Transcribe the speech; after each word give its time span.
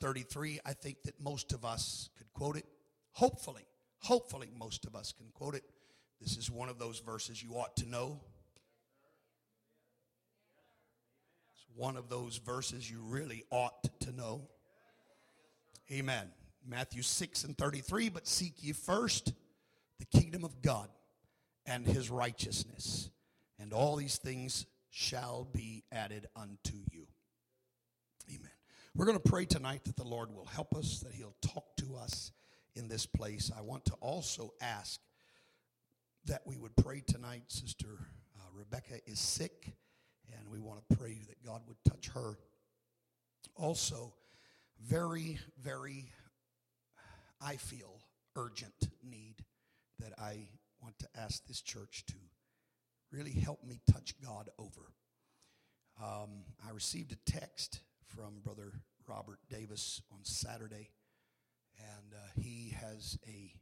33. 0.00 0.60
I 0.64 0.72
think 0.72 1.02
that 1.04 1.20
most 1.20 1.52
of 1.52 1.64
us 1.64 2.10
could 2.16 2.32
quote 2.32 2.56
it. 2.56 2.66
Hopefully, 3.12 3.66
hopefully, 3.98 4.50
most 4.58 4.84
of 4.84 4.94
us 4.94 5.12
can 5.12 5.26
quote 5.34 5.54
it. 5.54 5.64
This 6.20 6.36
is 6.36 6.50
one 6.50 6.68
of 6.68 6.78
those 6.78 7.00
verses 7.00 7.42
you 7.42 7.54
ought 7.54 7.76
to 7.76 7.88
know. 7.88 8.20
It's 11.52 11.66
one 11.74 11.96
of 11.96 12.08
those 12.08 12.38
verses 12.38 12.90
you 12.90 13.00
really 13.02 13.44
ought 13.50 14.00
to 14.00 14.12
know. 14.12 14.48
Amen. 15.90 16.30
Matthew 16.66 17.02
6 17.02 17.44
and 17.44 17.56
33. 17.56 18.08
But 18.08 18.26
seek 18.26 18.54
ye 18.62 18.72
first 18.72 19.32
the 19.98 20.18
kingdom 20.18 20.44
of 20.44 20.62
God 20.62 20.88
and 21.64 21.86
his 21.86 22.10
righteousness, 22.10 23.10
and 23.58 23.72
all 23.72 23.96
these 23.96 24.18
things 24.18 24.66
shall 24.90 25.48
be 25.52 25.84
added 25.90 26.26
unto 26.36 26.76
you. 26.90 27.06
Amen. 28.28 28.55
We're 28.96 29.04
going 29.04 29.18
to 29.18 29.28
pray 29.28 29.44
tonight 29.44 29.84
that 29.84 29.96
the 29.96 30.08
Lord 30.08 30.34
will 30.34 30.46
help 30.46 30.74
us, 30.74 31.00
that 31.00 31.12
He'll 31.12 31.36
talk 31.42 31.76
to 31.76 31.96
us 31.96 32.32
in 32.74 32.88
this 32.88 33.04
place. 33.04 33.52
I 33.54 33.60
want 33.60 33.84
to 33.84 33.92
also 34.00 34.54
ask 34.62 35.00
that 36.24 36.40
we 36.46 36.56
would 36.56 36.74
pray 36.76 37.02
tonight. 37.06 37.42
Sister 37.48 37.88
uh, 38.38 38.48
Rebecca 38.54 38.94
is 39.04 39.18
sick, 39.18 39.74
and 40.34 40.48
we 40.50 40.60
want 40.60 40.80
to 40.88 40.96
pray 40.96 41.20
that 41.28 41.44
God 41.44 41.60
would 41.68 41.76
touch 41.86 42.08
her. 42.14 42.38
Also, 43.54 44.14
very, 44.82 45.40
very, 45.62 46.10
I 47.38 47.56
feel 47.56 48.00
urgent 48.34 48.88
need 49.04 49.44
that 49.98 50.14
I 50.18 50.48
want 50.80 50.98
to 51.00 51.08
ask 51.14 51.46
this 51.46 51.60
church 51.60 52.04
to 52.06 52.14
really 53.12 53.32
help 53.32 53.62
me 53.62 53.78
touch 53.92 54.14
God 54.24 54.48
over. 54.58 54.90
Um, 56.02 56.44
I 56.66 56.70
received 56.72 57.12
a 57.12 57.30
text 57.30 57.82
from 58.06 58.40
Brother 58.44 58.72
Robert 59.08 59.38
Davis 59.48 60.02
on 60.12 60.18
Saturday, 60.24 60.90
and 61.78 62.12
uh, 62.14 62.40
he 62.40 62.74
has 62.80 63.18
a 63.26 63.52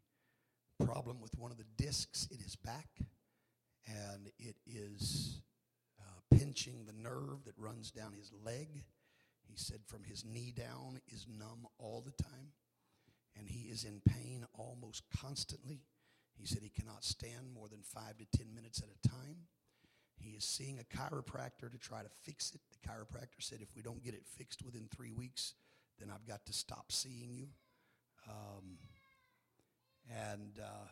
problem 0.85 1.21
with 1.21 1.39
one 1.39 1.51
of 1.51 1.57
the 1.57 1.67
discs 1.77 2.27
in 2.31 2.39
his 2.39 2.57
back, 2.57 2.89
and 3.87 4.31
it 4.39 4.57
is 4.67 5.41
uh, 6.01 6.37
pinching 6.37 6.85
the 6.85 6.93
nerve 6.93 7.45
that 7.45 7.55
runs 7.59 7.91
down 7.91 8.13
his 8.13 8.33
leg. 8.45 8.85
He 9.47 9.57
said 9.57 9.81
from 9.87 10.05
his 10.05 10.25
knee 10.25 10.53
down 10.57 11.01
is 11.13 11.27
numb 11.29 11.67
all 11.79 12.03
the 12.05 12.23
time, 12.23 12.53
and 13.37 13.49
he 13.49 13.69
is 13.69 13.85
in 13.85 14.01
pain 14.07 14.45
almost 14.55 15.05
constantly. 15.21 15.83
He 16.37 16.47
said 16.47 16.63
he 16.63 16.71
cannot 16.71 17.05
stand 17.05 17.53
more 17.55 17.69
than 17.69 17.83
five 17.83 18.19
to 18.19 18.27
ten 18.37 18.55
minutes 18.55 18.81
at 18.81 18.89
a 18.89 19.09
time. 19.09 19.47
He 20.17 20.31
is 20.31 20.45
seeing 20.45 20.79
a 20.79 20.97
chiropractor 20.97 21.71
to 21.71 21.79
try 21.79 22.03
to 22.03 22.09
fix 22.23 22.53
it. 22.55 22.61
The 22.71 22.89
chiropractor 22.89 23.41
said, 23.41 23.59
if 23.61 23.69
we 23.75 23.83
don't 23.83 24.03
get 24.03 24.15
it 24.15 24.27
fixed 24.27 24.65
within 24.65 24.89
three 24.95 25.13
weeks, 25.13 25.55
then 25.99 26.09
I've 26.13 26.27
got 26.27 26.47
to 26.47 26.53
stop 26.53 26.91
seeing 26.91 27.35
you. 27.35 27.49
Um, 28.29 28.79
and 30.11 30.59
uh, 30.61 30.89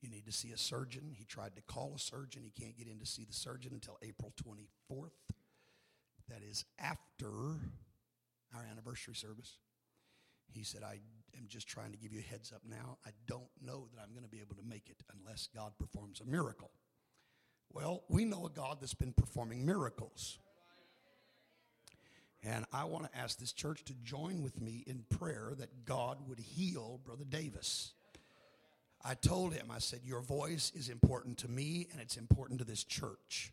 you 0.00 0.10
need 0.10 0.26
to 0.26 0.32
see 0.32 0.52
a 0.52 0.58
surgeon. 0.58 1.14
He 1.16 1.24
tried 1.24 1.56
to 1.56 1.62
call 1.62 1.94
a 1.96 1.98
surgeon. 1.98 2.42
He 2.44 2.50
can't 2.50 2.76
get 2.76 2.88
in 2.88 2.98
to 2.98 3.06
see 3.06 3.24
the 3.24 3.34
surgeon 3.34 3.72
until 3.72 3.98
April 4.02 4.32
24th. 4.44 5.10
That 6.28 6.42
is 6.48 6.64
after 6.78 7.30
our 8.54 8.64
anniversary 8.70 9.14
service. 9.14 9.58
He 10.52 10.64
said, 10.64 10.82
I 10.82 10.98
am 11.36 11.46
just 11.48 11.68
trying 11.68 11.92
to 11.92 11.98
give 11.98 12.12
you 12.12 12.20
a 12.20 12.30
heads 12.30 12.52
up 12.52 12.62
now. 12.68 12.98
I 13.06 13.10
don't 13.26 13.50
know 13.62 13.88
that 13.94 14.02
I'm 14.02 14.10
going 14.12 14.24
to 14.24 14.30
be 14.30 14.40
able 14.40 14.56
to 14.56 14.68
make 14.68 14.88
it 14.88 14.96
unless 15.18 15.48
God 15.54 15.72
performs 15.78 16.20
a 16.20 16.24
miracle. 16.24 16.70
Well, 17.72 18.04
we 18.08 18.24
know 18.24 18.46
a 18.46 18.50
God 18.50 18.78
that's 18.80 18.94
been 18.94 19.12
performing 19.12 19.66
miracles. 19.66 20.38
And 22.42 22.64
I 22.72 22.84
want 22.84 23.10
to 23.10 23.18
ask 23.18 23.38
this 23.38 23.52
church 23.52 23.84
to 23.84 23.94
join 24.04 24.42
with 24.42 24.60
me 24.60 24.84
in 24.86 25.04
prayer 25.18 25.52
that 25.58 25.84
God 25.84 26.18
would 26.28 26.38
heal 26.38 27.00
Brother 27.04 27.24
Davis. 27.28 27.92
I 29.04 29.14
told 29.14 29.52
him, 29.52 29.70
I 29.70 29.78
said, 29.78 30.00
Your 30.04 30.20
voice 30.20 30.72
is 30.74 30.88
important 30.88 31.38
to 31.38 31.48
me 31.48 31.88
and 31.92 32.00
it's 32.00 32.16
important 32.16 32.60
to 32.60 32.64
this 32.64 32.84
church. 32.84 33.52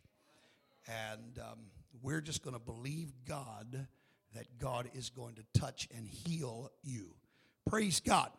And 0.86 1.38
um, 1.38 1.58
we're 2.02 2.20
just 2.20 2.42
going 2.42 2.54
to 2.54 2.60
believe 2.60 3.12
God 3.26 3.86
that 4.34 4.58
God 4.58 4.90
is 4.94 5.10
going 5.10 5.36
to 5.36 5.60
touch 5.60 5.88
and 5.96 6.08
heal 6.08 6.70
you. 6.82 7.14
Praise 7.68 8.00
God. 8.00 8.30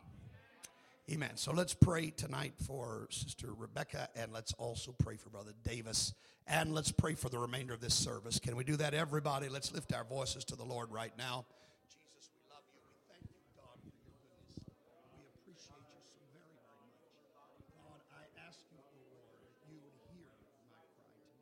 Amen. 1.05 1.37
So 1.37 1.53
let's 1.53 1.75
pray 1.75 2.09
tonight 2.09 2.53
for 2.65 3.05
Sister 3.11 3.53
Rebecca 3.53 4.09
and 4.15 4.33
let's 4.33 4.53
also 4.57 4.89
pray 4.97 5.17
for 5.17 5.29
Brother 5.29 5.53
Davis 5.61 6.17
and 6.49 6.73
let's 6.73 6.89
pray 6.91 7.13
for 7.13 7.29
the 7.29 7.37
remainder 7.37 7.77
of 7.77 7.79
this 7.79 7.93
service. 7.93 8.41
Can 8.41 8.55
we 8.57 8.63
do 8.63 8.73
that, 8.81 8.95
everybody? 8.97 9.45
Let's 9.45 9.69
lift 9.69 9.93
our 9.93 10.01
voices 10.03 10.41
to 10.45 10.55
the 10.57 10.65
Lord 10.65 10.89
right 10.89 11.13
now. 11.13 11.45
Jesus, 11.93 12.33
we 12.33 12.41
love 12.49 12.65
you. 12.73 12.81
We 12.89 12.97
thank 13.05 13.21
you, 13.29 13.37
God, 13.53 13.77
for 13.85 13.93
your 14.01 14.17
goodness. 14.17 14.65
We 15.13 15.29
appreciate 15.45 15.85
you 15.93 16.01
so 16.09 16.25
very, 16.33 16.57
very 16.65 16.89
much. 17.37 17.53
God, 17.69 18.01
I 18.09 18.25
ask 18.41 18.65
you, 18.73 18.81
O 18.81 18.89
Lord, 19.05 19.37
that 19.45 19.53
you 19.69 19.77
would 19.85 19.93
hear 20.09 20.25
my 20.41 20.57
cry 20.73 20.89
to 20.89 21.05
me. 21.21 21.37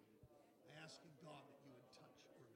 I 0.76 0.84
ask 0.84 1.00
you, 1.08 1.16
God, 1.24 1.40
that 1.40 1.64
you 1.64 1.72
would 1.72 1.88
touch 1.96 2.20
Rebecca. 2.36 2.52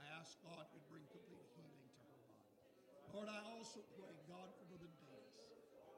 I 0.00 0.08
ask 0.16 0.40
God 0.40 0.64
you'd 0.72 0.88
bring 0.88 1.04
complete 1.12 1.44
healing 1.60 1.92
to 1.92 2.00
her 2.08 2.16
body. 2.24 3.20
Lord, 3.20 3.28
I 3.28 3.44
also 3.52 3.84
pray, 4.00 4.16
God, 4.32 4.48
for 4.56 4.64
Brother 4.72 4.88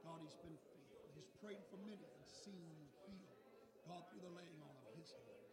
God, 0.05 0.21
he's 0.21 0.37
been 0.37 0.53
faithful. 0.69 1.09
He's 1.17 1.31
prayed 1.41 1.65
for 1.73 1.81
many 1.81 2.05
and 2.05 2.25
seen 2.29 2.61
you 2.77 2.85
heal. 3.09 3.33
God, 3.89 4.05
through 4.13 4.21
the 4.21 4.33
laying 4.37 4.61
on 4.61 4.73
of 4.85 4.93
his 4.93 5.09
hands. 5.09 5.49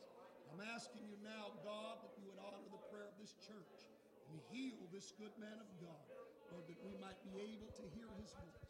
I'm 0.53 0.61
asking 0.61 1.09
you 1.09 1.17
now, 1.25 1.57
God, 1.65 2.05
that 2.05 2.13
you 2.21 2.29
would 2.29 2.37
honor 2.37 2.61
the 2.69 2.85
prayer 2.93 3.09
of 3.09 3.17
this 3.17 3.33
church 3.49 3.89
and 4.29 4.37
heal 4.53 4.77
this 4.93 5.17
good 5.17 5.33
man 5.41 5.57
of 5.57 5.69
God, 5.81 6.05
Lord, 6.53 6.69
that 6.69 6.81
we 6.85 6.93
might 7.01 7.17
be 7.25 7.33
able 7.41 7.73
to 7.81 7.85
hear 7.97 8.09
his 8.21 8.37
voice. 8.37 8.69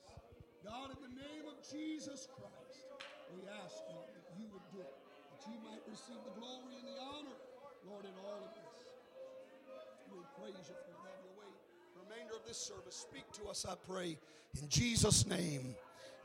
God, 0.62 0.94
in 0.94 1.02
the 1.02 1.14
name 1.18 1.50
of 1.50 1.58
Jesus 1.66 2.30
Christ, 2.30 2.86
we 3.34 3.42
ask, 3.50 3.82
God, 3.90 4.06
that 4.14 4.26
you 4.38 4.46
would 4.54 4.66
do 4.70 4.86
it, 4.86 4.94
that 5.34 5.42
you 5.50 5.58
might 5.66 5.82
receive 5.90 6.22
the 6.22 6.34
glory 6.38 6.78
and 6.78 6.86
the 6.86 6.98
honor, 7.02 7.38
Lord, 7.90 8.06
in 8.06 8.14
all 8.22 8.38
of 8.46 8.54
this. 8.54 8.78
We 10.14 10.22
praise 10.38 10.70
you 10.70 10.78
for 10.78 10.91
remainder 12.12 12.34
of 12.34 12.46
this 12.46 12.58
service. 12.58 12.94
Speak 13.10 13.24
to 13.32 13.48
us, 13.48 13.64
I 13.68 13.74
pray, 13.88 14.18
in 14.60 14.68
Jesus' 14.68 15.26
name. 15.26 15.74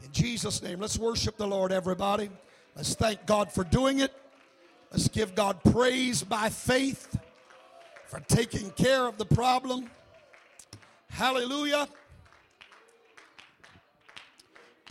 In 0.03 0.11
Jesus' 0.11 0.61
name. 0.61 0.79
Let's 0.79 0.97
worship 0.97 1.37
the 1.37 1.47
Lord, 1.47 1.71
everybody. 1.71 2.29
Let's 2.75 2.93
thank 2.95 3.25
God 3.25 3.51
for 3.51 3.63
doing 3.63 3.99
it. 3.99 4.13
Let's 4.91 5.07
give 5.07 5.35
God 5.35 5.59
praise 5.71 6.23
by 6.23 6.49
faith 6.49 7.17
for 8.05 8.19
taking 8.21 8.69
care 8.71 9.07
of 9.07 9.17
the 9.17 9.25
problem. 9.25 9.89
Hallelujah. 11.09 11.87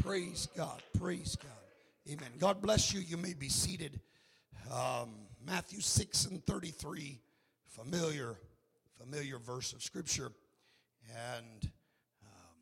Praise 0.02 0.48
God. 0.56 0.82
Praise 0.98 1.36
God. 1.36 2.12
Amen. 2.12 2.30
God 2.38 2.60
bless 2.60 2.92
you. 2.92 3.00
You 3.00 3.16
may 3.16 3.34
be 3.34 3.48
seated. 3.48 4.00
Um, 4.72 5.10
Matthew 5.46 5.80
6 5.80 6.26
and 6.26 6.44
33, 6.44 7.20
familiar, 7.68 8.36
familiar 9.00 9.38
verse 9.38 9.72
of 9.72 9.82
Scripture. 9.82 10.32
And 11.08 11.70
um, 12.22 12.58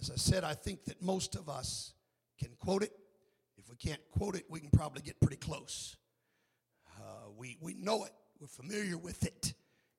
as 0.00 0.10
I 0.10 0.16
said, 0.16 0.44
I 0.44 0.54
think 0.54 0.84
that 0.84 1.02
most 1.02 1.34
of 1.36 1.48
us 1.48 1.94
can 2.38 2.50
quote 2.58 2.82
it. 2.82 2.92
If 3.56 3.68
we 3.70 3.76
can't 3.76 4.00
quote 4.10 4.36
it, 4.36 4.44
we 4.48 4.60
can 4.60 4.70
probably 4.70 5.02
get 5.02 5.20
pretty 5.20 5.36
close. 5.36 5.96
Uh, 6.98 7.30
we, 7.36 7.56
we 7.60 7.74
know 7.74 8.04
it, 8.04 8.12
we're 8.40 8.46
familiar 8.46 8.98
with 8.98 9.24
it. 9.24 9.54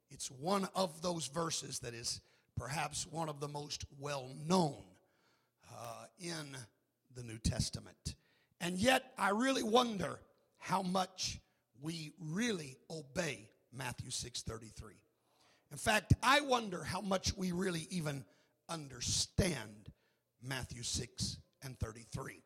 It's 0.09 0.29
one 0.29 0.67
of 0.75 1.01
those 1.01 1.27
verses 1.27 1.79
that 1.79 1.93
is 1.93 2.21
perhaps 2.55 3.07
one 3.07 3.29
of 3.29 3.39
the 3.39 3.47
most 3.47 3.85
well 3.99 4.31
known 4.47 4.83
uh, 5.73 6.05
in 6.19 6.55
the 7.15 7.23
New 7.23 7.37
Testament. 7.37 8.15
And 8.61 8.77
yet, 8.77 9.11
I 9.17 9.29
really 9.31 9.63
wonder 9.63 10.19
how 10.57 10.81
much 10.81 11.39
we 11.81 12.13
really 12.19 12.77
obey 12.89 13.49
Matthew 13.73 14.09
6:33. 14.09 14.93
In 15.75 15.79
fact, 15.79 16.13
I 16.23 16.39
wonder 16.39 16.85
how 16.85 17.01
much 17.01 17.35
we 17.35 17.51
really 17.51 17.85
even 17.89 18.23
understand 18.69 19.91
Matthew 20.41 20.83
6 20.83 21.37
and 21.63 21.77
33. 21.77 22.41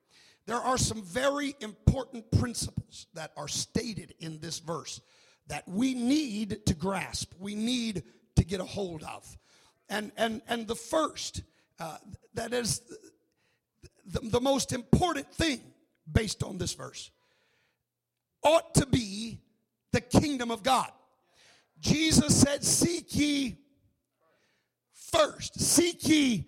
There 0.48 0.57
are 0.57 0.80
some 0.80 1.03
very 1.03 1.56
important 1.59 2.31
principles 2.31 3.06
that 3.13 3.31
are 3.38 3.48
stated 3.48 4.15
in 4.18 4.39
this 4.39 4.57
verse 4.57 5.00
that 5.45 5.68
we 5.68 5.94
need 5.94 6.65
to 6.65 6.74
grasp, 6.74 7.31
we 7.38 7.53
need 7.53 8.01
to 8.36 8.44
get 8.44 8.62
a 8.62 8.65
hold 8.65 9.03
of. 9.03 9.38
And, 9.89 10.12
and, 10.18 10.42
and 10.48 10.68
the 10.68 10.74
first, 10.74 11.44
uh, 11.80 11.98
that 12.33 12.51
is 12.51 12.81
the, 14.07 14.21
the 14.21 14.42
most 14.42 14.74
important 14.74 15.31
thing 15.31 15.62
based 16.12 16.42
on 16.42 16.57
this 16.57 16.74
verse, 16.74 17.12
ought 18.44 18.74
to 18.74 18.88
be 18.88 19.38
the 19.92 20.01
kingdom 20.01 20.50
of 20.50 20.63
God. 20.63 20.92
Jesus 21.79 22.39
said, 22.39 22.63
Seek 22.63 23.15
ye 23.15 23.57
first. 24.93 25.59
Seek 25.59 26.07
ye 26.07 26.47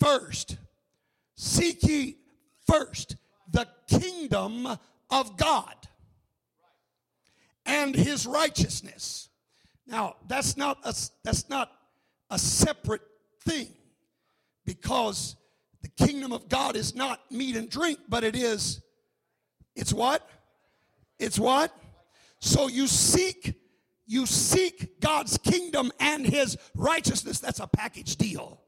first. 0.00 0.56
Seek 1.36 1.82
ye 1.82 2.16
first 2.66 3.16
the 3.50 3.66
kingdom 3.88 4.66
of 5.10 5.36
God 5.36 5.74
and 7.64 7.94
his 7.94 8.26
righteousness. 8.26 9.28
Now, 9.86 10.16
that's 10.26 10.56
not 10.56 10.78
a, 10.84 10.94
that's 11.22 11.48
not 11.48 11.70
a 12.30 12.38
separate 12.38 13.02
thing 13.44 13.68
because 14.64 15.36
the 15.82 15.88
kingdom 16.06 16.32
of 16.32 16.48
God 16.48 16.76
is 16.76 16.94
not 16.94 17.20
meat 17.30 17.56
and 17.56 17.70
drink, 17.70 18.00
but 18.08 18.24
it 18.24 18.34
is, 18.34 18.80
it's 19.76 19.92
what? 19.92 20.28
It's 21.18 21.38
what? 21.38 21.72
So 22.40 22.68
you 22.68 22.86
seek, 22.86 23.54
you 24.06 24.26
seek 24.26 25.00
God's 25.00 25.36
kingdom 25.38 25.90
and 25.98 26.26
his 26.26 26.56
righteousness. 26.74 27.40
That's 27.40 27.60
a 27.60 27.66
package 27.66 28.16
deal. 28.16 28.60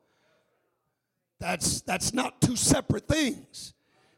That's 1.38 1.80
that's 1.82 2.12
not 2.12 2.40
two 2.40 2.56
separate 2.56 3.06
things. 3.06 3.74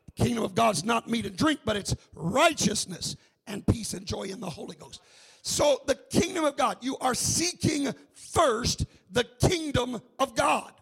The 0.06 0.24
kingdom 0.24 0.44
of 0.44 0.54
God's 0.54 0.84
not 0.84 1.08
meat 1.08 1.26
and 1.26 1.36
drink, 1.36 1.60
but 1.64 1.76
it's 1.76 1.94
righteousness 2.14 3.16
and 3.46 3.66
peace 3.66 3.92
and 3.92 4.06
joy 4.06 4.24
in 4.24 4.40
the 4.40 4.48
Holy 4.48 4.76
Ghost. 4.76 5.00
So 5.42 5.80
the 5.86 5.94
kingdom 5.94 6.44
of 6.44 6.56
God, 6.56 6.78
you 6.80 6.96
are 6.98 7.14
seeking 7.14 7.92
first 8.14 8.86
the 9.10 9.24
kingdom 9.24 10.00
of 10.18 10.34
God. 10.34 10.72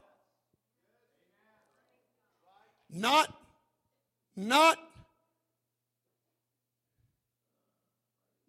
Not, 2.91 3.33
not, 4.35 4.79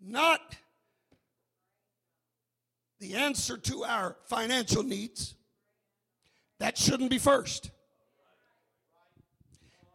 not 0.01 0.55
the 2.99 3.15
answer 3.15 3.57
to 3.57 3.83
our 3.83 4.17
financial 4.25 4.83
needs. 4.83 5.35
That 6.59 6.77
shouldn't 6.77 7.09
be 7.09 7.17
first. 7.17 7.71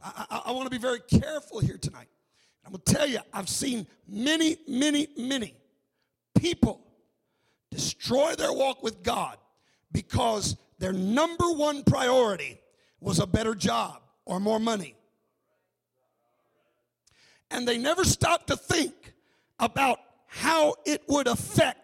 I, 0.02 0.26
I, 0.30 0.42
I 0.46 0.52
want 0.52 0.66
to 0.66 0.70
be 0.70 0.78
very 0.78 1.00
careful 1.00 1.60
here 1.60 1.78
tonight. 1.78 2.08
I'm 2.64 2.72
going 2.72 2.82
to 2.84 2.94
tell 2.94 3.06
you, 3.06 3.18
I've 3.32 3.48
seen 3.48 3.86
many, 4.08 4.56
many, 4.66 5.08
many 5.18 5.54
people 6.34 6.80
destroy 7.70 8.34
their 8.34 8.52
walk 8.52 8.82
with 8.82 9.02
God 9.02 9.36
because 9.92 10.56
their 10.78 10.92
number 10.92 11.50
one 11.52 11.84
priority 11.84 12.60
was 13.00 13.18
a 13.18 13.26
better 13.26 13.54
job 13.54 14.00
or 14.24 14.40
more 14.40 14.58
money. 14.58 14.96
And 17.50 17.68
they 17.68 17.76
never 17.76 18.04
stopped 18.04 18.46
to 18.46 18.56
think 18.56 19.12
about 19.58 19.98
how 20.26 20.74
it 20.84 21.02
would 21.06 21.28
affect 21.28 21.83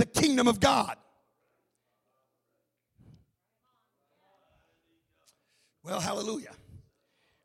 the 0.00 0.06
kingdom 0.06 0.48
of 0.48 0.58
God. 0.60 0.96
Well, 5.84 6.00
hallelujah. 6.00 6.52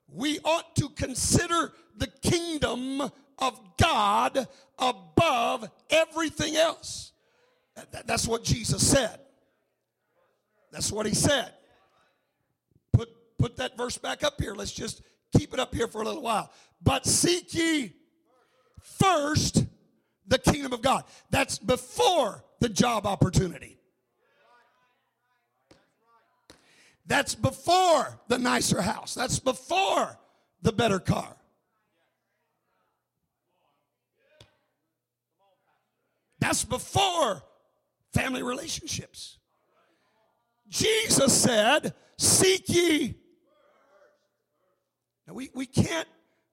We 0.07 0.39
ought 0.39 0.73
to 0.77 0.87
consider 0.87 1.73
the 1.97 2.07
kingdom 2.07 3.01
of 3.39 3.59
God 3.77 4.47
above 4.79 5.69
everything 5.89 6.55
else. 6.55 7.11
That's 8.05 8.25
what 8.25 8.45
Jesus 8.45 8.87
said. 8.89 9.19
That's 10.71 10.93
what 10.93 11.05
he 11.05 11.13
said. 11.13 11.51
Put, 12.93 13.09
put 13.37 13.57
that 13.57 13.75
verse 13.75 13.97
back 13.97 14.23
up 14.23 14.39
here. 14.39 14.55
Let's 14.55 14.71
just 14.71 15.01
keep 15.37 15.53
it 15.53 15.59
up 15.59 15.75
here 15.75 15.89
for 15.89 16.01
a 16.01 16.05
little 16.05 16.21
while. 16.21 16.49
But 16.81 17.05
seek 17.05 17.53
ye 17.53 17.95
first 18.81 19.65
the 20.25 20.37
kingdom 20.37 20.71
of 20.71 20.81
God. 20.81 21.03
That's 21.29 21.59
before 21.59 22.44
the 22.59 22.69
job 22.69 23.05
opportunity. 23.05 23.77
That's 27.07 27.35
before 27.35 28.19
the 28.27 28.37
nicer 28.37 28.81
house. 28.81 29.13
That's 29.13 29.39
before 29.39 30.17
the 30.61 30.71
better 30.71 30.99
car. 30.99 31.35
That's 36.39 36.63
before 36.63 37.43
family 38.13 38.43
relationships. 38.43 39.37
Jesus 40.69 41.33
said, 41.33 41.93
Seek 42.17 42.69
ye. 42.69 43.15
Now 45.27 45.33
we, 45.33 45.49
we 45.53 45.65
can't 45.65 46.07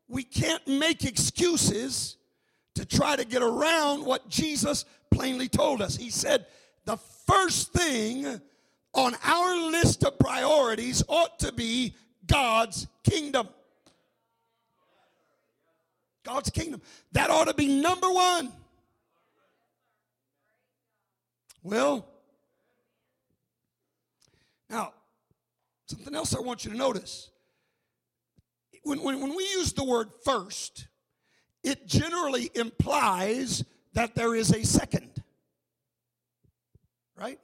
we 0.09 0.23
can't 0.25 0.67
make 0.67 1.05
excuses 1.05 2.17
to 2.75 2.85
try 2.85 3.17
to 3.17 3.25
get 3.25 3.43
around 3.43 4.05
what 4.05 4.29
Jesus 4.29 4.85
plainly 5.13 5.49
told 5.49 5.83
us. 5.83 5.97
He 5.97 6.11
said, 6.11 6.47
the 6.85 6.97
first 6.97 7.73
thing 7.73 8.41
on 8.95 9.15
our 9.25 9.71
list 9.71 10.05
of 10.05 10.19
priorities 10.19 11.03
ought 11.09 11.39
to 11.41 11.53
be 11.53 11.95
God's 12.27 12.87
kingdom. 13.05 13.49
God's 16.25 16.51
kingdom. 16.51 16.83
That 17.13 17.31
ought 17.31 17.49
to 17.49 17.55
be 17.55 17.81
number 17.81 18.11
one. 18.11 18.53
Well, 21.63 22.09
now, 24.69 24.93
something 25.87 26.15
else 26.15 26.35
I 26.35 26.41
want 26.41 26.65
you 26.65 26.73
to 26.73 26.77
notice. 26.77 27.31
When, 28.83 29.01
when, 29.03 29.21
when 29.21 29.37
we 29.37 29.45
use 29.45 29.73
the 29.73 29.85
word 29.85 30.09
first, 30.25 30.89
it 31.63 31.87
generally 31.87 32.51
implies 32.55 33.65
that 33.95 34.15
there 34.15 34.35
is 34.35 34.51
a 34.51 34.65
second. 34.65 35.23
Right? 37.17 37.39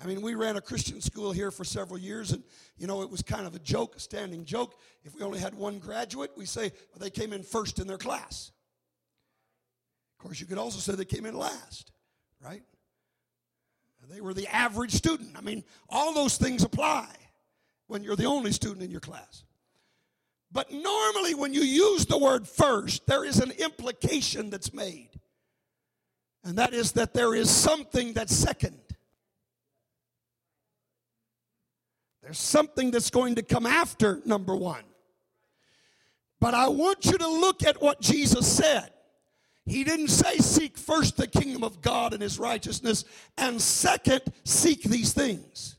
I 0.00 0.06
mean, 0.06 0.22
we 0.22 0.34
ran 0.34 0.56
a 0.56 0.60
Christian 0.60 1.00
school 1.00 1.32
here 1.32 1.50
for 1.50 1.64
several 1.64 1.98
years, 1.98 2.30
and 2.32 2.42
you 2.76 2.86
know, 2.86 3.02
it 3.02 3.10
was 3.10 3.22
kind 3.22 3.46
of 3.46 3.54
a 3.54 3.58
joke, 3.58 3.96
a 3.96 4.00
standing 4.00 4.44
joke. 4.44 4.78
If 5.04 5.14
we 5.14 5.22
only 5.22 5.40
had 5.40 5.54
one 5.54 5.78
graduate, 5.78 6.30
we 6.36 6.46
say 6.46 6.72
well, 6.92 7.00
they 7.00 7.10
came 7.10 7.32
in 7.32 7.42
first 7.42 7.78
in 7.78 7.86
their 7.86 7.98
class. 7.98 8.52
Of 10.18 10.24
course, 10.24 10.40
you 10.40 10.46
could 10.46 10.58
also 10.58 10.78
say 10.78 10.96
they 10.96 11.04
came 11.04 11.26
in 11.26 11.36
last, 11.36 11.92
right? 12.44 12.62
They 14.08 14.20
were 14.20 14.34
the 14.34 14.46
average 14.48 14.92
student. 14.92 15.36
I 15.36 15.42
mean, 15.42 15.64
all 15.88 16.14
those 16.14 16.38
things 16.38 16.62
apply 16.64 17.08
when 17.88 18.02
you're 18.02 18.16
the 18.16 18.24
only 18.24 18.52
student 18.52 18.82
in 18.82 18.90
your 18.90 19.00
class. 19.00 19.44
But 20.50 20.72
normally, 20.72 21.34
when 21.34 21.52
you 21.52 21.60
use 21.60 22.06
the 22.06 22.16
word 22.16 22.48
first, 22.48 23.06
there 23.06 23.24
is 23.24 23.38
an 23.38 23.50
implication 23.50 24.48
that's 24.48 24.72
made. 24.72 25.10
And 26.48 26.56
that 26.56 26.72
is 26.72 26.92
that 26.92 27.12
there 27.12 27.34
is 27.34 27.50
something 27.50 28.14
that's 28.14 28.34
second. 28.34 28.80
There's 32.22 32.38
something 32.38 32.90
that's 32.90 33.10
going 33.10 33.34
to 33.34 33.42
come 33.42 33.66
after 33.66 34.22
number 34.24 34.56
one. 34.56 34.84
But 36.40 36.54
I 36.54 36.68
want 36.68 37.04
you 37.04 37.18
to 37.18 37.28
look 37.28 37.62
at 37.64 37.82
what 37.82 38.00
Jesus 38.00 38.50
said. 38.50 38.88
He 39.66 39.84
didn't 39.84 40.08
say, 40.08 40.38
Seek 40.38 40.78
first 40.78 41.18
the 41.18 41.26
kingdom 41.26 41.62
of 41.62 41.82
God 41.82 42.14
and 42.14 42.22
his 42.22 42.38
righteousness, 42.38 43.04
and 43.36 43.60
second, 43.60 44.22
seek 44.44 44.84
these 44.84 45.12
things. 45.12 45.76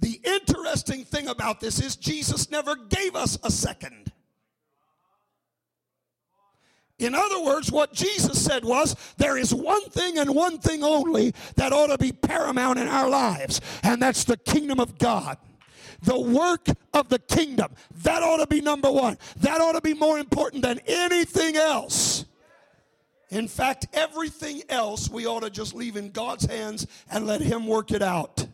The 0.00 0.20
interesting 0.22 1.06
thing 1.06 1.28
about 1.28 1.60
this 1.60 1.80
is 1.80 1.96
Jesus 1.96 2.50
never 2.50 2.76
gave 2.76 3.16
us 3.16 3.38
a 3.42 3.50
second. 3.50 4.11
In 6.98 7.14
other 7.14 7.42
words, 7.42 7.72
what 7.72 7.92
Jesus 7.92 8.44
said 8.44 8.64
was 8.64 8.94
there 9.16 9.36
is 9.36 9.52
one 9.52 9.88
thing 9.90 10.18
and 10.18 10.34
one 10.34 10.58
thing 10.58 10.84
only 10.84 11.34
that 11.56 11.72
ought 11.72 11.88
to 11.88 11.98
be 11.98 12.12
paramount 12.12 12.78
in 12.78 12.86
our 12.86 13.08
lives, 13.08 13.60
and 13.82 14.00
that's 14.00 14.24
the 14.24 14.36
kingdom 14.36 14.78
of 14.78 14.98
God 14.98 15.36
the 16.02 16.18
work 16.18 16.66
of 16.92 17.08
the 17.08 17.18
kingdom. 17.18 17.72
That 18.02 18.22
ought 18.22 18.38
to 18.38 18.46
be 18.46 18.60
number 18.60 18.90
one. 18.90 19.18
That 19.38 19.60
ought 19.60 19.72
to 19.72 19.80
be 19.80 19.94
more 19.94 20.18
important 20.18 20.62
than 20.62 20.80
anything 20.86 21.56
else. 21.56 22.24
In 23.30 23.48
fact, 23.48 23.86
everything 23.94 24.62
else 24.68 25.08
we 25.08 25.26
ought 25.26 25.40
to 25.40 25.50
just 25.50 25.74
leave 25.74 25.96
in 25.96 26.10
God's 26.10 26.44
hands 26.44 26.86
and 27.10 27.26
let 27.26 27.40
Him 27.40 27.66
work 27.66 27.90
it 27.90 28.02
out. 28.02 28.46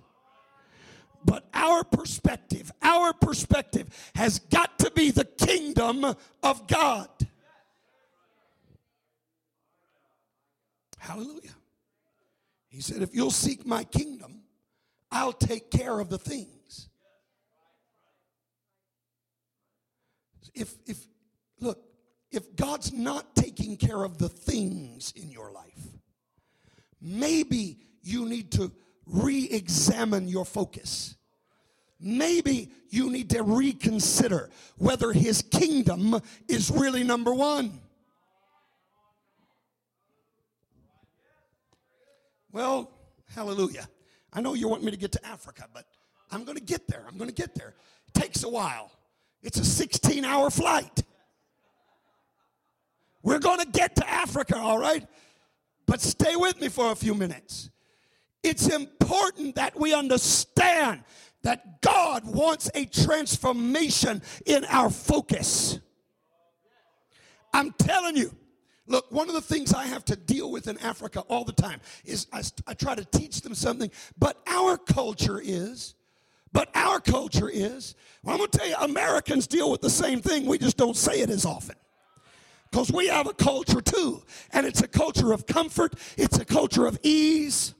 But 1.24 1.48
our 1.52 1.82
perspective, 1.82 2.70
our 2.80 3.12
perspective 3.12 3.88
has 4.14 4.38
got 4.38 4.78
to 4.80 4.90
be 4.92 5.10
the 5.10 5.24
kingdom 5.24 6.04
of 6.42 6.66
God. 6.68 7.08
Hallelujah. 11.08 11.56
He 12.68 12.82
said, 12.82 13.00
if 13.02 13.14
you'll 13.14 13.30
seek 13.30 13.64
my 13.64 13.82
kingdom, 13.82 14.42
I'll 15.10 15.32
take 15.32 15.70
care 15.70 15.98
of 15.98 16.10
the 16.10 16.18
things. 16.18 16.58
if, 20.58 20.74
if, 20.86 21.06
look, 21.60 21.78
if 22.30 22.54
God's 22.56 22.92
not 22.92 23.34
taking 23.34 23.76
care 23.76 24.02
of 24.02 24.18
the 24.18 24.28
things 24.28 25.12
in 25.16 25.30
your 25.30 25.52
life, 25.52 25.86
maybe 27.00 27.78
you 28.02 28.26
need 28.26 28.50
to 28.52 28.72
re 29.06 29.48
examine 29.50 30.28
your 30.28 30.44
focus. 30.44 31.14
Maybe 32.00 32.70
you 32.90 33.10
need 33.10 33.30
to 33.30 33.42
reconsider 33.42 34.50
whether 34.76 35.12
his 35.12 35.42
kingdom 35.42 36.20
is 36.48 36.70
really 36.70 37.02
number 37.02 37.34
one. 37.34 37.80
Well, 42.52 42.90
hallelujah. 43.34 43.88
I 44.32 44.40
know 44.40 44.54
you 44.54 44.68
want 44.68 44.82
me 44.82 44.90
to 44.90 44.96
get 44.96 45.12
to 45.12 45.26
Africa, 45.26 45.66
but 45.72 45.84
I'm 46.30 46.44
going 46.44 46.56
to 46.56 46.64
get 46.64 46.86
there. 46.86 47.04
I'm 47.08 47.16
going 47.16 47.30
to 47.30 47.34
get 47.34 47.54
there. 47.54 47.74
It 48.08 48.20
takes 48.20 48.44
a 48.44 48.48
while. 48.48 48.90
It's 49.42 49.58
a 49.58 49.64
16 49.64 50.24
hour 50.24 50.50
flight. 50.50 51.02
We're 53.22 53.38
going 53.38 53.60
to 53.60 53.66
get 53.66 53.96
to 53.96 54.08
Africa, 54.08 54.56
all 54.56 54.78
right? 54.78 55.06
But 55.86 56.00
stay 56.00 56.36
with 56.36 56.60
me 56.60 56.68
for 56.68 56.92
a 56.92 56.94
few 56.94 57.14
minutes. 57.14 57.70
It's 58.42 58.68
important 58.68 59.56
that 59.56 59.78
we 59.78 59.92
understand 59.92 61.02
that 61.42 61.82
God 61.82 62.24
wants 62.26 62.70
a 62.74 62.84
transformation 62.86 64.22
in 64.46 64.64
our 64.66 64.90
focus. 64.90 65.78
I'm 67.52 67.72
telling 67.72 68.16
you, 68.16 68.34
look, 68.88 69.10
one 69.10 69.28
of 69.28 69.34
the 69.34 69.40
things 69.40 69.72
I 69.72 69.84
have 69.86 70.04
to 70.06 70.16
deal 70.16 70.50
with 70.50 70.66
in 70.66 70.78
Africa 70.78 71.20
all 71.28 71.44
the 71.44 71.52
time 71.52 71.80
is 72.04 72.26
I, 72.32 72.42
I 72.66 72.74
try 72.74 72.94
to 72.94 73.04
teach 73.04 73.42
them 73.42 73.54
something, 73.54 73.90
but 74.18 74.38
our 74.46 74.76
culture 74.76 75.40
is, 75.42 75.94
but 76.52 76.70
our 76.74 77.00
culture 77.00 77.48
is, 77.48 77.94
well, 78.22 78.34
I'm 78.34 78.38
going 78.38 78.50
to 78.50 78.58
tell 78.58 78.68
you, 78.68 78.76
Americans 78.76 79.46
deal 79.46 79.70
with 79.70 79.80
the 79.80 79.90
same 79.90 80.20
thing, 80.20 80.46
we 80.46 80.58
just 80.58 80.76
don't 80.76 80.96
say 80.96 81.20
it 81.20 81.30
as 81.30 81.44
often. 81.44 81.76
Because 82.70 82.92
we 82.92 83.06
have 83.08 83.26
a 83.26 83.32
culture 83.32 83.80
too, 83.80 84.22
and 84.52 84.66
it's 84.66 84.82
a 84.82 84.88
culture 84.88 85.32
of 85.32 85.46
comfort, 85.46 85.94
it's 86.16 86.38
a 86.38 86.44
culture 86.44 86.86
of 86.86 86.98
ease, 87.02 87.74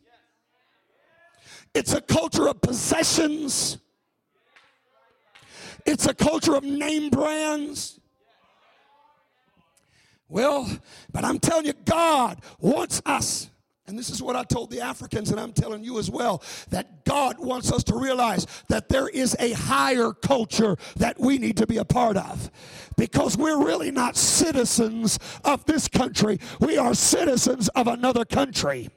it's 1.75 1.93
a 1.93 2.01
culture 2.01 2.49
of 2.49 2.61
possessions, 2.61 3.79
it's 5.85 6.07
a 6.07 6.15
culture 6.15 6.55
of 6.55 6.65
name 6.65 7.11
brands. 7.11 8.01
Well, 10.29 10.71
but 11.13 11.25
I'm 11.25 11.39
telling 11.39 11.67
you, 11.67 11.73
God 11.85 12.41
wants 12.61 13.01
us. 13.07 13.51
And 13.87 13.99
this 13.99 14.11
is 14.11 14.23
what 14.23 14.37
I 14.37 14.45
told 14.45 14.71
the 14.71 14.83
Africans, 14.83 15.31
and 15.31 15.41
I'm 15.41 15.53
telling 15.53 15.83
you 15.83 15.99
as 15.99 16.11
well 16.11 16.43
that 16.69 17.07
God 17.07 17.39
wants 17.39 17.73
us 17.73 17.83
to 17.85 17.97
realize 17.97 18.47
that 18.69 18.91
there 18.91 19.09
is 19.09 19.35
a 19.39 19.53
higher 19.53 20.13
culture 20.13 20.77
that 20.97 21.19
we 21.19 21.39
need 21.39 21.57
to 21.57 21.67
be 21.67 21.79
a 21.79 21.87
part 21.87 22.19
of. 22.19 22.51
Because 22.99 23.39
we're 23.39 23.65
really 23.65 23.91
not 23.91 24.15
citizens 24.15 25.19
of 25.43 25.65
this 25.65 25.89
country, 25.89 26.39
we 26.61 26.77
are 26.77 26.93
citizens 26.93 27.69
of 27.69 27.87
another 27.87 28.27
country. 28.27 28.91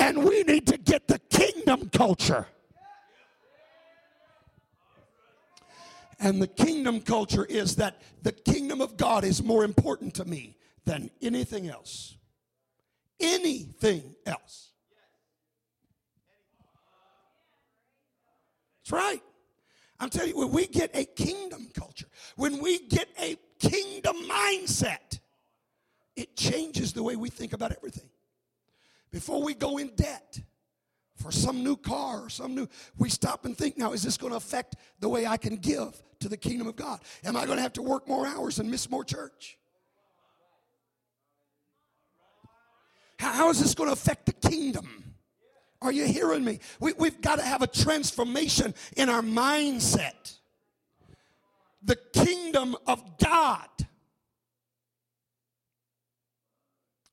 And 0.00 0.24
we 0.24 0.42
need 0.42 0.66
to 0.66 0.78
get 0.78 1.06
the 1.06 1.20
kingdom 1.30 1.88
culture. 1.90 2.48
And 6.20 6.42
the 6.42 6.48
kingdom 6.48 7.00
culture 7.00 7.44
is 7.44 7.76
that 7.76 8.02
the 8.22 8.32
kingdom 8.32 8.80
of 8.80 8.96
God 8.96 9.24
is 9.24 9.42
more 9.42 9.64
important 9.64 10.14
to 10.14 10.24
me 10.24 10.56
than 10.84 11.10
anything 11.22 11.68
else. 11.68 12.16
Anything 13.20 14.14
else. 14.26 14.72
That's 18.80 18.92
right. 18.92 19.22
I'm 20.00 20.10
telling 20.10 20.30
you, 20.30 20.38
when 20.38 20.50
we 20.50 20.66
get 20.66 20.90
a 20.94 21.04
kingdom 21.04 21.68
culture, 21.74 22.06
when 22.36 22.60
we 22.60 22.86
get 22.86 23.08
a 23.20 23.36
kingdom 23.58 24.16
mindset, 24.28 25.18
it 26.16 26.36
changes 26.36 26.92
the 26.92 27.02
way 27.02 27.16
we 27.16 27.28
think 27.28 27.52
about 27.52 27.72
everything. 27.72 28.08
Before 29.10 29.42
we 29.42 29.54
go 29.54 29.78
in 29.78 29.94
debt, 29.94 30.40
for 31.18 31.32
some 31.32 31.62
new 31.62 31.76
car 31.76 32.24
or 32.24 32.30
some 32.30 32.54
new 32.54 32.68
we 32.96 33.10
stop 33.10 33.44
and 33.44 33.56
think 33.56 33.76
now 33.76 33.92
is 33.92 34.02
this 34.02 34.16
going 34.16 34.30
to 34.30 34.36
affect 34.36 34.76
the 35.00 35.08
way 35.08 35.26
i 35.26 35.36
can 35.36 35.56
give 35.56 36.00
to 36.20 36.28
the 36.28 36.36
kingdom 36.36 36.66
of 36.66 36.76
god? 36.76 37.00
Am 37.24 37.36
i 37.36 37.44
going 37.44 37.56
to 37.56 37.62
have 37.62 37.72
to 37.74 37.82
work 37.82 38.08
more 38.08 38.26
hours 38.26 38.58
and 38.58 38.70
miss 38.70 38.90
more 38.90 39.04
church? 39.04 39.58
How, 43.18 43.32
how 43.32 43.50
is 43.50 43.60
this 43.60 43.74
going 43.74 43.88
to 43.88 43.92
affect 43.92 44.26
the 44.26 44.32
kingdom? 44.32 45.14
Are 45.80 45.92
you 45.92 46.06
hearing 46.06 46.44
me? 46.44 46.58
We, 46.80 46.92
we've 46.94 47.20
got 47.20 47.36
to 47.36 47.44
have 47.44 47.62
a 47.62 47.66
transformation 47.66 48.74
in 48.96 49.08
our 49.08 49.22
mindset. 49.22 50.36
The 51.82 51.96
kingdom 52.12 52.76
of 52.86 53.18
god. 53.18 53.68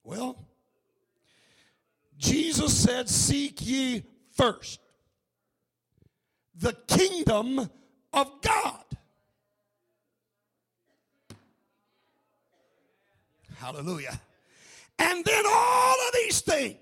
Well 0.03 0.37
Jesus 2.17 2.75
said, 2.75 3.09
Seek 3.09 3.65
ye 3.65 4.03
first 4.31 4.79
the 6.57 6.73
kingdom 6.87 7.69
of 8.13 8.41
God. 8.41 8.83
Hallelujah. 13.57 14.19
And 14.99 15.25
then 15.25 15.43
all 15.47 15.95
of 16.07 16.13
these 16.13 16.41
things, 16.41 16.77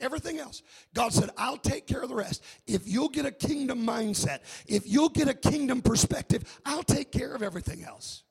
everything 0.00 0.38
else, 0.38 0.62
God 0.94 1.12
said, 1.12 1.30
I'll 1.36 1.58
take 1.58 1.86
care 1.86 2.02
of 2.02 2.08
the 2.08 2.14
rest. 2.14 2.42
If 2.66 2.88
you'll 2.88 3.08
get 3.08 3.26
a 3.26 3.30
kingdom 3.30 3.86
mindset, 3.86 4.40
if 4.66 4.82
you'll 4.86 5.08
get 5.08 5.28
a 5.28 5.34
kingdom 5.34 5.82
perspective, 5.82 6.60
I'll 6.64 6.82
take 6.82 7.12
care 7.12 7.34
of 7.34 7.42
everything 7.42 7.84
else. 7.84 8.22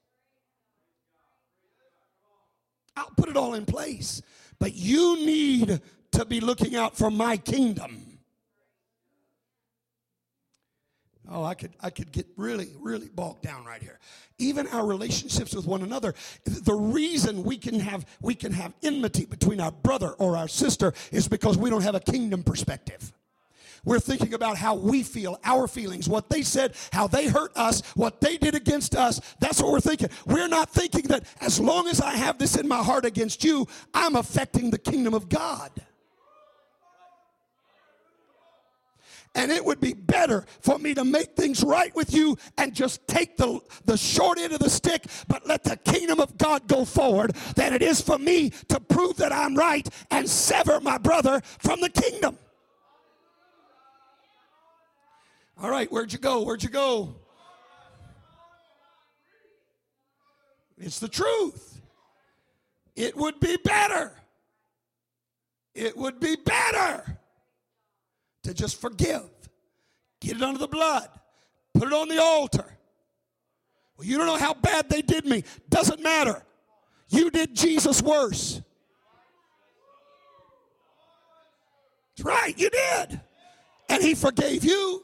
I'll 2.98 3.12
put 3.18 3.30
it 3.30 3.38
all 3.38 3.54
in 3.54 3.66
place. 3.66 4.22
But 4.60 4.76
you 4.76 5.26
need 5.26 5.82
to 6.12 6.26
be 6.26 6.40
looking 6.40 6.76
out 6.76 6.98
for 6.98 7.12
my 7.12 7.38
kingdom. 7.38 8.16
Oh, 11.30 11.44
I 11.44 11.56
could 11.56 11.74
I 11.82 11.90
could 11.90 12.12
get 12.12 12.28
really 12.38 12.70
really 12.80 13.10
bogged 13.10 13.42
down 13.42 13.66
right 13.66 13.82
here. 13.82 14.00
Even 14.38 14.68
our 14.68 14.86
relationships 14.86 15.56
with 15.56 15.66
one 15.66 15.82
another, 15.82 16.14
the 16.44 16.74
reason 16.74 17.44
we 17.44 17.58
can 17.58 17.80
have 17.80 18.06
we 18.22 18.36
can 18.36 18.54
have 18.54 18.74
enmity 18.84 19.26
between 19.26 19.60
our 19.60 19.72
brother 19.72 20.10
or 20.12 20.38
our 20.38 20.48
sister 20.48 20.94
is 21.12 21.28
because 21.28 21.58
we 21.58 21.70
don't 21.70 21.82
have 21.82 21.96
a 21.96 22.00
kingdom 22.00 22.44
perspective. 22.44 23.12
We're 23.86 24.00
thinking 24.00 24.34
about 24.34 24.58
how 24.58 24.76
we 24.76 25.04
feel, 25.04 25.40
our 25.44 25.68
feelings, 25.68 26.10
what 26.10 26.30
they 26.30 26.42
said, 26.42 26.76
how 26.92 27.08
they 27.08 27.28
hurt 27.28 27.56
us, 27.56 27.82
what 27.96 28.20
they 28.20 28.38
did 28.38 28.56
against 28.56 28.96
us. 28.96 29.22
That's 29.40 29.62
what 29.62 29.72
we're 29.72 29.80
thinking. 29.80 30.10
We're 30.26 30.48
not 30.48 30.70
thinking 30.72 31.04
that 31.04 31.24
as 31.40 31.60
long 31.60 31.88
as 31.88 32.02
I 32.02 32.16
have 32.16 32.40
this 32.40 32.58
in 32.58 32.68
my 32.68 32.84
heart 32.84 33.06
against 33.06 33.44
you, 33.44 33.68
I'm 33.94 34.16
affecting 34.16 34.72
the 34.72 34.80
kingdom 34.80 35.14
of 35.14 35.30
God. 35.30 35.72
And 39.36 39.52
it 39.52 39.64
would 39.64 39.82
be 39.82 39.94
better 39.94 40.46
for 40.62 40.80
me 40.80 40.94
to 40.94 41.04
make 41.04 41.36
things 41.36 41.62
right 41.62 41.94
with 41.94 42.14
you 42.14 42.38
and 42.58 42.74
just 42.74 43.06
take 43.06 43.36
the, 43.36 43.60
the 43.84 43.98
short 43.98 44.40
end 44.40 44.54
of 44.54 44.60
the 44.60 44.70
stick, 44.70 45.06
but 45.28 45.46
let 45.46 45.64
the 45.66 45.76
kingdom 45.76 46.22
of 46.22 46.38
God 46.38 46.68
go 46.68 46.86
forward, 46.86 47.36
than 47.56 47.74
it 47.74 47.82
is 47.82 48.00
for 48.00 48.18
me 48.18 48.52
to 48.70 48.80
prove 48.80 49.18
that 49.18 49.34
I'm 49.34 49.56
right 49.56 49.88
and 50.10 50.28
sever 50.28 50.80
my 50.80 50.98
brother 50.98 51.42
from 51.60 51.82
the 51.82 51.90
kingdom. 51.90 52.38
All 55.62 55.70
right, 55.70 55.92
where'd 55.92 56.12
you 56.12 56.20
go? 56.20 56.44
Where'd 56.44 56.64
you 56.64 56.70
go? 56.70 57.16
It's 60.78 61.00
the 61.00 61.08
truth. 61.08 61.82
It 62.96 63.16
would 63.16 63.40
be 63.40 63.58
better. 63.64 64.12
It 65.74 65.96
would 65.98 66.20
be 66.20 66.36
better 66.36 67.20
to 68.44 68.54
just 68.54 68.80
forgive, 68.80 69.24
get 70.22 70.38
it 70.38 70.42
under 70.42 70.60
the 70.60 70.68
blood, 70.68 71.10
put 71.74 71.88
it 71.88 71.94
on 71.94 72.08
the 72.08 72.22
altar. 72.22 72.78
Well, 73.98 74.08
you 74.08 74.18
don't 74.18 74.28
know 74.28 74.38
how 74.38 74.54
bad 74.54 74.90
they 74.90 75.02
did 75.02 75.26
me. 75.26 75.44
Doesn't 75.70 76.02
matter. 76.02 76.44
You 77.10 77.30
did 77.30 77.56
Jesus 77.56 78.02
worse. 78.02 78.62
That's 82.16 82.26
right, 82.26 82.58
you 82.58 82.70
did. 82.70 83.22
And 83.90 84.04
he 84.04 84.16
forgave 84.16 84.64
you. 84.64 85.04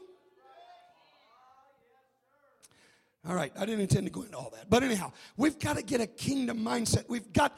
All 3.28 3.34
right, 3.36 3.52
I 3.56 3.60
didn't 3.66 3.82
intend 3.82 4.06
to 4.06 4.12
go 4.12 4.22
into 4.22 4.36
all 4.36 4.50
that. 4.54 4.68
But 4.68 4.82
anyhow, 4.82 5.12
we've 5.36 5.58
got 5.58 5.76
to 5.76 5.82
get 5.82 6.00
a 6.00 6.06
kingdom 6.06 6.58
mindset. 6.58 7.08
We've 7.08 7.32
got, 7.32 7.56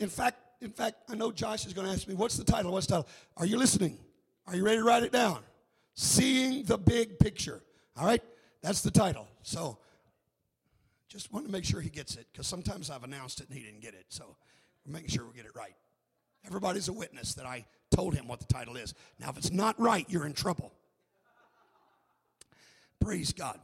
in 0.00 0.08
fact, 0.08 0.38
in 0.60 0.70
fact, 0.70 0.96
I 1.08 1.14
know 1.14 1.30
Josh 1.30 1.66
is 1.66 1.72
going 1.72 1.86
to 1.86 1.92
ask 1.92 2.08
me, 2.08 2.14
what's 2.14 2.36
the 2.36 2.44
title? 2.44 2.72
What's 2.72 2.86
the 2.86 2.94
title? 2.96 3.08
Are 3.36 3.46
you 3.46 3.56
listening? 3.56 3.98
Are 4.46 4.56
you 4.56 4.64
ready 4.64 4.78
to 4.78 4.84
write 4.84 5.02
it 5.02 5.12
down? 5.12 5.40
Seeing 5.94 6.64
the 6.64 6.78
big 6.78 7.18
picture. 7.18 7.62
All 7.96 8.06
right, 8.06 8.22
that's 8.62 8.80
the 8.80 8.90
title. 8.90 9.28
So 9.42 9.78
just 11.08 11.32
want 11.32 11.46
to 11.46 11.52
make 11.52 11.64
sure 11.64 11.80
he 11.80 11.90
gets 11.90 12.16
it 12.16 12.26
because 12.32 12.48
sometimes 12.48 12.90
I've 12.90 13.04
announced 13.04 13.40
it 13.40 13.48
and 13.48 13.56
he 13.56 13.64
didn't 13.64 13.82
get 13.82 13.94
it. 13.94 14.06
So 14.08 14.36
we're 14.84 14.94
making 14.94 15.10
sure 15.10 15.24
we 15.26 15.36
get 15.36 15.46
it 15.46 15.54
right. 15.54 15.74
Everybody's 16.46 16.88
a 16.88 16.92
witness 16.92 17.34
that 17.34 17.46
I 17.46 17.66
told 17.94 18.14
him 18.14 18.26
what 18.26 18.40
the 18.40 18.52
title 18.52 18.76
is. 18.76 18.94
Now, 19.20 19.30
if 19.30 19.36
it's 19.36 19.52
not 19.52 19.78
right, 19.80 20.04
you're 20.08 20.26
in 20.26 20.32
trouble. 20.32 20.72
Praise 23.00 23.32
God. 23.32 23.60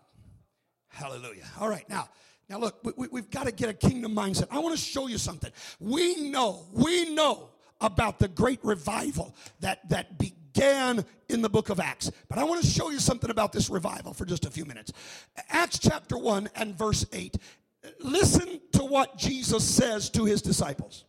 Hallelujah. 0.90 1.44
All 1.58 1.68
right, 1.68 1.88
now, 1.88 2.08
now 2.48 2.58
look, 2.58 2.80
we, 2.84 3.08
we, 3.08 3.20
have 3.20 3.30
got 3.30 3.46
to 3.46 3.52
get 3.52 3.68
a 3.68 3.74
kingdom 3.74 4.14
mindset. 4.14 4.48
I 4.50 4.58
want 4.58 4.76
to 4.76 4.80
show 4.80 5.06
you 5.06 5.18
something. 5.18 5.50
We 5.78 6.30
know, 6.30 6.66
we 6.72 7.14
know 7.14 7.50
about 7.80 8.18
the 8.18 8.28
great 8.28 8.62
revival 8.62 9.34
that, 9.60 9.88
that 9.88 10.18
began 10.18 11.04
in 11.28 11.42
the 11.42 11.48
book 11.48 11.70
of 11.70 11.80
Acts. 11.80 12.10
But 12.28 12.38
I 12.38 12.44
want 12.44 12.60
to 12.62 12.66
show 12.66 12.90
you 12.90 12.98
something 12.98 13.30
about 13.30 13.52
this 13.52 13.70
revival 13.70 14.12
for 14.12 14.26
just 14.26 14.44
a 14.44 14.50
few 14.50 14.64
minutes. 14.64 14.92
Acts 15.48 15.78
chapter 15.78 16.18
1 16.18 16.50
and 16.56 16.76
verse 16.76 17.06
8. 17.12 17.36
Listen 18.00 18.60
to 18.72 18.84
what 18.84 19.16
Jesus 19.16 19.64
says 19.64 20.10
to 20.10 20.24
his 20.24 20.42
disciples. 20.42 21.04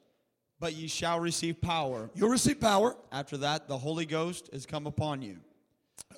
But 0.59 0.73
ye 0.73 0.87
shall 0.87 1.19
receive 1.19 1.59
power. 1.59 2.11
You'll 2.13 2.29
receive 2.29 2.61
power. 2.61 2.95
After 3.11 3.35
that, 3.37 3.67
the 3.67 3.77
Holy 3.77 4.05
Ghost 4.05 4.49
is 4.53 4.67
come 4.67 4.85
upon 4.85 5.23
you 5.23 5.39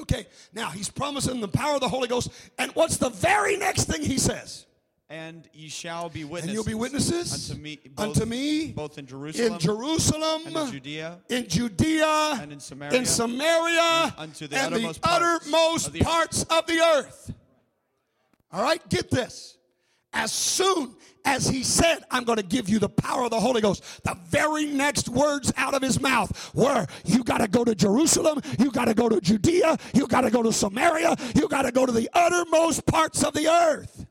Okay, 0.01 0.27
now 0.53 0.69
he's 0.69 0.89
promising 0.89 1.39
the 1.39 1.47
power 1.47 1.75
of 1.75 1.81
the 1.81 1.89
Holy 1.89 2.07
Ghost. 2.07 2.31
And 2.57 2.71
what's 2.73 2.97
the 2.97 3.09
very 3.09 3.57
next 3.57 3.85
thing 3.85 4.01
he 4.01 4.17
says? 4.17 4.65
And 5.09 5.47
ye 5.53 5.69
shall 5.69 6.09
be 6.09 6.23
witnesses. 6.23 6.47
And 6.47 6.53
you'll 6.53 6.63
be 6.63 6.73
witnesses 6.73 7.51
unto 7.51 7.61
me, 7.61 7.79
both, 7.93 8.17
unto 8.17 8.25
me 8.25 8.71
both 8.71 8.97
in 8.97 9.05
Jerusalem, 9.05 9.53
in 9.53 9.59
Jerusalem, 9.59 10.41
and 10.47 10.55
in 10.55 10.71
Judea, 10.71 11.19
in 11.29 11.47
Judea, 11.47 12.39
and 12.41 12.51
in 12.51 12.59
Samaria, 12.59 12.97
in 12.97 13.05
Samaria, 13.05 14.03
and 14.03 14.13
unto 14.17 14.47
the 14.47 14.57
and 14.57 14.73
the 14.73 14.77
uttermost 14.77 15.01
parts 15.01 15.45
uttermost 15.45 15.87
of 15.87 15.93
the 15.93 15.99
parts 15.99 16.43
of 16.43 16.65
the 16.65 16.79
earth. 16.79 17.33
All 18.51 18.63
right, 18.63 18.81
get 18.89 19.11
this. 19.11 19.57
As 20.13 20.31
soon 20.31 20.95
as 21.25 21.47
he 21.47 21.63
said, 21.63 22.03
I'm 22.11 22.23
going 22.23 22.37
to 22.37 22.43
give 22.43 22.69
you 22.69 22.79
the 22.79 22.89
power 22.89 23.23
of 23.23 23.31
the 23.31 23.39
Holy 23.39 23.61
Ghost, 23.61 24.03
the 24.03 24.17
very 24.27 24.65
next 24.65 25.09
words 25.09 25.53
out 25.57 25.73
of 25.73 25.81
his 25.81 25.99
mouth 25.99 26.53
were, 26.53 26.85
You 27.05 27.23
got 27.23 27.39
to 27.39 27.47
go 27.47 27.63
to 27.63 27.73
Jerusalem, 27.75 28.41
you 28.59 28.71
got 28.71 28.85
to 28.85 28.93
go 28.93 29.09
to 29.09 29.21
Judea, 29.21 29.77
you 29.93 30.07
got 30.07 30.21
to 30.21 30.31
go 30.31 30.43
to 30.43 30.51
Samaria, 30.51 31.15
you 31.35 31.47
got 31.47 31.63
to 31.63 31.71
go 31.71 31.85
to 31.85 31.91
the 31.91 32.09
uttermost 32.13 32.85
parts 32.85 33.23
of 33.23 33.33
the 33.33 33.47
earth. 33.47 34.05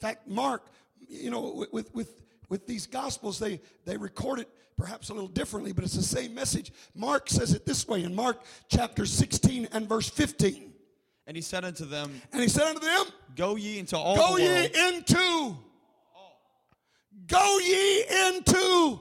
In 0.00 0.06
fact, 0.06 0.28
Mark, 0.28 0.66
you 1.08 1.30
know, 1.30 1.66
with, 1.72 1.92
with, 1.94 2.22
with 2.48 2.66
these 2.66 2.86
gospels, 2.86 3.38
they, 3.38 3.60
they 3.84 3.96
record 3.96 4.40
it 4.40 4.48
perhaps 4.76 5.08
a 5.08 5.12
little 5.12 5.28
differently, 5.28 5.72
but 5.72 5.82
it's 5.82 5.94
the 5.94 6.02
same 6.02 6.34
message. 6.34 6.72
Mark 6.94 7.28
says 7.28 7.52
it 7.52 7.66
this 7.66 7.88
way 7.88 8.04
in 8.04 8.14
Mark 8.14 8.42
chapter 8.68 9.04
16 9.04 9.68
and 9.72 9.88
verse 9.88 10.08
15. 10.08 10.67
And 11.28 11.36
he 11.36 11.42
said 11.42 11.62
unto 11.62 11.84
them, 11.84 12.22
And 12.32 12.40
he 12.40 12.48
said 12.48 12.62
unto 12.62 12.80
them, 12.80 13.04
Go 13.36 13.56
ye 13.56 13.78
into 13.78 13.98
all 13.98 14.16
Go 14.16 14.36
the 14.36 14.42
ye 14.42 14.88
into, 14.88 15.56
go 17.26 17.58
ye 17.58 18.02
into 18.28 18.98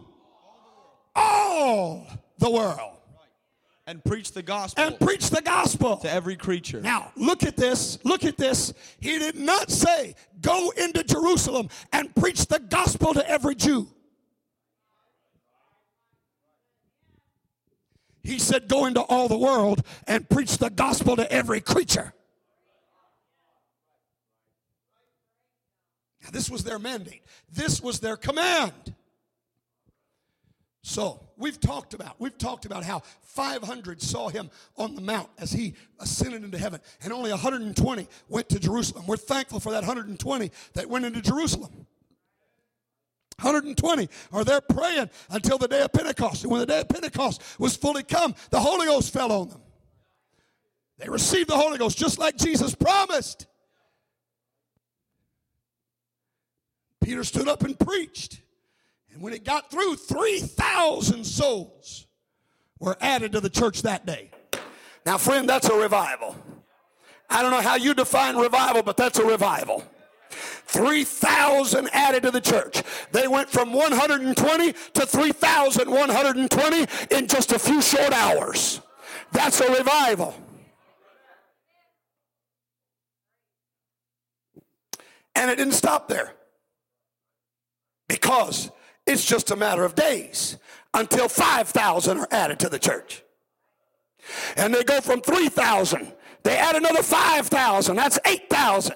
all 1.15 2.05
the 2.37 2.51
world 2.51 2.97
and 3.87 4.03
preach 4.03 4.33
the 4.33 4.43
gospel 4.43 4.83
and 4.83 4.99
preach 4.99 5.29
the 5.29 5.41
gospel. 5.41 5.95
to 5.97 6.11
every 6.11 6.35
creature. 6.35 6.81
Now, 6.81 7.13
look 7.15 7.43
at 7.43 7.55
this. 7.55 7.97
Look 8.03 8.25
at 8.25 8.35
this. 8.35 8.73
He 8.99 9.17
did 9.19 9.35
not 9.35 9.71
say, 9.71 10.13
Go 10.41 10.71
into 10.71 11.05
Jerusalem 11.05 11.69
and 11.93 12.13
preach 12.13 12.45
the 12.47 12.59
gospel 12.59 13.13
to 13.13 13.27
every 13.27 13.55
Jew. 13.55 13.87
He 18.21 18.37
said, 18.37 18.67
Go 18.67 18.85
into 18.85 18.99
all 18.99 19.29
the 19.29 19.37
world 19.37 19.81
and 20.05 20.29
preach 20.29 20.57
the 20.57 20.69
gospel 20.69 21.15
to 21.15 21.31
every 21.31 21.61
creature. 21.61 22.13
This 26.31 26.49
was 26.49 26.63
their 26.63 26.79
mandate, 26.79 27.23
this 27.51 27.81
was 27.81 27.99
their 27.99 28.17
command. 28.17 28.93
So 30.83 31.21
we've 31.35 31.59
talked 31.59 31.93
about 31.93 32.15
we've 32.17 32.37
talked 32.37 32.65
about 32.65 32.85
how 32.85 33.01
500 33.23 34.01
saw 34.01 34.29
him 34.29 34.49
on 34.77 34.95
the 34.95 35.01
mount 35.01 35.29
as 35.37 35.51
he 35.51 35.73
ascended 35.99 36.45
into 36.45 36.57
heaven, 36.57 36.79
and 37.03 37.11
only 37.11 37.29
120 37.29 38.07
went 38.29 38.49
to 38.49 38.59
Jerusalem. 38.59 39.05
We're 39.05 39.17
thankful 39.17 39.59
for 39.59 39.71
that 39.71 39.81
120 39.81 40.51
that 40.73 40.89
went 40.89 41.03
into 41.03 41.21
Jerusalem. 41.21 41.85
120 43.41 44.09
are 44.31 44.43
there 44.43 44.61
praying 44.61 45.09
until 45.29 45.57
the 45.57 45.67
day 45.67 45.81
of 45.81 45.91
Pentecost. 45.91 46.43
And 46.43 46.51
when 46.51 46.61
the 46.61 46.65
day 46.65 46.79
of 46.79 46.89
Pentecost 46.89 47.43
was 47.59 47.75
fully 47.75 48.03
come, 48.03 48.33
the 48.49 48.59
Holy 48.59 48.87
Ghost 48.87 49.13
fell 49.13 49.31
on 49.31 49.49
them. 49.49 49.61
They 50.97 51.09
received 51.09 51.49
the 51.49 51.57
Holy 51.57 51.77
Ghost 51.77 51.97
just 51.97 52.17
like 52.17 52.37
Jesus 52.37 52.73
promised. 52.73 53.45
Peter 57.01 57.23
stood 57.23 57.47
up 57.47 57.63
and 57.63 57.79
preached. 57.79 58.41
And 59.13 59.21
when 59.21 59.33
it 59.33 59.43
got 59.43 59.71
through, 59.71 59.95
3,000 59.95 61.23
souls 61.23 62.05
were 62.79 62.97
added 63.01 63.31
to 63.31 63.39
the 63.39 63.49
church 63.49 63.81
that 63.83 64.05
day. 64.05 64.29
Now, 65.05 65.17
friend, 65.17 65.47
that's 65.47 65.69
a 65.69 65.75
revival. 65.75 66.35
I 67.29 67.41
don't 67.41 67.51
know 67.51 67.61
how 67.61 67.75
you 67.75 67.93
define 67.93 68.35
revival, 68.35 68.83
but 68.83 68.97
that's 68.97 69.19
a 69.19 69.25
revival. 69.25 69.83
3,000 70.29 71.89
added 71.93 72.23
to 72.23 72.31
the 72.31 72.41
church. 72.41 72.83
They 73.11 73.27
went 73.27 73.49
from 73.49 73.73
120 73.73 74.73
to 74.73 75.05
3,120 75.05 76.87
in 77.15 77.27
just 77.27 77.53
a 77.53 77.59
few 77.59 77.81
short 77.81 78.13
hours. 78.13 78.81
That's 79.31 79.59
a 79.61 79.71
revival. 79.71 80.35
And 85.35 85.49
it 85.49 85.55
didn't 85.55 85.73
stop 85.73 86.07
there 86.07 86.33
because 88.07 88.71
it's 89.05 89.25
just 89.25 89.51
a 89.51 89.55
matter 89.55 89.83
of 89.83 89.95
days 89.95 90.57
until 90.93 91.29
5,000 91.29 92.17
are 92.17 92.27
added 92.31 92.59
to 92.59 92.69
the 92.69 92.79
church. 92.79 93.23
And 94.55 94.73
they 94.73 94.83
go 94.83 94.99
from 94.99 95.21
3,000, 95.21 96.11
they 96.43 96.57
add 96.57 96.75
another 96.75 97.03
5,000, 97.03 97.95
that's 97.95 98.19
8,000. 98.25 98.95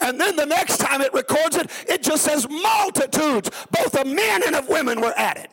And 0.00 0.20
then 0.20 0.36
the 0.36 0.46
next 0.46 0.78
time 0.78 1.00
it 1.00 1.14
records 1.14 1.56
it, 1.56 1.70
it 1.88 2.02
just 2.02 2.24
says 2.24 2.48
multitudes, 2.48 3.50
both 3.70 3.94
of 3.94 4.06
men 4.06 4.42
and 4.46 4.56
of 4.56 4.68
women 4.68 5.00
were 5.00 5.14
added. 5.16 5.48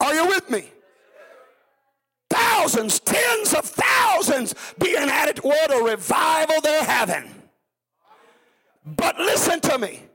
Are 0.00 0.14
you 0.14 0.26
with 0.26 0.48
me? 0.50 0.64
Thousands, 2.30 3.00
tens 3.00 3.54
of 3.54 3.64
thousands 3.64 4.54
being 4.78 4.96
added. 4.96 5.38
What 5.38 5.72
a 5.72 5.82
revival 5.82 6.60
they're 6.60 6.84
having. 6.84 7.30
But 8.84 9.18
listen 9.18 9.60
to 9.60 9.78
me. 9.78 10.07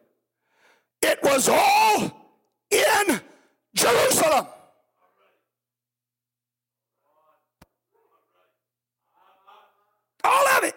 It 1.04 1.20
was 1.22 1.50
all 1.50 2.02
in 2.72 3.22
Jerusalem. 3.76 4.48
All 10.24 10.48
of 10.58 10.64
it. 10.64 10.76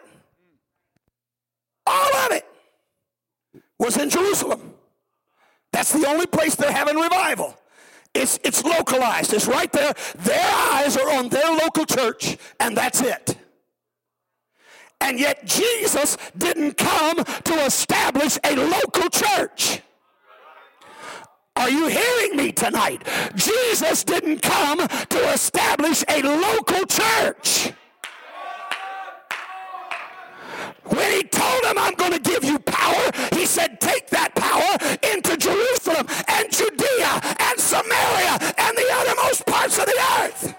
All 1.87 2.17
of 2.17 2.33
it 2.33 2.45
was 3.79 3.97
in 3.97 4.11
Jerusalem. 4.11 4.75
That's 5.73 5.93
the 5.93 6.09
only 6.09 6.27
place 6.27 6.57
they're 6.57 6.73
having 6.73 6.97
revival. 6.97 7.57
It's, 8.13 8.41
it's 8.43 8.65
localized. 8.65 9.33
It's 9.33 9.47
right 9.47 9.71
there. 9.71 9.93
Their 10.17 10.55
eyes 10.73 10.97
are 10.97 11.09
on 11.13 11.29
their 11.29 11.53
local 11.53 11.85
church, 11.85 12.37
and 12.59 12.77
that's 12.77 13.01
it. 13.01 13.37
And 15.01 15.21
yet 15.21 15.45
Jesus 15.45 16.17
didn't 16.37 16.79
come 16.79 17.23
to 17.23 17.55
establish 17.65 18.39
a 18.43 18.57
local 18.57 19.09
church. 19.11 19.83
Are 21.57 21.71
you 21.71 21.87
hearing 21.87 22.37
me 22.37 22.53
tonight? 22.53 23.03
Jesus 23.35 24.05
didn't 24.05 24.43
come 24.43 24.79
to 24.79 25.19
establish 25.33 26.05
a 26.09 26.23
local 26.23 26.85
church. 26.87 27.73
When 30.85 31.13
he 31.13 31.23
told 31.25 31.65
him, 31.65 31.79
I'm 31.79 31.95
going 31.95 32.13
to 32.13 32.21
give 32.21 32.45
you 32.45 32.59
power, 32.59 33.11
he 33.33 33.47
said, 33.47 33.81
take 33.81 34.09
that 34.11 34.35
power 34.35 34.77
into 35.13 35.37
Jerusalem 35.37 36.07
and 36.29 36.53
Judea 36.53 37.21
and 37.41 37.59
Samaria 37.59 38.39
and 38.59 38.77
the 38.77 38.89
uttermost 38.93 39.47
parts 39.47 39.79
of 39.79 39.87
the 39.87 39.99
earth. 40.21 40.55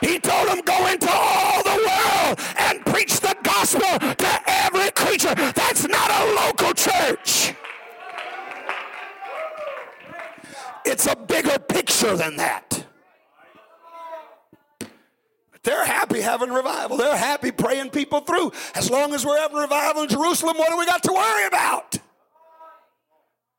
He 0.00 0.18
told 0.18 0.48
him, 0.48 0.60
go 0.62 0.86
into 0.86 1.10
all 1.10 1.62
the 1.62 1.78
world 1.86 2.40
and 2.58 2.84
preach 2.86 3.20
the 3.20 3.36
gospel 3.42 3.98
to 3.98 4.42
every 4.46 4.90
creature. 4.92 5.34
That's 5.34 5.86
not 5.86 6.10
a 6.10 6.34
local 6.46 6.72
church. 6.72 7.54
It's 10.90 11.06
a 11.06 11.14
bigger 11.14 11.58
picture 11.58 12.16
than 12.16 12.36
that. 12.36 12.84
They're 15.62 15.84
happy 15.84 16.22
having 16.22 16.48
revival. 16.48 16.96
They're 16.96 17.14
happy 17.14 17.50
praying 17.50 17.90
people 17.90 18.20
through. 18.20 18.52
As 18.74 18.90
long 18.90 19.12
as 19.12 19.26
we're 19.26 19.38
having 19.38 19.58
revival 19.58 20.04
in 20.04 20.08
Jerusalem, 20.08 20.56
what 20.56 20.70
do 20.70 20.78
we 20.78 20.86
got 20.86 21.02
to 21.02 21.12
worry 21.12 21.46
about? 21.46 21.98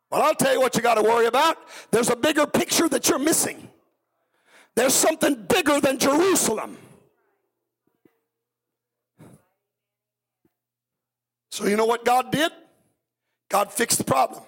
Well, 0.09 0.23
I'll 0.23 0.33
tell 0.33 0.53
you 0.53 0.59
what 0.59 0.75
you 0.75 0.81
got 0.81 0.95
to 0.95 1.03
worry 1.03 1.27
about. 1.27 1.57
There's 1.91 2.09
a 2.09 2.15
bigger 2.15 2.47
picture 2.47 2.89
that 2.89 3.07
you're 3.07 3.19
missing. 3.19 3.69
There's 4.75 4.95
something 4.95 5.35
bigger 5.47 5.79
than 5.79 5.99
Jerusalem. 5.99 6.77
So, 11.51 11.67
you 11.67 11.75
know 11.75 11.85
what 11.85 12.05
God 12.05 12.31
did? 12.31 12.51
God 13.49 13.71
fixed 13.71 13.99
the 13.99 14.03
problem. 14.03 14.41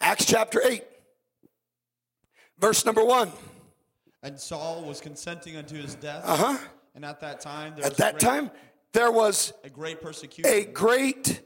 Acts 0.00 0.24
chapter 0.24 0.60
8, 0.64 0.82
verse 2.58 2.84
number 2.84 3.04
1. 3.04 3.30
And 4.22 4.38
Saul 4.40 4.82
was 4.82 5.00
consenting 5.00 5.56
unto 5.56 5.74
his 5.80 5.94
death. 5.96 6.22
Uh 6.24 6.36
huh. 6.36 6.58
And 6.94 7.04
at 7.04 7.20
that 7.20 7.40
time, 7.40 7.74
there 7.76 7.84
At 7.84 7.90
was 7.92 7.98
that 7.98 8.12
great, 8.14 8.20
time, 8.20 8.50
there 8.92 9.10
was 9.12 9.52
a 9.64 9.68
great 9.70 10.00
persecution 10.00 10.50
a 10.52 10.64
great 10.64 11.42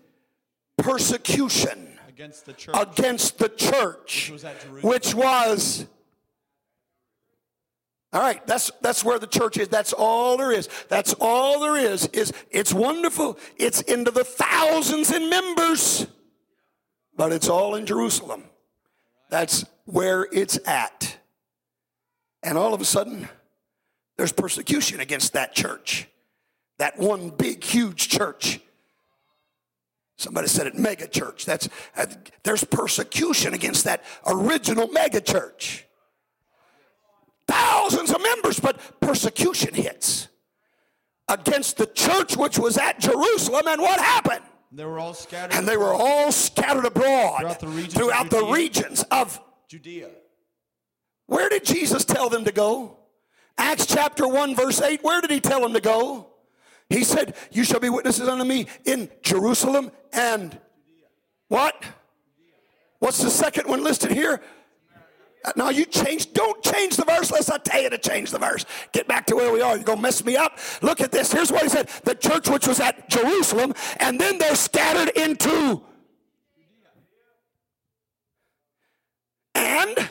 persecution 0.76 1.88
against 2.08 2.44
the 2.46 2.52
church. 2.52 2.76
against 2.76 3.38
the 3.38 3.48
church, 3.48 4.28
Which 4.28 4.30
was 4.30 4.44
at 4.44 4.60
Jerusalem. 4.60 4.90
which 4.92 5.14
was. 5.14 5.86
All 8.12 8.22
right, 8.22 8.46
that's 8.46 8.70
that's 8.80 9.04
where 9.04 9.18
the 9.18 9.26
church 9.26 9.58
is. 9.58 9.68
That's 9.68 9.92
all 9.92 10.36
there 10.38 10.50
is. 10.52 10.68
That's 10.88 11.14
all 11.20 11.60
there 11.60 11.76
is. 11.76 12.06
Is 12.08 12.32
it's 12.50 12.72
wonderful. 12.72 13.38
It's 13.56 13.82
into 13.82 14.10
the 14.10 14.24
thousands 14.24 15.12
in 15.12 15.28
members, 15.28 16.06
but 17.16 17.32
it's 17.32 17.48
all 17.48 17.74
in 17.74 17.84
Jerusalem. 17.84 18.44
That's 19.30 19.64
where 19.88 20.28
it's 20.32 20.58
at. 20.66 21.16
And 22.42 22.58
all 22.58 22.74
of 22.74 22.80
a 22.80 22.84
sudden, 22.84 23.26
there's 24.18 24.32
persecution 24.32 25.00
against 25.00 25.32
that 25.32 25.54
church. 25.54 26.06
that 26.78 26.96
one 26.98 27.30
big, 27.30 27.64
huge 27.64 28.08
church. 28.08 28.60
Somebody 30.16 30.46
said 30.46 30.66
it 30.66 30.76
mega 30.76 31.08
church. 31.08 31.44
That's 31.44 31.68
uh, 31.96 32.06
there's 32.44 32.62
persecution 32.64 33.54
against 33.54 33.84
that 33.84 34.04
original 34.26 34.88
mega 34.88 35.20
church. 35.20 35.86
Thousands 37.48 38.12
of 38.12 38.22
members, 38.22 38.60
but 38.60 39.00
persecution 39.00 39.74
hits 39.74 40.28
against 41.28 41.78
the 41.78 41.86
church 41.86 42.36
which 42.36 42.58
was 42.58 42.76
at 42.76 43.00
Jerusalem. 43.00 43.66
And 43.66 43.80
what 43.80 43.98
happened? 43.98 44.44
They 44.70 44.84
were 44.84 44.98
all 44.98 45.14
scattered. 45.14 45.56
And 45.56 45.66
they 45.66 45.76
were 45.76 45.94
all 45.94 46.30
scattered 46.30 46.84
abroad 46.84 47.38
Throughout 47.40 47.60
the 47.60 47.66
throughout 47.88 48.24
of 48.26 48.30
the 48.30 48.44
regions 48.44 49.02
of 49.10 49.40
Judea. 49.68 50.08
where 51.26 51.48
did 51.50 51.64
Jesus 51.64 52.04
tell 52.04 52.30
them 52.30 52.44
to 52.44 52.52
go? 52.52 52.96
Acts 53.58 53.86
chapter 53.86 54.26
1, 54.26 54.54
verse 54.56 54.80
8. 54.80 55.02
Where 55.02 55.20
did 55.20 55.30
he 55.30 55.40
tell 55.40 55.60
them 55.60 55.74
to 55.74 55.80
go? 55.80 56.28
He 56.88 57.04
said, 57.04 57.36
You 57.50 57.64
shall 57.64 57.80
be 57.80 57.90
witnesses 57.90 58.28
unto 58.28 58.44
me 58.44 58.66
in 58.86 59.10
Jerusalem 59.22 59.90
and 60.12 60.58
what? 61.48 61.84
What's 62.98 63.22
the 63.22 63.30
second 63.30 63.68
one 63.68 63.84
listed 63.84 64.10
here? 64.10 64.40
Uh, 65.44 65.52
Now 65.54 65.68
you 65.68 65.84
change, 65.84 66.32
don't 66.32 66.62
change 66.62 66.96
the 66.96 67.04
verse 67.04 67.30
unless 67.30 67.50
I 67.50 67.58
tell 67.58 67.82
you 67.82 67.90
to 67.90 67.98
change 67.98 68.30
the 68.30 68.38
verse. 68.38 68.64
Get 68.92 69.06
back 69.06 69.26
to 69.26 69.36
where 69.36 69.52
we 69.52 69.60
are. 69.60 69.76
You're 69.76 69.84
gonna 69.84 70.00
mess 70.00 70.24
me 70.24 70.36
up. 70.36 70.58
Look 70.82 71.00
at 71.00 71.12
this. 71.12 71.30
Here's 71.30 71.52
what 71.52 71.62
he 71.62 71.68
said: 71.68 71.88
the 72.04 72.14
church 72.14 72.48
which 72.48 72.66
was 72.66 72.80
at 72.80 73.08
Jerusalem, 73.08 73.74
and 74.00 74.18
then 74.20 74.38
they're 74.38 74.56
scattered 74.56 75.10
into 75.16 75.82
and 79.58 80.10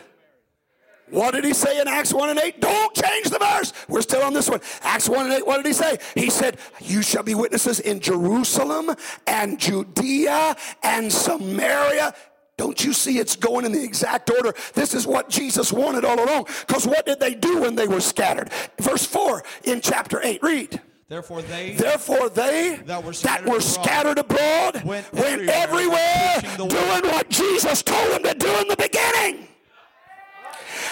what 1.10 1.34
did 1.34 1.46
he 1.46 1.54
say 1.54 1.80
in 1.80 1.88
Acts 1.88 2.14
1 2.14 2.30
and 2.30 2.40
8? 2.40 2.60
Don't 2.60 2.94
change 2.94 3.30
the 3.30 3.40
verse. 3.40 3.72
We're 3.88 4.02
still 4.02 4.24
on 4.24 4.34
this 4.34 4.50
one. 4.50 4.60
Acts 4.82 5.08
1 5.08 5.26
and 5.26 5.34
8, 5.34 5.48
what 5.48 5.58
did 5.58 5.66
he 5.66 5.74
say? 5.74 5.98
He 6.16 6.30
said, 6.30 6.58
You 6.82 7.02
shall 7.02 7.24
be 7.24 7.34
witnesses 7.34 7.80
in 7.80 8.02
Jerusalem 8.02 8.92
and 9.26 9.58
Judea 9.58 10.56
and 10.84 11.12
Samaria. 11.12 12.14
Don't 12.58 12.84
you 12.84 12.92
see 12.92 13.20
it's 13.20 13.36
going 13.36 13.66
in 13.66 13.72
the 13.72 13.84
exact 13.84 14.30
order? 14.32 14.54
This 14.74 14.94
is 14.94 15.08
what 15.08 15.30
Jesus 15.30 15.72
wanted 15.72 16.04
all 16.04 16.22
along. 16.22 16.48
Because 16.68 16.86
what 16.86 17.06
did 17.06 17.20
they 17.20 17.36
do 17.36 17.62
when 17.62 17.76
they 17.76 17.88
were 17.88 18.02
scattered? 18.02 18.52
Verse 18.80 19.06
4 19.06 19.44
in 19.64 19.80
chapter 19.80 20.20
8, 20.22 20.44
read. 20.44 20.82
Therefore 21.10 21.42
they 21.42 21.72
Therefore, 21.72 22.30
they 22.30 22.76
That 22.86 23.02
were 23.02 23.12
that 23.12 23.16
scattered 23.16 23.48
were 23.48 23.58
abroad 23.58 23.64
scattered 23.64 24.20
abroad 24.20 24.84
went 24.84 25.14
went 25.14 25.48
everywhere, 25.48 25.56
everywhere 25.56 26.34
preaching 26.40 26.58
the 26.58 26.64
word. 26.66 27.02
doing 27.02 27.14
what 27.14 27.30
Jesus 27.30 27.82
told 27.82 28.12
them 28.12 28.24
to 28.24 28.34
do 28.34 28.54
in 28.60 28.68
the 28.68 28.76
beginning. 28.76 29.48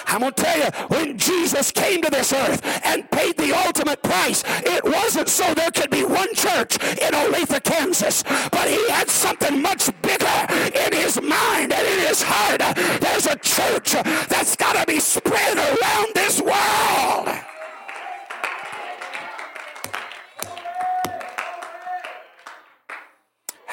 I'm 0.07 0.21
going 0.21 0.33
to 0.33 0.43
tell 0.43 0.57
you, 0.57 0.69
when 0.87 1.17
Jesus 1.17 1.71
came 1.71 2.01
to 2.03 2.09
this 2.09 2.31
earth 2.31 2.61
and 2.85 3.09
paid 3.11 3.35
the 3.37 3.53
ultimate 3.65 4.01
price, 4.03 4.43
it 4.47 4.83
wasn't 4.85 5.27
so 5.27 5.53
there 5.53 5.71
could 5.71 5.89
be 5.89 6.05
one 6.05 6.33
church 6.35 6.77
in 6.77 7.11
Olathe, 7.11 7.61
Kansas, 7.63 8.23
but 8.23 8.69
he 8.69 8.89
had 8.89 9.09
something 9.09 9.61
much 9.61 9.89
bigger 10.01 10.47
in 10.85 10.93
his 10.93 11.19
mind 11.21 11.73
and 11.73 11.87
in 11.87 12.07
his 12.07 12.21
heart. 12.21 12.61
There's 13.01 13.25
a 13.25 13.35
church 13.37 13.93
that's 14.29 14.55
got 14.55 14.79
to 14.79 14.85
be 14.85 14.99
spread 14.99 15.57
around 15.57 16.13
this 16.13 16.39
world. 16.39 17.29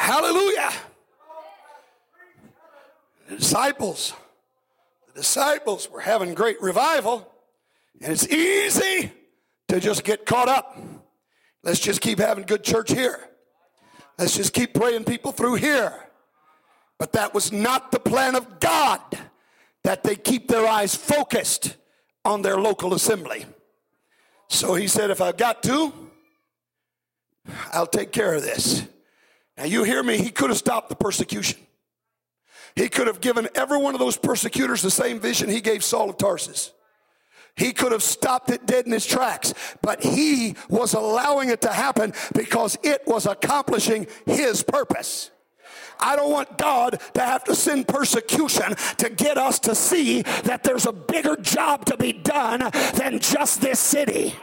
Hallelujah. 0.02 0.72
The 3.28 3.36
disciples, 3.36 4.12
the 5.06 5.20
disciples 5.20 5.88
were 5.88 6.00
having 6.00 6.34
great 6.34 6.60
revival, 6.60 7.32
and 8.00 8.12
it's 8.12 8.26
easy 8.26 9.12
to 9.68 9.78
just 9.78 10.02
get 10.02 10.26
caught 10.26 10.48
up. 10.48 10.76
Let's 11.62 11.78
just 11.78 12.00
keep 12.00 12.18
having 12.18 12.46
good 12.46 12.64
church 12.64 12.90
here. 12.90 13.28
Let's 14.18 14.36
just 14.36 14.52
keep 14.52 14.74
praying 14.74 15.04
people 15.04 15.30
through 15.30 15.54
here. 15.54 15.94
But 16.98 17.12
that 17.12 17.32
was 17.32 17.52
not 17.52 17.92
the 17.92 18.00
plan 18.00 18.34
of 18.34 18.58
God 18.58 19.00
that 19.84 20.02
they 20.02 20.16
keep 20.16 20.48
their 20.48 20.66
eyes 20.66 20.96
focused 20.96 21.76
on 22.24 22.42
their 22.42 22.56
local 22.56 22.92
assembly. 22.92 23.46
So 24.48 24.74
he 24.74 24.88
said, 24.88 25.10
if 25.10 25.20
I've 25.20 25.36
got 25.36 25.62
to, 25.62 25.92
I'll 27.72 27.86
take 27.86 28.10
care 28.10 28.34
of 28.34 28.42
this. 28.42 28.88
Now, 29.56 29.64
you 29.64 29.84
hear 29.84 30.02
me, 30.02 30.18
he 30.18 30.30
could 30.30 30.50
have 30.50 30.58
stopped 30.58 30.88
the 30.88 30.96
persecution. 30.96 31.58
He 32.74 32.88
could 32.88 33.06
have 33.06 33.20
given 33.20 33.48
every 33.54 33.78
one 33.78 33.94
of 33.94 34.00
those 34.00 34.16
persecutors 34.16 34.82
the 34.82 34.90
same 34.90 35.20
vision 35.20 35.48
he 35.48 35.60
gave 35.60 35.84
Saul 35.84 36.10
of 36.10 36.16
Tarsus. 36.16 36.72
He 37.54 37.72
could 37.72 37.92
have 37.92 38.02
stopped 38.02 38.50
it 38.50 38.64
dead 38.64 38.86
in 38.86 38.94
its 38.94 39.04
tracks, 39.04 39.52
but 39.82 40.02
he 40.02 40.56
was 40.70 40.94
allowing 40.94 41.50
it 41.50 41.60
to 41.62 41.68
happen 41.68 42.14
because 42.34 42.78
it 42.82 43.02
was 43.06 43.26
accomplishing 43.26 44.06
his 44.24 44.62
purpose. 44.62 45.30
I 46.00 46.16
don't 46.16 46.30
want 46.30 46.56
God 46.56 47.00
to 47.14 47.20
have 47.20 47.44
to 47.44 47.54
send 47.54 47.86
persecution 47.86 48.74
to 48.96 49.10
get 49.10 49.36
us 49.36 49.58
to 49.60 49.74
see 49.74 50.22
that 50.22 50.64
there's 50.64 50.86
a 50.86 50.92
bigger 50.92 51.36
job 51.36 51.84
to 51.86 51.96
be 51.96 52.12
done 52.12 52.70
than 52.94 53.20
just 53.20 53.60
this 53.60 53.78
city. 53.78 54.34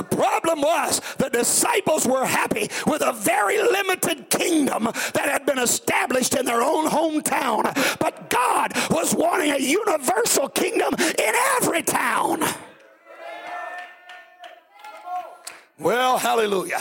The 0.00 0.16
problem 0.16 0.62
was 0.62 0.98
the 1.18 1.28
disciples 1.28 2.06
were 2.06 2.24
happy 2.24 2.70
with 2.86 3.02
a 3.02 3.12
very 3.12 3.58
limited 3.58 4.30
kingdom 4.30 4.84
that 4.84 5.28
had 5.28 5.44
been 5.44 5.58
established 5.58 6.34
in 6.34 6.46
their 6.46 6.62
own 6.62 6.86
hometown. 6.86 7.64
But 7.98 8.30
God 8.30 8.72
was 8.90 9.14
wanting 9.14 9.50
a 9.50 9.58
universal 9.58 10.48
kingdom 10.48 10.94
in 10.94 11.34
every 11.56 11.82
town. 11.82 12.42
Well, 15.78 16.16
hallelujah. 16.16 16.80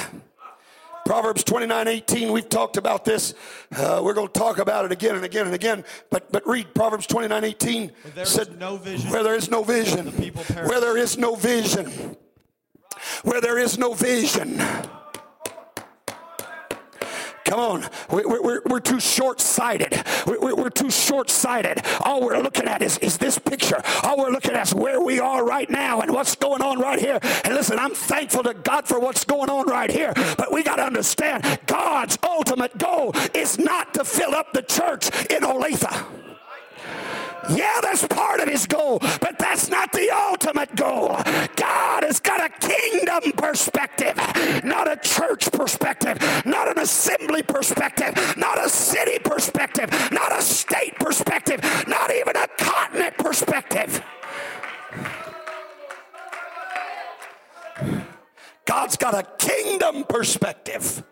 Proverbs 1.05 1.43
29 1.43 1.89
18, 1.89 2.31
we've 2.31 2.47
talked 2.47 2.77
about 2.77 3.03
this. 3.03 3.33
Uh, 3.75 3.99
we're 4.01 4.13
going 4.13 4.27
to 4.27 4.39
talk 4.39 4.59
about 4.59 4.85
it 4.85 4.93
again 4.93 5.15
and 5.15 5.25
again 5.25 5.45
and 5.45 5.55
again. 5.55 5.83
But, 6.09 6.31
but 6.31 6.47
read 6.47 6.73
Proverbs 6.73 7.05
29 7.05 7.43
18. 7.43 7.81
Where 7.81 8.13
there 8.13 8.23
is 8.23 8.29
said, 8.29 8.57
no 8.57 8.77
vision, 8.77 9.11
Where 9.11 9.23
there 9.23 9.35
is 9.35 9.51
no 9.51 9.61
vision. 9.63 10.05
the. 10.05 10.29
Where 10.69 10.79
there 10.79 10.95
is 10.95 11.17
no 11.17 11.35
vision. 11.35 12.15
Where 13.23 13.41
there 13.41 13.57
is 13.57 13.77
no 13.77 13.93
vision. 13.93 14.61
Come 17.49 17.59
on, 17.59 17.89
we, 18.11 18.23
we, 18.25 18.39
we're, 18.39 18.61
we're 18.67 18.79
too 18.79 18.99
short 18.99 19.41
sighted. 19.41 20.03
We, 20.27 20.37
we, 20.37 20.53
we're 20.53 20.69
too 20.69 20.91
short 20.91 21.31
sighted. 21.31 21.81
All 22.01 22.21
we're 22.21 22.37
looking 22.37 22.67
at 22.67 22.83
is, 22.83 22.99
is 22.99 23.17
this 23.17 23.39
picture. 23.39 23.81
All 24.03 24.19
we're 24.19 24.29
looking 24.29 24.51
at 24.51 24.67
is 24.67 24.75
where 24.75 25.01
we 25.01 25.19
are 25.19 25.43
right 25.43 25.67
now 25.67 26.01
and 26.01 26.13
what's 26.13 26.35
going 26.35 26.61
on 26.61 26.79
right 26.79 26.99
here. 26.99 27.17
And 27.43 27.55
listen, 27.55 27.79
I'm 27.79 27.95
thankful 27.95 28.43
to 28.43 28.53
God 28.53 28.87
for 28.87 28.99
what's 28.99 29.25
going 29.25 29.49
on 29.49 29.65
right 29.65 29.89
here. 29.89 30.13
But 30.37 30.53
we 30.53 30.61
got 30.61 30.75
to 30.75 30.83
understand 30.83 31.59
God's 31.65 32.19
ultimate 32.21 32.77
goal 32.77 33.13
is 33.33 33.57
not 33.57 33.95
to 33.95 34.03
fill 34.03 34.35
up 34.35 34.53
the 34.53 34.61
church 34.61 35.09
in 35.31 35.41
Olathe. 35.41 36.05
Yeah, 37.49 37.79
that's 37.81 38.05
part 38.07 38.39
of 38.39 38.47
his 38.47 38.67
goal, 38.67 38.99
but 38.99 39.37
that's 39.39 39.69
not 39.69 39.91
the 39.91 40.09
ultimate 40.11 40.75
goal. 40.75 41.17
God 41.55 42.03
has 42.03 42.19
got 42.19 42.41
a 42.41 42.49
kingdom 42.67 43.31
perspective, 43.33 44.15
not 44.63 44.91
a 44.91 44.97
church 44.97 45.51
perspective, 45.51 46.19
not 46.45 46.69
an 46.69 46.79
assembly 46.79 47.41
perspective, 47.43 48.13
not 48.37 48.63
a 48.63 48.69
city 48.69 49.19
perspective, 49.19 49.89
not 50.11 50.37
a 50.37 50.41
state 50.41 50.95
perspective, 50.99 51.59
not 51.87 52.11
even 52.11 52.35
a 52.35 52.47
continent 52.57 53.17
perspective. 53.17 54.03
God's 58.65 58.97
got 58.97 59.15
a 59.15 59.23
kingdom 59.37 60.03
perspective. 60.03 61.03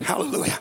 Hallelujah. 0.00 0.60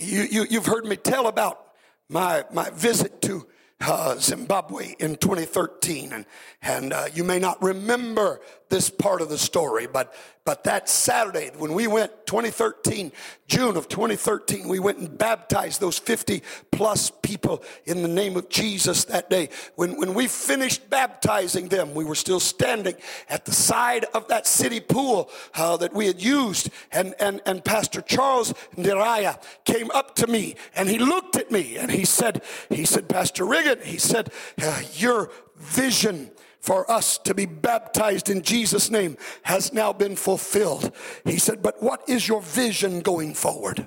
You, 0.00 0.22
you, 0.30 0.46
you've 0.48 0.66
heard 0.66 0.86
me 0.86 0.96
tell 0.96 1.26
about 1.26 1.72
my, 2.08 2.44
my 2.50 2.70
visit 2.70 3.20
to 3.22 3.46
uh, 3.82 4.16
Zimbabwe 4.16 4.94
in 4.98 5.16
2013, 5.16 6.12
and, 6.12 6.26
and 6.62 6.92
uh, 6.94 7.04
you 7.12 7.22
may 7.22 7.38
not 7.38 7.62
remember 7.62 8.40
this 8.70 8.88
part 8.88 9.20
of 9.20 9.28
the 9.28 9.36
story, 9.36 9.86
but, 9.86 10.14
but 10.44 10.64
that 10.64 10.88
Saturday 10.88 11.50
when 11.58 11.74
we 11.74 11.86
went, 11.86 12.26
2013, 12.26 13.12
June 13.48 13.76
of 13.76 13.88
2013, 13.88 14.68
we 14.68 14.78
went 14.78 14.98
and 14.98 15.18
baptized 15.18 15.80
those 15.80 15.98
50 15.98 16.42
plus 16.70 17.10
people 17.22 17.62
in 17.84 18.02
the 18.02 18.08
name 18.08 18.36
of 18.36 18.48
Jesus 18.48 19.04
that 19.06 19.28
day. 19.28 19.48
When, 19.74 19.98
when 19.98 20.14
we 20.14 20.28
finished 20.28 20.88
baptizing 20.88 21.68
them, 21.68 21.92
we 21.92 22.04
were 22.04 22.14
still 22.14 22.40
standing 22.40 22.94
at 23.28 23.44
the 23.44 23.52
side 23.52 24.06
of 24.14 24.28
that 24.28 24.46
city 24.46 24.80
pool 24.80 25.28
uh, 25.54 25.76
that 25.78 25.92
we 25.92 26.06
had 26.06 26.22
used, 26.22 26.70
and, 26.92 27.14
and, 27.18 27.40
and 27.44 27.64
Pastor 27.64 28.00
Charles 28.00 28.54
Ndiraya 28.76 29.42
came 29.64 29.90
up 29.90 30.14
to 30.16 30.26
me 30.28 30.54
and 30.74 30.88
he 30.88 30.98
looked 30.98 31.36
at 31.36 31.50
me 31.50 31.76
and 31.76 31.90
he 31.90 32.04
said, 32.04 32.42
he 32.68 32.84
said, 32.84 33.08
Pastor 33.08 33.44
Riggin, 33.44 33.80
he 33.82 33.98
said, 33.98 34.32
uh, 34.62 34.82
your 34.94 35.30
vision 35.56 36.30
for 36.60 36.90
us 36.90 37.18
to 37.18 37.34
be 37.34 37.46
baptized 37.46 38.28
in 38.28 38.42
Jesus' 38.42 38.90
name 38.90 39.16
has 39.42 39.72
now 39.72 39.92
been 39.92 40.16
fulfilled. 40.16 40.94
He 41.24 41.38
said, 41.38 41.62
But 41.62 41.82
what 41.82 42.08
is 42.08 42.28
your 42.28 42.42
vision 42.42 43.00
going 43.00 43.34
forward? 43.34 43.86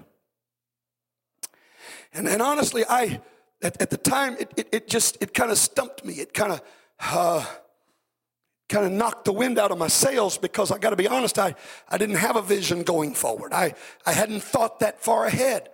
And, 2.13 2.27
and 2.27 2.41
honestly, 2.41 2.83
I 2.89 3.21
at, 3.63 3.81
at 3.81 3.89
the 3.89 3.97
time, 3.97 4.35
it, 4.39 4.51
it, 4.57 4.67
it 4.71 4.87
just, 4.87 5.17
it 5.21 5.33
kind 5.33 5.49
of 5.49 5.57
stumped 5.57 6.03
me. 6.03 6.15
It 6.15 6.33
kind 6.33 6.51
of, 6.51 6.61
uh, 6.99 7.45
kind 8.67 8.85
of 8.85 8.91
knocked 8.91 9.25
the 9.25 9.33
wind 9.33 9.57
out 9.57 9.71
of 9.71 9.77
my 9.77 9.87
sails 9.87 10.37
because 10.37 10.69
I 10.69 10.77
got 10.77 10.89
to 10.89 10.95
be 10.95 11.07
honest, 11.07 11.39
I, 11.39 11.55
I 11.89 11.97
didn't 11.97 12.15
have 12.15 12.35
a 12.35 12.41
vision 12.41 12.83
going 12.83 13.13
forward. 13.13 13.53
I, 13.53 13.73
I 14.05 14.11
hadn't 14.11 14.43
thought 14.43 14.79
that 14.81 14.99
far 14.99 15.25
ahead. 15.25 15.69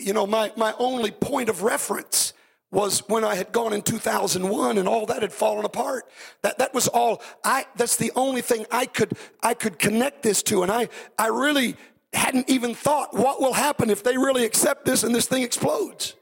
You 0.00 0.12
know, 0.12 0.26
my, 0.26 0.52
my 0.56 0.74
only 0.78 1.10
point 1.10 1.48
of 1.48 1.62
reference 1.62 2.29
was 2.70 3.00
when 3.08 3.24
I 3.24 3.34
had 3.34 3.50
gone 3.52 3.72
in 3.72 3.82
2001 3.82 4.78
and 4.78 4.88
all 4.88 5.06
that 5.06 5.22
had 5.22 5.32
fallen 5.32 5.64
apart. 5.64 6.04
That, 6.42 6.58
that 6.58 6.72
was 6.72 6.86
all 6.88 7.20
I, 7.44 7.66
that's 7.76 7.96
the 7.96 8.12
only 8.14 8.42
thing 8.42 8.64
I 8.70 8.86
could, 8.86 9.14
I 9.42 9.54
could 9.54 9.78
connect 9.78 10.22
this 10.22 10.42
to. 10.44 10.62
And 10.62 10.70
I, 10.70 10.88
I 11.18 11.28
really 11.28 11.76
hadn't 12.12 12.48
even 12.48 12.74
thought 12.74 13.14
what 13.14 13.40
will 13.40 13.52
happen 13.52 13.90
if 13.90 14.02
they 14.02 14.16
really 14.16 14.44
accept 14.44 14.84
this 14.84 15.02
and 15.02 15.14
this 15.14 15.26
thing 15.26 15.42
explodes. 15.42 16.14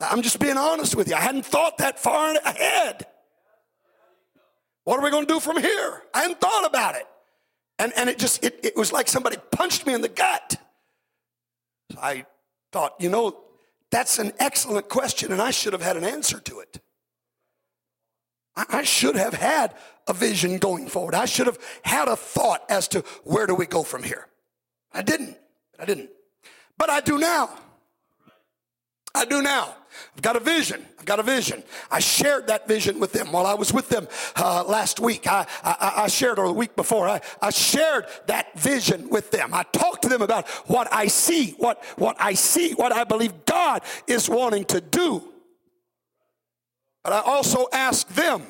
I'm 0.00 0.22
just 0.22 0.38
being 0.38 0.56
honest 0.56 0.94
with 0.94 1.08
you. 1.08 1.14
I 1.14 1.20
hadn't 1.20 1.46
thought 1.46 1.78
that 1.78 1.98
far 1.98 2.34
ahead. 2.44 3.06
What 4.84 4.98
are 4.98 5.02
we 5.02 5.10
going 5.10 5.26
to 5.26 5.32
do 5.32 5.40
from 5.40 5.60
here? 5.60 6.02
I 6.14 6.20
hadn't 6.20 6.40
thought 6.40 6.66
about 6.66 6.94
it. 6.94 7.06
And, 7.78 7.92
and 7.96 8.08
it 8.08 8.18
just, 8.18 8.44
it, 8.44 8.60
it 8.62 8.76
was 8.76 8.92
like 8.92 9.08
somebody 9.08 9.36
punched 9.50 9.86
me 9.86 9.94
in 9.94 10.00
the 10.00 10.08
gut. 10.08 10.56
I 12.00 12.26
thought, 12.72 12.94
you 12.98 13.08
know, 13.08 13.38
that's 13.90 14.18
an 14.18 14.32
excellent 14.38 14.88
question, 14.88 15.32
and 15.32 15.40
I 15.40 15.50
should 15.50 15.72
have 15.72 15.82
had 15.82 15.96
an 15.96 16.04
answer 16.04 16.40
to 16.40 16.60
it. 16.60 16.80
I, 18.56 18.82
should 18.82 19.14
have 19.14 19.34
had 19.34 19.74
a 20.08 20.12
vision 20.12 20.58
going 20.58 20.88
forward. 20.88 21.14
I 21.14 21.26
should 21.26 21.46
have 21.46 21.58
had 21.82 22.08
a 22.08 22.16
thought 22.16 22.64
as 22.68 22.88
to 22.88 23.04
where 23.22 23.46
do 23.46 23.54
we 23.54 23.66
go 23.66 23.84
from 23.84 24.02
here. 24.02 24.26
I 24.92 25.02
didn't. 25.02 25.36
I 25.78 25.84
didn't. 25.84 26.10
But 26.76 26.90
I 26.90 27.00
do 27.00 27.18
now. 27.18 27.50
I 29.14 29.24
do 29.24 29.42
now. 29.42 29.76
I've 30.14 30.22
got 30.22 30.36
a 30.36 30.40
vision. 30.40 30.84
I've 30.98 31.04
got 31.04 31.20
a 31.20 31.22
vision. 31.22 31.62
I 31.90 32.00
shared 32.00 32.48
that 32.48 32.66
vision 32.66 33.00
with 33.00 33.12
them 33.12 33.32
while 33.32 33.46
I 33.46 33.54
was 33.54 33.72
with 33.72 33.88
them 33.88 34.08
uh, 34.36 34.64
last 34.66 35.00
week. 35.00 35.26
I, 35.26 35.46
I, 35.62 35.92
I, 35.96 36.08
shared, 36.08 36.38
or 36.38 36.46
the 36.46 36.52
week 36.52 36.76
before, 36.76 37.08
I, 37.08 37.20
I 37.40 37.50
shared 37.50 38.06
that 38.26 38.58
vision 38.58 39.08
with 39.10 39.30
them. 39.30 39.54
I 39.54 39.62
talked 39.72 40.02
to 40.02 40.08
them 40.08 40.22
about 40.22 40.48
what 40.68 40.92
I 40.92 41.06
see, 41.06 41.52
what, 41.52 41.84
what 41.96 42.16
I 42.18 42.34
see, 42.34 42.72
what 42.72 42.92
I 42.92 43.04
believe 43.04 43.44
God 43.44 43.82
is 44.06 44.28
wanting 44.28 44.64
to 44.66 44.80
do. 44.80 45.22
But 47.04 47.12
I 47.12 47.20
also 47.20 47.66
asked 47.72 48.14
them, 48.14 48.42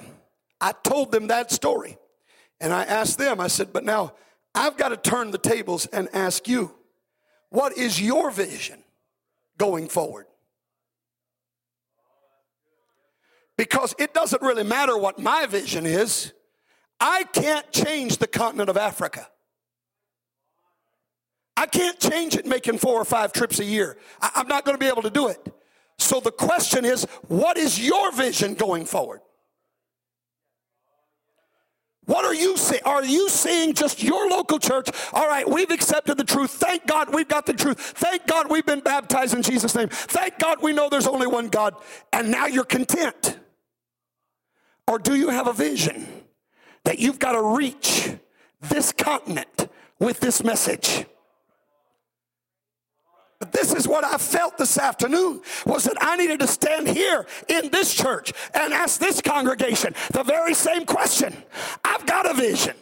I 0.60 0.72
told 0.82 1.12
them 1.12 1.28
that 1.28 1.52
story. 1.52 1.98
And 2.60 2.72
I 2.72 2.84
asked 2.84 3.18
them, 3.18 3.40
I 3.40 3.48
said, 3.48 3.72
but 3.72 3.84
now 3.84 4.14
I've 4.54 4.76
got 4.76 4.88
to 4.88 4.96
turn 4.96 5.30
the 5.30 5.38
tables 5.38 5.86
and 5.86 6.08
ask 6.12 6.48
you, 6.48 6.74
what 7.50 7.76
is 7.76 8.00
your 8.00 8.30
vision 8.30 8.82
going 9.56 9.88
forward? 9.88 10.26
Because 13.58 13.94
it 13.98 14.14
doesn't 14.14 14.40
really 14.40 14.62
matter 14.62 14.96
what 14.96 15.18
my 15.18 15.44
vision 15.44 15.84
is. 15.84 16.32
I 16.98 17.24
can't 17.24 17.70
change 17.72 18.16
the 18.16 18.26
continent 18.26 18.70
of 18.70 18.78
Africa. 18.78 19.28
I 21.56 21.66
can't 21.66 21.98
change 21.98 22.36
it 22.36 22.46
making 22.46 22.78
four 22.78 22.94
or 22.94 23.04
five 23.04 23.32
trips 23.32 23.58
a 23.58 23.64
year. 23.64 23.98
I, 24.22 24.30
am 24.36 24.46
not 24.46 24.64
going 24.64 24.76
to 24.76 24.80
be 24.82 24.88
able 24.88 25.02
to 25.02 25.10
do 25.10 25.26
it. 25.26 25.44
So 25.98 26.20
the 26.20 26.30
question 26.30 26.84
is, 26.84 27.04
what 27.26 27.58
is 27.58 27.84
your 27.84 28.12
vision 28.12 28.54
going 28.54 28.84
forward? 28.84 29.20
What 32.06 32.24
are 32.24 32.34
you 32.34 32.56
seeing? 32.56 32.82
Are 32.84 33.04
you 33.04 33.28
seeing 33.28 33.74
just 33.74 34.02
your 34.02 34.30
local 34.30 34.60
church? 34.60 34.88
All 35.12 35.28
right, 35.28 35.46
we've 35.46 35.70
accepted 35.70 36.16
the 36.16 36.24
truth. 36.24 36.52
Thank 36.52 36.86
God 36.86 37.12
we've 37.12 37.28
got 37.28 37.44
the 37.44 37.52
truth. 37.52 37.78
Thank 37.78 38.26
God 38.26 38.50
we've 38.50 38.64
been 38.64 38.80
baptized 38.80 39.34
in 39.34 39.42
Jesus' 39.42 39.74
name. 39.74 39.88
Thank 39.88 40.38
God 40.38 40.62
we 40.62 40.72
know 40.72 40.88
there's 40.88 41.08
only 41.08 41.26
one 41.26 41.48
God. 41.48 41.74
And 42.12 42.30
now 42.30 42.46
you're 42.46 42.64
content. 42.64 43.38
Or 44.88 44.98
do 44.98 45.14
you 45.14 45.28
have 45.28 45.46
a 45.46 45.52
vision 45.52 46.08
that 46.84 46.98
you've 46.98 47.18
got 47.18 47.32
to 47.32 47.42
reach 47.42 48.10
this 48.62 48.90
continent 48.90 49.68
with 49.98 50.18
this 50.20 50.42
message? 50.42 51.04
This 53.52 53.74
is 53.74 53.86
what 53.86 54.02
I 54.02 54.16
felt 54.16 54.56
this 54.56 54.78
afternoon 54.78 55.42
was 55.66 55.84
that 55.84 55.96
I 56.00 56.16
needed 56.16 56.40
to 56.40 56.46
stand 56.46 56.88
here 56.88 57.26
in 57.48 57.68
this 57.68 57.94
church 57.94 58.32
and 58.54 58.72
ask 58.72 58.98
this 58.98 59.20
congregation 59.20 59.94
the 60.12 60.22
very 60.22 60.54
same 60.54 60.86
question. 60.86 61.36
I've 61.84 62.06
got 62.06 62.28
a 62.28 62.32
vision. 62.32 62.74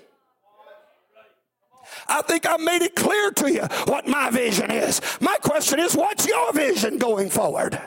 I 2.09 2.23
think 2.23 2.47
I 2.49 2.57
made 2.57 2.83
it 2.83 2.95
clear 2.95 3.33
to 3.33 3.53
you 3.53 3.62
what 3.87 4.07
my 4.07 4.31
vision 4.31 4.71
is. 4.71 5.01
My 5.21 5.37
question 5.42 5.81
is, 5.81 5.97
what's 5.97 6.25
your 6.25 6.53
vision 6.53 6.99
going 6.99 7.31
forward? 7.31 7.81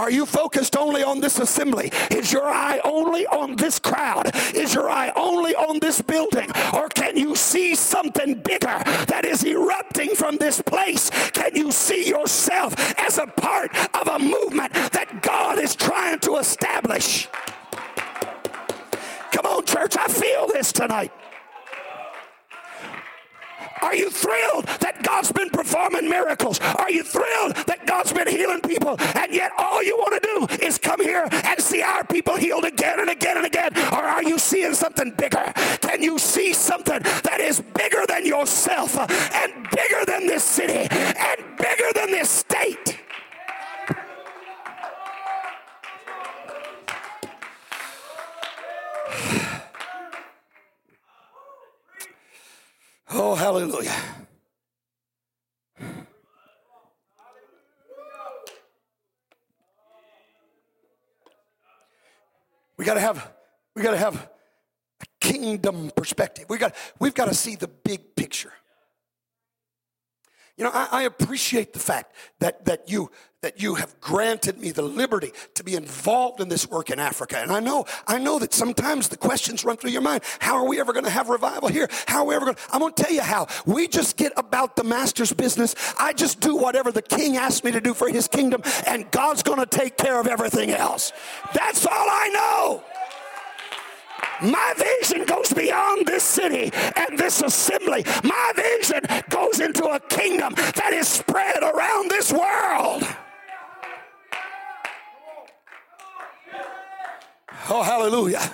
Are 0.00 0.10
you 0.10 0.24
focused 0.24 0.78
only 0.78 1.02
on 1.02 1.20
this 1.20 1.38
assembly? 1.38 1.92
Is 2.10 2.32
your 2.32 2.48
eye 2.48 2.80
only 2.84 3.26
on 3.26 3.56
this 3.56 3.78
crowd? 3.78 4.34
Is 4.54 4.72
your 4.72 4.88
eye 4.88 5.12
only 5.14 5.54
on 5.54 5.78
this 5.78 6.00
building? 6.00 6.50
Or 6.72 6.88
can 6.88 7.18
you 7.18 7.36
see 7.36 7.74
something 7.74 8.36
bigger 8.36 8.82
that 9.08 9.26
is 9.26 9.44
erupting 9.44 10.14
from 10.14 10.38
this 10.38 10.62
place? 10.62 11.10
Can 11.32 11.54
you 11.54 11.70
see 11.70 12.08
yourself 12.08 12.74
as 12.98 13.18
a 13.18 13.26
part 13.26 13.76
of 13.94 14.08
a 14.08 14.18
movement 14.18 14.72
that 14.72 15.20
God 15.20 15.58
is 15.58 15.76
trying 15.76 16.18
to 16.20 16.36
establish? 16.36 17.28
Come 19.32 19.44
on, 19.44 19.66
church, 19.66 19.98
I 19.98 20.08
feel 20.08 20.46
this 20.46 20.72
tonight. 20.72 21.12
Are 23.82 23.94
you 23.94 24.10
thrilled 24.10 24.66
that 24.80 25.02
God's 25.02 25.32
been 25.32 25.50
performing 25.50 26.08
miracles? 26.08 26.60
Are 26.60 26.90
you 26.90 27.02
thrilled 27.02 27.56
that 27.66 27.86
God's 27.86 28.12
been 28.12 28.28
healing 28.28 28.60
people? 28.60 28.96
And 29.14 29.32
yet 29.32 29.52
all 29.58 29.82
you 29.82 29.96
want 29.96 30.22
to 30.22 30.28
do 30.28 30.64
is 30.64 30.78
come 30.78 31.00
here 31.00 31.28
and 31.30 31.60
see 31.60 31.82
our 31.82 32.04
people 32.04 32.36
healed 32.36 32.64
again 32.64 33.00
and 33.00 33.10
again 33.10 33.36
and 33.36 33.46
again. 33.46 33.76
Or 33.92 34.02
are 34.04 34.22
you 34.22 34.38
seeing 34.38 34.74
something 34.74 35.12
bigger? 35.12 35.52
Can 35.80 36.02
you 36.02 36.18
see 36.18 36.52
something 36.52 37.00
that 37.02 37.40
is 37.40 37.60
bigger 37.60 38.04
than 38.06 38.26
yourself 38.26 38.98
and 38.98 39.68
bigger 39.70 40.04
than 40.06 40.26
this 40.26 40.44
city 40.44 40.86
and 40.90 41.56
bigger 41.56 41.92
than 41.94 42.10
this 42.10 42.30
state? 42.30 43.00
Oh, 53.12 53.34
hallelujah. 53.34 53.96
We 62.76 62.84
got 62.84 62.94
to 62.94 63.00
have 63.00 63.32
we 63.74 63.82
got 63.82 63.90
to 63.90 63.98
have 63.98 64.14
a 64.14 65.06
kingdom 65.20 65.90
perspective. 65.94 66.46
We 66.48 66.56
got 66.56 66.74
we've 66.98 67.12
got 67.12 67.26
to 67.26 67.34
see 67.34 67.56
the 67.56 67.68
big 67.68 68.14
picture. 68.14 68.52
You 70.60 70.66
know, 70.66 70.72
I, 70.74 70.88
I, 70.92 71.02
appreciate 71.04 71.72
the 71.72 71.78
fact 71.78 72.14
that, 72.40 72.66
that, 72.66 72.90
you, 72.90 73.10
that 73.40 73.62
you 73.62 73.76
have 73.76 73.98
granted 74.02 74.58
me 74.58 74.72
the 74.72 74.82
liberty 74.82 75.32
to 75.54 75.64
be 75.64 75.74
involved 75.74 76.38
in 76.38 76.50
this 76.50 76.68
work 76.68 76.90
in 76.90 76.98
Africa. 76.98 77.38
And 77.38 77.50
I 77.50 77.60
know, 77.60 77.86
I 78.06 78.18
know 78.18 78.38
that 78.40 78.52
sometimes 78.52 79.08
the 79.08 79.16
questions 79.16 79.64
run 79.64 79.78
through 79.78 79.92
your 79.92 80.02
mind. 80.02 80.22
How 80.38 80.56
are 80.56 80.68
we 80.68 80.78
ever 80.78 80.92
going 80.92 81.06
to 81.06 81.10
have 81.10 81.30
revival 81.30 81.70
here? 81.70 81.88
How 82.06 82.18
are 82.18 82.26
we 82.26 82.34
ever 82.34 82.44
going 82.44 82.56
to? 82.56 82.62
I'm 82.72 82.80
going 82.80 82.92
to 82.92 83.02
tell 83.02 83.10
you 83.10 83.22
how. 83.22 83.46
We 83.64 83.88
just 83.88 84.18
get 84.18 84.34
about 84.36 84.76
the 84.76 84.84
master's 84.84 85.32
business. 85.32 85.74
I 85.98 86.12
just 86.12 86.40
do 86.40 86.54
whatever 86.56 86.92
the 86.92 87.00
king 87.00 87.38
asks 87.38 87.64
me 87.64 87.70
to 87.70 87.80
do 87.80 87.94
for 87.94 88.10
his 88.10 88.28
kingdom, 88.28 88.60
and 88.86 89.10
God's 89.10 89.42
going 89.42 89.60
to 89.60 89.66
take 89.66 89.96
care 89.96 90.20
of 90.20 90.26
everything 90.26 90.72
else. 90.72 91.10
That's 91.54 91.86
all 91.86 91.94
I 91.94 92.28
know. 92.34 92.84
My 94.42 94.74
vision 94.76 95.24
goes 95.24 95.52
beyond 95.52 96.06
this 96.06 96.22
city 96.22 96.70
and 96.96 97.18
this 97.18 97.42
assembly. 97.42 98.04
My 98.24 98.52
vision 98.56 99.02
goes 99.28 99.60
into 99.60 99.84
a 99.84 100.00
kingdom 100.00 100.54
that 100.76 100.92
is 100.92 101.08
spread 101.08 101.62
around 101.62 102.10
this 102.10 102.32
world. 102.32 103.04
Oh, 107.68 107.82
hallelujah. 107.82 108.52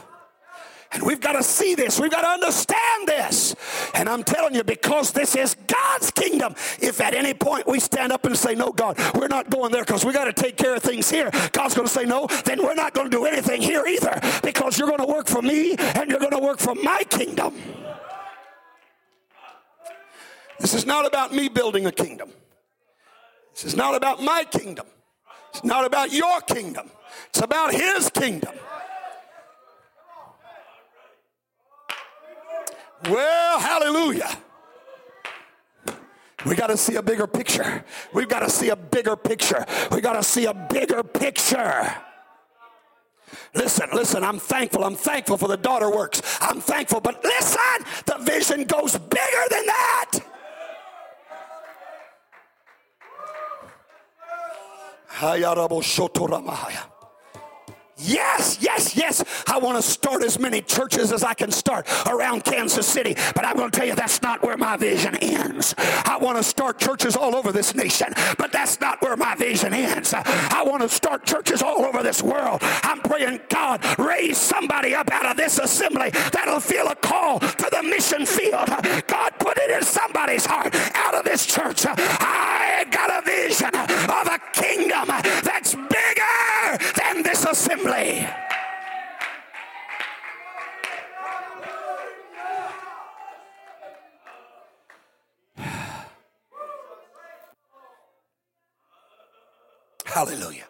And 0.97 1.05
we've 1.05 1.21
got 1.21 1.33
to 1.33 1.43
see 1.43 1.75
this. 1.75 2.01
We've 2.01 2.11
got 2.11 2.23
to 2.23 2.29
understand 2.29 3.07
this. 3.07 3.55
And 3.93 4.09
I'm 4.09 4.25
telling 4.25 4.55
you, 4.55 4.65
because 4.65 5.13
this 5.13 5.37
is 5.37 5.55
God's 5.67 6.11
kingdom, 6.11 6.55
if 6.81 7.03
at 7.03 7.13
any 7.13 7.35
point 7.35 7.67
we 7.67 7.81
stand 7.81 8.13
up 8.13 8.25
and 8.25 8.35
say, 8.35 8.55
No, 8.55 8.73
God, 8.73 8.99
we're 9.15 9.29
not 9.29 9.51
going 9.51 9.73
there 9.73 9.85
because 9.85 10.07
we 10.07 10.15
got 10.15 10.25
to 10.25 10.33
take 10.33 10.57
care 10.57 10.75
of 10.75 10.83
things 10.83 11.11
here, 11.11 11.31
God's 11.53 11.75
going 11.75 11.87
to 11.87 11.93
say, 11.93 12.07
No, 12.07 12.27
then 12.47 12.63
we're 12.63 12.75
not 12.75 12.95
going 12.95 13.11
to 13.11 13.15
do 13.15 13.27
anything 13.27 13.61
here 13.61 13.85
either 13.87 14.19
because 14.43 14.79
you're 14.79 14.89
going 14.89 15.07
to 15.07 15.07
work 15.07 15.29
for 15.29 15.43
me 15.43 15.77
and 15.77 16.09
you're 16.11 16.19
going 16.19 16.33
to 16.33 16.39
work 16.39 16.61
for 16.61 16.75
my 16.75 17.03
kingdom. 17.11 17.55
This 20.59 20.73
is 20.73 20.87
not 20.87 21.05
about 21.05 21.31
me 21.35 21.51
building 21.51 21.85
a 21.85 21.93
kingdom. 21.93 22.31
This 23.55 23.67
is 23.67 23.77
not 23.77 23.95
about 23.95 24.23
my 24.23 24.45
kingdom. 24.45 24.87
It's 25.51 25.63
not 25.63 25.85
about 25.85 26.11
your 26.11 26.41
kingdom. 26.41 26.91
It's 27.29 27.43
about 27.43 27.75
his 27.75 28.09
kingdom. 28.09 28.55
Well, 33.09 33.61
hallelujah. 33.61 34.37
We 36.45 36.55
got 36.55 36.69
to 36.69 36.77
see 36.77 36.97
a 36.97 37.03
bigger 37.03 37.27
picture. 37.27 37.85
We've 38.12 38.29
got 38.29 38.40
to 38.40 38.51
see 38.51 38.69
a 38.69 38.77
bigger 38.77 39.16
picture. 39.16 39.64
We 39.90 40.01
got 40.01 40.14
to 40.14 40.23
see 40.23 40.47
a 40.47 40.55
bigger 40.55 41.03
picture. 41.03 41.95
Listen, 43.55 43.88
listen, 43.92 44.23
I'm 44.23 44.38
thankful. 44.38 44.85
I'm 44.85 44.95
thankful 44.95 45.37
for 45.38 45.49
the 45.49 45.57
daughter 45.57 45.90
works. 45.90 46.23
I'm 46.40 46.61
thankful, 46.61 47.01
but 47.01 47.23
listen, 47.25 47.85
the 48.05 48.19
vision 48.19 48.64
goes 48.64 48.92
bigger 48.92 49.45
than 49.51 49.66
that. 49.66 50.12
Hayaraboshotoramahaya. 55.11 56.96
Yes, 58.07 58.59
yes, 58.61 58.97
yes. 58.97 59.25
I 59.49 59.59
want 59.59 59.77
to 59.77 59.83
start 59.83 60.23
as 60.23 60.38
many 60.38 60.62
churches 60.62 61.12
as 61.12 61.25
I 61.25 61.35
can 61.35 61.51
start 61.51 61.88
around 62.07 62.45
Kansas 62.45 62.87
City. 62.87 63.14
But 63.35 63.45
I'm 63.45 63.57
going 63.57 63.71
to 63.71 63.77
tell 63.77 63.87
you, 63.87 63.97
that's 63.97 64.23
not 64.23 64.42
where 64.42 64.57
my 64.57 64.77
vision 64.77 65.16
ends. 65.16 65.75
I 65.79 66.16
want 66.21 66.37
to 66.38 66.45
start 66.45 66.79
churches 66.79 67.16
all 67.16 67.35
over 67.35 67.51
this 67.51 67.75
nation, 67.75 68.09
but 68.38 68.53
that's 68.53 68.81
not 68.81 69.03
where 69.03 69.16
my 69.16 69.35
vision 69.35 69.75
ends. 69.75 70.14
I 70.14 70.62
want 70.64 70.83
to 70.83 70.88
start 70.88 71.27
churches 71.27 71.62
all 71.62 71.85
over 71.85 72.03
this 72.03 72.23
world. 72.23 72.61
I'm 72.62 73.01
praying, 73.01 73.40
God, 73.49 73.85
raise 73.99 74.38
somebody 74.38 74.95
up 74.95 75.11
out 75.11 75.27
of 75.27 75.37
this 75.37 75.59
assembly 75.59 76.11
that'll 76.33 76.61
feel 76.61 76.87
a 76.87 76.95
call 76.95 77.40
to 77.40 77.69
the 77.73 77.83
mission 77.83 78.25
field. 78.25 78.69
God, 79.07 79.33
put 79.40 79.59
it 79.59 79.71
in 79.71 79.83
somebody's 79.83 80.47
heart 80.47 80.75
out 80.95 81.14
of 81.14 81.25
this 81.25 81.45
church. 81.45 81.85
I 81.88 82.87
got 82.90 83.11
a 83.11 83.27
vision 83.27 83.75
of 83.75 84.27
a 84.29 84.38
kingdom 84.53 85.09
that's 85.42 85.75
bigger 85.75 86.96
assembly. 87.47 88.27
Hallelujah. 100.05 100.65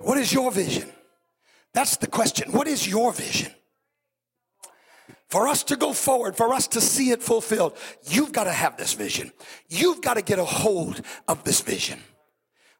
What 0.00 0.18
is 0.18 0.32
your 0.32 0.50
vision? 0.52 0.88
That's 1.72 1.96
the 1.96 2.06
question. 2.06 2.52
What 2.52 2.68
is 2.68 2.88
your 2.88 3.12
vision? 3.12 3.52
For 5.28 5.48
us 5.48 5.64
to 5.64 5.76
go 5.76 5.92
forward, 5.92 6.36
for 6.36 6.54
us 6.54 6.68
to 6.68 6.80
see 6.80 7.10
it 7.10 7.22
fulfilled, 7.22 7.76
you've 8.08 8.32
got 8.32 8.44
to 8.44 8.52
have 8.52 8.76
this 8.76 8.92
vision. 8.92 9.32
You've 9.68 10.00
got 10.00 10.14
to 10.14 10.22
get 10.22 10.38
a 10.38 10.44
hold 10.44 11.02
of 11.26 11.42
this 11.44 11.60
vision. 11.60 12.00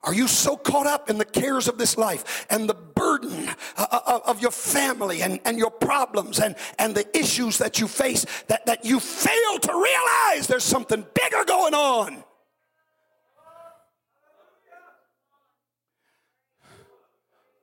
Are 0.07 0.14
you 0.14 0.29
so 0.29 0.57
caught 0.57 0.87
up 0.87 1.11
in 1.11 1.19
the 1.19 1.25
cares 1.25 1.66
of 1.66 1.79
this 1.79 1.99
life 1.99 2.47
and 2.49 2.69
the 2.69 2.75
burden 2.75 3.49
uh, 3.77 3.87
uh, 3.90 4.01
uh, 4.07 4.21
of 4.27 4.40
your 4.40 4.53
family 4.53 5.21
and, 5.21 5.40
and 5.45 5.59
your 5.59 5.71
problems 5.71 6.38
and, 6.38 6.55
and 6.79 6.95
the 6.95 7.05
issues 7.16 7.59
that 7.59 7.81
you 7.81 7.88
face 7.88 8.25
that, 8.47 8.64
that 8.66 8.85
you 8.85 9.01
fail 9.01 9.59
to 9.59 9.73
realize 9.73 10.47
there's 10.47 10.62
something 10.62 11.05
bigger 11.12 11.45
going 11.45 11.75
on? 11.75 12.23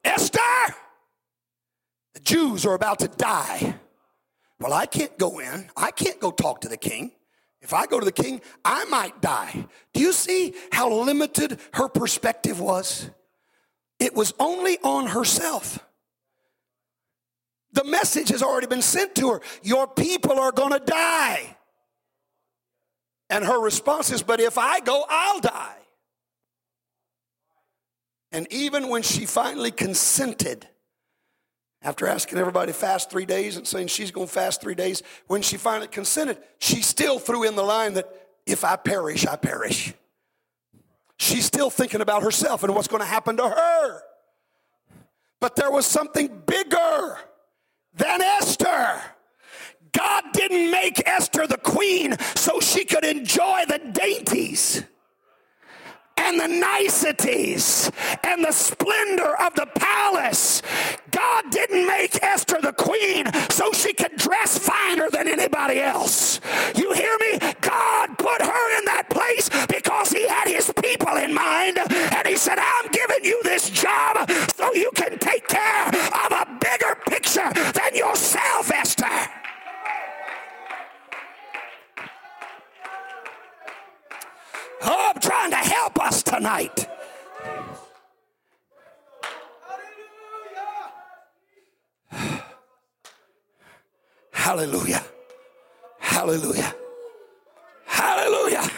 Esther, 0.04 0.40
the 2.14 2.20
Jews 2.20 2.66
are 2.66 2.74
about 2.74 3.00
to 3.00 3.08
die. 3.08 3.76
Well, 4.60 4.74
I 4.74 4.86
can't 4.86 5.18
go 5.18 5.40
in. 5.40 5.70
I 5.78 5.92
can't 5.92 6.20
go 6.20 6.30
talk 6.30 6.60
to 6.62 6.68
the 6.68 6.76
king. 6.76 7.14
If 7.64 7.74
I 7.74 7.86
go 7.88 7.98
to 7.98 8.06
the 8.06 8.12
king, 8.12 8.42
I 8.64 8.84
might 8.86 9.22
die. 9.22 9.66
Do 9.94 10.02
you 10.02 10.12
see 10.12 10.54
how 10.72 10.92
limited 10.92 11.60
her 11.74 11.88
perspective 11.88 12.60
was? 12.60 13.10
It 14.00 14.14
was 14.14 14.34
only 14.38 14.78
on 14.84 15.08
herself. 15.08 15.80
The 17.72 17.86
message 17.86 18.30
has 18.30 18.44
already 18.44 18.68
been 18.68 18.82
sent 18.82 19.16
to 19.16 19.30
her. 19.30 19.42
Your 19.64 19.88
people 19.88 20.40
are 20.40 20.52
going 20.52 20.74
to 20.74 20.80
die. 20.80 21.56
And 23.30 23.46
her 23.46 23.60
response 23.60 24.12
is, 24.12 24.22
But 24.22 24.42
if 24.42 24.58
I 24.58 24.82
go, 24.82 25.06
I'll 25.08 25.40
die. 25.40 25.78
And 28.34 28.46
even 28.52 28.90
when 28.90 29.04
she 29.04 29.26
finally 29.26 29.72
consented, 29.72 30.68
after 31.84 32.08
asking 32.08 32.38
everybody 32.38 32.72
to 32.72 32.78
fast 32.78 33.10
three 33.10 33.26
days 33.26 33.58
and 33.58 33.68
saying 33.68 33.88
she's 33.88 34.12
going 34.12 34.28
to 34.28 34.34
fast 34.34 34.62
three 34.62 34.76
days, 34.76 35.04
when 35.28 35.42
she 35.42 35.58
finally 35.58 35.88
consented, 35.88 36.38
she 36.60 36.82
still 36.82 37.20
threw 37.20 37.44
in 37.44 37.56
the 37.56 37.64
line 37.64 37.94
that 37.94 38.10
if 38.46 38.64
I 38.64 38.76
perish, 38.76 39.26
I 39.26 39.36
perish. 39.36 39.94
She's 41.18 41.46
still 41.46 41.70
thinking 41.70 42.02
about 42.02 42.24
herself 42.24 42.64
and 42.64 42.74
what's 42.74 42.88
going 42.88 43.02
to 43.02 43.08
happen 43.08 43.38
to 43.38 43.50
her. 43.50 44.02
But 45.40 45.56
there 45.56 45.72
was 45.72 45.86
something 45.86 46.42
bigger 46.46 47.18
than 47.96 48.22
Esther. 48.22 49.02
God 49.92 50.24
didn't 50.34 50.72
make 50.72 51.08
Esther 51.08 51.48
the 51.48 51.58
queen 51.58 52.18
so 52.36 52.60
she 52.60 52.86
could 52.86 53.06
enjoy 53.06 53.64
the 53.68 53.80
dainties 53.92 54.84
and 56.24 56.40
the 56.40 56.48
niceties 56.48 57.92
and 58.24 58.44
the 58.44 58.52
splendor 58.52 59.36
of 59.42 59.54
the 59.56 59.68
palace. 59.76 60.62
God 61.12 61.44
didn't 61.52 61.86
make 61.86 62.22
Esther 62.24 62.60
the 62.62 62.74
queen 62.74 63.26
so 63.50 63.72
she 63.74 63.94
could 63.94 64.16
dress 64.16 64.58
finer 64.58 65.10
than 65.12 65.28
anybody 65.28 65.80
else. 65.80 66.40
You 66.76 66.94
hear 66.94 67.16
me? 67.20 67.40
God 67.62 68.18
put 68.18 68.42
her 68.42 68.80
in 68.80 68.86
that 68.86 69.08
place 69.10 69.50
because 69.68 70.12
he 70.12 70.28
had 70.28 70.48
his 70.48 70.72
people 70.82 71.16
in 71.18 71.34
mind. 71.34 71.78
And 71.78 72.28
he 72.28 72.36
said, 72.36 72.58
I'm 72.58 72.90
giving 72.92 73.24
you 73.24 73.42
this 73.44 73.70
job 73.70 74.30
so 74.56 74.74
you 74.74 74.92
can 74.96 75.20
take 75.20 75.48
care 75.48 75.88
of 75.88 76.32
a 76.32 76.48
bigger 76.60 76.96
picture 77.08 77.52
than 77.54 77.96
yourself, 77.96 78.72
Esther. 78.72 78.93
Hallelujah. 94.32 95.04
Hallelujah. 95.98 96.76
Hallelujah. 97.86 98.70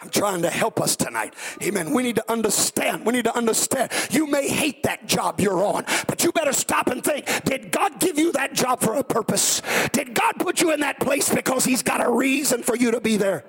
I'm 0.00 0.10
trying 0.10 0.42
to 0.42 0.50
help 0.50 0.80
us 0.80 0.94
tonight. 0.94 1.34
Amen. 1.60 1.92
We 1.92 2.04
need 2.04 2.14
to 2.16 2.30
understand. 2.30 3.04
We 3.04 3.14
need 3.14 3.24
to 3.24 3.36
understand. 3.36 3.90
You 4.12 4.28
may 4.28 4.48
hate 4.48 4.84
that 4.84 5.08
job 5.08 5.40
you're 5.40 5.64
on, 5.64 5.84
but 6.06 6.22
you 6.22 6.30
better 6.30 6.52
stop 6.52 6.86
and 6.86 7.02
think 7.02 7.26
Did 7.42 7.72
God 7.72 7.98
give 7.98 8.16
you 8.16 8.30
that 8.32 8.52
job 8.52 8.80
for 8.80 8.94
a 8.94 9.02
purpose? 9.02 9.60
Did 9.90 10.14
God 10.14 10.34
put 10.38 10.60
you 10.60 10.72
in 10.72 10.78
that 10.80 11.00
place 11.00 11.34
because 11.34 11.64
He's 11.64 11.82
got 11.82 12.00
a 12.00 12.08
reason 12.08 12.62
for 12.62 12.76
you 12.76 12.92
to 12.92 13.00
be 13.00 13.16
there? 13.16 13.44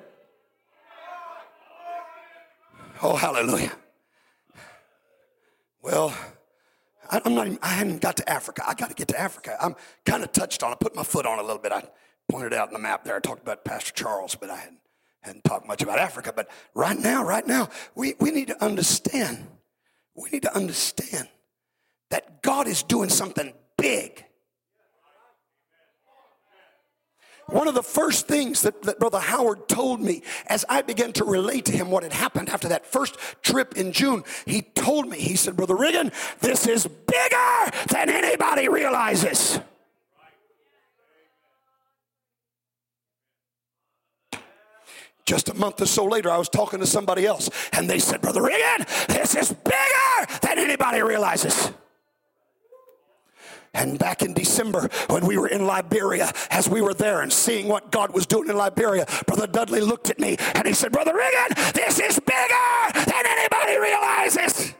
Oh, 3.01 3.15
hallelujah. 3.15 3.71
Well, 5.81 6.13
I'm 7.09 7.33
not 7.33 7.47
even, 7.47 7.59
I 7.61 7.69
hadn't 7.69 8.01
got 8.01 8.17
to 8.17 8.29
Africa. 8.29 8.63
I 8.67 8.73
got 8.73 8.89
to 8.89 8.95
get 8.95 9.07
to 9.09 9.19
Africa. 9.19 9.57
I'm 9.61 9.75
kind 10.05 10.23
of 10.23 10.31
touched 10.33 10.63
on 10.63 10.73
it, 10.73 10.79
put 10.79 10.95
my 10.95 11.03
foot 11.03 11.25
on 11.25 11.39
a 11.39 11.41
little 11.41 11.61
bit. 11.61 11.71
I 11.71 11.83
pointed 12.29 12.53
out 12.53 12.67
in 12.67 12.73
the 12.73 12.79
map 12.79 13.05
there. 13.05 13.15
I 13.15 13.19
talked 13.19 13.41
about 13.41 13.63
Pastor 13.63 13.93
Charles, 13.93 14.35
but 14.35 14.49
I 14.49 14.57
hadn't, 14.57 14.79
hadn't 15.21 15.43
talked 15.45 15.65
much 15.65 15.81
about 15.81 15.97
Africa. 15.97 16.33
But 16.35 16.49
right 16.75 16.99
now, 16.99 17.23
right 17.23 17.47
now, 17.47 17.69
we, 17.95 18.15
we 18.19 18.31
need 18.31 18.47
to 18.49 18.63
understand, 18.63 19.47
we 20.13 20.29
need 20.29 20.43
to 20.43 20.55
understand 20.55 21.29
that 22.09 22.41
God 22.41 22.67
is 22.67 22.83
doing 22.83 23.09
something 23.09 23.53
big 23.77 24.25
One 27.51 27.67
of 27.67 27.73
the 27.73 27.83
first 27.83 28.27
things 28.27 28.61
that, 28.61 28.81
that, 28.83 28.99
Brother 28.99 29.19
Howard 29.19 29.67
told 29.67 30.01
me 30.01 30.21
as 30.47 30.65
I 30.69 30.81
began 30.81 31.13
to 31.13 31.25
relate 31.25 31.65
to 31.65 31.71
him 31.71 31.89
what 31.89 32.03
had 32.03 32.13
happened 32.13 32.49
after 32.49 32.67
that 32.69 32.85
first 32.85 33.17
trip 33.41 33.75
in 33.75 33.91
June, 33.91 34.23
he 34.45 34.61
told 34.61 35.07
me, 35.07 35.19
he 35.19 35.35
said, 35.35 35.55
Brother 35.55 35.75
Riggin, 35.75 36.11
this 36.41 36.67
is 36.67 36.85
bigger 36.85 37.77
than 37.87 38.09
anybody 38.09 38.69
realizes. 38.69 39.59
Just 45.25 45.49
a 45.49 45.53
month 45.53 45.81
or 45.81 45.85
so 45.85 46.05
later, 46.05 46.31
I 46.31 46.37
was 46.37 46.49
talking 46.49 46.79
to 46.79 46.87
somebody 46.87 47.25
else, 47.25 47.49
and 47.73 47.87
they 47.87 47.99
said, 47.99 48.21
Brother 48.21 48.41
Riggin, 48.41 48.85
this 49.07 49.35
is 49.35 49.53
bigger 49.53 50.39
than 50.41 50.57
anybody 50.57 51.01
realizes. 51.01 51.71
And 53.73 53.99
back 53.99 54.21
in 54.21 54.33
December, 54.33 54.89
when 55.09 55.25
we 55.25 55.37
were 55.37 55.47
in 55.47 55.65
Liberia, 55.65 56.31
as 56.49 56.67
we 56.67 56.81
were 56.81 56.93
there 56.93 57.21
and 57.21 57.31
seeing 57.31 57.67
what 57.67 57.91
God 57.91 58.13
was 58.13 58.25
doing 58.25 58.49
in 58.49 58.57
Liberia, 58.57 59.05
Brother 59.27 59.47
Dudley 59.47 59.81
looked 59.81 60.09
at 60.09 60.19
me 60.19 60.37
and 60.55 60.67
he 60.67 60.73
said, 60.73 60.91
Brother 60.91 61.13
Riggin, 61.13 61.73
this 61.73 61.99
is 61.99 62.19
bigger 62.19 63.05
than 63.05 63.23
anybody 63.25 63.77
realizes. 63.77 64.73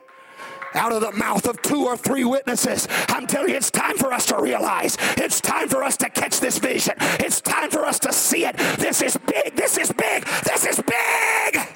Out 0.74 0.92
of 0.92 1.02
the 1.02 1.12
mouth 1.14 1.48
of 1.48 1.62
two 1.62 1.86
or 1.86 1.98
three 1.98 2.24
witnesses, 2.24 2.88
I'm 3.08 3.26
telling 3.26 3.50
you, 3.50 3.56
it's 3.56 3.72
time 3.72 3.98
for 3.98 4.14
us 4.14 4.28
to 4.28 4.40
realize. 4.40 4.98
It's 5.18 5.42
time 5.42 5.68
for 5.68 5.84
us 5.84 5.98
to 5.98 6.10
catch 6.10 6.40
this 6.40 6.60
vision. 6.60 6.94
It's 7.00 7.42
time 7.42 7.72
for 7.72 7.86
us 7.86 8.00
to 8.00 8.14
see 8.14 8.46
it. 8.46 8.56
This 8.78 9.02
is 9.02 9.18
big. 9.18 9.56
This 9.56 9.78
is 9.78 9.92
big. 9.92 10.26
This 10.46 10.66
is 10.66 10.82
big. 10.82 11.68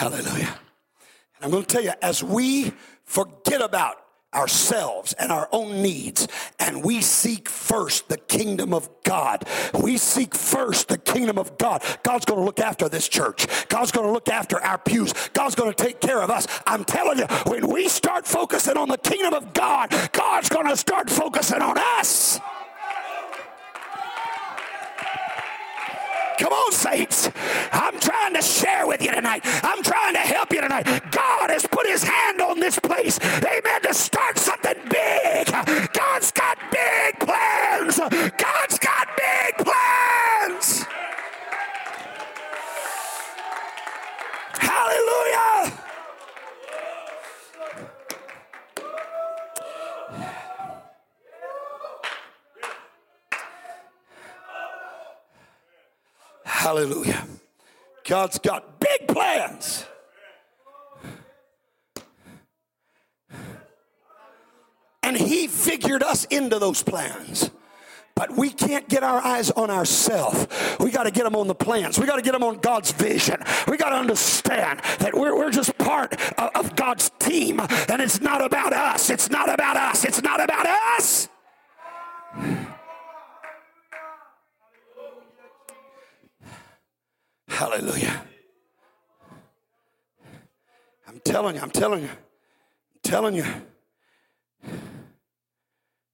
Hallelujah. 0.00 0.58
And 1.36 1.44
I'm 1.44 1.50
going 1.50 1.62
to 1.62 1.68
tell 1.68 1.84
you, 1.84 1.92
as 2.00 2.24
we 2.24 2.72
forget 3.04 3.60
about 3.60 3.96
ourselves 4.32 5.12
and 5.12 5.30
our 5.30 5.46
own 5.52 5.82
needs 5.82 6.26
and 6.58 6.82
we 6.82 7.02
seek 7.02 7.50
first 7.50 8.08
the 8.08 8.16
kingdom 8.16 8.72
of 8.72 8.88
God. 9.02 9.46
We 9.78 9.98
seek 9.98 10.34
first 10.34 10.88
the 10.88 10.96
kingdom 10.96 11.36
of 11.36 11.58
God. 11.58 11.82
God's 12.02 12.24
going 12.24 12.40
to 12.40 12.46
look 12.46 12.60
after 12.60 12.88
this 12.88 13.08
church. 13.08 13.46
God's 13.68 13.92
going 13.92 14.06
to 14.06 14.12
look 14.12 14.30
after 14.30 14.58
our 14.62 14.78
pews. 14.78 15.12
God's 15.34 15.54
going 15.54 15.70
to 15.70 15.84
take 15.84 16.00
care 16.00 16.22
of 16.22 16.30
us. 16.30 16.46
I'm 16.66 16.84
telling 16.84 17.18
you, 17.18 17.26
when 17.46 17.66
we 17.66 17.88
start 17.88 18.26
focusing 18.26 18.78
on 18.78 18.88
the 18.88 18.96
kingdom 18.96 19.34
of 19.34 19.52
God, 19.52 19.90
God's 20.12 20.48
going 20.48 20.68
to 20.68 20.78
start 20.78 21.10
focusing 21.10 21.60
on 21.60 21.76
us. 21.76 22.40
Come 26.40 26.54
on, 26.54 26.72
saints. 26.72 27.30
I'm 27.70 28.00
trying 28.00 28.32
to 28.32 28.40
share 28.40 28.86
with 28.86 29.02
you 29.02 29.10
tonight. 29.12 29.42
I'm 29.44 29.82
trying 29.82 30.14
to 30.14 30.20
help 30.20 30.50
you 30.54 30.62
tonight. 30.62 30.84
God 31.10 31.50
has 31.50 31.66
put 31.66 31.86
his 31.86 32.02
hand 32.02 32.40
on 32.40 32.58
this 32.58 32.78
place. 32.78 33.20
Amen. 33.20 33.82
To 33.82 33.92
start 33.92 34.38
something 34.38 34.76
big. 34.88 35.46
God's 35.92 36.32
got 36.32 36.56
big 36.70 37.20
plans. 37.20 37.98
God's 37.98 38.49
God's 58.10 58.40
got 58.40 58.80
big 58.80 59.06
plans. 59.06 59.86
And 65.04 65.16
He 65.16 65.46
figured 65.46 66.02
us 66.02 66.24
into 66.24 66.58
those 66.58 66.82
plans. 66.82 67.52
But 68.16 68.36
we 68.36 68.50
can't 68.50 68.88
get 68.88 69.04
our 69.04 69.20
eyes 69.20 69.52
on 69.52 69.70
ourselves. 69.70 70.48
We 70.80 70.90
got 70.90 71.04
to 71.04 71.12
get 71.12 71.22
them 71.22 71.36
on 71.36 71.46
the 71.46 71.54
plans. 71.54 72.00
We 72.00 72.06
got 72.06 72.16
to 72.16 72.22
get 72.22 72.32
them 72.32 72.42
on 72.42 72.58
God's 72.58 72.90
vision. 72.90 73.36
We 73.68 73.76
got 73.76 73.90
to 73.90 73.96
understand 73.96 74.80
that 74.98 75.14
we're, 75.14 75.36
we're 75.36 75.52
just 75.52 75.78
part 75.78 76.12
of, 76.36 76.50
of 76.56 76.74
God's 76.74 77.12
team. 77.20 77.60
And 77.60 78.02
it's 78.02 78.20
not 78.20 78.44
about 78.44 78.72
us. 78.72 79.08
It's 79.08 79.30
not 79.30 79.48
about 79.48 79.76
us. 79.76 80.04
It's 80.04 80.20
not 80.20 80.42
about 80.42 80.66
us. 80.66 81.28
Hallelujah. 87.60 88.24
I'm 91.06 91.20
telling 91.22 91.56
you, 91.56 91.60
I'm 91.60 91.70
telling 91.70 92.04
you, 92.04 92.08
I'm 92.08 93.00
telling 93.02 93.34
you. 93.34 93.44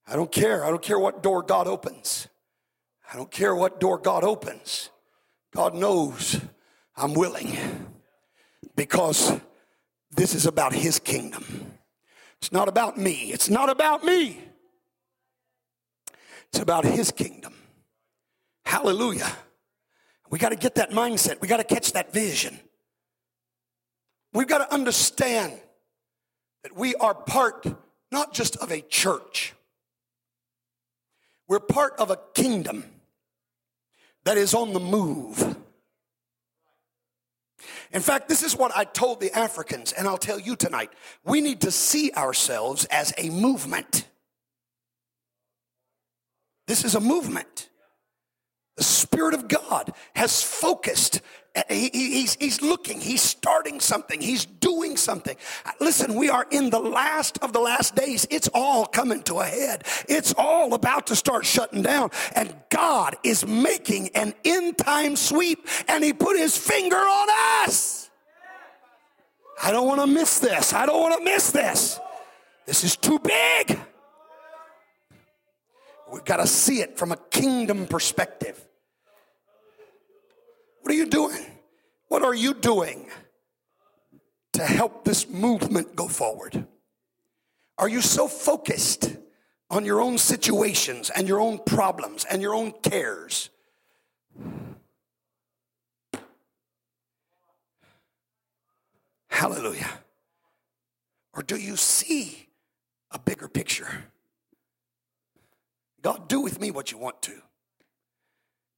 I 0.09 0.17
don't 0.17 0.33
care. 0.33 0.65
I 0.65 0.71
don't 0.71 0.83
care 0.83 0.99
what 0.99 1.23
door 1.23 1.45
God 1.45 1.69
opens. 1.69 2.27
I 3.13 3.17
don't 3.17 3.31
care 3.31 3.55
what 3.55 3.79
door 3.79 3.97
God 3.97 4.25
opens. 4.25 4.91
God 5.55 5.77
knows 5.77 6.41
I'm 6.97 7.15
willing 7.15 7.57
because 8.75 9.39
this 10.17 10.35
is 10.35 10.47
about 10.47 10.73
His 10.73 10.99
kingdom. 10.99 11.45
It's 12.39 12.51
not 12.51 12.67
about 12.67 12.99
me. 12.99 13.31
It's 13.31 13.49
not 13.49 13.71
about 13.71 14.03
me. 14.03 14.41
It's 16.49 16.59
about 16.59 16.85
His 16.85 17.13
kingdom. 17.13 17.55
Hallelujah. 18.65 19.31
We 20.37 20.39
got 20.39 20.51
to 20.51 20.57
get 20.57 20.75
that 20.75 20.91
mindset. 20.91 21.41
We 21.41 21.49
got 21.49 21.57
to 21.57 21.65
catch 21.65 21.93
that 21.93 22.13
vision. 22.13 22.61
We've 24.35 24.47
got 24.47 24.59
to 24.59 24.71
understand 24.71 25.55
that 26.63 26.77
we 26.77 26.95
are 26.97 27.15
part 27.15 27.65
not 28.13 28.35
just 28.35 28.55
of 28.57 28.71
a 28.71 28.83
church, 28.83 29.55
we're 31.49 31.59
part 31.59 31.95
of 31.99 32.11
a 32.11 32.19
kingdom 32.35 32.85
that 34.27 34.37
is 34.37 34.53
on 34.53 34.75
the 34.75 34.79
move. 34.79 35.57
In 37.91 38.03
fact, 38.03 38.29
this 38.29 38.43
is 38.43 38.55
what 38.55 38.77
I 38.77 38.85
told 38.85 39.21
the 39.21 39.33
Africans, 39.33 39.93
and 39.93 40.07
I'll 40.07 40.19
tell 40.19 40.39
you 40.39 40.55
tonight. 40.55 40.93
We 41.25 41.41
need 41.41 41.63
to 41.63 41.71
see 41.71 42.13
ourselves 42.13 42.85
as 42.91 43.15
a 43.17 43.31
movement. 43.31 44.07
This 46.67 46.85
is 46.85 46.95
a 46.95 47.01
movement. 47.01 47.71
The 48.77 48.85
Spirit 48.85 49.33
of 49.33 49.49
God 49.49 49.93
has 50.15 50.43
focused. 50.43 51.23
Uh, 51.55 51.63
he, 51.71 51.89
he's, 51.89 52.35
he's 52.35 52.61
looking, 52.61 53.01
he's 53.01 53.23
starting 53.23 53.81
something, 53.81 54.21
he's 54.21 54.45
doing 54.45 54.99
something. 54.99 55.35
Uh, 55.65 55.73
listen, 55.81 56.15
we 56.15 56.29
are 56.29 56.47
in 56.51 56.69
the 56.69 56.79
last 56.79 57.39
of 57.39 57.55
the 57.55 57.59
last 57.59 57.95
days. 57.95 58.27
It's 58.31 58.49
all 58.53 58.85
coming 58.85 59.23
to 59.25 59.41
a 59.41 59.47
head, 59.47 59.85
it's 60.09 60.35
all 60.37 60.75
about 60.75 61.07
to 61.07 61.17
start 61.17 61.47
shutting 61.47 61.81
down. 61.81 62.11
And 62.35 62.55
God 62.69 63.17
is 63.23 63.47
making 63.47 64.11
an 64.15 64.35
end 64.45 64.77
time 64.77 65.17
sweep, 65.17 65.67
and 65.89 66.05
He 66.05 66.13
put 66.13 66.39
His 66.39 66.59
finger 66.59 66.97
on 66.97 67.29
us. 67.65 68.11
I 69.63 69.71
don't 69.71 69.87
want 69.87 70.03
to 70.03 70.07
miss 70.07 70.39
this. 70.39 70.75
I 70.75 70.85
don't 70.85 71.01
want 71.01 71.17
to 71.17 71.25
miss 71.25 71.51
this. 71.51 71.99
This 72.67 72.85
is 72.85 72.95
too 72.95 73.19
big. 73.19 73.79
We've 76.13 76.25
got 76.25 76.37
to 76.37 76.47
see 76.47 76.83
it 76.83 76.99
from 76.99 77.13
a 77.13 77.17
kingdom 77.17 77.87
perspective. 77.87 78.66
What 80.87 80.95
are 80.95 80.99
you 80.99 81.07
doing? 81.07 81.45
What 82.07 82.23
are 82.23 82.33
you 82.33 82.55
doing 82.55 83.09
to 84.53 84.63
help 84.63 85.05
this 85.05 85.29
movement 85.29 85.97
go 85.97 86.07
forward? 86.07 86.65
Are 87.77 87.89
you 87.89 88.01
so 88.01 88.29
focused 88.29 89.17
on 89.69 89.85
your 89.85 90.01
own 90.01 90.17
situations 90.17 91.11
and 91.11 91.27
your 91.27 91.41
own 91.41 91.59
problems 91.59 92.25
and 92.31 92.41
your 92.41 92.55
own 92.55 92.71
cares? 92.71 93.51
Hallelujah. 99.27 99.91
Or 101.35 101.43
do 101.43 101.57
you 101.57 101.77
see 101.77 102.47
a 103.11 103.19
bigger 103.19 103.49
picture? 103.49 104.05
God, 106.01 106.29
do 106.29 106.43
with 106.43 106.61
me 106.61 106.71
what 106.71 106.93
you 106.93 106.99
want 106.99 107.23
to. 107.23 107.43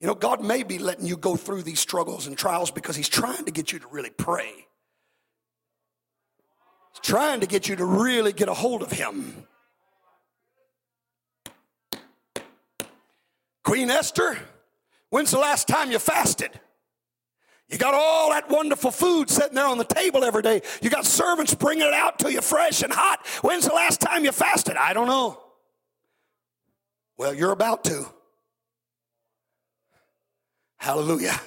You 0.00 0.06
know, 0.06 0.14
God 0.14 0.42
may 0.42 0.62
be 0.62 0.78
letting 0.78 1.06
you 1.06 1.16
go 1.16 1.34
through 1.34 1.62
these 1.62 1.80
struggles 1.80 2.26
and 2.26 2.36
trials 2.36 2.70
because 2.70 2.94
He's 2.94 3.08
trying 3.08 3.44
to 3.44 3.50
get 3.50 3.72
you 3.72 3.78
to 3.80 3.88
really 3.88 4.10
pray. 4.10 4.52
He's 6.92 7.00
trying 7.02 7.40
to 7.40 7.46
get 7.46 7.68
you 7.68 7.76
to 7.76 7.84
really 7.84 8.32
get 8.32 8.48
a 8.48 8.54
hold 8.54 8.82
of 8.82 8.92
Him. 8.92 9.46
Queen 13.64 13.90
Esther, 13.90 14.38
when's 15.10 15.30
the 15.30 15.38
last 15.38 15.68
time 15.68 15.90
you 15.90 15.98
fasted? 15.98 16.58
You 17.68 17.76
got 17.76 17.92
all 17.92 18.30
that 18.30 18.48
wonderful 18.48 18.90
food 18.90 19.28
sitting 19.28 19.54
there 19.54 19.66
on 19.66 19.76
the 19.76 19.84
table 19.84 20.24
every 20.24 20.40
day. 20.40 20.62
You 20.80 20.88
got 20.88 21.04
servants 21.04 21.54
bringing 21.54 21.86
it 21.86 21.92
out 21.92 22.18
to 22.20 22.32
you 22.32 22.40
fresh 22.40 22.82
and 22.82 22.90
hot. 22.90 23.26
When's 23.42 23.66
the 23.66 23.74
last 23.74 24.00
time 24.00 24.24
you 24.24 24.32
fasted? 24.32 24.76
I 24.76 24.94
don't 24.94 25.06
know. 25.06 25.38
Well, 27.18 27.34
you're 27.34 27.52
about 27.52 27.84
to. 27.84 28.06
Hallelujah. 30.78 31.38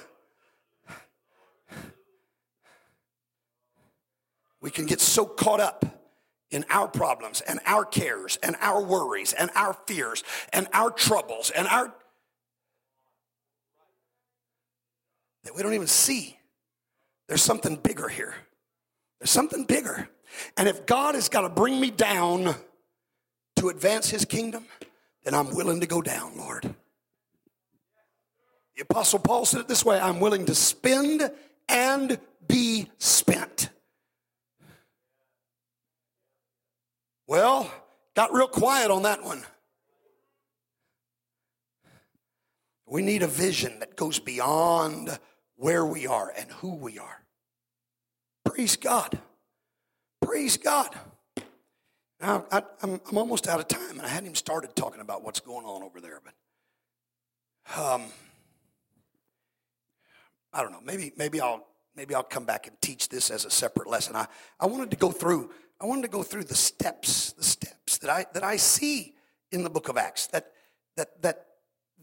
We 4.60 4.70
can 4.70 4.86
get 4.86 5.00
so 5.00 5.26
caught 5.26 5.60
up 5.60 5.84
in 6.50 6.64
our 6.70 6.86
problems 6.86 7.40
and 7.40 7.58
our 7.66 7.84
cares 7.84 8.38
and 8.42 8.56
our 8.60 8.82
worries 8.82 9.32
and 9.32 9.50
our 9.54 9.74
fears 9.86 10.22
and 10.52 10.68
our 10.72 10.90
troubles 10.90 11.50
and 11.50 11.66
our 11.66 11.92
that 15.44 15.56
we 15.56 15.62
don't 15.62 15.74
even 15.74 15.88
see 15.88 16.38
there's 17.26 17.42
something 17.42 17.76
bigger 17.76 18.08
here. 18.08 18.34
There's 19.18 19.30
something 19.30 19.64
bigger. 19.64 20.08
And 20.56 20.68
if 20.68 20.86
God 20.86 21.14
has 21.14 21.28
got 21.28 21.40
to 21.40 21.48
bring 21.48 21.80
me 21.80 21.90
down 21.90 22.54
to 23.56 23.68
advance 23.68 24.10
his 24.10 24.24
kingdom, 24.24 24.66
then 25.24 25.34
I'm 25.34 25.54
willing 25.54 25.80
to 25.80 25.86
go 25.86 26.02
down, 26.02 26.36
Lord. 26.36 26.74
Apostle 28.82 29.18
Paul 29.18 29.44
said 29.44 29.60
it 29.60 29.68
this 29.68 29.84
way 29.84 29.98
I'm 29.98 30.20
willing 30.20 30.46
to 30.46 30.54
spend 30.54 31.30
and 31.68 32.18
be 32.46 32.90
spent. 32.98 33.70
Well, 37.26 37.70
got 38.14 38.32
real 38.32 38.48
quiet 38.48 38.90
on 38.90 39.02
that 39.02 39.24
one. 39.24 39.42
We 42.86 43.00
need 43.00 43.22
a 43.22 43.28
vision 43.28 43.78
that 43.78 43.96
goes 43.96 44.18
beyond 44.18 45.18
where 45.56 45.86
we 45.86 46.06
are 46.06 46.30
and 46.36 46.50
who 46.50 46.74
we 46.74 46.98
are. 46.98 47.22
Praise 48.44 48.76
God. 48.76 49.18
Praise 50.20 50.58
God. 50.58 50.94
Now, 52.20 52.44
I, 52.52 52.62
am 52.82 53.00
almost 53.14 53.48
out 53.48 53.60
of 53.60 53.68
time, 53.68 53.98
and 53.98 54.02
I 54.02 54.08
hadn't 54.08 54.26
even 54.26 54.34
started 54.34 54.76
talking 54.76 55.00
about 55.00 55.24
what's 55.24 55.40
going 55.40 55.64
on 55.64 55.82
over 55.82 56.00
there, 56.00 56.20
but 56.22 56.34
um, 57.80 58.02
I 60.52 60.62
don't 60.62 60.72
know. 60.72 60.80
Maybe 60.84 61.12
maybe 61.16 61.40
I'll 61.40 61.66
maybe 61.96 62.14
I'll 62.14 62.22
come 62.22 62.44
back 62.44 62.66
and 62.66 62.80
teach 62.80 63.08
this 63.08 63.30
as 63.30 63.44
a 63.44 63.50
separate 63.50 63.88
lesson. 63.88 64.16
I, 64.16 64.26
I 64.60 64.66
wanted 64.66 64.90
to 64.90 64.96
go 64.96 65.10
through, 65.10 65.50
I 65.80 65.86
wanted 65.86 66.02
to 66.02 66.08
go 66.08 66.22
through 66.22 66.44
the 66.44 66.54
steps, 66.54 67.32
the 67.32 67.44
steps 67.44 67.98
that 67.98 68.10
I 68.10 68.26
that 68.34 68.44
I 68.44 68.56
see 68.56 69.14
in 69.50 69.64
the 69.64 69.70
book 69.70 69.88
of 69.88 69.96
Acts 69.96 70.26
that 70.28 70.52
that 70.96 71.22
that 71.22 71.46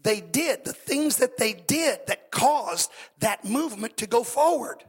they 0.02 0.20
did, 0.20 0.64
the 0.64 0.72
things 0.72 1.16
that 1.18 1.36
they 1.36 1.52
did 1.52 2.06
that 2.06 2.30
caused 2.30 2.90
that 3.18 3.44
movement 3.44 3.96
to 3.98 4.06
go 4.06 4.24
forward. 4.24 4.84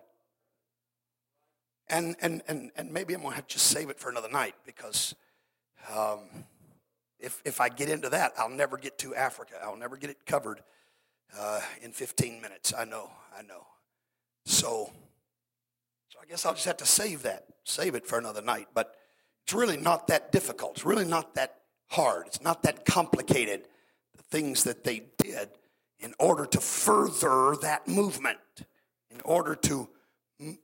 And 1.89 2.15
and 2.21 2.41
and 2.47 2.71
and 2.75 2.91
maybe 2.91 3.13
I'm 3.13 3.21
gonna 3.21 3.35
have 3.35 3.47
to 3.47 3.53
just 3.53 3.67
save 3.67 3.89
it 3.89 3.99
for 3.99 4.09
another 4.09 4.29
night 4.29 4.55
because 4.65 5.13
um, 5.93 6.45
if 7.19 7.41
if 7.45 7.59
I 7.59 7.69
get 7.69 7.89
into 7.89 8.09
that, 8.09 8.31
I'll 8.37 8.49
never 8.49 8.77
get 8.77 8.97
to 8.99 9.13
Africa. 9.13 9.55
I'll 9.61 9.75
never 9.75 9.97
get 9.97 10.09
it 10.09 10.25
covered 10.25 10.61
uh, 11.37 11.61
in 11.81 11.91
15 11.91 12.41
minutes. 12.41 12.73
I 12.77 12.85
know, 12.85 13.09
I 13.37 13.41
know. 13.41 13.65
So, 14.45 14.91
so 16.09 16.19
I 16.21 16.25
guess 16.25 16.45
I'll 16.45 16.53
just 16.53 16.65
have 16.65 16.77
to 16.77 16.85
save 16.85 17.23
that, 17.23 17.45
save 17.63 17.95
it 17.95 18.07
for 18.07 18.17
another 18.17 18.41
night. 18.41 18.67
But 18.73 18.95
it's 19.43 19.53
really 19.53 19.77
not 19.77 20.07
that 20.07 20.31
difficult. 20.31 20.73
It's 20.73 20.85
really 20.85 21.05
not 21.05 21.35
that 21.35 21.57
hard. 21.89 22.27
It's 22.27 22.41
not 22.41 22.63
that 22.63 22.85
complicated. 22.85 23.67
The 24.15 24.23
things 24.23 24.63
that 24.63 24.83
they 24.83 25.03
did 25.17 25.49
in 25.99 26.13
order 26.19 26.45
to 26.45 26.59
further 26.59 27.55
that 27.61 27.87
movement, 27.87 28.39
in 29.09 29.21
order 29.23 29.55
to 29.55 29.87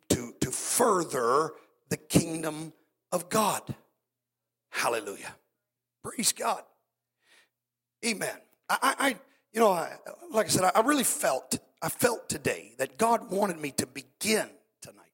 to 0.09 0.33
to 0.41 0.51
further 0.51 1.51
the 1.89 1.97
kingdom 1.97 2.73
of 3.11 3.29
God. 3.29 3.75
Hallelujah. 4.69 5.35
Praise 6.03 6.31
God. 6.33 6.63
Amen. 8.05 8.35
I, 8.69 8.95
I 8.99 9.15
you 9.53 9.59
know, 9.59 9.71
I, 9.71 9.91
like 10.31 10.47
I 10.47 10.49
said, 10.49 10.71
I 10.73 10.81
really 10.81 11.03
felt, 11.03 11.57
I 11.81 11.89
felt 11.89 12.29
today 12.29 12.73
that 12.77 12.97
God 12.97 13.31
wanted 13.31 13.59
me 13.59 13.71
to 13.71 13.87
begin 13.87 14.49
tonight 14.81 15.07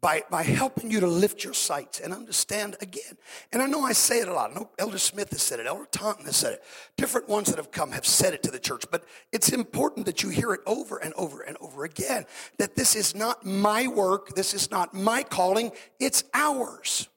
by, 0.00 0.22
by 0.30 0.42
helping 0.42 0.90
you 0.90 1.00
to 1.00 1.06
lift 1.06 1.44
your 1.44 1.54
sights 1.54 2.00
and 2.00 2.12
understand 2.12 2.76
again. 2.80 3.16
And 3.52 3.62
I 3.62 3.66
know 3.66 3.82
I 3.82 3.92
say 3.92 4.20
it 4.20 4.28
a 4.28 4.32
lot. 4.32 4.50
I 4.50 4.54
know 4.54 4.70
Elder 4.78 4.98
Smith 4.98 5.30
has 5.30 5.42
said 5.42 5.60
it, 5.60 5.66
Elder 5.66 5.86
Taunton 5.90 6.26
has 6.26 6.36
said 6.36 6.54
it. 6.54 6.64
Different 6.96 7.28
ones 7.28 7.48
that 7.48 7.56
have 7.56 7.70
come 7.70 7.92
have 7.92 8.06
said 8.06 8.34
it 8.34 8.42
to 8.42 8.50
the 8.50 8.58
church, 8.58 8.84
but 8.90 9.04
it's 9.32 9.50
important 9.50 10.06
that 10.06 10.22
you 10.22 10.28
hear 10.30 10.52
it 10.52 10.60
over 10.66 10.98
and 10.98 11.14
over 11.14 11.42
and 11.42 11.56
over 11.60 11.84
again 11.84 12.26
that 12.58 12.76
this 12.76 12.96
is 12.96 13.14
not 13.14 13.44
my 13.44 13.86
work, 13.86 14.34
this 14.34 14.54
is 14.54 14.70
not 14.70 14.92
my 14.94 15.22
calling, 15.22 15.72
it's 15.98 16.24
ours. 16.34 17.08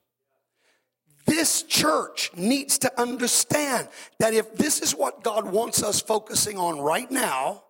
This 1.26 1.62
church 1.62 2.30
needs 2.36 2.78
to 2.78 3.00
understand 3.00 3.88
that 4.18 4.34
if 4.34 4.54
this 4.54 4.80
is 4.80 4.92
what 4.92 5.22
God 5.22 5.50
wants 5.50 5.82
us 5.82 6.00
focusing 6.00 6.58
on 6.58 6.80
right 6.80 7.10
now, 7.10 7.64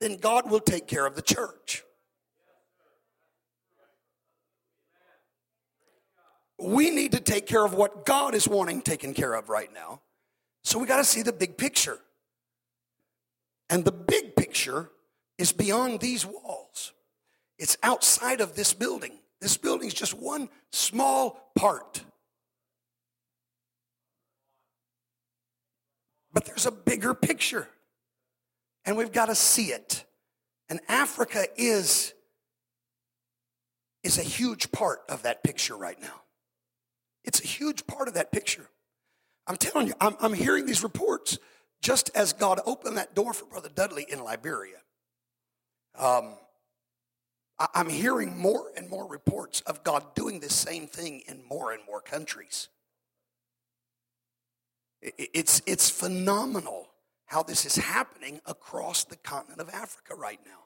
then 0.00 0.16
God 0.16 0.50
will 0.50 0.60
take 0.60 0.86
care 0.86 1.06
of 1.06 1.14
the 1.14 1.22
church. 1.22 1.84
We 6.58 6.90
need 6.90 7.12
to 7.12 7.20
take 7.20 7.46
care 7.46 7.64
of 7.64 7.74
what 7.74 8.04
God 8.06 8.34
is 8.34 8.48
wanting 8.48 8.82
taken 8.82 9.14
care 9.14 9.34
of 9.34 9.48
right 9.48 9.72
now. 9.72 10.00
So 10.64 10.78
we 10.78 10.86
got 10.86 10.96
to 10.96 11.04
see 11.04 11.22
the 11.22 11.32
big 11.32 11.56
picture. 11.56 11.98
And 13.70 13.84
the 13.84 13.92
big 13.92 14.34
picture 14.36 14.90
is 15.38 15.52
beyond 15.52 16.00
these 16.00 16.24
walls. 16.24 16.92
It's 17.58 17.76
outside 17.82 18.40
of 18.40 18.56
this 18.56 18.72
building. 18.72 19.18
This 19.40 19.56
building 19.56 19.88
is 19.88 19.94
just 19.94 20.14
one 20.14 20.48
small 20.72 21.52
part 21.54 22.02
But 26.36 26.44
there's 26.44 26.66
a 26.66 26.70
bigger 26.70 27.14
picture, 27.14 27.66
and 28.84 28.94
we've 28.94 29.10
got 29.10 29.30
to 29.30 29.34
see 29.34 29.68
it. 29.68 30.04
And 30.68 30.80
Africa 30.86 31.46
is, 31.56 32.12
is 34.02 34.18
a 34.18 34.22
huge 34.22 34.70
part 34.70 34.98
of 35.08 35.22
that 35.22 35.42
picture 35.42 35.74
right 35.74 35.98
now. 35.98 36.20
It's 37.24 37.42
a 37.42 37.46
huge 37.46 37.86
part 37.86 38.06
of 38.06 38.12
that 38.14 38.32
picture. 38.32 38.68
I'm 39.46 39.56
telling 39.56 39.86
you, 39.86 39.94
I'm, 39.98 40.14
I'm 40.20 40.34
hearing 40.34 40.66
these 40.66 40.82
reports 40.82 41.38
just 41.80 42.10
as 42.14 42.34
God 42.34 42.60
opened 42.66 42.98
that 42.98 43.14
door 43.14 43.32
for 43.32 43.46
Brother 43.46 43.70
Dudley 43.74 44.04
in 44.06 44.22
Liberia. 44.22 44.82
Um, 45.98 46.34
I, 47.58 47.68
I'm 47.72 47.88
hearing 47.88 48.36
more 48.36 48.70
and 48.76 48.90
more 48.90 49.08
reports 49.08 49.62
of 49.62 49.82
God 49.84 50.14
doing 50.14 50.40
the 50.40 50.50
same 50.50 50.86
thing 50.86 51.22
in 51.28 51.42
more 51.48 51.72
and 51.72 51.80
more 51.86 52.02
countries. 52.02 52.68
It's, 55.16 55.62
it's 55.66 55.88
phenomenal 55.88 56.88
how 57.26 57.42
this 57.42 57.64
is 57.64 57.76
happening 57.76 58.40
across 58.46 59.04
the 59.04 59.16
continent 59.16 59.60
of 59.60 59.68
Africa 59.70 60.14
right 60.14 60.40
now. 60.44 60.64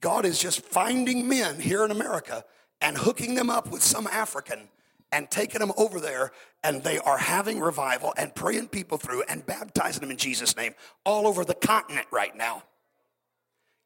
God 0.00 0.24
is 0.24 0.38
just 0.38 0.60
finding 0.60 1.28
men 1.28 1.58
here 1.58 1.84
in 1.84 1.90
America 1.90 2.44
and 2.80 2.96
hooking 2.96 3.34
them 3.34 3.50
up 3.50 3.70
with 3.70 3.82
some 3.82 4.06
African 4.06 4.68
and 5.12 5.30
taking 5.30 5.60
them 5.60 5.72
over 5.76 6.00
there, 6.00 6.32
and 6.64 6.82
they 6.82 6.98
are 6.98 7.16
having 7.16 7.60
revival 7.60 8.12
and 8.16 8.34
praying 8.34 8.68
people 8.68 8.98
through 8.98 9.22
and 9.28 9.46
baptizing 9.46 10.00
them 10.00 10.10
in 10.10 10.16
Jesus' 10.16 10.56
name 10.56 10.74
all 11.04 11.26
over 11.26 11.44
the 11.44 11.54
continent 11.54 12.06
right 12.10 12.36
now. 12.36 12.64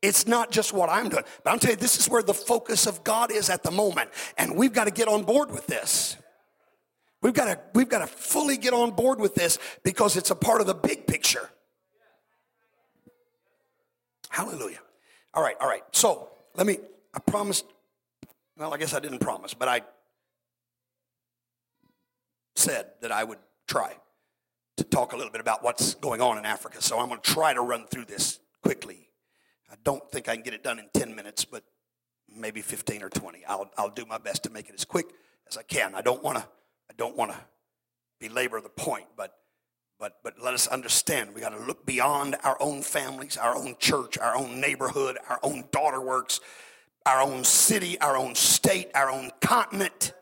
It's 0.02 0.26
not 0.26 0.50
just 0.50 0.72
what 0.72 0.88
I'm 0.88 1.10
doing, 1.10 1.24
but 1.44 1.50
I'm 1.50 1.58
telling 1.58 1.76
you, 1.76 1.80
this 1.80 1.98
is 1.98 2.08
where 2.08 2.22
the 2.22 2.34
focus 2.34 2.86
of 2.86 3.04
God 3.04 3.30
is 3.30 3.50
at 3.50 3.62
the 3.62 3.70
moment, 3.70 4.10
and 4.38 4.56
we've 4.56 4.72
got 4.72 4.84
to 4.84 4.90
get 4.90 5.08
on 5.08 5.24
board 5.24 5.50
with 5.50 5.66
this. 5.66 6.16
We've 7.22 7.34
got 7.34 7.46
to, 7.46 7.60
we've 7.74 7.88
got 7.88 7.98
to 7.98 8.06
fully 8.06 8.56
get 8.56 8.72
on 8.72 8.92
board 8.92 9.20
with 9.20 9.34
this 9.34 9.58
because 9.82 10.16
it's 10.16 10.30
a 10.30 10.34
part 10.34 10.60
of 10.60 10.66
the 10.66 10.74
big 10.74 11.06
picture. 11.06 11.50
Hallelujah. 14.30 14.78
All 15.34 15.42
right, 15.42 15.56
all 15.60 15.68
right. 15.68 15.82
So 15.92 16.30
let 16.54 16.66
me, 16.66 16.78
I 17.14 17.18
promised, 17.18 17.66
well, 18.56 18.72
I 18.72 18.78
guess 18.78 18.94
I 18.94 19.00
didn't 19.00 19.18
promise, 19.18 19.52
but 19.52 19.68
I 19.68 19.82
said 22.54 22.86
that 23.02 23.12
I 23.12 23.24
would 23.24 23.38
try 23.66 23.96
to 24.76 24.84
talk 24.84 25.12
a 25.12 25.16
little 25.16 25.32
bit 25.32 25.40
about 25.40 25.62
what's 25.62 25.94
going 25.94 26.22
on 26.22 26.38
in 26.38 26.46
Africa. 26.46 26.80
So 26.80 26.98
I'm 26.98 27.08
going 27.08 27.20
to 27.20 27.30
try 27.30 27.52
to 27.52 27.60
run 27.60 27.86
through 27.86 28.06
this 28.06 28.40
quickly. 28.62 29.08
I 29.70 29.74
don't 29.84 30.10
think 30.10 30.28
I 30.28 30.34
can 30.34 30.42
get 30.42 30.54
it 30.54 30.62
done 30.62 30.78
in 30.78 30.88
10 30.94 31.14
minutes, 31.14 31.44
but 31.44 31.64
maybe 32.34 32.62
15 32.62 33.02
or 33.02 33.08
20. 33.08 33.44
I'll, 33.46 33.70
I'll 33.76 33.90
do 33.90 34.06
my 34.06 34.18
best 34.18 34.44
to 34.44 34.50
make 34.50 34.68
it 34.68 34.74
as 34.74 34.84
quick 34.84 35.06
as 35.48 35.56
I 35.56 35.62
can. 35.62 35.94
I 35.94 36.00
don't 36.00 36.22
want 36.22 36.38
to 36.38 36.48
I 36.90 36.92
don't 36.96 37.16
want 37.16 37.30
to 37.30 37.38
belabor 38.18 38.60
the 38.60 38.68
point, 38.68 39.06
but 39.16 39.36
but 40.00 40.18
but 40.24 40.40
let 40.42 40.54
us 40.54 40.66
understand 40.66 41.32
we 41.34 41.40
got 41.40 41.56
to 41.56 41.64
look 41.64 41.86
beyond 41.86 42.34
our 42.42 42.56
own 42.60 42.82
families, 42.82 43.36
our 43.36 43.54
own 43.54 43.76
church, 43.78 44.18
our 44.18 44.36
own 44.36 44.60
neighborhood, 44.60 45.16
our 45.28 45.38
own 45.44 45.64
daughter 45.70 46.00
works, 46.00 46.40
our 47.06 47.22
own 47.22 47.44
city, 47.44 47.96
our 48.00 48.16
own 48.16 48.34
state, 48.34 48.90
our 48.96 49.08
own 49.08 49.30
continent, 49.40 50.14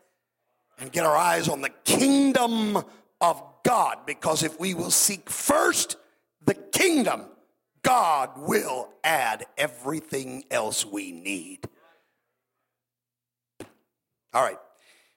and 0.77 0.91
get 0.91 1.07
our 1.07 1.17
eyes 1.17 1.49
on 1.49 1.61
the 1.61 1.71
kingdom 1.85 2.77
of 3.19 3.43
God. 3.63 4.05
Because 4.05 4.43
if 4.43 4.59
we 4.59 4.75
will 4.75 4.91
seek 4.91 5.27
first 5.27 5.97
the 6.45 6.53
kingdom, 6.53 7.23
God 7.81 8.29
will 8.37 8.89
add 9.03 9.47
everything 9.57 10.43
else 10.51 10.85
we 10.85 11.11
need. 11.11 11.67
All 14.35 14.43
right. 14.43 14.59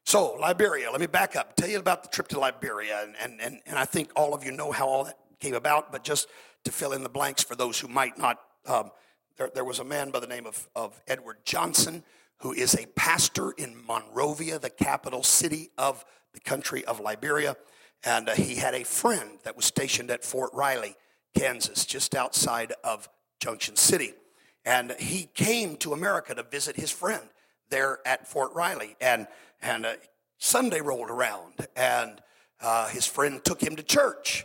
So, 0.04 0.36
Liberia, 0.40 0.90
let 0.90 1.00
me 1.00 1.06
back 1.06 1.36
up, 1.36 1.54
tell 1.54 1.68
you 1.68 1.78
about 1.78 2.02
the 2.02 2.08
trip 2.08 2.28
to 2.28 2.40
Liberia. 2.40 3.06
And, 3.20 3.40
and, 3.40 3.60
and, 3.64 3.78
I 3.78 3.84
think 3.84 4.10
all 4.16 4.34
of 4.34 4.44
you 4.44 4.50
know 4.50 4.72
how 4.72 4.88
all 4.88 5.04
that 5.04 5.16
came 5.38 5.54
about, 5.54 5.92
but 5.92 6.02
just 6.02 6.26
to 6.64 6.72
fill 6.72 6.92
in 6.92 7.02
the 7.02 7.08
blanks 7.08 7.42
for 7.42 7.54
those 7.54 7.78
who 7.78 7.88
might 7.88 8.18
not, 8.18 8.40
um, 8.66 8.90
there, 9.36 9.50
there 9.54 9.64
was 9.64 9.78
a 9.78 9.84
man 9.84 10.10
by 10.10 10.18
the 10.18 10.26
name 10.26 10.46
of, 10.46 10.68
of 10.74 11.00
Edward 11.06 11.38
Johnson 11.44 12.02
who 12.38 12.52
is 12.52 12.74
a 12.74 12.86
pastor 12.96 13.52
in 13.52 13.76
Monrovia, 13.86 14.58
the 14.58 14.70
capital 14.70 15.22
city 15.22 15.70
of 15.78 16.04
the 16.34 16.40
country 16.40 16.84
of 16.84 16.98
Liberia. 16.98 17.56
And 18.02 18.28
uh, 18.28 18.34
he 18.34 18.56
had 18.56 18.74
a 18.74 18.84
friend 18.84 19.38
that 19.44 19.54
was 19.54 19.64
stationed 19.64 20.10
at 20.10 20.24
Fort 20.24 20.50
Riley, 20.52 20.96
Kansas, 21.38 21.86
just 21.86 22.16
outside 22.16 22.72
of 22.82 23.08
Junction 23.38 23.76
City. 23.76 24.14
And 24.64 24.92
he 24.98 25.28
came 25.34 25.76
to 25.78 25.92
America 25.92 26.34
to 26.34 26.42
visit 26.42 26.74
his 26.74 26.90
friend 26.90 27.22
there 27.70 28.00
at 28.04 28.26
Fort 28.26 28.52
Riley. 28.54 28.96
And, 29.00 29.28
and 29.62 29.86
uh, 29.86 29.94
Sunday 30.38 30.80
rolled 30.80 31.08
around, 31.08 31.66
and 31.76 32.20
uh, 32.60 32.88
his 32.88 33.06
friend 33.06 33.42
took 33.44 33.60
him 33.62 33.76
to 33.76 33.82
church. 33.82 34.44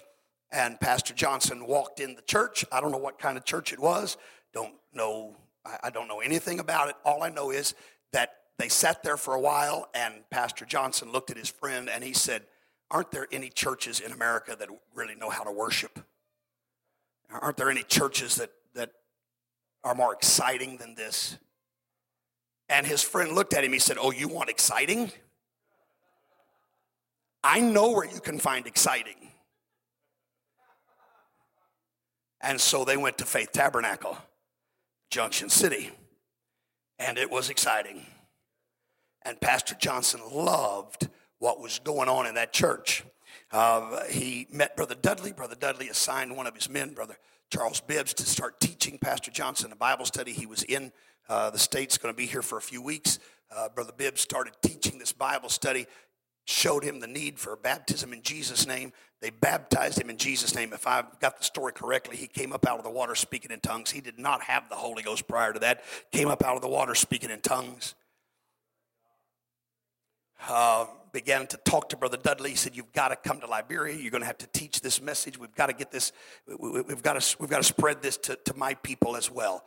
And 0.51 0.80
Pastor 0.80 1.13
Johnson 1.13 1.68
walked 1.68 1.99
in 1.99 2.15
the 2.15 2.22
church. 2.22 2.63
I 2.72 2.80
don't 2.80 2.91
know 2.91 2.97
what 2.97 3.20
kind 3.20 3.38
of 3.38 3.43
church 3.43 3.74
it 3.74 3.80
was. 3.80 4.15
Don't 4.53 4.76
know. 4.93 5.36
I, 5.65 5.78
I 5.86 5.89
don't 5.89 6.07
know 6.07 6.20
anything 6.20 6.59
about 6.59 6.89
it. 6.89 6.95
All 7.03 7.24
I 7.24 7.30
know 7.30 7.51
is 7.51 7.74
that 8.13 8.36
they 8.57 8.70
sat 8.70 9.03
there 9.03 9.18
for 9.18 9.34
a 9.34 9.39
while, 9.39 9.89
and 9.93 10.28
Pastor 10.30 10.65
Johnson 10.65 11.11
looked 11.11 11.32
at 11.32 11.38
his 11.38 11.49
friend 11.49 11.89
and 11.89 12.03
he 12.03 12.13
said, 12.13 12.43
Aren't 12.89 13.11
there 13.11 13.28
any 13.32 13.49
churches 13.49 13.99
in 13.99 14.11
America 14.11 14.55
that 14.57 14.70
really 14.95 15.15
know 15.15 15.30
how 15.30 15.43
to 15.43 15.51
worship? 15.51 15.99
Aren't 17.30 17.57
there 17.57 17.70
any 17.70 17.84
churches 17.84 18.36
that, 18.36 18.51
that 18.74 18.91
are 19.84 19.93
more 19.93 20.13
exciting 20.13 20.78
than 20.78 20.95
this? 20.95 21.38
And 22.70 22.86
his 22.86 23.01
friend 23.01 23.34
looked 23.34 23.53
at 23.53 23.63
him. 23.63 23.74
He 23.74 23.80
said, 23.80 23.97
Oh, 23.99 24.11
you 24.11 24.28
want 24.28 24.49
exciting? 24.49 25.11
I 27.43 27.61
know 27.61 27.91
where 27.91 28.05
you 28.05 28.20
can 28.20 28.39
find 28.39 28.68
exciting. 28.68 29.15
And 32.41 32.59
so 32.59 32.84
they 32.86 32.97
went 32.97 33.18
to 33.20 33.26
Faith 33.26 33.51
Tabernacle, 33.51 34.18
Junction 35.09 35.49
City. 35.49 35.91
and 36.99 37.18
it 37.18 37.30
was 37.30 37.49
exciting. 37.49 38.05
And 39.24 39.39
Pastor 39.39 39.76
Johnson 39.76 40.22
loved 40.32 41.09
what 41.39 41.59
was 41.59 41.80
going 41.80 42.09
on 42.09 42.26
in 42.26 42.36
that 42.36 42.53
church. 42.53 43.03
Uh, 43.51 44.03
he 44.05 44.47
met 44.51 44.76
Brother 44.76 44.95
Dudley. 44.95 45.32
Brother 45.32 45.55
Dudley 45.55 45.89
assigned 45.89 46.36
one 46.36 46.47
of 46.47 46.55
his 46.55 46.70
men, 46.70 46.93
Brother 46.93 47.18
Charles 47.51 47.80
Bibbs, 47.82 48.13
to 48.15 48.24
start 48.24 48.59
teaching 48.59 48.97
Pastor 48.97 49.32
Johnson 49.32 49.72
a 49.72 49.76
Bible 49.76 50.05
study. 50.05 50.32
He 50.32 50.45
was 50.45 50.63
in 50.63 50.91
uh, 51.30 51.49
the 51.49 51.59
States, 51.59 51.97
going 51.97 52.13
to 52.13 52.17
be 52.17 52.25
here 52.25 52.41
for 52.41 52.57
a 52.57 52.61
few 52.61 52.82
weeks. 52.82 53.19
Uh, 53.55 53.69
Brother 53.69 53.93
Bibbs 53.95 54.21
started 54.21 54.53
teaching 54.61 54.99
this 54.99 55.13
Bible 55.13 55.49
study, 55.49 55.88
showed 56.45 56.84
him 56.84 56.99
the 56.99 57.07
need 57.07 57.39
for 57.39 57.55
baptism 57.55 58.13
in 58.13 58.21
Jesus' 58.21 58.67
name. 58.67 58.93
They 59.21 59.32
baptized 59.32 59.99
him 59.99 60.09
in 60.09 60.17
Jesus' 60.17 60.53
name. 60.53 60.73
If 60.73 60.86
I've 60.86 61.19
got 61.19 61.38
the 61.38 61.43
story 61.43 61.73
correctly, 61.73 62.17
he 62.17 62.28
came 62.28 62.53
up 62.53 62.67
out 62.67 62.78
of 62.78 62.84
the 62.84 62.91
water 62.91 63.15
speaking 63.15 63.51
in 63.51 63.59
tongues. 63.59 63.91
He 63.91 64.01
did 64.01 64.19
not 64.19 64.41
have 64.43 64.69
the 64.69 64.75
Holy 64.75 65.01
Ghost 65.01 65.28
prior 65.28 65.53
to 65.53 65.59
that, 65.59 65.84
came 66.11 66.28
up 66.28 66.43
out 66.43 66.55
of 66.55 66.61
the 66.61 66.67
water 66.67 66.93
speaking 66.93 67.32
in 67.32 67.41
tongues. 67.41 67.95
Uh, 70.47 70.86
began 71.11 71.47
to 71.47 71.57
talk 71.57 71.89
to 71.89 71.97
Brother 71.97 72.17
Dudley. 72.17 72.51
He 72.51 72.55
said, 72.55 72.75
"You've 72.75 72.93
got 72.93 73.07
to 73.07 73.15
come 73.15 73.39
to 73.39 73.47
Liberia. 73.47 73.95
You're 73.95 74.11
going 74.11 74.21
to 74.21 74.28
have 74.28 74.38
to 74.38 74.47
teach 74.47 74.82
this 74.82 75.01
message. 75.01 75.39
We've 75.39 75.55
got 75.55 75.67
to 75.67 75.73
get 75.73 75.91
this. 75.91 76.11
We, 76.59 76.84
have 76.89 77.01
got 77.01 77.19
to 77.19 77.38
we've 77.39 77.49
got 77.49 77.57
to 77.57 77.63
spread 77.63 78.03
this 78.03 78.17
to, 78.17 78.36
to 78.45 78.55
my 78.55 78.75
people 78.75 79.15
as 79.15 79.32
well." 79.32 79.63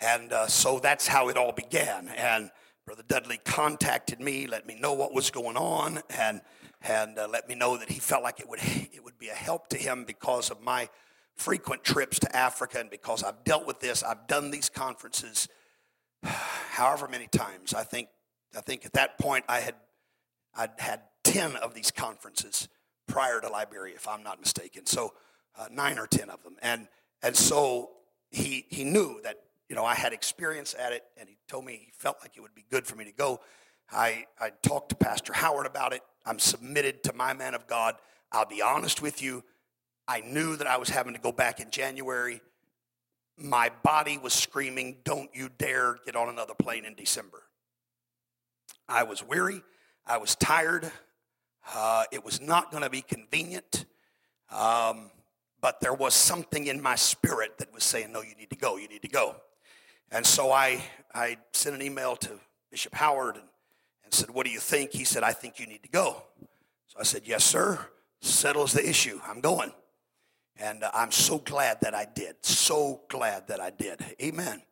And 0.00 0.32
uh, 0.32 0.46
so 0.46 0.78
that's 0.78 1.06
how 1.06 1.28
it 1.28 1.36
all 1.36 1.52
began. 1.52 2.08
And 2.08 2.50
Brother 2.86 3.04
Dudley 3.06 3.38
contacted 3.44 4.20
me, 4.20 4.46
let 4.46 4.66
me 4.66 4.78
know 4.78 4.92
what 4.92 5.14
was 5.14 5.30
going 5.30 5.56
on, 5.56 6.00
and 6.10 6.42
and 6.82 7.18
uh, 7.18 7.26
let 7.26 7.48
me 7.48 7.54
know 7.54 7.78
that 7.78 7.88
he 7.88 7.98
felt 7.98 8.22
like 8.22 8.40
it 8.40 8.48
would 8.48 8.60
it 8.62 9.02
would 9.02 9.18
be 9.18 9.28
a 9.28 9.34
help 9.34 9.68
to 9.68 9.78
him 9.78 10.04
because 10.04 10.50
of 10.50 10.62
my 10.62 10.88
frequent 11.36 11.82
trips 11.82 12.18
to 12.20 12.36
Africa 12.36 12.78
and 12.78 12.90
because 12.90 13.22
I've 13.22 13.42
dealt 13.44 13.66
with 13.66 13.80
this. 13.80 14.02
I've 14.02 14.26
done 14.26 14.50
these 14.50 14.68
conferences 14.68 15.48
however 16.22 17.08
many 17.08 17.26
times. 17.26 17.72
I 17.72 17.84
think 17.84 18.08
I 18.56 18.60
think 18.60 18.84
at 18.84 18.92
that 18.92 19.18
point 19.18 19.44
I 19.48 19.60
had 19.60 19.74
I'd 20.54 20.72
had 20.78 21.02
ten 21.22 21.56
of 21.56 21.74
these 21.74 21.90
conferences 21.90 22.68
prior 23.06 23.40
to 23.40 23.48
Liberia, 23.48 23.94
if 23.94 24.06
I'm 24.06 24.22
not 24.22 24.40
mistaken. 24.40 24.86
So 24.86 25.14
uh, 25.58 25.66
nine 25.70 25.98
or 25.98 26.06
ten 26.06 26.28
of 26.28 26.42
them, 26.42 26.56
and 26.60 26.88
and 27.22 27.34
so 27.34 27.90
he 28.30 28.66
he 28.68 28.84
knew 28.84 29.20
that 29.22 29.38
you 29.68 29.76
know, 29.76 29.84
I 29.84 29.94
had 29.94 30.12
experience 30.12 30.74
at 30.78 30.92
it, 30.92 31.04
and 31.16 31.28
he 31.28 31.36
told 31.48 31.64
me 31.64 31.72
he 31.86 31.92
felt 31.96 32.18
like 32.20 32.36
it 32.36 32.40
would 32.40 32.54
be 32.54 32.64
good 32.70 32.86
for 32.86 32.96
me 32.96 33.04
to 33.04 33.12
go. 33.12 33.40
I, 33.90 34.26
I 34.40 34.50
talked 34.62 34.90
to 34.90 34.96
Pastor 34.96 35.32
Howard 35.32 35.66
about 35.66 35.92
it. 35.92 36.02
I'm 36.26 36.38
submitted 36.38 37.02
to 37.04 37.12
my 37.12 37.32
man 37.32 37.54
of 37.54 37.66
God. 37.66 37.96
I'll 38.32 38.46
be 38.46 38.62
honest 38.62 39.02
with 39.02 39.22
you. 39.22 39.44
I 40.06 40.20
knew 40.20 40.56
that 40.56 40.66
I 40.66 40.76
was 40.76 40.90
having 40.90 41.14
to 41.14 41.20
go 41.20 41.32
back 41.32 41.60
in 41.60 41.70
January. 41.70 42.40
My 43.36 43.70
body 43.82 44.18
was 44.18 44.32
screaming, 44.32 44.98
Don't 45.04 45.30
you 45.34 45.48
dare 45.56 45.96
get 46.04 46.16
on 46.16 46.28
another 46.28 46.54
plane 46.54 46.84
in 46.84 46.94
December. 46.94 47.42
I 48.88 49.04
was 49.04 49.22
weary. 49.22 49.62
I 50.06 50.18
was 50.18 50.34
tired. 50.34 50.90
Uh, 51.74 52.04
it 52.12 52.24
was 52.24 52.40
not 52.40 52.70
going 52.70 52.82
to 52.82 52.90
be 52.90 53.00
convenient. 53.00 53.86
Um, 54.50 55.10
but 55.60 55.80
there 55.80 55.94
was 55.94 56.14
something 56.14 56.66
in 56.66 56.82
my 56.82 56.94
spirit 56.94 57.56
that 57.58 57.72
was 57.72 57.84
saying, 57.84 58.12
No, 58.12 58.20
you 58.20 58.34
need 58.34 58.50
to 58.50 58.56
go. 58.56 58.76
You 58.76 58.88
need 58.88 59.02
to 59.02 59.08
go. 59.08 59.36
And 60.10 60.24
so 60.24 60.52
I, 60.52 60.82
I 61.14 61.38
sent 61.52 61.74
an 61.74 61.82
email 61.82 62.16
to 62.16 62.38
Bishop 62.70 62.94
Howard 62.94 63.36
and, 63.36 63.44
and 64.04 64.12
said, 64.12 64.30
What 64.30 64.46
do 64.46 64.52
you 64.52 64.60
think? 64.60 64.92
He 64.92 65.04
said, 65.04 65.22
I 65.22 65.32
think 65.32 65.58
you 65.58 65.66
need 65.66 65.82
to 65.82 65.88
go. 65.88 66.22
So 66.88 66.98
I 67.00 67.02
said, 67.02 67.22
Yes, 67.24 67.44
sir. 67.44 67.78
Settles 68.20 68.72
the 68.72 68.88
issue. 68.88 69.20
I'm 69.26 69.40
going. 69.40 69.72
And 70.56 70.82
uh, 70.82 70.90
I'm 70.94 71.10
so 71.10 71.38
glad 71.38 71.78
that 71.82 71.94
I 71.94 72.06
did. 72.14 72.36
So 72.42 73.02
glad 73.08 73.48
that 73.48 73.60
I 73.60 73.70
did. 73.70 74.00
Amen. 74.22 74.62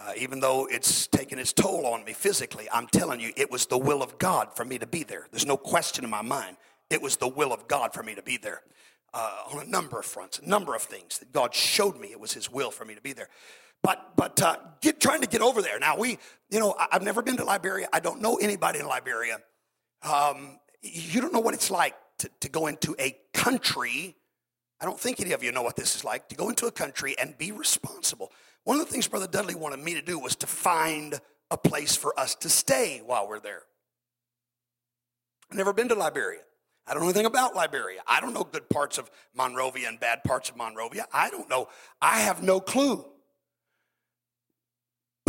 Uh, 0.00 0.12
even 0.16 0.40
though 0.40 0.66
it's 0.70 1.06
taken 1.06 1.38
its 1.38 1.52
toll 1.52 1.86
on 1.86 2.04
me 2.04 2.14
physically, 2.14 2.66
I'm 2.72 2.86
telling 2.86 3.20
you, 3.20 3.32
it 3.36 3.50
was 3.50 3.66
the 3.66 3.76
will 3.76 4.02
of 4.02 4.18
God 4.18 4.56
for 4.56 4.64
me 4.64 4.78
to 4.78 4.86
be 4.86 5.04
there. 5.04 5.26
There's 5.30 5.46
no 5.46 5.58
question 5.58 6.04
in 6.04 6.10
my 6.10 6.22
mind. 6.22 6.56
It 6.88 7.02
was 7.02 7.16
the 7.16 7.28
will 7.28 7.52
of 7.52 7.68
God 7.68 7.92
for 7.92 8.02
me 8.02 8.14
to 8.14 8.22
be 8.22 8.38
there 8.38 8.62
uh, 9.12 9.42
on 9.52 9.66
a 9.66 9.68
number 9.68 9.98
of 9.98 10.06
fronts, 10.06 10.38
a 10.38 10.48
number 10.48 10.74
of 10.74 10.82
things 10.82 11.18
that 11.18 11.32
God 11.32 11.54
showed 11.54 12.00
me 12.00 12.08
it 12.08 12.20
was 12.20 12.32
His 12.32 12.50
will 12.50 12.70
for 12.70 12.84
me 12.84 12.94
to 12.94 13.00
be 13.00 13.12
there. 13.12 13.28
But 13.82 14.16
but 14.16 14.40
uh, 14.42 14.56
get, 14.80 15.00
trying 15.00 15.22
to 15.22 15.26
get 15.26 15.40
over 15.40 15.62
there. 15.62 15.78
Now 15.78 15.96
we, 15.96 16.18
you 16.50 16.60
know, 16.60 16.74
I've 16.92 17.02
never 17.02 17.22
been 17.22 17.36
to 17.38 17.44
Liberia. 17.44 17.88
I 17.92 18.00
don't 18.00 18.20
know 18.20 18.36
anybody 18.36 18.80
in 18.80 18.86
Liberia. 18.86 19.38
Um, 20.02 20.58
you 20.82 21.20
don't 21.20 21.32
know 21.32 21.40
what 21.40 21.54
it's 21.54 21.70
like 21.70 21.94
to, 22.18 22.30
to 22.40 22.48
go 22.48 22.66
into 22.66 22.94
a 22.98 23.16
country. 23.32 24.16
I 24.80 24.86
don't 24.86 24.98
think 24.98 25.20
any 25.20 25.32
of 25.32 25.42
you 25.42 25.52
know 25.52 25.62
what 25.62 25.76
this 25.76 25.94
is 25.94 26.04
like 26.04 26.28
to 26.28 26.34
go 26.34 26.48
into 26.48 26.66
a 26.66 26.72
country 26.72 27.14
and 27.18 27.36
be 27.36 27.52
responsible. 27.52 28.32
One 28.64 28.80
of 28.80 28.86
the 28.86 28.92
things 28.92 29.08
Brother 29.08 29.26
Dudley 29.26 29.54
wanted 29.54 29.80
me 29.80 29.94
to 29.94 30.02
do 30.02 30.18
was 30.18 30.36
to 30.36 30.46
find 30.46 31.20
a 31.50 31.56
place 31.58 31.96
for 31.96 32.18
us 32.18 32.34
to 32.36 32.48
stay 32.48 33.02
while 33.04 33.28
we're 33.28 33.40
there. 33.40 33.62
I've 35.50 35.56
never 35.56 35.72
been 35.72 35.88
to 35.88 35.94
Liberia. 35.94 36.40
I 36.86 36.92
don't 36.92 37.02
know 37.02 37.08
anything 37.08 37.26
about 37.26 37.54
Liberia. 37.54 38.00
I 38.06 38.20
don't 38.20 38.32
know 38.32 38.44
good 38.44 38.68
parts 38.68 38.98
of 38.98 39.10
Monrovia 39.34 39.88
and 39.88 40.00
bad 40.00 40.24
parts 40.24 40.48
of 40.48 40.56
Monrovia. 40.56 41.06
I 41.12 41.30
don't 41.30 41.48
know. 41.48 41.68
I 42.00 42.20
have 42.20 42.42
no 42.42 42.60
clue. 42.60 43.04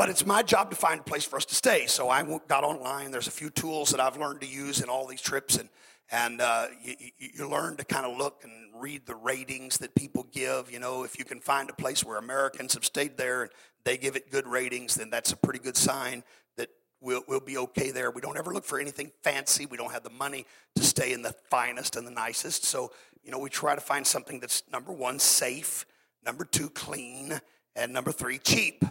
But 0.02 0.10
it's 0.10 0.26
my 0.26 0.42
job 0.42 0.72
to 0.72 0.76
find 0.76 1.00
a 1.00 1.04
place 1.04 1.26
for 1.26 1.36
us 1.36 1.46
to 1.46 1.54
stay. 1.54 1.86
So 1.86 2.10
I 2.10 2.24
got 2.48 2.64
online. 2.64 3.12
There's 3.12 3.28
a 3.28 3.32
few 3.32 3.52
tools 3.52 3.92
that 3.92 4.00
I've 4.00 4.18
learned 4.18 4.42
to 4.42 4.48
use 4.48 4.82
in 4.82 4.90
all 4.90 5.06
these 5.06 5.22
trips, 5.22 5.58
and 5.58 5.70
and 6.10 6.42
uh, 6.42 6.70
you, 6.84 6.96
you, 7.20 7.48
learn 7.48 7.78
to 7.78 7.86
kind 7.86 8.08
of 8.08 8.18
look 8.18 8.44
and 8.44 8.52
read 8.82 9.06
the 9.06 9.14
ratings 9.14 9.78
that 9.78 9.94
people 9.94 10.26
give. 10.32 10.72
You 10.72 10.80
know, 10.80 11.04
if 11.04 11.20
you 11.20 11.24
can 11.24 11.40
find 11.40 11.70
a 11.70 11.74
place 11.74 12.04
where 12.04 12.18
Americans 12.18 12.74
have 12.74 12.84
stayed 12.84 13.16
there 13.16 13.44
and 13.44 13.52
they 13.84 13.96
give 13.96 14.16
it 14.16 14.32
good 14.32 14.48
ratings, 14.48 14.96
then 14.96 15.12
that's 15.12 15.34
a 15.34 15.38
pretty 15.38 15.60
good 15.60 15.78
sign 15.78 16.24
that 16.58 16.70
we'll, 17.00 17.22
we'll 17.28 17.40
be 17.40 17.60
okay 17.60 17.92
there. 17.92 18.10
We 18.10 18.22
don't 18.22 18.40
ever 18.40 18.52
look 18.52 18.66
for 18.66 18.80
anything 18.80 19.12
fancy. 19.22 19.68
We 19.68 19.78
don't 19.78 19.92
have 19.92 20.02
the 20.02 20.10
money 20.10 20.48
to 20.78 20.84
stay 20.84 21.14
in 21.14 21.22
the 21.22 21.36
finest 21.52 21.96
and 21.96 22.08
the 22.08 22.12
nicest. 22.12 22.66
So, 22.66 22.92
you 23.24 23.30
know, 23.30 23.38
we 23.38 23.52
try 23.52 23.76
to 23.76 23.82
find 23.82 24.08
something 24.08 24.40
that's 24.40 24.64
number 24.74 24.92
one, 24.92 25.20
safe, 25.20 25.86
number 26.26 26.44
two, 26.44 26.72
clean, 26.72 27.40
and 27.76 27.94
number 27.94 28.12
three, 28.12 28.40
cheap. 28.40 28.84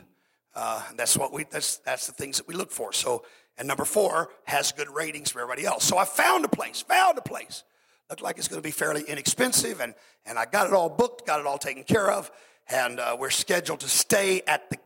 Uh, 0.55 0.83
that's 0.97 1.17
what 1.17 1.33
we 1.33 1.45
that's 1.45 1.77
that's 1.79 2.07
the 2.07 2.13
things 2.13 2.37
that 2.39 2.49
we 2.49 2.55
look 2.55 2.71
for. 2.71 2.93
So, 2.93 3.25
and 3.57 3.69
number 3.69 3.85
four 3.85 4.31
has 4.45 4.73
good 4.73 4.89
ratings 4.89 5.31
for 5.31 5.41
everybody 5.41 5.65
else. 5.65 5.85
So 5.85 5.97
I 5.97 6.05
found 6.05 6.45
a 6.45 6.49
place, 6.49 6.83
found 6.83 7.19
a 7.19 7.23
place. 7.23 7.63
Looked 8.09 8.23
like 8.23 8.39
it's 8.39 8.49
going 8.49 8.61
to 8.61 8.67
be 8.67 8.73
fairly 8.73 9.03
inexpensive, 9.03 9.81
and 9.81 9.95
and 10.27 10.39
I 10.39 10.47
got 10.47 10.67
it 10.67 10.73
all 10.73 10.89
booked, 10.89 11.27
got 11.27 11.41
it 11.41 11.47
all 11.47 11.59
taken 11.59 11.85
care 11.85 12.11
of, 12.11 12.31
and 12.69 12.99
uh, 12.99 13.17
we're 13.19 13.31
scheduled 13.31 13.81
to 13.81 13.89
stay 13.89 14.43
at 14.47 14.69
the 14.71 14.79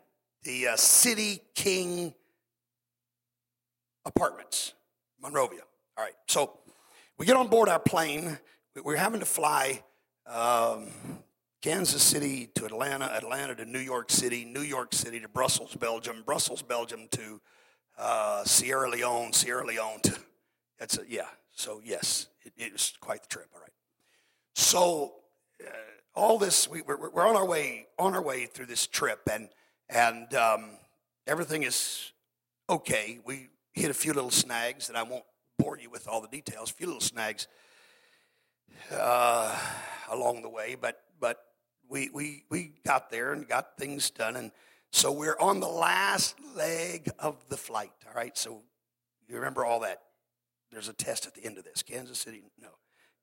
the 0.43 0.69
uh, 0.69 0.77
City 0.77 1.41
King 1.55 2.13
Apartments, 4.05 4.75
Monrovia. 5.23 5.63
All 5.97 6.05
right, 6.05 6.15
so 6.29 6.59
we 7.17 7.25
get 7.25 7.37
on 7.37 7.49
board 7.49 7.71
our 7.71 7.79
plane. 7.79 8.39
We're 8.83 8.97
having 8.97 9.21
to 9.21 9.27
fly. 9.27 9.83
Um, 10.27 10.89
Kansas 11.65 12.03
City 12.03 12.51
to 12.57 12.67
Atlanta, 12.67 13.07
Atlanta 13.07 13.55
to 13.55 13.65
New 13.65 13.79
York 13.79 14.11
City, 14.11 14.45
New 14.45 14.61
York 14.61 14.93
City 14.93 15.19
to 15.21 15.29
Brussels, 15.29 15.75
Belgium, 15.75 16.23
Brussels, 16.23 16.61
Belgium 16.61 17.09
to 17.13 17.41
uh, 17.97 18.45
Sierra 18.45 18.91
Leone, 18.91 19.33
Sierra 19.33 19.65
Leone 19.65 19.99
to, 20.03 20.15
that's 20.79 20.99
a, 20.99 21.05
yeah. 21.09 21.29
So 21.53 21.81
yes, 21.83 22.27
it, 22.43 22.53
it 22.59 22.73
was 22.75 22.93
quite 23.01 23.23
the 23.23 23.29
trip. 23.29 23.47
All 23.55 23.63
right. 23.63 23.71
So 24.55 25.15
uh, 25.67 25.71
all 26.15 26.37
this, 26.37 26.69
we, 26.69 26.81
are 26.81 27.11
we're 27.11 27.27
on 27.27 27.35
our 27.35 27.47
way, 27.47 27.87
on 27.99 28.13
our 28.13 28.23
way 28.23 28.45
through 28.45 28.67
this 28.67 28.87
trip 28.87 29.21
and, 29.33 29.49
and 29.89 30.35
um, 30.35 30.73
everything 31.27 31.63
is 31.63 32.13
okay. 32.69 33.21
We 33.25 33.49
hit 33.73 33.91
a 33.91 33.95
few 33.95 34.13
little 34.13 34.31
snags 34.31 34.89
that 34.89 34.97
I 34.97 35.03
won't 35.03 35.25
bore 35.59 35.79
you 35.79 35.89
with 35.89 36.09
all 36.09 36.21
the 36.21 36.29
details, 36.29 36.71
a 36.73 36.75
few 36.75 36.89
little 36.89 37.01
snags 37.01 37.49
uh, 38.93 39.59
along 40.11 40.43
the 40.43 40.51
way, 40.51 40.77
but, 40.79 41.01
but 41.19 41.39
we, 41.89 42.11
we, 42.13 42.45
we 42.51 42.73
got 42.85 43.11
there 43.11 43.33
and 43.33 43.47
got 43.47 43.77
things 43.77 44.11
done. 44.11 44.37
And 44.37 44.51
so 44.91 45.13
we're 45.13 45.39
on 45.39 45.61
the 45.61 45.69
last 45.69 46.37
leg 46.57 47.11
of 47.19 47.37
the 47.49 47.57
flight, 47.57 47.93
all 48.07 48.15
right? 48.15 48.37
So 48.37 48.63
you 49.29 49.37
remember 49.37 49.65
all 49.65 49.81
that. 49.81 50.03
There's 50.71 50.89
a 50.89 50.93
test 50.93 51.27
at 51.27 51.35
the 51.35 51.45
end 51.45 51.59
of 51.59 51.65
this. 51.65 51.83
Kansas 51.83 52.19
City, 52.19 52.43
no. 52.61 52.69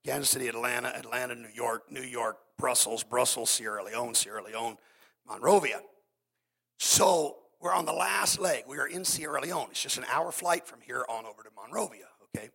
Kansas 0.05 0.29
City, 0.29 0.47
Atlanta, 0.47 0.87
Atlanta, 0.95 1.35
New 1.35 1.49
York, 1.53 1.91
New 1.91 2.01
York, 2.01 2.37
Brussels, 2.57 3.03
Brussels, 3.03 3.49
Sierra 3.49 3.83
Leone, 3.83 4.15
Sierra 4.15 4.43
Leone, 4.43 4.77
Monrovia. 5.27 5.81
So 6.79 7.37
we're 7.59 7.73
on 7.73 7.85
the 7.85 7.93
last 7.93 8.39
leg. 8.39 8.63
We 8.67 8.77
are 8.79 8.87
in 8.87 9.05
Sierra 9.05 9.41
Leone. 9.41 9.67
It's 9.71 9.83
just 9.83 9.97
an 9.97 10.05
hour 10.11 10.31
flight 10.31 10.65
from 10.65 10.81
here 10.81 11.05
on 11.07 11.25
over 11.25 11.43
to 11.43 11.49
Monrovia, 11.55 12.07
okay? 12.35 12.49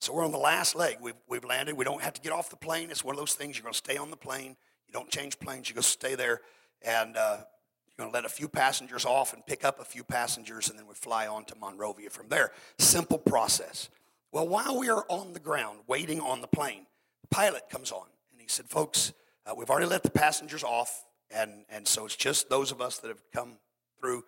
So 0.00 0.14
we're 0.14 0.24
on 0.24 0.32
the 0.32 0.38
last 0.38 0.74
leg. 0.74 0.96
We've, 1.00 1.14
we've 1.28 1.44
landed. 1.44 1.76
We 1.76 1.84
don't 1.84 2.02
have 2.02 2.14
to 2.14 2.20
get 2.20 2.32
off 2.32 2.48
the 2.48 2.56
plane. 2.56 2.90
It's 2.90 3.04
one 3.04 3.14
of 3.14 3.18
those 3.18 3.34
things 3.34 3.56
you're 3.56 3.64
going 3.64 3.74
to 3.74 3.78
stay 3.78 3.96
on 3.96 4.10
the 4.10 4.16
plane. 4.16 4.56
You 4.86 4.92
don't 4.92 5.10
change 5.10 5.38
planes, 5.38 5.68
you 5.68 5.74
go 5.74 5.80
stay 5.80 6.14
there, 6.14 6.40
and 6.82 7.16
uh, 7.16 7.38
you're 7.86 7.96
going 7.98 8.10
to 8.10 8.14
let 8.14 8.24
a 8.24 8.28
few 8.28 8.48
passengers 8.48 9.04
off 9.04 9.32
and 9.32 9.44
pick 9.44 9.64
up 9.64 9.80
a 9.80 9.84
few 9.84 10.04
passengers, 10.04 10.68
and 10.68 10.78
then 10.78 10.86
we 10.86 10.94
fly 10.94 11.26
on 11.26 11.44
to 11.46 11.54
Monrovia 11.56 12.10
from 12.10 12.28
there. 12.28 12.52
Simple 12.78 13.18
process. 13.18 13.88
Well, 14.32 14.48
while 14.48 14.78
we 14.78 14.88
are 14.88 15.04
on 15.08 15.32
the 15.32 15.40
ground 15.40 15.80
waiting 15.86 16.20
on 16.20 16.40
the 16.40 16.48
plane, 16.48 16.86
the 17.22 17.28
pilot 17.28 17.64
comes 17.70 17.90
on 17.92 18.06
and 18.32 18.40
he 18.40 18.48
said, 18.48 18.66
Folks, 18.68 19.12
uh, 19.46 19.54
we've 19.56 19.70
already 19.70 19.86
let 19.86 20.02
the 20.02 20.10
passengers 20.10 20.64
off, 20.64 21.04
and, 21.30 21.64
and 21.68 21.86
so 21.86 22.04
it's 22.04 22.16
just 22.16 22.48
those 22.50 22.72
of 22.72 22.80
us 22.80 22.98
that 22.98 23.08
have 23.08 23.22
come 23.32 23.58
through. 24.00 24.24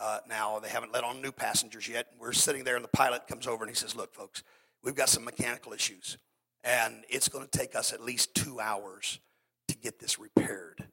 uh, 0.00 0.18
now. 0.28 0.58
They 0.58 0.68
haven't 0.68 0.92
let 0.92 1.04
on 1.04 1.20
new 1.20 1.32
passengers 1.32 1.88
yet. 1.88 2.06
We're 2.18 2.32
sitting 2.32 2.64
there, 2.64 2.76
and 2.76 2.84
the 2.84 2.88
pilot 2.88 3.26
comes 3.26 3.46
over 3.46 3.64
and 3.64 3.70
he 3.70 3.76
says, 3.76 3.96
Look, 3.96 4.14
folks, 4.14 4.42
we've 4.82 4.94
got 4.94 5.08
some 5.08 5.24
mechanical 5.24 5.72
issues, 5.72 6.18
and 6.64 7.04
it's 7.08 7.28
going 7.28 7.46
to 7.46 7.58
take 7.58 7.74
us 7.74 7.92
at 7.92 8.00
least 8.00 8.34
two 8.34 8.60
hours 8.60 9.20
get 9.80 9.98
this 9.98 10.18
repaired. 10.18 10.86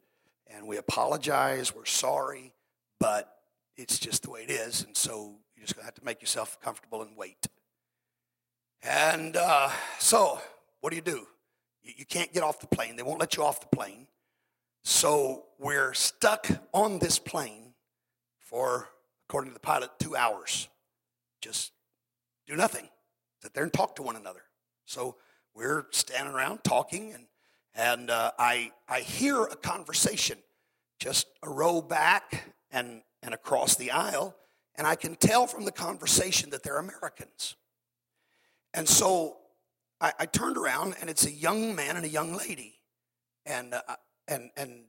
And 0.47 0.67
we 0.67 0.77
apologize, 0.77 1.75
we're 1.75 1.85
sorry, 1.85 2.53
but 2.99 3.35
it's 3.75 3.99
just 3.99 4.23
the 4.23 4.31
way 4.31 4.41
it 4.41 4.51
is. 4.51 4.83
And 4.83 4.95
so 4.95 5.35
you're 5.55 5.65
just 5.65 5.75
going 5.75 5.83
to 5.83 5.85
have 5.85 5.95
to 5.95 6.05
make 6.05 6.21
yourself 6.21 6.59
comfortable 6.61 7.01
and 7.01 7.17
wait. 7.17 7.47
And 8.83 9.35
uh, 9.35 9.69
so, 9.99 10.39
what 10.81 10.91
do 10.91 10.95
you 10.95 11.01
do? 11.01 11.25
You, 11.83 11.93
you 11.97 12.05
can't 12.05 12.31
get 12.31 12.43
off 12.43 12.59
the 12.59 12.67
plane, 12.67 12.95
they 12.95 13.03
won't 13.03 13.19
let 13.19 13.35
you 13.35 13.43
off 13.43 13.59
the 13.59 13.75
plane. 13.75 14.07
So, 14.83 15.45
we're 15.57 15.93
stuck 15.93 16.47
on 16.71 16.99
this 16.99 17.17
plane 17.17 17.73
for, 18.39 18.89
according 19.27 19.49
to 19.49 19.53
the 19.55 19.59
pilot, 19.59 19.89
two 19.99 20.15
hours. 20.15 20.67
Just 21.41 21.71
do 22.47 22.55
nothing, 22.55 22.87
sit 23.41 23.53
there 23.53 23.63
and 23.63 23.73
talk 23.73 23.95
to 23.95 24.03
one 24.03 24.15
another. 24.15 24.43
So, 24.85 25.15
we're 25.55 25.87
standing 25.91 26.33
around 26.33 26.63
talking, 26.63 27.13
and, 27.13 27.25
and 27.75 28.09
uh, 28.09 28.31
I, 28.39 28.71
I 28.87 29.01
hear 29.01 29.43
a 29.43 29.55
conversation 29.55 30.37
just 30.99 31.27
a 31.43 31.49
row 31.49 31.81
back 31.81 32.53
and, 32.71 33.01
and 33.21 33.33
across 33.33 33.75
the 33.75 33.91
aisle, 33.91 34.35
and 34.75 34.87
I 34.87 34.95
can 34.95 35.15
tell 35.15 35.45
from 35.45 35.65
the 35.65 35.71
conversation 35.71 36.49
that 36.51 36.63
they're 36.63 36.77
Americans. 36.77 37.55
And 38.73 38.87
so 38.87 39.37
I, 39.99 40.13
I 40.19 40.25
turned 40.25 40.57
around, 40.57 40.95
and 41.01 41.09
it's 41.09 41.25
a 41.25 41.31
young 41.31 41.75
man 41.75 41.97
and 41.97 42.05
a 42.05 42.09
young 42.09 42.35
lady. 42.35 42.75
And, 43.45 43.73
uh, 43.73 43.81
and, 44.27 44.51
and 44.55 44.85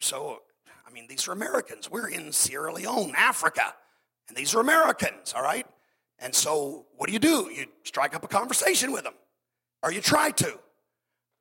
so, 0.00 0.42
I 0.86 0.92
mean, 0.92 1.06
these 1.08 1.26
are 1.28 1.32
Americans. 1.32 1.90
We're 1.90 2.08
in 2.08 2.32
Sierra 2.32 2.72
Leone, 2.72 3.12
Africa, 3.16 3.74
and 4.28 4.36
these 4.36 4.54
are 4.54 4.60
Americans, 4.60 5.34
all 5.34 5.42
right? 5.42 5.66
And 6.20 6.34
so, 6.34 6.86
what 6.96 7.06
do 7.08 7.12
you 7.12 7.18
do? 7.18 7.50
You 7.52 7.66
strike 7.84 8.14
up 8.14 8.24
a 8.24 8.28
conversation 8.28 8.92
with 8.92 9.04
them, 9.04 9.14
or 9.82 9.92
you 9.92 10.00
try 10.00 10.30
to. 10.32 10.58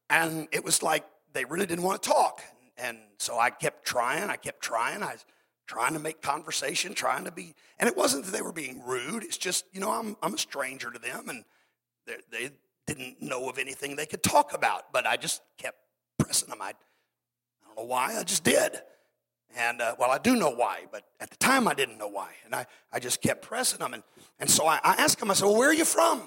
And 0.10 0.48
it 0.52 0.64
was 0.64 0.82
like 0.82 1.06
they 1.34 1.46
really 1.46 1.66
didn't 1.66 1.84
want 1.84 2.02
to 2.02 2.10
talk. 2.10 2.42
And 2.78 2.98
so 3.18 3.40
I 3.40 3.50
kept 3.50 3.86
trying, 3.86 4.30
I 4.30 4.36
kept 4.36 4.62
trying. 4.62 5.04
I 5.04 5.14
was 5.14 5.26
trying 5.66 5.94
to 5.94 6.00
make 6.00 6.22
conversation, 6.22 6.94
trying 6.94 7.26
to 7.26 7.32
be, 7.32 7.54
and 7.80 7.90
it 7.90 7.98
wasn't 7.98 8.26
that 8.26 8.32
they 8.32 8.42
were 8.42 8.54
being 8.54 8.82
rude. 8.86 9.24
It's 9.24 9.38
just, 9.38 9.66
you 9.74 9.82
know, 9.82 9.92
I'm, 9.92 10.16
I'm 10.22 10.34
a 10.34 10.38
stranger 10.38 10.92
to 10.92 11.00
them 11.00 11.30
and 11.30 11.44
they 12.32 12.52
didn't 12.86 13.22
know 13.22 13.50
of 13.50 13.58
anything 13.58 13.96
they 13.96 14.06
could 14.06 14.24
talk 14.24 14.54
about, 14.54 14.94
but 14.94 15.06
I 15.06 15.18
just 15.18 15.42
kept 15.58 15.78
pressing 16.18 16.50
them. 16.50 16.62
I, 16.62 16.70
I 16.70 16.74
don't 17.66 17.78
know 17.78 17.84
why, 17.84 18.18
I 18.18 18.24
just 18.24 18.44
did. 18.44 18.82
And 19.58 19.82
uh, 19.82 19.96
well, 20.00 20.12
I 20.12 20.20
do 20.20 20.36
know 20.36 20.52
why, 20.52 20.84
but 20.92 21.04
at 21.20 21.30
the 21.30 21.38
time 21.38 21.68
I 21.68 21.74
didn't 21.74 21.98
know 21.98 22.08
why. 22.08 22.30
And 22.46 22.56
I, 22.56 22.66
I 22.94 23.00
just 23.00 23.22
kept 23.22 23.42
pressing 23.42 23.80
them. 23.80 23.94
And, 23.94 24.04
and 24.40 24.50
so 24.50 24.68
I, 24.68 24.80
I 24.84 24.94
asked 24.96 25.20
them, 25.20 25.32
I 25.32 25.34
said, 25.34 25.46
Well, 25.46 25.58
where 25.58 25.70
are 25.70 25.74
you 25.74 25.86
from? 25.86 26.22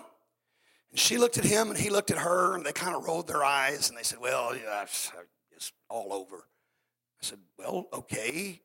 And 0.91 0.99
she 0.99 1.19
looked 1.19 1.39
at 1.39 1.45
him 1.45 1.71
and 1.71 1.79
he 1.79 1.91
looked 1.91 2.11
at 2.11 2.19
her 2.19 2.55
and 2.55 2.65
they 2.65 2.73
kind 2.73 2.97
of 2.97 3.05
rolled 3.05 3.29
their 3.29 3.45
eyes 3.45 3.89
and 3.89 3.99
they 3.99 4.03
said, 4.03 4.19
Well, 4.21 4.57
yeah, 4.57 4.83
it's 4.83 5.73
all 5.89 6.13
over. 6.13 6.37
I 6.37 7.23
said, 7.23 7.39
Well, 7.59 7.89
okay. 7.93 8.61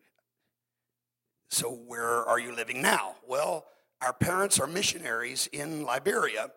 So 1.50 1.70
where 1.70 2.26
are 2.26 2.40
you 2.40 2.54
living 2.54 2.82
now? 2.82 3.16
Well, 3.28 3.66
our 4.02 4.14
parents 4.14 4.60
are 4.60 4.68
missionaries 4.68 5.48
in 5.52 5.84
Liberia, 5.84 6.52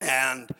and 0.00 0.50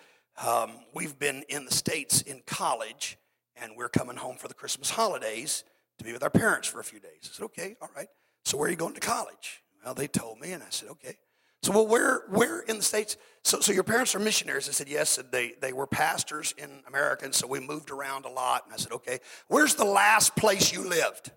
um, 0.45 0.73
we've 0.95 1.19
been 1.19 1.45
in 1.49 1.65
the 1.65 1.75
States 1.75 2.23
in 2.23 2.43
college, 2.47 3.19
and 3.57 3.73
we're 3.77 3.89
coming 3.89 4.17
home 4.17 4.37
for 4.37 4.49
the 4.49 4.55
Christmas 4.55 4.91
holidays 4.91 5.65
to 5.99 6.05
be 6.05 6.13
with 6.13 6.23
our 6.23 6.31
parents 6.31 6.69
for 6.69 6.81
a 6.81 6.85
few 6.85 7.01
days. 7.01 7.21
I 7.25 7.29
said, 7.33 7.45
Okay, 7.45 7.77
all 7.83 7.91
right. 7.95 8.09
So 8.45 8.57
where 8.57 8.69
are 8.69 8.71
you 8.71 8.77
going 8.77 8.95
to 8.95 9.01
college? 9.01 9.63
Well, 9.85 9.95
they 9.95 10.07
told 10.07 10.41
me, 10.41 10.53
and 10.53 10.63
I 10.63 10.71
said, 10.71 10.89
Okay. 10.91 11.19
So, 11.63 11.73
well, 11.73 11.87
where, 11.87 12.23
where 12.29 12.61
in 12.61 12.77
the 12.77 12.83
States? 12.83 13.17
So, 13.43 13.61
so 13.61 13.73
your 13.73 13.83
parents 13.83 14.15
are 14.15 14.21
missionaries? 14.21 14.69
I 14.69 14.73
said, 14.73 14.89
yes. 14.89 15.19
And 15.19 15.31
they, 15.33 15.55
they 15.61 15.73
were 15.73 15.87
pastors 15.87 16.55
in 16.57 16.83
America, 16.87 17.25
and 17.25 17.35
so 17.35 17.47
we 17.47 17.61
moved 17.61 17.91
around 17.91 18.25
a 18.25 18.31
lot. 18.31 18.65
And 18.65 18.73
I 18.73 18.77
said, 18.77 18.93
okay, 18.93 19.19
where's 19.49 19.75
the 19.75 19.85
last 19.85 20.37
place 20.37 20.73
you 20.73 20.89
lived? 20.89 21.33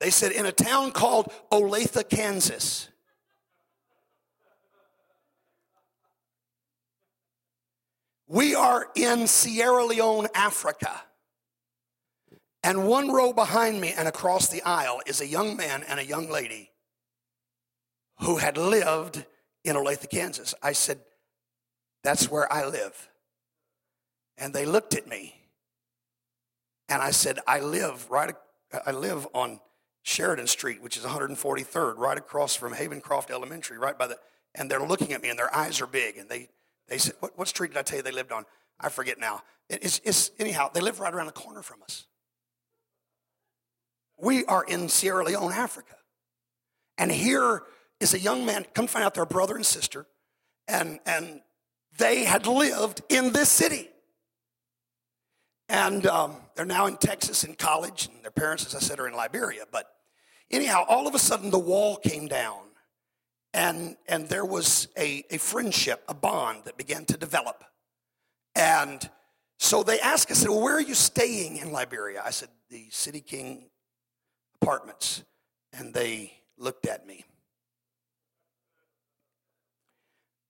They 0.00 0.10
said, 0.10 0.32
in 0.32 0.44
a 0.44 0.52
town 0.52 0.92
called 0.92 1.32
Olathe, 1.50 2.08
Kansas. 2.10 2.88
We 8.28 8.54
are 8.54 8.88
in 8.94 9.26
Sierra 9.26 9.84
Leone, 9.86 10.26
Africa. 10.34 11.02
And 12.62 12.86
one 12.88 13.12
row 13.12 13.32
behind 13.32 13.80
me 13.80 13.94
and 13.96 14.08
across 14.08 14.48
the 14.48 14.60
aisle 14.62 15.00
is 15.06 15.20
a 15.20 15.26
young 15.26 15.56
man 15.56 15.84
and 15.88 16.00
a 16.00 16.04
young 16.04 16.28
lady 16.28 16.70
who 18.20 18.36
had 18.36 18.56
lived 18.56 19.24
in 19.64 19.76
Olathe, 19.76 20.08
Kansas. 20.10 20.54
I 20.62 20.72
said, 20.72 21.00
That's 22.02 22.30
where 22.30 22.50
I 22.52 22.66
live. 22.66 23.08
And 24.38 24.52
they 24.52 24.66
looked 24.66 24.94
at 24.94 25.08
me. 25.08 25.34
And 26.88 27.02
I 27.02 27.10
said, 27.10 27.40
I 27.46 27.60
live 27.60 28.08
right, 28.10 28.34
I 28.86 28.92
live 28.92 29.26
on 29.34 29.60
Sheridan 30.02 30.46
Street, 30.46 30.80
which 30.80 30.96
is 30.96 31.02
143rd, 31.02 31.98
right 31.98 32.16
across 32.16 32.54
from 32.54 32.72
Havencroft 32.72 33.30
Elementary, 33.30 33.76
right 33.76 33.98
by 33.98 34.06
the, 34.06 34.16
and 34.54 34.70
they're 34.70 34.80
looking 34.80 35.12
at 35.12 35.20
me 35.20 35.30
and 35.30 35.38
their 35.38 35.54
eyes 35.54 35.80
are 35.80 35.86
big. 35.86 36.16
And 36.16 36.28
they, 36.28 36.48
they 36.86 36.98
said, 36.98 37.14
what, 37.18 37.36
what 37.36 37.48
street 37.48 37.72
did 37.72 37.78
I 37.78 37.82
tell 37.82 37.96
you 37.96 38.02
they 38.04 38.12
lived 38.12 38.30
on? 38.30 38.44
I 38.78 38.88
forget 38.88 39.18
now. 39.18 39.42
It's, 39.68 40.00
it's, 40.04 40.30
anyhow, 40.38 40.70
they 40.72 40.80
live 40.80 41.00
right 41.00 41.12
around 41.12 41.26
the 41.26 41.32
corner 41.32 41.62
from 41.62 41.82
us. 41.82 42.06
We 44.16 44.44
are 44.44 44.62
in 44.62 44.88
Sierra 44.88 45.24
Leone, 45.24 45.52
Africa. 45.52 45.96
And 46.96 47.10
here 47.10 47.64
is 48.00 48.14
a 48.14 48.18
young 48.18 48.44
man, 48.44 48.66
come 48.74 48.86
find 48.86 49.04
out 49.04 49.14
they're 49.14 49.26
brother 49.26 49.56
and 49.56 49.64
sister, 49.64 50.06
and, 50.68 51.00
and 51.06 51.40
they 51.98 52.24
had 52.24 52.46
lived 52.46 53.02
in 53.08 53.32
this 53.32 53.48
city. 53.48 53.88
And 55.68 56.06
um, 56.06 56.36
they're 56.54 56.64
now 56.64 56.86
in 56.86 56.96
Texas 56.96 57.42
in 57.42 57.54
college, 57.54 58.08
and 58.12 58.22
their 58.22 58.30
parents, 58.30 58.66
as 58.66 58.74
I 58.74 58.78
said, 58.78 59.00
are 59.00 59.08
in 59.08 59.14
Liberia. 59.14 59.64
But 59.70 59.90
anyhow, 60.50 60.84
all 60.88 61.08
of 61.08 61.14
a 61.14 61.18
sudden 61.18 61.50
the 61.50 61.58
wall 61.58 61.96
came 61.96 62.28
down, 62.28 62.60
and, 63.52 63.96
and 64.06 64.28
there 64.28 64.44
was 64.44 64.88
a, 64.96 65.24
a 65.30 65.38
friendship, 65.38 66.04
a 66.08 66.14
bond 66.14 66.64
that 66.64 66.76
began 66.76 67.04
to 67.06 67.16
develop. 67.16 67.64
And 68.54 69.08
so 69.58 69.82
they 69.82 69.98
asked, 70.00 70.34
said, 70.34 70.48
Well, 70.48 70.62
where 70.62 70.76
are 70.76 70.80
you 70.80 70.94
staying 70.94 71.56
in 71.56 71.72
Liberia? 71.72 72.22
I 72.24 72.30
said, 72.30 72.48
The 72.70 72.86
City 72.90 73.20
King 73.20 73.70
apartments. 74.60 75.24
And 75.72 75.92
they 75.92 76.32
looked 76.56 76.86
at 76.86 77.06
me. 77.06 77.24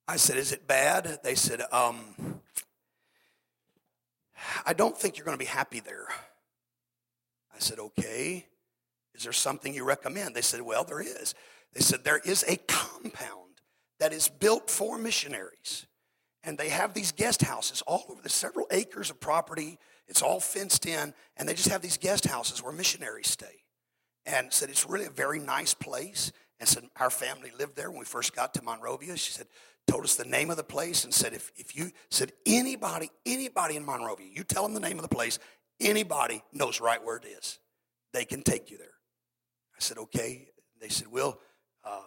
I 0.08 0.16
said, 0.16 0.36
Is 0.36 0.52
it 0.52 0.66
bad? 0.66 1.20
They 1.22 1.34
said, 1.34 1.62
um, 1.72 2.40
I 4.64 4.72
don't 4.72 4.96
think 4.96 5.16
you're 5.16 5.24
going 5.24 5.38
to 5.38 5.44
be 5.44 5.48
happy 5.48 5.80
there. 5.80 6.06
I 7.54 7.58
said, 7.58 7.78
Okay. 7.78 8.46
Is 9.14 9.22
there 9.22 9.32
something 9.32 9.72
you 9.72 9.84
recommend? 9.84 10.34
They 10.34 10.42
said, 10.42 10.60
Well, 10.60 10.84
there 10.84 11.00
is. 11.00 11.34
They 11.72 11.80
said, 11.80 12.04
There 12.04 12.20
is 12.24 12.44
a 12.46 12.56
compound 12.68 13.60
that 13.98 14.12
is 14.12 14.28
built 14.28 14.70
for 14.70 14.98
missionaries. 14.98 15.86
And 16.44 16.56
they 16.56 16.68
have 16.68 16.94
these 16.94 17.12
guest 17.12 17.42
houses 17.42 17.82
all 17.86 18.04
over. 18.08 18.22
the 18.22 18.28
several 18.28 18.66
acres 18.70 19.10
of 19.10 19.18
property. 19.18 19.78
It's 20.06 20.22
all 20.22 20.38
fenced 20.38 20.86
in. 20.86 21.14
And 21.36 21.48
they 21.48 21.54
just 21.54 21.70
have 21.70 21.82
these 21.82 21.96
guest 21.96 22.26
houses 22.26 22.62
where 22.62 22.72
missionaries 22.72 23.28
stay. 23.28 23.64
And 24.26 24.52
said, 24.52 24.68
It's 24.68 24.88
really 24.88 25.06
a 25.06 25.10
very 25.10 25.40
nice 25.40 25.74
place. 25.74 26.30
And 26.60 26.68
said, 26.68 26.84
Our 26.96 27.10
family 27.10 27.52
lived 27.58 27.74
there 27.74 27.90
when 27.90 27.98
we 27.98 28.04
first 28.04 28.36
got 28.36 28.54
to 28.54 28.62
Monrovia. 28.62 29.16
She 29.16 29.32
said, 29.32 29.46
told 29.86 30.04
us 30.04 30.16
the 30.16 30.24
name 30.24 30.50
of 30.50 30.56
the 30.56 30.64
place 30.64 31.04
and 31.04 31.14
said, 31.14 31.32
if, 31.32 31.52
if 31.56 31.76
you 31.76 31.90
said 32.10 32.32
anybody, 32.44 33.10
anybody 33.24 33.76
in 33.76 33.84
Monrovia, 33.84 34.26
you 34.32 34.44
tell 34.44 34.62
them 34.62 34.74
the 34.74 34.80
name 34.80 34.98
of 34.98 35.02
the 35.02 35.14
place, 35.14 35.38
anybody 35.80 36.42
knows 36.52 36.80
right 36.80 37.02
where 37.04 37.16
it 37.16 37.24
is. 37.24 37.58
They 38.12 38.24
can 38.24 38.42
take 38.42 38.70
you 38.70 38.78
there. 38.78 38.86
I 39.76 39.78
said, 39.80 39.98
okay. 39.98 40.48
They 40.80 40.88
said, 40.88 41.08
well, 41.08 41.38
uh, 41.84 42.02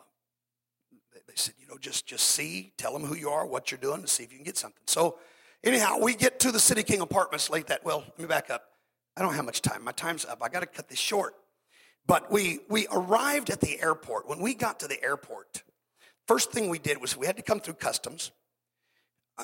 they 1.27 1.35
said, 1.35 1.53
you 1.59 1.67
know, 1.67 1.77
just 1.79 2.07
just 2.07 2.27
see, 2.27 2.73
tell 2.77 2.93
them 2.93 3.03
who 3.03 3.15
you 3.15 3.29
are, 3.29 3.45
what 3.45 3.71
you're 3.71 3.79
doing, 3.79 3.99
and 3.99 4.09
see 4.09 4.23
if 4.23 4.31
you 4.31 4.37
can 4.37 4.45
get 4.45 4.57
something. 4.57 4.81
So, 4.87 5.19
anyhow, 5.63 5.97
we 6.01 6.15
get 6.15 6.39
to 6.41 6.51
the 6.51 6.59
City 6.59 6.81
King 6.81 7.01
Apartments 7.01 7.49
late 7.49 7.67
that. 7.67 7.85
Well, 7.85 8.03
let 8.07 8.19
me 8.19 8.25
back 8.25 8.49
up. 8.49 8.63
I 9.15 9.21
don't 9.21 9.33
have 9.33 9.45
much 9.45 9.61
time. 9.61 9.83
My 9.83 9.91
time's 9.91 10.25
up. 10.25 10.41
I 10.41 10.49
got 10.49 10.61
to 10.61 10.65
cut 10.65 10.89
this 10.89 10.99
short. 10.99 11.35
But 12.07 12.31
we 12.31 12.59
we 12.69 12.87
arrived 12.91 13.49
at 13.51 13.59
the 13.59 13.79
airport. 13.79 14.27
When 14.27 14.39
we 14.39 14.55
got 14.55 14.79
to 14.79 14.87
the 14.87 15.03
airport, 15.03 15.63
First 16.29 16.51
thing 16.51 16.69
we 16.69 16.77
did 16.77 17.01
was 17.01 17.17
we 17.17 17.25
had 17.25 17.37
to 17.37 17.41
come 17.41 17.59
through 17.59 17.73
customs. 17.73 18.31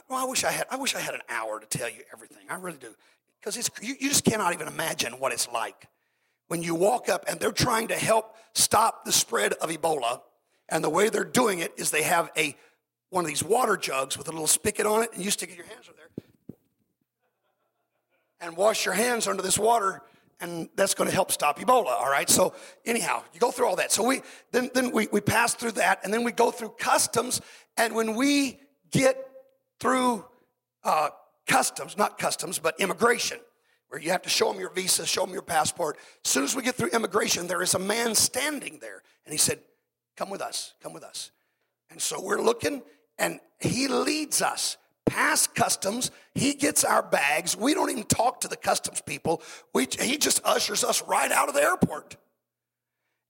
Well, 0.07 0.23
I 0.23 0.29
wish 0.29 0.43
I 0.43 0.51
had. 0.51 0.67
I 0.69 0.75
wish 0.75 0.93
I 0.93 0.99
had 0.99 1.15
an 1.15 1.23
hour 1.29 1.59
to 1.59 1.65
tell 1.65 1.89
you 1.89 2.03
everything. 2.13 2.45
I 2.47 2.57
really 2.57 2.77
do, 2.77 2.93
because 3.39 3.57
it's 3.57 3.71
you, 3.81 3.95
you 3.99 4.07
just 4.09 4.23
cannot 4.23 4.53
even 4.53 4.67
imagine 4.67 5.13
what 5.13 5.33
it's 5.33 5.49
like 5.51 5.87
when 6.47 6.61
you 6.61 6.75
walk 6.75 7.09
up 7.09 7.25
and 7.27 7.39
they're 7.39 7.51
trying 7.51 7.87
to 7.87 7.95
help 7.95 8.35
stop 8.53 9.03
the 9.03 9.11
spread 9.11 9.53
of 9.53 9.71
Ebola, 9.71 10.21
and 10.69 10.83
the 10.83 10.89
way 10.91 11.09
they're 11.09 11.23
doing 11.23 11.57
it 11.57 11.73
is 11.75 11.89
they 11.89 12.03
have 12.03 12.29
a 12.37 12.55
one 13.09 13.23
of 13.23 13.29
these 13.29 13.43
water 13.43 13.77
jugs 13.77 14.15
with 14.15 14.27
a 14.27 14.31
little 14.31 14.45
spigot 14.45 14.85
on 14.85 15.01
it, 15.01 15.09
and 15.15 15.25
you 15.25 15.31
stick 15.31 15.57
your 15.57 15.65
hands 15.65 15.87
in 15.87 15.93
there 15.97 16.27
and 18.41 18.55
wash 18.55 18.85
your 18.85 18.93
hands 18.93 19.27
under 19.27 19.41
this 19.41 19.57
water 19.57 20.03
and 20.39 20.69
that's 20.75 20.93
going 20.93 21.09
to 21.09 21.13
help 21.13 21.31
stop 21.31 21.59
Ebola. 21.59 21.87
All 21.87 22.09
right. 22.09 22.29
So 22.29 22.53
anyhow, 22.85 23.23
you 23.33 23.39
go 23.39 23.51
through 23.51 23.67
all 23.67 23.75
that. 23.77 23.91
So 23.91 24.03
we 24.03 24.21
then 24.51 24.69
then 24.73 24.91
we 24.91 25.07
we 25.11 25.21
pass 25.21 25.53
through 25.53 25.73
that, 25.73 26.01
and 26.03 26.13
then 26.13 26.23
we 26.23 26.31
go 26.31 26.51
through 26.51 26.75
customs. 26.77 27.41
And 27.77 27.95
when 27.95 28.15
we 28.15 28.59
get 28.91 29.17
through 29.79 30.25
uh, 30.83 31.09
customs, 31.47 31.97
not 31.97 32.17
customs, 32.17 32.59
but 32.59 32.79
immigration, 32.79 33.39
where 33.89 33.99
you 33.99 34.11
have 34.11 34.21
to 34.23 34.29
show 34.29 34.51
them 34.51 34.59
your 34.59 34.71
visa, 34.71 35.05
show 35.05 35.25
them 35.25 35.33
your 35.33 35.41
passport. 35.41 35.97
As 36.23 36.31
soon 36.31 36.43
as 36.43 36.55
we 36.55 36.63
get 36.63 36.75
through 36.75 36.89
immigration, 36.89 37.47
there 37.47 37.61
is 37.61 37.73
a 37.73 37.79
man 37.79 38.15
standing 38.15 38.79
there, 38.79 39.03
and 39.25 39.31
he 39.31 39.37
said, 39.37 39.59
"Come 40.17 40.29
with 40.29 40.41
us. 40.41 40.73
Come 40.81 40.93
with 40.93 41.03
us." 41.03 41.31
And 41.89 42.01
so 42.01 42.21
we're 42.21 42.41
looking, 42.41 42.83
and 43.17 43.39
he 43.59 43.87
leads 43.87 44.41
us 44.41 44.77
past 45.05 45.55
customs. 45.55 46.11
He 46.33 46.53
gets 46.53 46.83
our 46.83 47.03
bags. 47.03 47.55
We 47.55 47.73
don't 47.73 47.89
even 47.89 48.03
talk 48.03 48.41
to 48.41 48.47
the 48.47 48.57
customs 48.57 49.01
people. 49.01 49.41
We, 49.73 49.87
he 49.99 50.17
just 50.17 50.41
ushers 50.43 50.83
us 50.83 51.03
right 51.03 51.31
out 51.31 51.47
of 51.47 51.55
the 51.55 51.61
airport. 51.61 52.17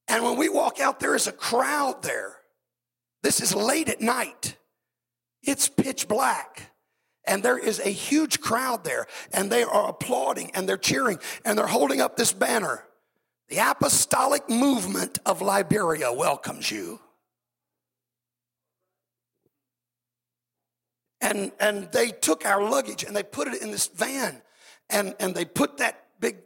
And 0.08 0.24
when 0.24 0.36
we 0.36 0.48
walk 0.48 0.80
out, 0.80 1.00
there 1.00 1.14
is 1.14 1.26
a 1.26 1.32
crowd 1.32 2.02
there. 2.02 2.36
This 3.22 3.40
is 3.40 3.54
late 3.54 3.88
at 3.88 4.00
night. 4.00 4.56
It's 5.42 5.68
pitch 5.68 6.08
black. 6.08 6.70
And 7.26 7.42
there 7.42 7.58
is 7.58 7.80
a 7.80 7.90
huge 7.90 8.40
crowd 8.40 8.84
there, 8.84 9.06
and 9.32 9.50
they 9.50 9.64
are 9.64 9.88
applauding 9.88 10.52
and 10.54 10.68
they're 10.68 10.76
cheering 10.76 11.18
and 11.44 11.58
they're 11.58 11.66
holding 11.66 12.00
up 12.00 12.16
this 12.16 12.32
banner. 12.32 12.84
The 13.48 13.58
apostolic 13.58 14.48
movement 14.48 15.18
of 15.26 15.42
Liberia 15.42 16.12
welcomes 16.12 16.70
you. 16.70 17.00
And 21.20 21.52
and 21.60 21.90
they 21.92 22.10
took 22.10 22.44
our 22.44 22.62
luggage 22.62 23.04
and 23.04 23.14
they 23.16 23.22
put 23.22 23.48
it 23.48 23.62
in 23.62 23.70
this 23.70 23.88
van. 23.88 24.42
And 24.90 25.14
and 25.18 25.34
they 25.34 25.44
put 25.44 25.78
that 25.78 26.04
big 26.20 26.38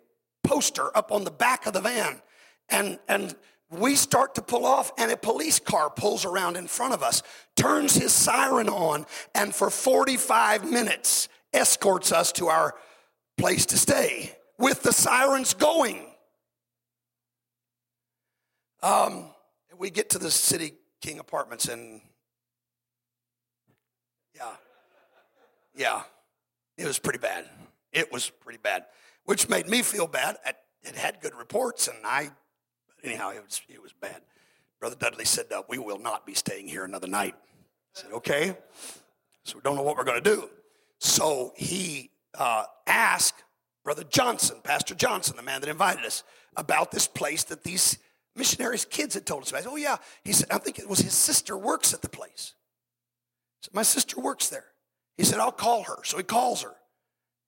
poster 0.42 0.96
up 0.96 1.12
on 1.12 1.24
the 1.24 1.30
back 1.30 1.66
of 1.66 1.72
the 1.72 1.80
van. 1.80 2.22
And 2.68 2.98
and 3.08 3.34
we 3.70 3.94
start 3.94 4.34
to 4.34 4.42
pull 4.42 4.66
off 4.66 4.92
and 4.98 5.12
a 5.12 5.16
police 5.16 5.60
car 5.60 5.90
pulls 5.90 6.24
around 6.24 6.56
in 6.56 6.66
front 6.66 6.92
of 6.92 7.02
us 7.02 7.22
turns 7.54 7.94
his 7.94 8.12
siren 8.12 8.68
on 8.68 9.06
and 9.34 9.54
for 9.54 9.70
45 9.70 10.68
minutes 10.68 11.28
escorts 11.52 12.10
us 12.10 12.32
to 12.32 12.48
our 12.48 12.74
place 13.38 13.66
to 13.66 13.78
stay 13.78 14.36
with 14.58 14.82
the 14.82 14.92
sirens 14.92 15.54
going. 15.54 16.04
Um, 18.82 19.26
we 19.78 19.90
get 19.90 20.10
to 20.10 20.18
the 20.18 20.30
city 20.30 20.74
king 21.00 21.18
apartments 21.18 21.68
and 21.68 22.00
yeah. 24.34 24.52
Yeah. 25.80 26.02
It 26.76 26.84
was 26.84 26.98
pretty 26.98 27.20
bad. 27.20 27.46
It 27.90 28.12
was 28.12 28.28
pretty 28.28 28.58
bad, 28.62 28.84
which 29.24 29.48
made 29.48 29.66
me 29.66 29.80
feel 29.80 30.06
bad. 30.06 30.36
It 30.82 30.94
had 30.94 31.20
good 31.22 31.34
reports, 31.34 31.88
and 31.88 31.96
I, 32.04 32.30
anyhow, 33.02 33.30
it 33.30 33.42
was, 33.42 33.62
it 33.66 33.82
was 33.82 33.94
bad. 33.94 34.20
Brother 34.78 34.96
Dudley 34.98 35.24
said, 35.24 35.46
uh, 35.50 35.62
We 35.70 35.78
will 35.78 35.98
not 35.98 36.26
be 36.26 36.34
staying 36.34 36.68
here 36.68 36.84
another 36.84 37.08
night. 37.08 37.34
I 37.96 38.00
said, 38.00 38.12
Okay. 38.12 38.56
So 39.44 39.56
we 39.56 39.62
don't 39.62 39.74
know 39.74 39.82
what 39.82 39.96
we're 39.96 40.04
going 40.04 40.22
to 40.22 40.30
do. 40.36 40.50
So 40.98 41.54
he 41.56 42.10
uh, 42.34 42.64
asked 42.86 43.42
Brother 43.82 44.04
Johnson, 44.04 44.58
Pastor 44.62 44.94
Johnson, 44.94 45.36
the 45.36 45.42
man 45.42 45.62
that 45.62 45.70
invited 45.70 46.04
us, 46.04 46.24
about 46.58 46.90
this 46.90 47.08
place 47.08 47.44
that 47.44 47.64
these 47.64 47.96
missionaries' 48.36 48.84
kids 48.84 49.14
had 49.14 49.24
told 49.24 49.44
us 49.44 49.50
about. 49.50 49.66
Oh, 49.66 49.76
yeah. 49.76 49.96
He 50.24 50.32
said, 50.34 50.48
I 50.50 50.58
think 50.58 50.78
it 50.78 50.88
was 50.88 50.98
his 50.98 51.14
sister 51.14 51.56
works 51.56 51.94
at 51.94 52.02
the 52.02 52.10
place. 52.10 52.54
So 53.62 53.70
my 53.72 53.82
sister 53.82 54.20
works 54.20 54.50
there. 54.50 54.69
He 55.20 55.26
said, 55.26 55.38
I'll 55.38 55.52
call 55.52 55.82
her. 55.82 55.98
So 56.02 56.16
he 56.16 56.22
calls 56.22 56.62
her. 56.62 56.72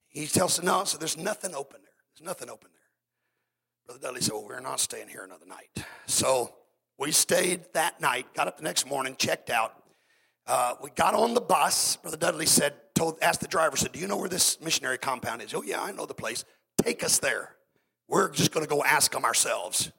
He 0.09 0.27
tells 0.27 0.59
her, 0.59 0.63
no, 0.63 0.85
so 0.85 0.99
there's 0.99 1.17
nothing 1.17 1.55
open 1.55 1.81
there. 1.83 1.95
There's 2.15 2.27
nothing 2.27 2.51
open 2.51 2.69
there. 2.71 2.83
Brother 3.87 3.99
Dudley 3.99 4.21
said, 4.21 4.35
well, 4.35 4.45
we're 4.47 4.61
not 4.61 4.79
staying 4.79 5.09
here 5.09 5.25
another 5.25 5.47
night. 5.47 5.71
So 6.05 6.55
we 6.99 7.13
stayed 7.13 7.63
that 7.73 7.99
night, 7.99 8.27
got 8.35 8.47
up 8.47 8.59
the 8.59 8.63
next 8.63 8.87
morning, 8.87 9.17
checked 9.19 9.49
out. 9.49 9.73
Uh, 10.47 10.75
we 10.83 10.91
got 10.91 11.15
on 11.15 11.33
the 11.33 11.41
bus. 11.41 11.97
Brother 11.97 12.19
Dudley 12.19 12.45
said, 12.45 12.75
told, 12.95 13.17
asked 13.23 13.41
the 13.41 13.49
driver, 13.49 13.79
said, 13.79 13.93
do 13.93 14.01
you 14.01 14.07
know 14.07 14.19
where 14.19 14.29
this 14.29 14.61
missionary 14.61 14.99
compound 14.99 15.41
is? 15.41 15.55
Oh, 15.55 15.63
yeah, 15.63 15.81
I 15.81 15.93
know 15.93 16.05
the 16.05 16.13
place. 16.13 16.45
Take 16.83 17.03
us 17.03 17.21
there. 17.21 17.55
We're 18.07 18.29
just 18.29 18.53
going 18.53 18.67
to 18.67 18.71
go 18.71 18.85
ask 18.85 19.13
them 19.13 19.25
ourselves. 19.25 19.91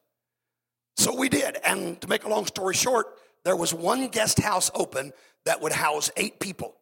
So 0.96 1.16
we 1.16 1.28
did. 1.28 1.58
And 1.66 2.00
to 2.02 2.08
make 2.08 2.24
a 2.24 2.30
long 2.30 2.46
story 2.46 2.76
short, 2.76 3.08
there 3.44 3.56
was 3.56 3.74
one 3.74 4.10
guest 4.10 4.40
house 4.40 4.70
open 4.76 5.12
that 5.46 5.60
would 5.60 5.72
house 5.72 6.12
eight 6.18 6.40
people, 6.40 6.76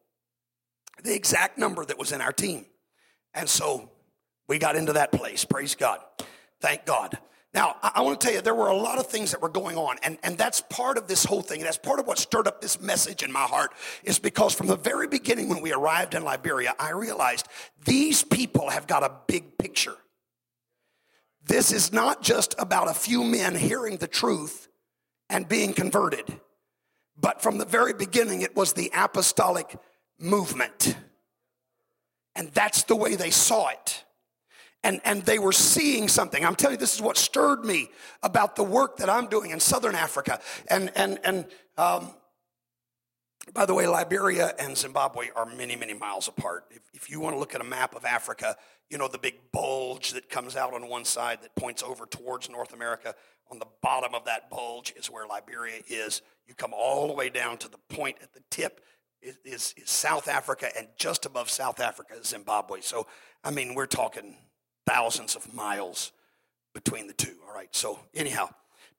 the 1.04 1.16
exact 1.16 1.58
number 1.58 1.84
that 1.86 1.98
was 1.98 2.12
in 2.12 2.22
our 2.22 2.34
team. 2.34 2.66
And 3.34 3.48
so 3.50 3.90
we 4.48 4.60
got 4.60 4.76
into 4.76 4.94
that 4.94 5.12
place. 5.12 5.46
Praise 5.46 5.76
God. 5.76 6.00
Thank 6.60 6.86
God. 6.86 7.18
Now, 7.54 7.76
I, 7.82 7.92
I 7.96 8.02
want 8.02 8.20
to 8.20 8.26
tell 8.26 8.36
you, 8.36 8.42
there 8.42 8.56
were 8.56 8.68
a 8.68 8.76
lot 8.76 8.98
of 8.98 9.08
things 9.08 9.32
that 9.32 9.42
were 9.42 9.50
going 9.50 9.78
on, 9.78 9.98
and, 10.04 10.18
and 10.24 10.38
that's 10.38 10.62
part 10.62 10.98
of 10.98 11.08
this 11.08 11.26
whole 11.26 11.42
thing. 11.42 11.62
That's 11.62 11.78
part 11.78 12.00
of 12.00 12.08
what 12.08 12.18
stirred 12.18 12.48
up 12.48 12.62
this 12.62 12.80
message 12.80 13.24
in 13.24 13.32
my 13.32 13.44
heart, 13.44 13.72
is 14.04 14.20
because 14.20 14.54
from 14.54 14.68
the 14.68 14.78
very 14.78 15.08
beginning 15.08 15.50
when 15.50 15.62
we 15.62 15.74
arrived 15.74 16.14
in 16.14 16.24
Liberia, 16.24 16.74
I 16.80 16.92
realized 16.92 17.48
these 17.86 18.24
people 18.24 18.70
have 18.70 18.88
got 18.88 19.04
a 19.04 19.12
big 19.28 19.58
picture. 19.58 19.96
This 21.46 21.72
is 21.74 21.92
not 21.92 22.22
just 22.22 22.56
about 22.58 22.90
a 22.90 22.94
few 22.94 23.24
men 23.24 23.56
hearing 23.56 23.98
the 23.98 24.08
truth 24.08 24.70
and 25.30 25.50
being 25.50 25.74
converted. 25.74 26.40
But 27.18 27.42
from 27.42 27.58
the 27.58 27.66
very 27.66 27.94
beginning, 27.94 28.42
it 28.42 28.56
was 28.56 28.74
the 28.74 28.92
apostolic 28.94 29.78
movement. 30.22 30.96
And 32.36 32.50
that's 32.50 32.84
the 32.84 32.96
way 32.96 33.16
they 33.16 33.32
saw 33.32 33.70
it. 33.70 34.04
And, 34.84 35.00
and 35.06 35.24
they 35.24 35.38
were 35.38 35.52
seeing 35.52 36.08
something. 36.08 36.44
I'm 36.44 36.56
telling 36.56 36.76
you, 36.76 36.80
this 36.80 36.96
is 36.96 37.02
what 37.02 37.18
stirred 37.18 37.64
me 37.64 37.90
about 38.24 38.56
the 38.56 38.64
work 38.64 38.98
that 38.98 39.10
I'm 39.10 39.28
doing 39.28 39.52
in 39.52 39.60
Southern 39.60 39.96
Africa. 39.96 40.40
And, 40.70 40.92
and, 40.96 41.20
and 41.24 41.46
um, 41.78 42.12
by 43.54 43.66
the 43.66 43.74
way, 43.74 43.86
Liberia 43.88 44.54
and 44.58 44.76
Zimbabwe 44.78 45.30
are 45.36 45.46
many, 45.46 45.76
many 45.76 45.94
miles 45.94 46.28
apart. 46.28 46.66
If, 46.72 46.82
if 46.94 47.10
you 47.10 47.20
want 47.20 47.36
to 47.36 47.40
look 47.40 47.54
at 47.54 47.62
a 47.62 47.66
map 47.66 47.96
of 47.96 48.06
Africa, 48.06 48.56
you 48.90 48.98
know 48.98 49.08
the 49.08 49.18
big 49.18 49.36
bulge 49.52 50.12
that 50.12 50.30
comes 50.30 50.56
out 50.56 50.74
on 50.74 50.88
one 50.88 51.06
side 51.06 51.42
that 51.42 51.56
points 51.56 51.84
over 51.84 52.06
towards 52.06 52.50
North 52.50 52.74
America. 52.74 53.16
On 53.52 53.60
the 53.60 53.68
bottom 53.82 54.16
of 54.16 54.26
that 54.26 54.50
bulge 54.50 54.94
is 54.98 55.10
where 55.10 55.28
Liberia 55.28 55.82
is. 55.88 56.22
You 56.48 56.54
come 56.56 56.74
all 56.74 57.08
the 57.08 57.14
way 57.14 57.30
down 57.30 57.58
to 57.60 57.70
the 57.70 57.78
point 57.90 58.18
at 58.22 58.34
the 58.34 58.42
tip 58.50 58.82
is, 59.22 59.38
is, 59.46 59.74
is 59.78 59.90
South 59.90 60.28
Africa, 60.28 60.70
and 60.78 60.88
just 60.98 61.26
above 61.26 61.50
South 61.50 61.80
Africa 61.80 62.16
is 62.20 62.28
Zimbabwe. 62.28 62.82
So, 62.82 63.08
I 63.44 63.52
mean, 63.52 63.76
we're 63.76 63.86
talking 63.86 64.36
thousands 64.86 65.36
of 65.36 65.54
miles 65.54 66.12
between 66.74 67.08
the 67.08 67.14
two. 67.14 67.36
All 67.48 67.54
right. 67.54 67.70
So, 67.72 68.00
anyhow, 68.14 68.50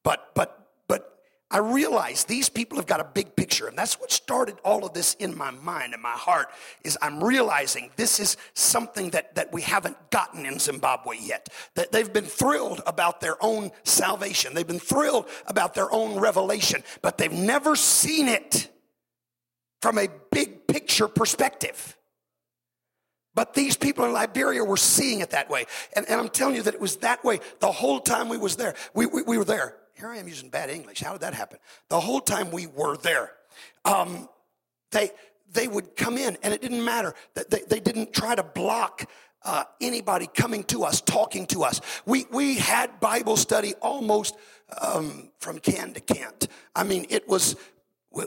but 0.03 0.31
but 0.35 0.69
but 0.89 1.19
I 1.51 1.59
realize 1.59 2.25
these 2.25 2.49
people 2.49 2.79
have 2.79 2.87
got 2.87 3.01
a 3.01 3.05
big 3.05 3.35
picture, 3.37 3.67
and 3.67 3.77
that's 3.77 4.01
what 4.01 4.13
started 4.13 4.57
all 4.65 4.85
of 4.85 4.95
this 4.95 5.15
in 5.15 5.37
my 5.37 5.51
mind 5.51 5.93
and 5.93 6.03
my 6.03 6.13
heart. 6.13 6.49
Is 6.85 6.97
I'm 7.03 7.23
realizing 7.23 7.91
this 7.97 8.21
is 8.21 8.37
something 8.55 9.11
that, 9.11 9.35
that 9.35 9.53
we 9.53 9.63
haven't 9.63 9.97
gotten 10.11 10.47
in 10.47 10.59
Zimbabwe 10.59 11.17
yet. 11.21 11.49
That 11.75 11.93
they've 11.93 12.13
been 12.13 12.25
thrilled 12.25 12.83
about 12.87 13.21
their 13.21 13.37
own 13.41 13.71
salvation, 13.85 14.55
they've 14.55 14.67
been 14.67 14.79
thrilled 14.79 15.27
about 15.47 15.75
their 15.75 15.93
own 15.93 16.19
revelation, 16.19 16.83
but 17.01 17.19
they've 17.19 17.33
never 17.33 17.77
seen 17.77 18.29
it 18.29 18.69
from 19.83 19.99
a 19.99 20.09
big 20.31 20.67
picture 20.67 21.09
perspective. 21.09 21.99
But 23.35 23.53
these 23.53 23.77
people 23.77 24.05
in 24.07 24.13
Liberia 24.13 24.65
were 24.65 24.77
seeing 24.77 25.21
it 25.21 25.31
that 25.31 25.51
way. 25.51 25.67
And, 25.95 26.09
and 26.09 26.19
I'm 26.21 26.29
telling 26.29 26.55
you 26.55 26.63
that 26.63 26.75
it 26.75 26.81
was 26.81 26.97
that 26.97 27.23
way 27.25 27.41
the 27.61 27.73
whole 27.73 28.01
time 28.01 28.31
we 28.31 28.39
was 28.39 28.57
there. 28.57 28.75
We, 28.95 29.07
we, 29.07 29.23
we 29.23 29.39
were 29.39 29.45
there 29.45 29.77
here 30.03 30.09
I 30.09 30.17
am 30.17 30.29
using 30.29 30.49
bad 30.49 30.69
English. 30.69 31.01
How 31.01 31.13
did 31.13 31.21
that 31.21 31.35
happen? 31.35 31.59
The 31.89 32.01
whole 32.01 32.21
time 32.21 32.51
we 32.51 32.67
were 32.67 32.97
there, 32.97 33.33
um, 33.85 34.29
they 34.91 35.11
they 35.53 35.69
would 35.69 35.97
come 35.97 36.17
in, 36.17 36.37
and 36.43 36.53
it 36.53 36.61
didn't 36.61 36.85
matter. 36.85 37.15
They, 37.35 37.61
they 37.69 37.79
didn't 37.79 38.13
try 38.13 38.35
to 38.35 38.43
block 38.43 39.09
uh, 39.45 39.65
anybody 39.81 40.27
coming 40.27 40.65
to 40.65 40.85
us, 40.85 41.01
talking 41.01 41.47
to 41.49 41.63
us. 41.63 41.81
We 42.07 42.27
we 42.33 42.57
had 42.57 43.01
Bible 43.01 43.37
study 43.37 43.75
almost 43.81 44.37
um, 44.81 45.31
from 45.39 45.59
can 45.59 45.93
to 45.93 46.01
can't. 46.01 46.49
I 46.75 46.85
mean, 46.85 47.07
it 47.11 47.29
was 47.29 47.57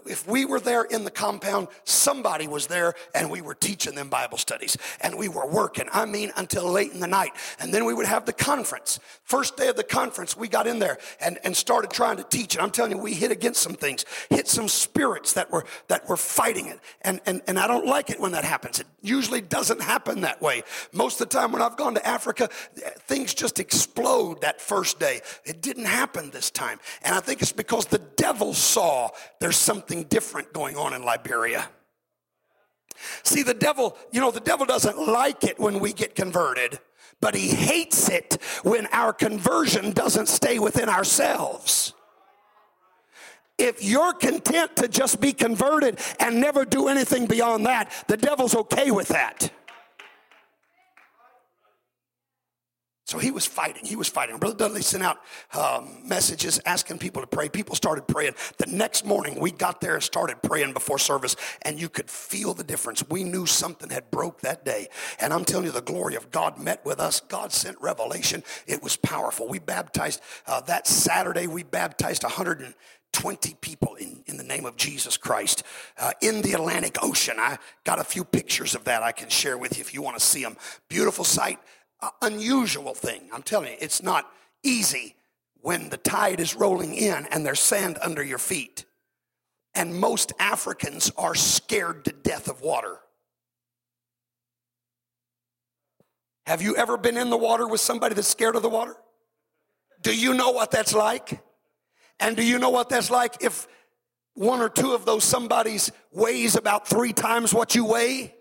if 0.05 0.27
we 0.27 0.45
were 0.45 0.59
there 0.59 0.83
in 0.83 1.03
the 1.03 1.11
compound, 1.11 1.67
somebody 1.83 2.47
was 2.47 2.67
there 2.67 2.93
and 3.13 3.29
we 3.29 3.41
were 3.41 3.55
teaching 3.55 3.95
them 3.95 4.09
Bible 4.09 4.37
studies 4.37 4.77
and 5.01 5.17
we 5.17 5.27
were 5.27 5.47
working, 5.47 5.87
I 5.91 6.05
mean, 6.05 6.31
until 6.35 6.69
late 6.69 6.91
in 6.91 6.99
the 6.99 7.07
night. 7.07 7.31
And 7.59 7.73
then 7.73 7.85
we 7.85 7.93
would 7.93 8.05
have 8.05 8.25
the 8.25 8.33
conference. 8.33 8.99
First 9.23 9.57
day 9.57 9.67
of 9.67 9.75
the 9.75 9.83
conference, 9.83 10.35
we 10.35 10.47
got 10.47 10.67
in 10.67 10.79
there 10.79 10.97
and, 11.19 11.39
and 11.43 11.55
started 11.55 11.91
trying 11.91 12.17
to 12.17 12.23
teach. 12.23 12.55
And 12.55 12.63
I'm 12.63 12.71
telling 12.71 12.91
you, 12.91 12.97
we 12.97 13.13
hit 13.13 13.31
against 13.31 13.61
some 13.61 13.73
things, 13.73 14.05
hit 14.29 14.47
some 14.47 14.67
spirits 14.67 15.33
that 15.33 15.51
were, 15.51 15.65
that 15.87 16.07
were 16.07 16.17
fighting 16.17 16.67
it. 16.67 16.79
And, 17.01 17.21
and, 17.25 17.41
and 17.47 17.59
I 17.59 17.67
don't 17.67 17.85
like 17.85 18.09
it 18.09 18.19
when 18.19 18.31
that 18.33 18.43
happens. 18.43 18.79
It 18.79 18.87
usually 19.01 19.41
doesn't 19.41 19.81
happen 19.81 20.21
that 20.21 20.41
way. 20.41 20.63
Most 20.91 21.21
of 21.21 21.29
the 21.29 21.37
time 21.37 21.51
when 21.51 21.61
I've 21.61 21.77
gone 21.77 21.95
to 21.95 22.05
Africa, 22.05 22.49
things 23.07 23.33
just 23.33 23.59
explode 23.59 24.41
that 24.41 24.61
first 24.61 24.99
day. 24.99 25.21
It 25.43 25.61
didn't 25.61 25.85
happen 25.85 26.31
this 26.31 26.49
time. 26.49 26.79
And 27.03 27.15
I 27.15 27.19
think 27.19 27.41
it's 27.41 27.51
because 27.51 27.85
the 27.85 27.99
devil 28.15 28.53
saw 28.53 29.09
there's 29.39 29.57
some 29.57 29.74
something 29.75 30.03
different 30.03 30.53
going 30.53 30.77
on 30.77 30.93
in 30.93 31.03
Liberia. 31.03 31.69
See, 33.23 33.43
the 33.43 33.53
devil, 33.53 33.97
you 34.11 34.21
know, 34.21 34.31
the 34.31 34.39
devil 34.39 34.65
doesn't 34.65 34.97
like 34.97 35.43
it 35.43 35.59
when 35.59 35.79
we 35.79 35.91
get 35.91 36.15
converted 36.15 36.79
but 37.21 37.33
he 37.33 37.47
hates 37.49 38.09
it 38.09 38.37
when 38.63 38.87
our 38.91 39.13
conversion 39.13 39.91
doesn't 39.91 40.27
stay 40.27 40.59
within 40.59 40.89
ourselves. 40.89 41.93
If 43.57 43.83
you're 43.83 44.13
content 44.13 44.75
to 44.75 44.87
just 44.87 45.21
be 45.21 45.31
converted 45.31 45.99
and 46.19 46.41
never 46.41 46.65
do 46.65 46.87
anything 46.87 47.25
beyond 47.25 47.65
that, 47.65 47.89
the 48.07 48.17
devil's 48.17 48.53
okay 48.53 48.91
with 48.91 49.07
that. 49.07 49.49
So 53.05 53.19
he 53.19 53.29
was 53.29 53.45
fighting. 53.45 53.85
He 53.85 53.95
was 53.95 54.09
fighting. 54.09 54.37
Brother 54.37 54.55
Dudley 54.55 54.81
sent 54.81 55.03
out 55.03 55.19
um, 55.53 55.99
messages 56.03 56.59
asking 56.65 56.97
people 56.97 57.21
to 57.21 57.27
pray. 57.27 57.47
People 57.47 57.75
started 57.75 58.07
praying. 58.07 58.33
The 58.57 58.65
next 58.65 59.05
morning, 59.05 59.39
we 59.39 59.51
got 59.51 59.79
there 59.79 59.93
and 59.93 60.01
started 60.01 60.41
praying 60.41 60.73
before 60.73 60.97
service, 60.97 61.35
and 61.61 61.79
you 61.79 61.87
could 61.87 62.09
feel 62.09 62.55
the 62.55 62.63
difference. 62.63 63.07
We 63.07 63.23
knew 63.23 63.45
something 63.45 63.91
had 63.91 64.09
broke 64.09 64.41
that 64.41 64.65
day. 64.65 64.87
And 65.19 65.33
I'm 65.33 65.45
telling 65.45 65.67
you, 65.67 65.71
the 65.71 65.81
glory 65.81 66.15
of 66.15 66.31
God 66.31 66.57
met 66.57 66.83
with 66.83 66.99
us. 66.99 67.19
God 67.19 67.51
sent 67.51 67.79
revelation. 67.79 68.43
It 68.65 68.81
was 68.81 68.97
powerful. 68.97 69.47
We 69.47 69.59
baptized 69.59 70.19
uh, 70.47 70.61
that 70.61 70.87
Saturday. 70.87 71.45
We 71.45 71.61
baptized 71.61 72.23
120 72.23 73.55
people 73.61 73.93
in, 73.95 74.23
in 74.25 74.37
the 74.37 74.43
name 74.43 74.65
of 74.65 74.77
Jesus 74.77 75.15
Christ 75.15 75.61
uh, 75.99 76.13
in 76.21 76.41
the 76.41 76.53
Atlantic 76.53 76.97
Ocean. 77.03 77.35
I 77.37 77.59
got 77.83 77.99
a 77.99 78.03
few 78.03 78.23
pictures 78.23 78.73
of 78.73 78.85
that 78.85 79.03
I 79.03 79.11
can 79.11 79.29
share 79.29 79.59
with 79.59 79.77
you 79.77 79.81
if 79.81 79.93
you 79.93 80.01
want 80.01 80.17
to 80.17 80.25
see 80.25 80.41
them. 80.41 80.57
Beautiful 80.89 81.23
sight 81.23 81.59
unusual 82.21 82.93
thing. 82.93 83.29
I'm 83.33 83.43
telling 83.43 83.71
you, 83.71 83.77
it's 83.79 84.01
not 84.01 84.29
easy 84.63 85.15
when 85.61 85.89
the 85.89 85.97
tide 85.97 86.39
is 86.39 86.55
rolling 86.55 86.93
in 86.93 87.25
and 87.31 87.45
there's 87.45 87.59
sand 87.59 87.97
under 88.01 88.23
your 88.23 88.37
feet. 88.37 88.85
And 89.73 89.95
most 89.95 90.31
Africans 90.39 91.11
are 91.17 91.35
scared 91.35 92.05
to 92.05 92.11
death 92.11 92.47
of 92.49 92.61
water. 92.61 92.99
Have 96.45 96.61
you 96.61 96.75
ever 96.75 96.97
been 96.97 97.17
in 97.17 97.29
the 97.29 97.37
water 97.37 97.67
with 97.67 97.81
somebody 97.81 98.13
that's 98.13 98.27
scared 98.27 98.55
of 98.55 98.61
the 98.61 98.69
water? 98.69 98.95
Do 100.01 100.15
you 100.15 100.35
know 100.35 100.51
what 100.51 100.69
that's 100.69 100.93
like? 100.93 101.43
And 102.19 102.37
do 102.37 102.43
you 102.43 102.59
know 102.59 102.69
what 102.69 102.89
that's 102.89 103.09
like 103.09 103.37
if 103.41 103.67
one 104.35 104.61
or 104.61 104.69
two 104.69 104.93
of 104.93 105.05
those 105.05 105.23
somebodies 105.23 105.91
weighs 106.11 106.55
about 106.55 106.87
three 106.87 107.13
times 107.13 107.53
what 107.53 107.73
you 107.73 107.85
weigh? 107.85 108.34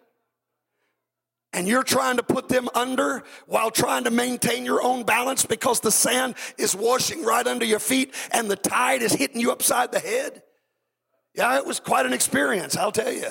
And 1.55 1.69
you're 1.69 1.85
trying 1.85 2.17
to 2.17 2.23
put 2.23 2.49
them 2.49 2.69
under 2.75 3.23
while 3.47 3.71
trying 3.71 4.05
to 4.05 4.11
maintain 4.11 4.65
your 4.65 4.83
own 4.83 5.05
balance 5.05 5.47
because 5.47 5.81
the 5.81 5.91
sand 5.91 6.35
is 6.59 6.75
washing 6.75 7.25
right 7.25 7.47
under 7.47 7.65
your 7.65 7.79
feet 7.79 8.13
and 8.33 8.51
the 8.51 8.57
tide 8.57 9.03
is 9.03 9.13
hitting 9.13 9.41
you 9.41 9.53
upside 9.53 9.93
the 9.93 10.01
head. 10.01 10.43
Yeah, 11.35 11.57
it 11.57 11.67
was 11.67 11.81
quite 11.81 12.07
an 12.07 12.13
experience, 12.13 12.77
I'll 12.77 12.93
tell 12.93 13.13
you. 13.13 13.31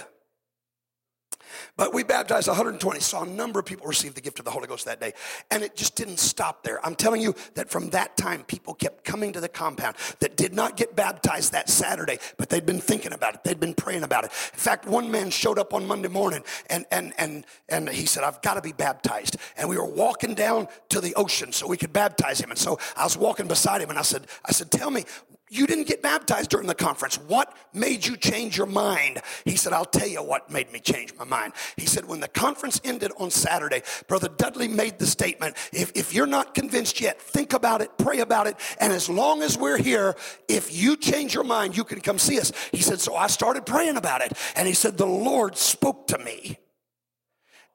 But 1.75 1.91
we 1.91 2.03
baptized 2.03 2.47
120, 2.47 2.99
saw 2.99 3.23
a 3.23 3.27
number 3.27 3.59
of 3.59 3.65
people 3.65 3.87
receive 3.87 4.13
the 4.13 4.21
gift 4.21 4.37
of 4.37 4.45
the 4.45 4.51
Holy 4.51 4.67
Ghost 4.67 4.85
that 4.85 4.99
day. 4.99 5.13
And 5.49 5.63
it 5.63 5.75
just 5.75 5.95
didn't 5.95 6.19
stop 6.19 6.63
there. 6.63 6.85
I'm 6.85 6.93
telling 6.93 7.19
you 7.19 7.33
that 7.55 7.67
from 7.67 7.89
that 7.89 8.15
time, 8.15 8.43
people 8.43 8.75
kept 8.75 9.03
coming 9.03 9.33
to 9.33 9.41
the 9.41 9.49
compound 9.49 9.95
that 10.19 10.37
did 10.37 10.53
not 10.53 10.77
get 10.77 10.95
baptized 10.95 11.51
that 11.53 11.69
Saturday, 11.69 12.19
but 12.37 12.49
they'd 12.49 12.65
been 12.65 12.79
thinking 12.79 13.11
about 13.11 13.33
it. 13.33 13.43
They'd 13.43 13.59
been 13.59 13.73
praying 13.73 14.03
about 14.03 14.23
it. 14.23 14.31
In 14.53 14.59
fact, 14.59 14.85
one 14.85 15.09
man 15.09 15.31
showed 15.31 15.57
up 15.57 15.73
on 15.73 15.87
Monday 15.87 16.09
morning 16.09 16.43
and, 16.69 16.85
and, 16.91 17.11
and, 17.17 17.43
and 17.69 17.89
he 17.89 18.05
said, 18.05 18.23
I've 18.23 18.43
got 18.43 18.53
to 18.53 18.61
be 18.61 18.71
baptized. 18.71 19.37
And 19.57 19.67
we 19.67 19.77
were 19.77 19.85
walking 19.85 20.35
down 20.35 20.67
to 20.89 21.01
the 21.01 21.15
ocean 21.15 21.51
so 21.51 21.67
we 21.67 21.77
could 21.77 21.93
baptize 21.93 22.39
him. 22.39 22.51
And 22.51 22.59
so 22.59 22.77
I 22.95 23.03
was 23.03 23.17
walking 23.17 23.47
beside 23.47 23.81
him 23.81 23.89
and 23.89 23.97
I 23.97 24.03
said, 24.03 24.27
I 24.45 24.51
said, 24.51 24.69
tell 24.69 24.91
me, 24.91 25.05
you 25.53 25.67
didn't 25.67 25.87
get 25.87 26.01
baptized 26.01 26.49
during 26.49 26.67
the 26.67 26.75
conference. 26.75 27.15
What 27.15 27.55
made 27.73 28.05
you 28.05 28.17
change 28.17 28.57
your 28.57 28.67
mind? 28.67 29.21
He 29.45 29.55
said, 29.55 29.71
I'll 29.71 29.85
tell 29.85 30.07
you 30.07 30.23
what 30.23 30.49
made 30.49 30.71
me 30.71 30.79
change 30.79 31.13
my 31.15 31.25
mind. 31.25 31.53
He 31.77 31.85
said, 31.85 32.05
when 32.05 32.19
the 32.19 32.27
conference 32.27 32.81
ended 32.83 33.11
on 33.17 33.29
Saturday, 33.29 33.83
Brother 34.07 34.29
Dudley 34.29 34.67
made 34.67 34.99
the 34.99 35.05
statement 35.05 35.55
if, 35.71 35.91
if 35.95 36.13
you're 36.13 36.25
not 36.25 36.55
convinced 36.55 36.99
yet, 36.99 37.21
think 37.21 37.53
about 37.53 37.81
it, 37.81 37.97
pray 37.97 38.19
about 38.19 38.47
it, 38.47 38.55
and 38.79 38.91
as 38.91 39.09
long 39.09 39.41
as 39.43 39.57
we're 39.57 39.77
here, 39.77 40.15
if 40.47 40.75
you 40.75 40.97
change 40.97 41.33
your 41.33 41.43
mind, 41.43 41.77
you 41.77 41.83
can 41.83 42.01
come 42.01 42.17
see 42.17 42.39
us. 42.39 42.51
He 42.71 42.81
said, 42.81 42.99
so 42.99 43.15
I 43.15 43.27
started 43.27 43.65
praying 43.65 43.97
about 43.97 44.21
it, 44.21 44.33
and 44.55 44.67
he 44.67 44.73
said, 44.73 44.97
the 44.97 45.05
Lord 45.05 45.57
spoke 45.57 46.07
to 46.07 46.17
me. 46.17 46.57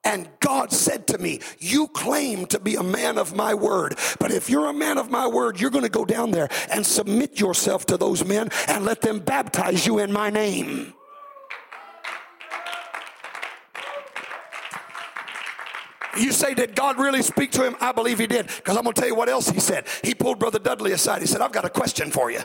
And 0.04 0.28
God 0.40 0.72
said 0.72 1.06
to 1.08 1.18
me, 1.18 1.40
You 1.58 1.88
claim 1.88 2.46
to 2.46 2.60
be 2.60 2.76
a 2.76 2.82
man 2.82 3.18
of 3.18 3.34
my 3.34 3.54
word, 3.54 3.98
but 4.18 4.30
if 4.30 4.48
you're 4.48 4.68
a 4.68 4.72
man 4.72 4.96
of 4.96 5.10
my 5.10 5.26
word, 5.26 5.60
you're 5.60 5.70
going 5.70 5.84
to 5.84 5.90
go 5.90 6.04
down 6.04 6.30
there 6.30 6.48
and 6.70 6.86
submit 6.86 7.40
yourself 7.40 7.86
to 7.86 7.96
those 7.96 8.24
men 8.24 8.48
and 8.68 8.84
let 8.84 9.02
them 9.02 9.18
baptize 9.18 9.86
you 9.86 9.98
in 9.98 10.12
my 10.12 10.30
name. 10.30 10.94
You 16.16 16.32
say, 16.32 16.54
Did 16.54 16.74
God 16.74 16.98
really 16.98 17.22
speak 17.22 17.52
to 17.52 17.64
him? 17.64 17.76
I 17.80 17.92
believe 17.92 18.18
he 18.18 18.26
did. 18.26 18.46
Because 18.46 18.76
I'm 18.76 18.84
going 18.84 18.94
to 18.94 19.00
tell 19.00 19.08
you 19.08 19.14
what 19.14 19.28
else 19.28 19.48
he 19.48 19.60
said. 19.60 19.86
He 20.02 20.14
pulled 20.14 20.38
Brother 20.38 20.58
Dudley 20.58 20.92
aside. 20.92 21.20
He 21.20 21.26
said, 21.26 21.40
I've 21.40 21.52
got 21.52 21.64
a 21.64 21.70
question 21.70 22.10
for 22.10 22.30
you. 22.30 22.40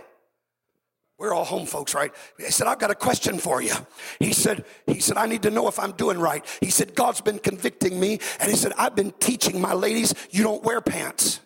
We're 1.19 1.33
all 1.33 1.45
home 1.45 1.65
folks, 1.65 1.93
right? 1.93 2.11
He 2.37 2.45
said, 2.45 2.67
I've 2.67 2.79
got 2.79 2.91
a 2.91 2.95
question 2.95 3.37
for 3.37 3.61
you. 3.61 3.73
He 4.19 4.33
said, 4.33 4.65
he 4.87 4.99
said, 4.99 5.17
I 5.17 5.27
need 5.27 5.43
to 5.43 5.51
know 5.51 5.67
if 5.67 5.79
I'm 5.79 5.91
doing 5.91 6.19
right. 6.19 6.45
He 6.59 6.69
said, 6.69 6.95
God's 6.95 7.21
been 7.21 7.39
convicting 7.39 7.99
me. 7.99 8.19
And 8.39 8.49
he 8.49 8.57
said, 8.57 8.73
I've 8.77 8.95
been 8.95 9.11
teaching 9.19 9.61
my 9.61 9.73
ladies, 9.73 10.13
you 10.31 10.43
don't 10.43 10.63
wear 10.63 10.81
pants. 10.81 11.39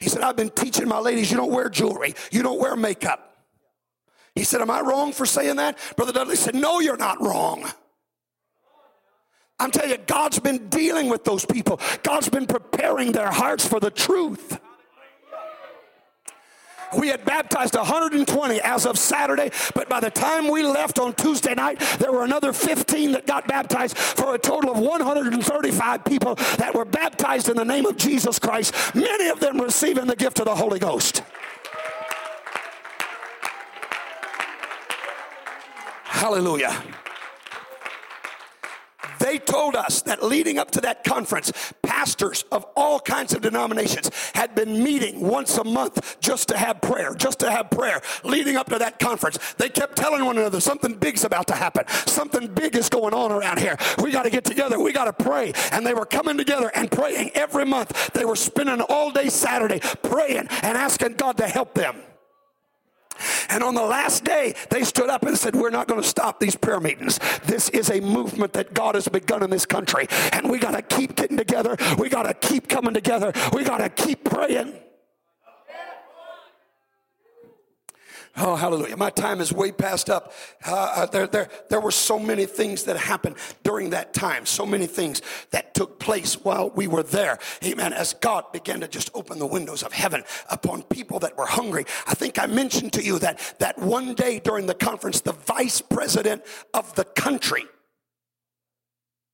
He 0.00 0.08
said, 0.08 0.22
I've 0.22 0.36
been 0.36 0.50
teaching 0.50 0.88
my 0.88 0.98
ladies, 0.98 1.30
you 1.30 1.36
don't 1.36 1.52
wear 1.52 1.68
jewelry, 1.68 2.14
you 2.30 2.42
don't 2.42 2.60
wear 2.60 2.76
makeup. 2.76 3.34
He 4.34 4.42
said, 4.42 4.60
Am 4.60 4.70
I 4.70 4.80
wrong 4.80 5.12
for 5.12 5.26
saying 5.26 5.56
that? 5.56 5.78
Brother 5.96 6.12
Dudley 6.12 6.36
said, 6.36 6.54
No, 6.54 6.80
you're 6.80 6.96
not 6.96 7.22
wrong. 7.22 7.70
I'm 9.60 9.70
telling 9.70 9.90
you, 9.90 9.98
God's 9.98 10.40
been 10.40 10.68
dealing 10.68 11.08
with 11.08 11.24
those 11.24 11.46
people. 11.46 11.80
God's 12.02 12.28
been 12.28 12.46
preparing 12.46 13.12
their 13.12 13.30
hearts 13.30 13.66
for 13.66 13.78
the 13.78 13.90
truth. 13.90 14.58
We 16.96 17.08
had 17.08 17.24
baptized 17.24 17.74
120 17.74 18.60
as 18.60 18.86
of 18.86 18.98
Saturday, 18.98 19.50
but 19.74 19.88
by 19.88 20.00
the 20.00 20.10
time 20.10 20.50
we 20.50 20.62
left 20.62 20.98
on 20.98 21.14
Tuesday 21.14 21.54
night, 21.54 21.80
there 21.98 22.12
were 22.12 22.24
another 22.24 22.52
15 22.52 23.12
that 23.12 23.26
got 23.26 23.46
baptized 23.46 23.96
for 23.96 24.34
a 24.34 24.38
total 24.38 24.70
of 24.70 24.78
135 24.78 26.04
people 26.04 26.34
that 26.58 26.74
were 26.74 26.84
baptized 26.84 27.48
in 27.48 27.56
the 27.56 27.64
name 27.64 27.86
of 27.86 27.96
Jesus 27.96 28.38
Christ, 28.38 28.74
many 28.94 29.28
of 29.28 29.40
them 29.40 29.60
receiving 29.60 30.06
the 30.06 30.16
gift 30.16 30.38
of 30.38 30.46
the 30.46 30.54
Holy 30.54 30.78
Ghost. 30.78 31.22
Hallelujah. 36.04 36.82
They 39.24 39.38
told 39.38 39.74
us 39.74 40.02
that 40.02 40.22
leading 40.22 40.58
up 40.58 40.70
to 40.72 40.82
that 40.82 41.02
conference, 41.02 41.50
pastors 41.82 42.44
of 42.52 42.66
all 42.76 43.00
kinds 43.00 43.32
of 43.32 43.40
denominations 43.40 44.10
had 44.34 44.54
been 44.54 44.84
meeting 44.84 45.18
once 45.18 45.56
a 45.56 45.64
month 45.64 46.20
just 46.20 46.48
to 46.48 46.58
have 46.58 46.82
prayer, 46.82 47.14
just 47.14 47.38
to 47.38 47.50
have 47.50 47.70
prayer. 47.70 48.02
Leading 48.22 48.56
up 48.56 48.68
to 48.68 48.78
that 48.78 48.98
conference, 48.98 49.38
they 49.54 49.70
kept 49.70 49.96
telling 49.96 50.26
one 50.26 50.36
another 50.36 50.60
something 50.60 50.92
big's 50.92 51.24
about 51.24 51.46
to 51.46 51.54
happen. 51.54 51.88
Something 52.06 52.48
big 52.48 52.76
is 52.76 52.90
going 52.90 53.14
on 53.14 53.32
around 53.32 53.60
here. 53.60 53.78
We 54.02 54.12
got 54.12 54.24
to 54.24 54.30
get 54.30 54.44
together. 54.44 54.78
We 54.78 54.92
got 54.92 55.06
to 55.06 55.24
pray. 55.24 55.54
And 55.72 55.86
they 55.86 55.94
were 55.94 56.04
coming 56.04 56.36
together 56.36 56.70
and 56.74 56.90
praying 56.90 57.30
every 57.34 57.64
month. 57.64 58.12
They 58.12 58.26
were 58.26 58.36
spending 58.36 58.82
all 58.82 59.10
day 59.10 59.30
Saturday 59.30 59.80
praying 60.02 60.48
and 60.50 60.76
asking 60.76 61.14
God 61.14 61.38
to 61.38 61.48
help 61.48 61.72
them. 61.72 61.96
And 63.48 63.62
on 63.62 63.74
the 63.74 63.82
last 63.82 64.24
day, 64.24 64.54
they 64.70 64.84
stood 64.84 65.10
up 65.10 65.24
and 65.24 65.36
said, 65.38 65.54
We're 65.54 65.70
not 65.70 65.88
going 65.88 66.02
to 66.02 66.08
stop 66.08 66.40
these 66.40 66.56
prayer 66.56 66.80
meetings. 66.80 67.18
This 67.44 67.68
is 67.70 67.90
a 67.90 68.00
movement 68.00 68.52
that 68.54 68.74
God 68.74 68.94
has 68.94 69.08
begun 69.08 69.42
in 69.42 69.50
this 69.50 69.66
country. 69.66 70.06
And 70.32 70.50
we 70.50 70.58
got 70.58 70.72
to 70.72 70.82
keep 70.82 71.16
getting 71.16 71.36
together. 71.36 71.76
We 71.98 72.08
got 72.08 72.24
to 72.24 72.34
keep 72.34 72.68
coming 72.68 72.94
together. 72.94 73.32
We 73.52 73.64
got 73.64 73.78
to 73.78 73.88
keep 73.88 74.24
praying. 74.24 74.74
Oh, 78.36 78.56
hallelujah. 78.56 78.96
My 78.96 79.10
time 79.10 79.40
is 79.40 79.52
way 79.52 79.70
past 79.70 80.10
up. 80.10 80.32
Uh, 80.66 80.92
uh, 80.96 81.06
there, 81.06 81.28
there, 81.28 81.48
there 81.70 81.80
were 81.80 81.92
so 81.92 82.18
many 82.18 82.46
things 82.46 82.82
that 82.84 82.96
happened 82.96 83.36
during 83.62 83.90
that 83.90 84.12
time, 84.12 84.44
so 84.44 84.66
many 84.66 84.86
things 84.86 85.22
that 85.52 85.72
took 85.72 86.00
place 86.00 86.34
while 86.42 86.70
we 86.70 86.88
were 86.88 87.04
there. 87.04 87.38
Amen. 87.64 87.92
As 87.92 88.12
God 88.14 88.50
began 88.50 88.80
to 88.80 88.88
just 88.88 89.08
open 89.14 89.38
the 89.38 89.46
windows 89.46 89.84
of 89.84 89.92
heaven 89.92 90.24
upon 90.50 90.82
people 90.82 91.20
that 91.20 91.36
were 91.38 91.46
hungry. 91.46 91.84
I 92.08 92.14
think 92.14 92.42
I 92.42 92.46
mentioned 92.46 92.92
to 92.94 93.04
you 93.04 93.20
that, 93.20 93.54
that 93.60 93.78
one 93.78 94.14
day 94.14 94.40
during 94.40 94.66
the 94.66 94.74
conference, 94.74 95.20
the 95.20 95.32
vice 95.32 95.80
president 95.80 96.42
of 96.72 96.92
the 96.96 97.04
country, 97.04 97.64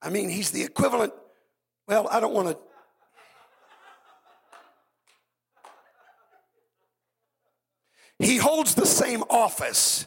I 0.03 0.11
mean, 0.11 0.29
he's 0.29 0.51
the 0.51 0.63
equivalent, 0.63 1.15
well, 1.89 2.07
I 2.11 2.21
don't 2.21 2.35
want 2.35 2.49
to 2.49 2.59
He 8.21 8.37
holds 8.37 8.75
the 8.75 8.87
same 8.87 9.25
office 9.29 10.07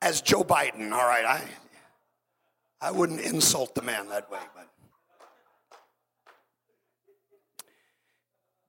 as 0.00 0.22
Joe 0.22 0.44
Biden. 0.44 0.92
All 0.92 1.06
right, 1.06 1.24
I 1.24 1.42
I 2.80 2.90
wouldn't 2.92 3.20
insult 3.20 3.74
the 3.74 3.82
man 3.82 4.08
that 4.08 4.30
way, 4.30 4.38
but 4.54 4.68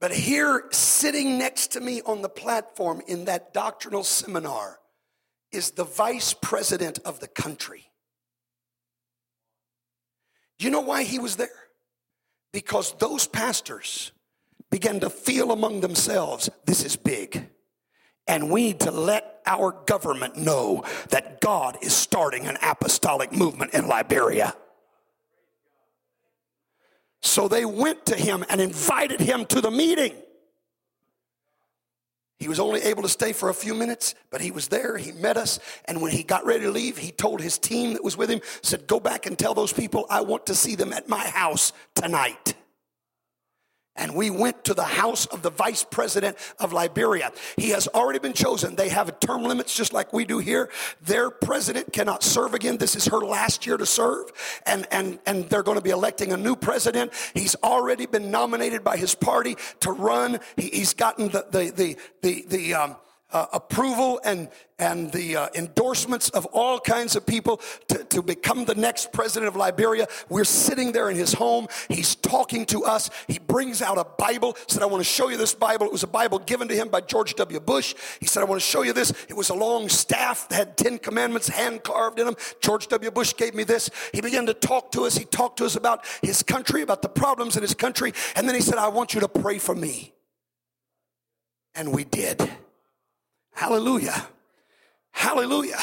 But 0.02 0.14
here, 0.14 0.64
sitting 0.72 1.38
next 1.38 1.74
to 1.74 1.82
me 1.82 2.02
on 2.04 2.22
the 2.22 2.30
platform 2.30 3.02
in 3.06 3.26
that 3.26 3.54
doctrinal 3.54 4.06
seminar, 4.06 4.80
is 5.52 5.72
the 5.72 5.84
vice 5.84 6.34
president 6.34 7.00
of 7.04 7.20
the 7.20 7.28
country. 7.28 7.91
Do 10.58 10.66
you 10.66 10.72
know 10.72 10.80
why 10.80 11.04
he 11.04 11.20
was 11.20 11.36
there? 11.36 11.70
because 12.52 12.93
those 12.97 13.28
pastors 13.28 14.12
began 14.70 15.00
to 15.00 15.10
feel 15.10 15.52
among 15.52 15.82
themselves 15.82 16.50
this 16.66 16.84
is 16.84 16.95
big. 16.95 17.50
And 18.30 18.51
we 18.51 18.67
need 18.67 18.82
to 18.82 18.91
let 18.91 19.41
our 19.47 19.71
government 19.88 20.38
know 20.38 20.84
that 21.09 21.41
God 21.41 21.80
is 21.82 21.95
starting 21.95 22.45
an 22.45 22.59
apostolic 22.61 23.34
movement 23.34 23.73
in 23.73 23.88
Liberia. 23.88 24.53
So 27.23 27.47
they 27.47 27.65
went 27.65 28.05
to 28.05 28.15
him 28.15 28.45
and 28.47 28.61
invited 28.61 29.19
him 29.19 29.45
to 29.47 29.61
the 29.61 29.71
meeting. 29.71 30.13
He 32.38 32.47
was 32.47 32.59
only 32.59 32.82
able 32.84 33.01
to 33.01 33.09
stay 33.09 33.34
for 33.34 33.49
a 33.49 33.53
few 33.53 33.73
minutes, 33.73 34.13
but 34.30 34.41
he 34.41 34.51
was 34.51 34.67
there. 34.67 34.95
He 34.95 35.11
met 35.11 35.36
us. 35.36 35.59
And 35.86 35.99
when 35.99 36.11
he 36.11 36.21
got 36.21 36.45
ready 36.45 36.65
to 36.65 36.71
leave, 36.71 36.99
he 36.99 37.11
told 37.11 37.41
his 37.41 37.57
team 37.57 37.93
that 37.93 38.03
was 38.03 38.15
with 38.15 38.30
him, 38.30 38.41
said, 38.61 38.86
Go 38.86 38.99
back 38.99 39.25
and 39.25 39.39
tell 39.39 39.55
those 39.55 39.73
people 39.73 40.05
I 40.07 40.21
want 40.21 40.45
to 40.45 40.55
see 40.55 40.75
them 40.75 40.93
at 40.93 41.09
my 41.09 41.27
house 41.27 41.73
tonight 41.95 42.53
and 44.00 44.16
we 44.16 44.30
went 44.30 44.64
to 44.64 44.74
the 44.74 44.84
house 44.84 45.26
of 45.28 45.41
the 45.41 45.52
vice 45.52 45.84
president 45.84 46.38
of 46.58 46.74
Liberia. 46.74 47.32
He 47.58 47.70
has 47.70 47.88
already 47.89 48.20
been 48.20 48.34
chosen. 48.34 48.76
They 48.76 48.89
have 48.89 49.20
term 49.20 49.43
limits 49.43 49.76
just 49.76 49.93
like 49.93 50.14
we 50.14 50.26
do 50.26 50.39
here. 50.39 50.70
Their 51.02 51.30
president 51.30 51.93
cannot 51.93 52.24
serve 52.24 52.54
again. 52.54 52.78
This 52.78 52.95
is 52.95 53.06
her 53.08 53.20
last 53.20 53.68
year 53.68 53.78
to 53.78 53.86
serve, 53.86 54.32
and 54.66 54.88
and 54.91 55.20
and 55.26 55.50
they're 55.50 55.64
going 55.64 55.78
to 55.78 55.84
be 55.84 55.89
electing 55.89 56.32
a 56.32 56.38
new 56.38 56.56
president. 56.56 57.14
He's 57.34 57.56
already 57.64 58.06
been 58.06 58.32
nominated 58.32 58.84
by 58.84 58.97
his 58.97 59.14
party 59.14 59.58
to 59.82 59.91
run. 59.91 60.39
He, 60.56 60.70
he's 60.70 60.93
gotten 60.93 61.30
the 61.30 61.45
the 61.52 61.72
the 61.72 61.97
the, 62.22 62.45
the 62.47 62.74
um, 62.74 62.95
uh, 63.32 63.45
approval 63.53 64.19
and, 64.23 64.49
and 64.80 65.11
the 65.11 65.36
uh, 65.36 65.47
endorsements 65.55 66.30
of 66.30 66.45
all 66.47 66.80
kinds 66.80 67.15
of 67.15 67.25
people 67.25 67.61
to, 67.88 68.03
to 68.05 68.21
become 68.21 68.65
the 68.65 68.75
next 68.75 69.11
president 69.11 69.47
of 69.47 69.55
Liberia. 69.55 70.07
We're 70.30 70.43
sitting 70.43 70.91
there 70.91 71.09
in 71.09 71.15
his 71.15 71.34
home. 71.34 71.67
He's 71.89 72.15
talking 72.15 72.65
to 72.67 72.84
us. 72.86 73.09
He 73.27 73.39
brings 73.39 73.82
out 73.82 73.97
a 73.97 74.05
Bible, 74.17 74.57
said, 74.67 74.82
I 74.82 74.88
want 74.88 75.01
to 75.01 75.09
show 75.09 75.30
you 75.30 75.38
this 75.38 75.53
Bible. 75.53 75.86
It 75.86 75.91
was 75.91 76.03
a 76.03 76.07
Bible 76.07 76.39
given 76.39 76.67
to 76.69 76.75
him 76.75 76.89
by 76.89 77.01
George 77.01 77.36
W. 77.36 77.59
Bush. 77.59 77.93
He 78.19 78.25
said, 78.25 78.41
I 78.41 78.45
want 78.45 78.61
to 78.61 78.65
show 78.65 78.82
you 78.82 78.93
this. 78.93 79.11
It 79.27 79.36
was 79.36 79.49
a 79.49 79.55
long 79.55 79.89
staff 79.89 80.47
that 80.49 80.55
had 80.55 80.77
10 80.77 80.99
commandments 80.99 81.49
hand 81.49 81.84
carved 81.84 82.19
in 82.19 82.25
them. 82.25 82.36
George 82.61 82.88
W. 82.88 83.11
Bush 83.11 83.36
gave 83.36 83.53
me 83.53 83.63
this. 83.63 83.89
He 84.13 84.21
began 84.21 84.45
to 84.47 84.53
talk 84.53 84.91
to 84.93 85.03
us. 85.03 85.17
He 85.17 85.25
talked 85.25 85.57
to 85.57 85.65
us 85.65 85.75
about 85.75 86.05
his 86.21 86.41
country, 86.41 86.82
about 86.82 87.01
the 87.01 87.09
problems 87.09 87.55
in 87.55 87.61
his 87.61 87.75
country. 87.75 88.13
And 88.36 88.47
then 88.47 88.55
he 88.55 88.61
said, 88.61 88.77
I 88.77 88.88
want 88.88 89.13
you 89.13 89.19
to 89.21 89.27
pray 89.27 89.59
for 89.59 89.75
me. 89.75 90.13
And 91.75 91.93
we 91.93 92.03
did. 92.03 92.49
Hallelujah. 93.60 94.26
Hallelujah. 95.12 95.82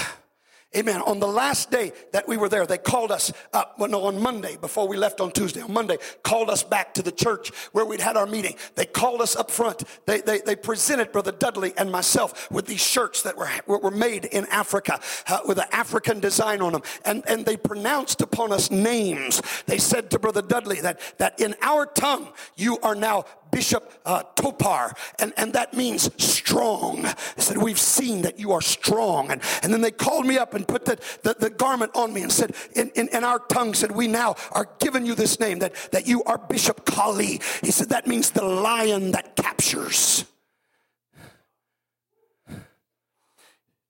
Amen. 0.74 1.02
On 1.02 1.20
the 1.20 1.26
last 1.26 1.70
day 1.70 1.92
that 2.12 2.26
we 2.26 2.38
were 2.38 2.48
there, 2.48 2.66
they 2.66 2.78
called 2.78 3.12
us 3.12 3.34
up, 3.52 3.78
well, 3.78 3.90
no, 3.90 4.04
on 4.04 4.18
Monday, 4.18 4.56
before 4.56 4.88
we 4.88 4.96
left 4.96 5.20
on 5.20 5.30
Tuesday, 5.30 5.60
on 5.60 5.74
Monday, 5.74 5.98
called 6.22 6.48
us 6.48 6.62
back 6.62 6.94
to 6.94 7.02
the 7.02 7.12
church 7.12 7.50
where 7.72 7.84
we'd 7.84 8.00
had 8.00 8.16
our 8.16 8.24
meeting. 8.24 8.54
They 8.76 8.86
called 8.86 9.20
us 9.20 9.36
up 9.36 9.50
front. 9.50 9.84
They, 10.06 10.22
they, 10.22 10.38
they 10.38 10.56
presented 10.56 11.12
Brother 11.12 11.32
Dudley 11.32 11.74
and 11.76 11.92
myself 11.92 12.50
with 12.50 12.64
these 12.64 12.80
shirts 12.80 13.22
that 13.24 13.36
were, 13.36 13.50
were 13.66 13.90
made 13.90 14.24
in 14.24 14.46
Africa 14.46 14.98
uh, 15.28 15.40
with 15.46 15.58
an 15.58 15.68
African 15.70 16.18
design 16.18 16.62
on 16.62 16.72
them. 16.72 16.82
And, 17.04 17.22
and 17.28 17.44
they 17.44 17.58
pronounced 17.58 18.22
upon 18.22 18.52
us 18.52 18.70
names. 18.70 19.42
They 19.66 19.78
said 19.78 20.10
to 20.12 20.18
Brother 20.18 20.40
Dudley 20.40 20.80
that, 20.80 20.98
that 21.18 21.38
in 21.42 21.54
our 21.60 21.84
tongue, 21.84 22.32
you 22.56 22.78
are 22.78 22.94
now 22.94 23.26
Bishop 23.56 23.90
uh, 24.04 24.22
Topar, 24.34 24.92
and, 25.18 25.32
and 25.38 25.54
that 25.54 25.72
means 25.72 26.10
strong. 26.22 27.00
They 27.04 27.42
said, 27.42 27.56
We've 27.56 27.78
seen 27.78 28.20
that 28.20 28.38
you 28.38 28.52
are 28.52 28.60
strong. 28.60 29.30
And, 29.30 29.40
and 29.62 29.72
then 29.72 29.80
they 29.80 29.92
called 29.92 30.26
me 30.26 30.36
up 30.36 30.52
and 30.52 30.68
put 30.68 30.84
the, 30.84 30.98
the, 31.22 31.36
the 31.38 31.48
garment 31.48 31.92
on 31.94 32.12
me 32.12 32.20
and 32.20 32.30
said, 32.30 32.54
in, 32.74 32.90
in, 32.90 33.08
in, 33.08 33.24
our 33.24 33.38
tongue, 33.38 33.72
said, 33.72 33.92
We 33.92 34.08
now 34.08 34.36
are 34.52 34.68
giving 34.78 35.06
you 35.06 35.14
this 35.14 35.40
name, 35.40 35.60
that, 35.60 35.74
that 35.92 36.06
you 36.06 36.22
are 36.24 36.36
Bishop 36.36 36.84
Kali. 36.84 37.40
He 37.62 37.70
said, 37.70 37.88
That 37.88 38.06
means 38.06 38.30
the 38.30 38.44
lion 38.44 39.12
that 39.12 39.36
captures. 39.36 40.26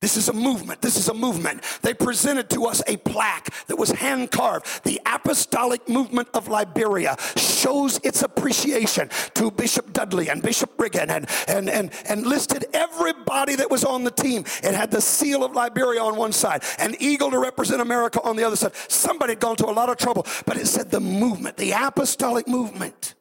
This 0.02 0.18
is 0.18 0.28
a 0.28 0.32
movement. 0.34 0.82
This 0.82 0.98
is 0.98 1.08
a 1.08 1.14
movement. 1.14 1.62
They 1.80 1.94
presented 1.94 2.50
to 2.50 2.66
us 2.66 2.82
a 2.86 2.98
plaque 2.98 3.48
that 3.66 3.76
was 3.76 3.90
hand 3.90 4.30
carved. 4.30 4.84
The 4.84 5.00
apostolic 5.06 5.88
movement 5.88 6.28
of 6.34 6.48
Liberia 6.48 7.16
shows 7.36 7.98
its 8.04 8.22
appreciation 8.22 9.08
to 9.34 9.50
Bishop 9.50 9.94
Dudley 9.94 10.28
and 10.28 10.42
Bishop 10.42 10.76
Brigham 10.76 11.08
and, 11.08 11.26
and, 11.48 11.70
and, 11.70 11.90
and 12.06 12.26
listed 12.26 12.66
everybody 12.74 13.56
that 13.56 13.70
was 13.70 13.84
on 13.84 14.04
the 14.04 14.10
team. 14.10 14.44
It 14.62 14.74
had 14.74 14.90
the 14.90 15.00
seal 15.00 15.42
of 15.42 15.52
Liberia 15.52 16.02
on 16.02 16.16
one 16.16 16.32
side, 16.32 16.62
an 16.78 16.94
eagle 17.00 17.30
to 17.30 17.38
represent 17.38 17.80
America 17.80 18.20
on 18.22 18.36
the 18.36 18.44
other 18.44 18.56
side. 18.56 18.74
Somebody 18.88 19.32
had 19.32 19.40
gone 19.40 19.56
to 19.56 19.66
a 19.66 19.72
lot 19.72 19.88
of 19.88 19.96
trouble, 19.96 20.26
but 20.44 20.58
it 20.58 20.66
said 20.66 20.90
the 20.90 21.00
movement, 21.00 21.56
the 21.56 21.72
apostolic 21.72 22.46
movement. 22.46 23.14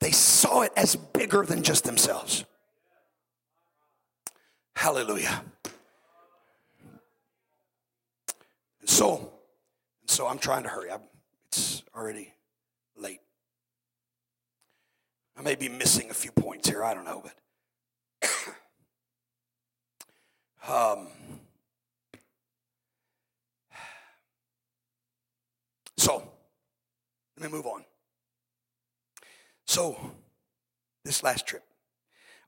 They 0.00 0.10
saw 0.10 0.62
it 0.62 0.72
as 0.76 0.96
bigger 0.96 1.46
than 1.46 1.62
just 1.62 1.84
themselves. 1.84 2.44
Hallelujah. 4.76 5.44
And 8.82 8.90
so, 8.90 9.32
and 10.00 10.10
so 10.10 10.26
I'm 10.26 10.38
trying 10.38 10.64
to 10.64 10.68
hurry. 10.68 10.90
I'm, 10.90 11.00
it's 11.46 11.82
already 11.96 12.34
late. 12.96 13.20
I 15.36 15.42
may 15.42 15.54
be 15.54 15.68
missing 15.68 16.10
a 16.10 16.14
few 16.14 16.32
points 16.32 16.68
here. 16.68 16.84
I 16.84 16.92
don't 16.92 17.04
know, 17.04 17.22
but 17.22 18.28
um, 20.98 21.06
so 25.96 26.28
let 27.38 27.50
me 27.50 27.56
move 27.56 27.66
on. 27.66 27.84
So 29.66 29.96
this 31.04 31.22
last 31.22 31.46
trip, 31.46 31.62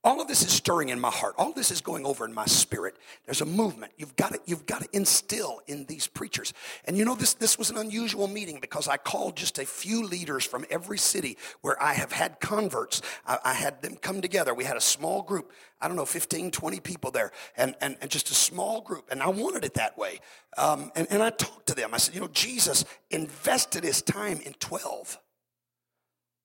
all 0.05 0.21
of 0.21 0.27
this 0.27 0.43
is 0.43 0.51
stirring 0.51 0.89
in 0.89 0.99
my 0.99 1.09
heart. 1.09 1.33
All 1.35 1.51
this 1.51 1.71
is 1.71 1.81
going 1.81 2.05
over 2.05 2.25
in 2.25 2.33
my 2.33 2.45
spirit. 2.45 2.95
There's 3.25 3.41
a 3.41 3.45
movement. 3.45 3.91
You've 3.97 4.15
got 4.15 4.33
to, 4.33 4.39
you've 4.45 4.67
got 4.67 4.83
to 4.83 4.87
instill 4.93 5.61
in 5.65 5.85
these 5.85 6.05
preachers. 6.05 6.53
And 6.85 6.95
you 6.95 7.05
know, 7.05 7.15
this, 7.15 7.33
this 7.33 7.57
was 7.57 7.71
an 7.71 7.77
unusual 7.77 8.27
meeting 8.27 8.59
because 8.61 8.87
I 8.87 8.97
called 8.97 9.35
just 9.35 9.57
a 9.57 9.65
few 9.65 10.05
leaders 10.05 10.45
from 10.45 10.63
every 10.69 10.99
city 10.99 11.39
where 11.61 11.81
I 11.81 11.93
have 11.93 12.11
had 12.11 12.39
converts. 12.39 13.01
I, 13.25 13.39
I 13.43 13.53
had 13.55 13.81
them 13.81 13.95
come 13.95 14.21
together. 14.21 14.53
We 14.53 14.63
had 14.63 14.77
a 14.77 14.81
small 14.81 15.23
group, 15.23 15.51
I 15.81 15.87
don't 15.87 15.97
know, 15.97 16.05
15, 16.05 16.51
20 16.51 16.79
people 16.81 17.09
there, 17.09 17.31
and, 17.57 17.73
and, 17.81 17.97
and 17.99 18.11
just 18.11 18.29
a 18.29 18.35
small 18.35 18.81
group. 18.81 19.07
And 19.09 19.23
I 19.23 19.29
wanted 19.29 19.65
it 19.65 19.73
that 19.73 19.97
way. 19.97 20.19
Um, 20.55 20.91
and, 20.95 21.07
and 21.09 21.23
I 21.23 21.31
talked 21.31 21.65
to 21.67 21.73
them. 21.73 21.95
I 21.95 21.97
said, 21.97 22.13
you 22.13 22.21
know, 22.21 22.29
Jesus 22.31 22.85
invested 23.09 23.83
his 23.83 24.03
time 24.03 24.39
in 24.45 24.53
12, 24.53 25.17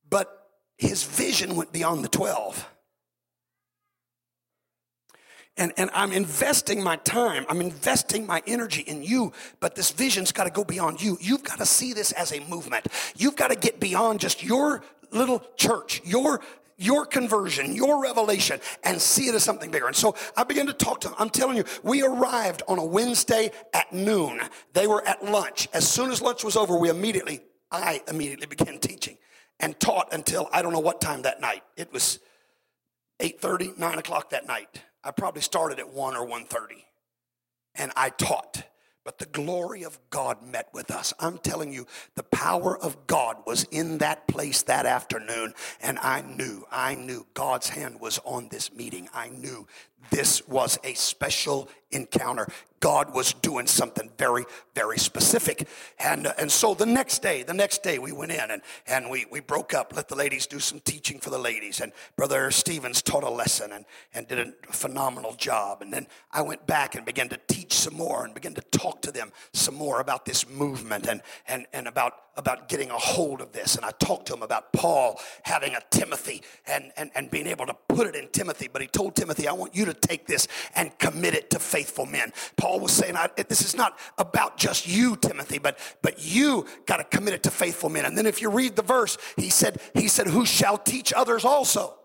but 0.09 0.49
his 0.79 1.05
vision 1.05 1.57
went 1.57 1.73
beyond 1.73 2.03
the 2.03 2.09
12 2.09 2.67
and, 5.57 5.72
and 5.76 5.90
I'm 5.93 6.12
investing 6.12 6.82
my 6.82 6.97
time, 6.97 7.44
I'm 7.48 7.60
investing 7.60 8.27
my 8.27 8.43
energy 8.47 8.82
in 8.82 9.02
you, 9.02 9.32
but 9.59 9.74
this 9.74 9.90
vision's 9.90 10.32
got 10.32 10.44
to 10.44 10.51
go 10.51 10.64
beyond 10.64 11.02
you. 11.02 11.18
You've 11.20 11.44
got 11.44 11.59
to 11.59 11.66
see 11.66 11.93
this 11.93 12.12
as 12.12 12.32
a 12.32 12.40
movement. 12.40 12.86
You've 13.16 13.36
got 13.36 13.48
to 13.48 13.56
get 13.56 13.78
beyond 13.81 14.20
just 14.20 14.43
your 14.43 14.82
little 15.10 15.43
church, 15.56 16.01
your 16.05 16.40
your 16.81 17.05
conversion, 17.05 17.74
your 17.74 18.02
revelation, 18.02 18.59
and 18.85 18.98
see 18.98 19.27
it 19.27 19.35
as 19.35 19.44
something 19.44 19.70
bigger. 19.70 19.86
And 19.86 19.94
so 19.94 20.14
I 20.35 20.44
began 20.44 20.66
to 20.66 20.72
talk 20.72 21.02
to 21.02 21.09
them. 21.09 21.16
I'm 21.18 21.28
telling 21.28 21.59
you, 21.59 21.64
we 21.82 22.02
arrived 22.02 22.62
on 22.66 22.78
a 22.78 22.85
Wednesday 22.85 23.51
at 23.74 23.93
noon. 23.93 24.40
They 24.72 24.86
were 24.86 25.06
at 25.06 25.22
lunch. 25.22 25.68
As 25.74 25.86
soon 25.86 26.10
as 26.10 26.22
lunch 26.22 26.43
was 26.43 26.56
over, 26.56 26.78
we 26.78 26.89
immediately, 26.89 27.43
I 27.70 28.02
immediately 28.09 28.47
began 28.47 28.78
teaching 28.78 29.18
and 29.60 29.78
taught 29.78 30.09
until 30.12 30.48
I 30.55 30.62
don't 30.62 30.72
know 30.72 30.81
what 30.81 31.02
time 31.02 31.20
that 31.22 31.43
night. 31.43 31.62
It 31.77 31.93
was 31.93 32.18
8:30, 33.20 33.77
9 33.77 33.98
o'clock 33.98 34.31
that 34.31 34.47
night. 34.47 34.81
I 35.02 35.10
probably 35.10 35.43
started 35.43 35.78
at 35.78 35.93
1 35.93 36.16
or 36.16 36.27
1.30 36.27 36.85
and 37.74 37.93
I 37.97 38.10
taught. 38.10 38.64
But 39.05 39.18
the 39.18 39.27
glory 39.27 39.82
of 39.82 39.98
God 40.10 40.43
met 40.43 40.68
with 40.74 40.90
us. 40.90 41.14
I'm 41.18 41.39
telling 41.39 41.72
you, 41.72 41.86
the 42.16 42.22
power 42.22 42.78
of 42.78 43.06
God 43.06 43.39
was 43.47 43.64
in 43.70 43.98
that 43.98 44.28
place 44.28 44.62
that 44.64 44.85
afternoon. 44.85 45.55
And 45.81 45.98
I 45.98 46.20
knew, 46.20 46.66
I 46.70 46.94
knew 46.97 47.27
God's 47.32 47.70
hand 47.70 48.01
was 48.01 48.18
on 48.24 48.48
this 48.48 48.72
meeting. 48.74 49.09
I 49.14 49.28
knew 49.31 49.66
this 50.10 50.47
was 50.48 50.78
a 50.85 50.94
special 50.94 51.68
encounter. 51.90 52.47
God 52.81 53.12
was 53.14 53.35
doing 53.35 53.66
something 53.66 54.10
very, 54.16 54.44
very 54.74 54.98
specific. 54.98 55.68
And, 55.98 56.27
uh, 56.27 56.32
and 56.39 56.51
so 56.51 56.72
the 56.72 56.86
next 56.86 57.20
day, 57.20 57.43
the 57.43 57.55
next 57.55 57.82
day 57.82 57.98
we 57.98 58.10
went 58.10 58.32
in 58.32 58.51
and, 58.51 58.62
and 58.86 59.10
we, 59.10 59.27
we 59.31 59.40
broke 59.40 59.74
up, 59.74 59.94
let 59.94 60.09
the 60.09 60.16
ladies 60.16 60.47
do 60.47 60.59
some 60.59 60.81
teaching 60.81 61.20
for 61.20 61.28
the 61.28 61.39
ladies. 61.39 61.81
And 61.81 61.93
Brother 62.16 62.51
Stevens 62.51 63.02
taught 63.02 63.22
a 63.22 63.31
lesson 63.31 63.72
and, 63.72 63.85
and 64.14 64.27
did 64.27 64.39
a 64.39 64.52
phenomenal 64.72 65.35
job. 65.35 65.82
And 65.82 65.93
then 65.93 66.06
I 66.32 66.40
went 66.40 66.66
back 66.66 66.94
and 66.94 67.05
began 67.05 67.28
to 67.28 67.39
teach 67.48 67.60
teach 67.70 67.78
some 67.78 67.94
more 67.94 68.24
and 68.24 68.34
begin 68.34 68.55
to 68.55 68.60
talk 68.72 69.01
to 69.02 69.12
them 69.12 69.32
some 69.52 69.74
more 69.74 70.01
about 70.01 70.24
this 70.24 70.48
movement 70.48 71.06
and, 71.06 71.22
and, 71.47 71.66
and 71.72 71.86
about, 71.86 72.14
about 72.36 72.68
getting 72.68 72.90
a 72.90 72.98
hold 72.98 73.40
of 73.40 73.52
this. 73.52 73.76
And 73.76 73.84
I 73.84 73.90
talked 73.92 74.26
to 74.26 74.32
them 74.32 74.42
about 74.42 74.72
Paul 74.72 75.20
having 75.44 75.74
a 75.74 75.80
Timothy 75.90 76.42
and, 76.66 76.92
and, 76.97 77.10
and 77.14 77.30
being 77.30 77.47
able 77.47 77.66
to 77.66 77.76
put 77.88 78.06
it 78.09 78.16
in 78.16 78.28
Timothy. 78.28 78.68
But 78.70 78.82
he 78.82 78.88
told 78.88 79.14
Timothy, 79.14 79.47
I 79.47 79.52
want 79.52 79.74
you 79.74 79.84
to 79.84 79.94
take 79.94 80.26
this 80.26 80.48
and 80.74 80.97
commit 80.98 81.34
it 81.34 81.51
to 81.51 81.59
faithful 81.59 82.06
men. 82.06 82.32
Paul 82.56 82.80
was 82.80 82.92
saying, 82.92 83.14
this 83.48 83.62
is 83.62 83.76
not 83.76 83.98
about 84.18 84.56
just 84.56 84.88
you, 84.88 85.16
Timothy, 85.16 85.59
but, 85.59 85.78
but 86.02 86.24
you 86.24 86.66
got 86.86 86.97
to 86.97 87.05
commit 87.05 87.34
it 87.34 87.42
to 87.44 87.51
faithful 87.51 87.88
men. 87.88 88.05
And 88.05 88.18
then 88.18 88.26
if 88.26 88.42
you 88.42 88.51
read 88.51 88.74
the 88.74 88.82
verse, 88.82 89.16
he 89.36 89.51
said, 89.51 89.80
he 89.94 90.09
said, 90.09 90.26
who 90.26 90.44
shall 90.44 90.76
teach 90.76 91.12
others 91.12 91.44
also? 91.44 91.99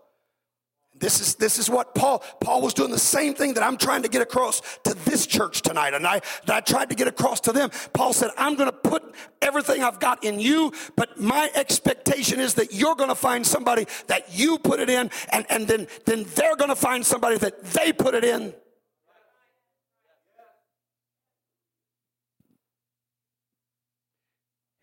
This 0.98 1.20
is, 1.20 1.34
this 1.34 1.58
is 1.58 1.68
what 1.68 1.94
Paul, 1.94 2.22
Paul 2.40 2.62
was 2.62 2.72
doing 2.74 2.90
the 2.90 2.98
same 2.98 3.34
thing 3.34 3.54
that 3.54 3.62
I'm 3.62 3.76
trying 3.76 4.02
to 4.02 4.08
get 4.08 4.22
across 4.22 4.62
to 4.84 4.94
this 4.94 5.26
church 5.26 5.62
tonight. 5.62 5.94
And 5.94 6.06
I, 6.06 6.20
that 6.46 6.56
I 6.56 6.60
tried 6.60 6.88
to 6.90 6.94
get 6.94 7.08
across 7.08 7.40
to 7.42 7.52
them. 7.52 7.70
Paul 7.92 8.12
said, 8.12 8.30
I'm 8.36 8.54
going 8.54 8.70
to 8.70 8.76
put 8.76 9.14
everything 9.42 9.82
I've 9.82 10.00
got 10.00 10.24
in 10.24 10.40
you, 10.40 10.72
but 10.96 11.20
my 11.20 11.50
expectation 11.54 12.40
is 12.40 12.54
that 12.54 12.72
you're 12.72 12.94
going 12.94 13.10
to 13.10 13.14
find 13.14 13.46
somebody 13.46 13.86
that 14.06 14.34
you 14.34 14.58
put 14.58 14.80
it 14.80 14.88
in, 14.88 15.10
and, 15.30 15.46
and 15.50 15.68
then, 15.68 15.86
then 16.04 16.24
they're 16.34 16.56
going 16.56 16.70
to 16.70 16.76
find 16.76 17.04
somebody 17.04 17.36
that 17.38 17.62
they 17.64 17.92
put 17.92 18.14
it 18.14 18.24
in. 18.24 18.54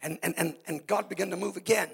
And, 0.02 0.20
and, 0.22 0.34
and, 0.38 0.56
and 0.68 0.86
God 0.86 1.08
began 1.08 1.30
to 1.30 1.38
move 1.38 1.56
again. 1.56 1.90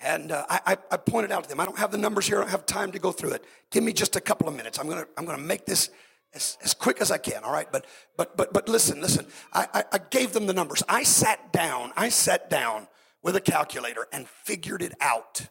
And 0.00 0.32
uh, 0.32 0.46
I, 0.48 0.78
I, 0.90 0.96
pointed 0.96 1.30
out 1.30 1.42
to 1.42 1.48
them, 1.48 1.60
I 1.60 1.66
don't 1.66 1.78
have 1.78 1.90
the 1.90 1.98
numbers 1.98 2.26
here, 2.26 2.38
I 2.38 2.40
don't 2.42 2.50
have 2.50 2.64
time 2.64 2.90
to 2.92 2.98
go 2.98 3.12
through 3.12 3.32
it. 3.32 3.44
Give 3.70 3.84
me 3.84 3.92
just 3.92 4.16
a 4.16 4.20
couple 4.20 4.48
of 4.48 4.56
minutes. 4.56 4.78
I'm 4.78 4.88
gonna, 4.88 5.06
I'm 5.18 5.26
gonna 5.26 5.42
make 5.42 5.66
this 5.66 5.90
as, 6.32 6.56
as 6.62 6.72
quick 6.72 7.02
as 7.02 7.10
I 7.10 7.18
can, 7.18 7.44
all 7.44 7.52
right? 7.52 7.70
But, 7.70 7.84
but, 8.16 8.34
but, 8.34 8.52
but 8.52 8.66
listen, 8.66 9.02
listen. 9.02 9.26
I, 9.52 9.66
I, 9.74 9.84
I 9.92 9.98
gave 9.98 10.32
them 10.32 10.46
the 10.46 10.54
numbers. 10.54 10.82
I 10.88 11.02
sat 11.02 11.52
down, 11.52 11.92
I 11.96 12.08
sat 12.08 12.48
down 12.48 12.88
with 13.22 13.36
a 13.36 13.42
calculator 13.42 14.06
and 14.10 14.26
figured 14.26 14.80
it 14.80 14.94
out 15.02 15.48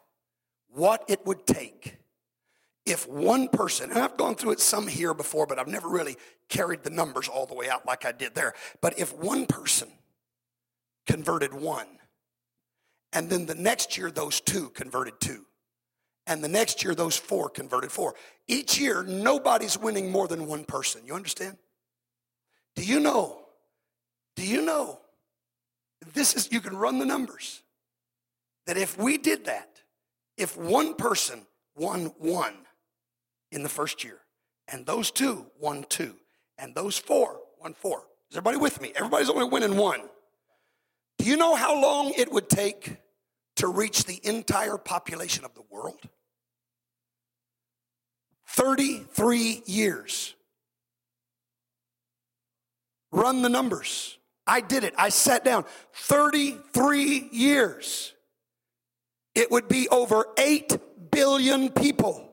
what 0.71 1.03
it 1.07 1.25
would 1.27 1.45
take 1.45 1.97
if 2.85 3.07
one 3.07 3.49
person, 3.49 3.91
and 3.91 3.99
I've 3.99 4.17
gone 4.17 4.35
through 4.35 4.53
it 4.53 4.59
some 4.59 4.87
here 4.87 5.13
before, 5.13 5.45
but 5.45 5.59
I've 5.59 5.67
never 5.67 5.87
really 5.87 6.17
carried 6.47 6.83
the 6.83 6.89
numbers 6.89 7.27
all 7.27 7.45
the 7.45 7.53
way 7.53 7.69
out 7.69 7.85
like 7.85 8.03
I 8.03 8.11
did 8.11 8.33
there. 8.33 8.53
But 8.81 8.97
if 8.97 9.15
one 9.15 9.45
person 9.45 9.89
converted 11.05 11.53
one, 11.53 11.85
and 13.13 13.29
then 13.29 13.45
the 13.45 13.55
next 13.55 13.97
year, 13.97 14.11
those 14.11 14.39
two 14.41 14.69
converted 14.69 15.19
two. 15.19 15.45
And 16.27 16.43
the 16.43 16.47
next 16.47 16.83
year, 16.83 16.93
those 16.93 17.17
four 17.17 17.49
converted 17.49 17.91
four. 17.91 18.13
Each 18.47 18.79
year, 18.79 19.03
nobody's 19.03 19.77
winning 19.77 20.11
more 20.11 20.27
than 20.27 20.45
one 20.45 20.63
person. 20.63 21.01
You 21.05 21.15
understand? 21.15 21.57
Do 22.75 22.83
you 22.83 22.99
know? 22.99 23.39
Do 24.35 24.45
you 24.45 24.61
know? 24.61 24.99
This 26.13 26.35
is, 26.35 26.51
you 26.51 26.61
can 26.61 26.77
run 26.77 26.99
the 26.99 27.05
numbers. 27.05 27.63
That 28.67 28.77
if 28.77 28.97
we 28.97 29.17
did 29.17 29.45
that, 29.45 29.81
if 30.37 30.55
one 30.55 30.93
person 30.93 31.47
won 31.75 32.13
one 32.19 32.53
in 33.51 33.63
the 33.63 33.69
first 33.69 34.03
year, 34.03 34.19
and 34.67 34.85
those 34.85 35.09
two 35.09 35.47
won 35.59 35.83
two, 35.89 36.15
and 36.59 36.75
those 36.75 36.97
four 36.97 37.39
won 37.59 37.73
four. 37.73 38.03
Is 38.29 38.37
everybody 38.37 38.57
with 38.57 38.79
me? 38.79 38.91
Everybody's 38.95 39.29
only 39.29 39.47
winning 39.47 39.75
one. 39.75 40.01
Do 41.19 41.25
you 41.25 41.37
know 41.37 41.53
how 41.53 41.79
long 41.79 42.13
it 42.17 42.31
would 42.31 42.49
take 42.49 42.97
to 43.57 43.67
reach 43.67 44.05
the 44.05 44.19
entire 44.23 44.77
population 44.77 45.43
of 45.45 45.53
the 45.53 45.63
world? 45.69 45.99
33 48.47 49.61
years. 49.65 50.33
Run 53.11 53.41
the 53.41 53.49
numbers. 53.49 54.17
I 54.47 54.61
did 54.61 54.83
it. 54.83 54.93
I 54.97 55.09
sat 55.09 55.43
down. 55.43 55.65
33 55.93 57.29
years. 57.31 58.13
It 59.35 59.51
would 59.51 59.67
be 59.67 59.89
over 59.89 60.25
8 60.37 61.11
billion 61.11 61.69
people. 61.69 62.28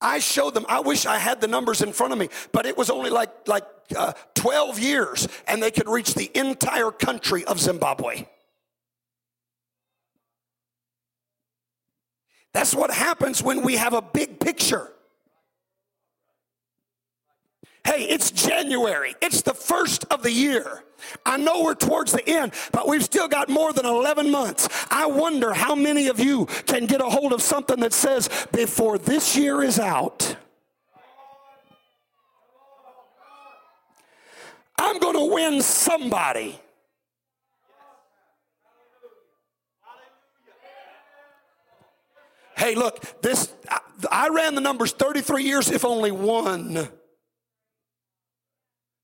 I 0.00 0.18
showed 0.18 0.54
them. 0.54 0.64
I 0.68 0.80
wish 0.80 1.06
I 1.06 1.18
had 1.18 1.40
the 1.40 1.48
numbers 1.48 1.82
in 1.82 1.92
front 1.92 2.12
of 2.12 2.18
me, 2.18 2.28
but 2.52 2.66
it 2.66 2.76
was 2.76 2.90
only 2.90 3.10
like 3.10 3.30
like 3.46 3.64
uh, 3.96 4.12
12 4.34 4.78
years, 4.78 5.28
and 5.46 5.62
they 5.62 5.70
could 5.70 5.88
reach 5.88 6.14
the 6.14 6.30
entire 6.34 6.90
country 6.90 7.44
of 7.44 7.60
Zimbabwe. 7.60 8.26
That's 12.52 12.74
what 12.74 12.90
happens 12.90 13.42
when 13.42 13.62
we 13.62 13.76
have 13.76 13.94
a 13.94 14.02
big 14.02 14.40
picture. 14.40 14.90
Hey, 17.84 18.04
it's 18.04 18.30
January. 18.30 19.14
It's 19.22 19.42
the 19.42 19.54
first 19.54 20.04
of 20.10 20.22
the 20.22 20.32
year. 20.32 20.84
I 21.24 21.38
know 21.38 21.62
we're 21.62 21.74
towards 21.74 22.12
the 22.12 22.28
end, 22.28 22.52
but 22.72 22.86
we've 22.86 23.02
still 23.02 23.28
got 23.28 23.48
more 23.48 23.72
than 23.72 23.86
11 23.86 24.30
months. 24.30 24.68
I 24.90 25.06
wonder 25.06 25.52
how 25.54 25.74
many 25.74 26.08
of 26.08 26.20
you 26.20 26.46
can 26.66 26.86
get 26.86 27.00
a 27.00 27.04
hold 27.04 27.32
of 27.32 27.40
something 27.40 27.80
that 27.80 27.92
says, 27.92 28.28
before 28.52 28.98
this 28.98 29.36
year 29.36 29.62
is 29.62 29.78
out, 29.78 30.36
I'm 34.78 34.98
going 34.98 35.16
to 35.16 35.34
win 35.34 35.62
somebody. 35.62 36.58
Hey, 42.56 42.74
look, 42.74 43.22
this 43.22 43.54
I 44.10 44.28
ran 44.28 44.54
the 44.54 44.60
numbers 44.60 44.92
33 44.92 45.44
years 45.44 45.70
if 45.70 45.82
only 45.82 46.10
one 46.10 46.90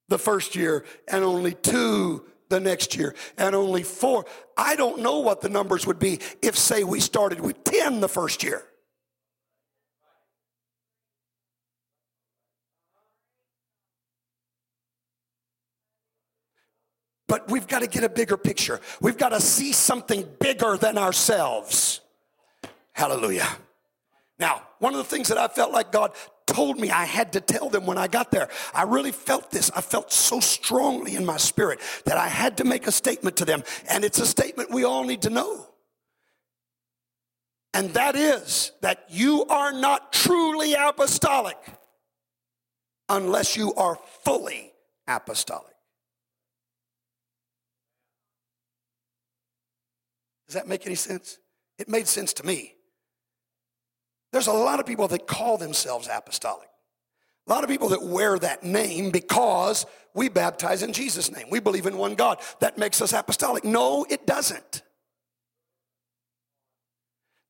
the 0.09 0.19
first 0.19 0.55
year 0.55 0.85
and 1.09 1.25
only 1.25 1.55
two 1.55 2.25
the 2.49 2.61
next 2.61 2.95
year 2.95 3.15
and 3.37 3.55
only 3.55 3.83
four. 3.83 4.25
I 4.57 4.77
don't 4.77 5.01
know 5.01 5.21
what 5.21 5.41
the 5.41 5.49
numbers 5.49 5.87
would 5.87 5.99
be 5.99 6.21
if, 6.43 6.57
say, 6.57 6.85
we 6.85 7.01
started 7.01 7.41
with 7.41 7.63
10 7.65 8.01
the 8.01 8.09
first 8.09 8.43
year. 8.43 8.63
But 17.29 17.51
we've 17.51 17.67
got 17.67 17.81
to 17.81 17.89
get 17.89 18.05
a 18.05 18.09
bigger 18.09 18.37
picture. 18.37 18.81
We've 19.01 19.19
got 19.19 19.31
to 19.31 19.41
see 19.41 19.73
something 19.73 20.25
bigger 20.39 20.77
than 20.77 20.97
ourselves. 20.97 22.01
Hallelujah. 22.93 23.49
Now, 24.39 24.63
one 24.79 24.95
of 24.95 24.99
the 24.99 25.05
things 25.05 25.29
that 25.29 25.39
I 25.39 25.49
felt 25.49 25.73
like 25.73 25.91
God 25.91 26.13
told 26.47 26.79
me 26.79 26.91
I 26.91 27.05
had 27.05 27.33
to 27.35 27.41
tell 27.41 27.69
them 27.69 27.87
when 27.87 27.99
I 27.99 28.07
got 28.07 28.31
there. 28.31 28.49
I 28.73 28.83
really 28.83 29.13
felt 29.13 29.51
this. 29.51 29.71
I 29.75 29.81
felt 29.81 30.13
so 30.13 30.41
strongly 30.41 31.17
in 31.17 31.27
my 31.27 31.37
spirit 31.37 31.81
that 32.05 32.17
I 32.17 32.29
had 32.29 32.57
to 32.59 32.65
make 32.65 32.87
a 32.87 32.93
statement 32.93 33.37
to 33.37 33.45
them. 33.45 33.63
And 33.89 34.05
it's 34.05 34.19
a 34.19 34.27
statement 34.27 34.71
we 34.71 34.85
all 34.85 35.05
need 35.05 35.23
to 35.23 35.31
know. 35.31 35.67
And 37.75 37.91
that 37.91 38.17
is 38.17 38.73
that 38.81 39.05
you 39.09 39.45
are 39.47 39.73
not 39.73 40.13
truly 40.13 40.75
apostolic 40.75 41.59
unless 43.09 43.57
you 43.57 43.75
are 43.75 43.99
fully 44.25 44.73
apostolic. 45.07 45.75
Does 50.47 50.55
that 50.55 50.69
make 50.69 50.87
any 50.87 50.95
sense? 50.95 51.39
It 51.79 51.89
made 51.89 52.07
sense 52.07 52.33
to 52.35 52.47
me. 52.47 52.76
There's 54.33 54.47
a 54.47 54.53
lot 54.53 54.81
of 54.81 54.87
people 54.87 55.09
that 55.09 55.27
call 55.27 55.57
themselves 55.57 56.09
apostolic. 56.13 56.69
A 57.47 57.53
lot 57.53 57.63
of 57.63 57.71
people 57.71 57.91
that 57.91 58.03
wear 58.03 58.39
that 58.39 58.65
name 58.65 59.11
because 59.11 59.87
we 60.15 60.29
baptize 60.29 60.83
in 60.83 60.93
Jesus' 60.93 61.31
name. 61.31 61.47
We 61.51 61.61
believe 61.61 61.87
in 61.87 61.97
one 61.97 62.15
God. 62.15 62.41
That 62.61 62.77
makes 62.77 63.01
us 63.01 63.13
apostolic. 63.13 63.65
No, 63.65 64.05
it 64.11 64.27
doesn't. 64.27 64.83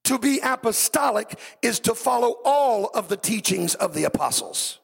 To 0.04 0.18
be 0.18 0.38
apostolic 0.42 1.38
is 1.62 1.80
to 1.80 1.94
follow 1.94 2.36
all 2.44 2.86
of 2.94 3.08
the 3.08 3.16
teachings 3.16 3.74
of 3.74 3.94
the 3.94 4.04
apostles. 4.04 4.78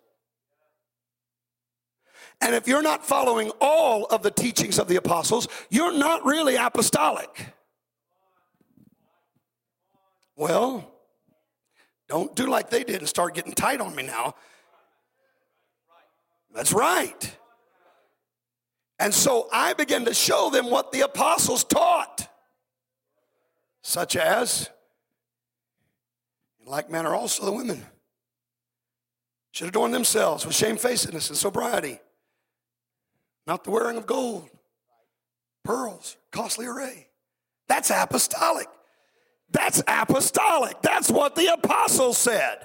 And 2.40 2.56
if 2.56 2.66
you're 2.66 2.82
not 2.82 3.06
following 3.06 3.52
all 3.60 4.06
of 4.06 4.22
the 4.22 4.30
teachings 4.32 4.80
of 4.80 4.88
the 4.88 4.96
apostles, 4.96 5.46
you're 5.70 5.96
not 5.96 6.24
really 6.24 6.56
apostolic. 6.56 7.54
Well, 10.34 10.92
don't 12.08 12.34
do 12.34 12.46
like 12.46 12.70
they 12.70 12.84
did 12.84 12.98
and 12.98 13.08
start 13.08 13.34
getting 13.34 13.52
tight 13.52 13.80
on 13.80 13.94
me 13.94 14.02
now. 14.02 14.34
That's 16.54 16.72
right. 16.72 17.36
And 18.98 19.12
so 19.12 19.48
I 19.52 19.72
began 19.72 20.04
to 20.04 20.14
show 20.14 20.50
them 20.50 20.70
what 20.70 20.92
the 20.92 21.00
apostles 21.00 21.64
taught, 21.64 22.28
such 23.82 24.14
as, 24.16 24.70
in 26.60 26.70
like 26.70 26.90
manner, 26.90 27.14
also 27.14 27.44
the 27.44 27.52
women 27.52 27.84
should 29.50 29.68
adorn 29.68 29.90
themselves 29.90 30.46
with 30.46 30.54
shamefacedness 30.54 31.28
and 31.30 31.36
sobriety, 31.36 31.98
not 33.46 33.64
the 33.64 33.70
wearing 33.70 33.96
of 33.96 34.06
gold, 34.06 34.48
pearls, 35.64 36.16
costly 36.30 36.66
array. 36.66 37.08
That's 37.68 37.90
apostolic. 37.90 38.68
That's 39.52 39.82
apostolic. 39.86 40.80
That's 40.82 41.10
what 41.10 41.34
the 41.36 41.52
apostle 41.52 42.14
said. 42.14 42.58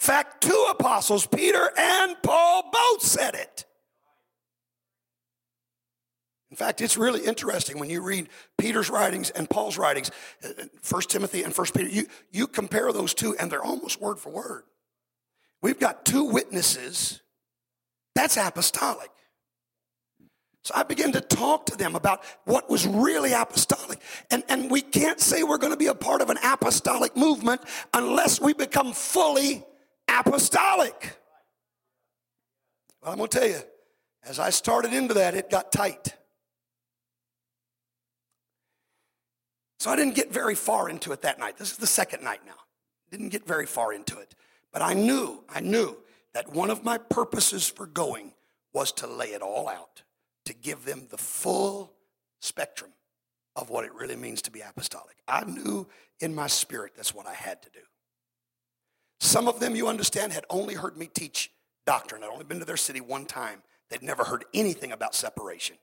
In 0.00 0.06
fact, 0.06 0.42
two 0.42 0.66
apostles, 0.70 1.26
Peter 1.26 1.70
and 1.76 2.16
Paul, 2.22 2.70
both 2.70 3.02
said 3.02 3.34
it. 3.34 3.64
In 6.50 6.56
fact, 6.56 6.80
it's 6.80 6.96
really 6.96 7.26
interesting 7.26 7.78
when 7.78 7.90
you 7.90 8.00
read 8.00 8.28
Peter's 8.56 8.88
writings 8.88 9.30
and 9.30 9.50
Paul's 9.50 9.76
writings, 9.76 10.10
uh, 10.42 10.48
uh, 10.62 10.64
1 10.88 11.02
Timothy 11.02 11.42
and 11.42 11.54
1 11.54 11.66
Peter, 11.74 11.88
you, 11.88 12.06
you 12.30 12.46
compare 12.46 12.90
those 12.92 13.12
two 13.12 13.36
and 13.38 13.50
they're 13.50 13.62
almost 13.62 14.00
word 14.00 14.18
for 14.18 14.30
word. 14.30 14.62
We've 15.60 15.78
got 15.78 16.06
two 16.06 16.24
witnesses. 16.24 17.20
That's 18.14 18.36
apostolic. 18.36 19.10
So 20.64 20.74
I 20.74 20.82
began 20.82 21.12
to 21.12 21.20
talk 21.20 21.66
to 21.66 21.76
them 21.76 21.94
about 21.94 22.22
what 22.44 22.68
was 22.68 22.86
really 22.86 23.32
apostolic. 23.32 24.00
And, 24.30 24.42
and 24.48 24.70
we 24.70 24.80
can't 24.80 25.20
say 25.20 25.42
we're 25.42 25.58
going 25.58 25.72
to 25.72 25.78
be 25.78 25.86
a 25.86 25.94
part 25.94 26.20
of 26.20 26.30
an 26.30 26.38
apostolic 26.42 27.16
movement 27.16 27.62
unless 27.94 28.40
we 28.40 28.52
become 28.52 28.92
fully 28.92 29.64
apostolic. 30.08 31.16
Well, 33.02 33.12
I'm 33.12 33.18
going 33.18 33.30
to 33.30 33.38
tell 33.38 33.48
you, 33.48 33.60
as 34.24 34.38
I 34.38 34.50
started 34.50 34.92
into 34.92 35.14
that, 35.14 35.34
it 35.34 35.48
got 35.50 35.72
tight. 35.72 36.14
So 39.78 39.90
I 39.90 39.96
didn't 39.96 40.16
get 40.16 40.32
very 40.32 40.56
far 40.56 40.88
into 40.88 41.12
it 41.12 41.22
that 41.22 41.38
night. 41.38 41.56
This 41.56 41.70
is 41.70 41.76
the 41.76 41.86
second 41.86 42.24
night 42.24 42.40
now. 42.44 42.54
Didn't 43.10 43.28
get 43.28 43.46
very 43.46 43.64
far 43.64 43.92
into 43.92 44.18
it. 44.18 44.34
But 44.72 44.82
I 44.82 44.92
knew, 44.92 45.44
I 45.48 45.60
knew 45.60 45.96
that 46.34 46.52
one 46.52 46.70
of 46.70 46.84
my 46.84 46.98
purposes 46.98 47.68
for 47.68 47.86
going 47.86 48.32
was 48.72 48.92
to 48.92 49.06
lay 49.06 49.28
it 49.28 49.40
all 49.40 49.68
out, 49.68 50.02
to 50.48 50.54
give 50.54 50.86
them 50.86 51.06
the 51.10 51.18
full 51.18 51.92
spectrum 52.40 52.90
of 53.54 53.68
what 53.68 53.84
it 53.84 53.92
really 53.92 54.16
means 54.16 54.40
to 54.40 54.50
be 54.50 54.62
apostolic. 54.62 55.16
I 55.28 55.44
knew 55.44 55.86
in 56.20 56.34
my 56.34 56.46
spirit 56.46 56.92
that's 56.96 57.14
what 57.14 57.26
I 57.26 57.34
had 57.34 57.60
to 57.62 57.70
do. 57.70 57.80
Some 59.20 59.46
of 59.46 59.60
them, 59.60 59.76
you 59.76 59.88
understand, 59.88 60.32
had 60.32 60.46
only 60.48 60.74
heard 60.74 60.96
me 60.96 61.06
teach 61.12 61.50
doctrine. 61.84 62.24
I'd 62.24 62.30
only 62.30 62.46
been 62.46 62.60
to 62.60 62.64
their 62.64 62.78
city 62.78 63.02
one 63.02 63.26
time. 63.26 63.62
They'd 63.90 64.02
never 64.02 64.24
heard 64.24 64.46
anything 64.54 64.90
about 64.90 65.14
separation. 65.14 65.76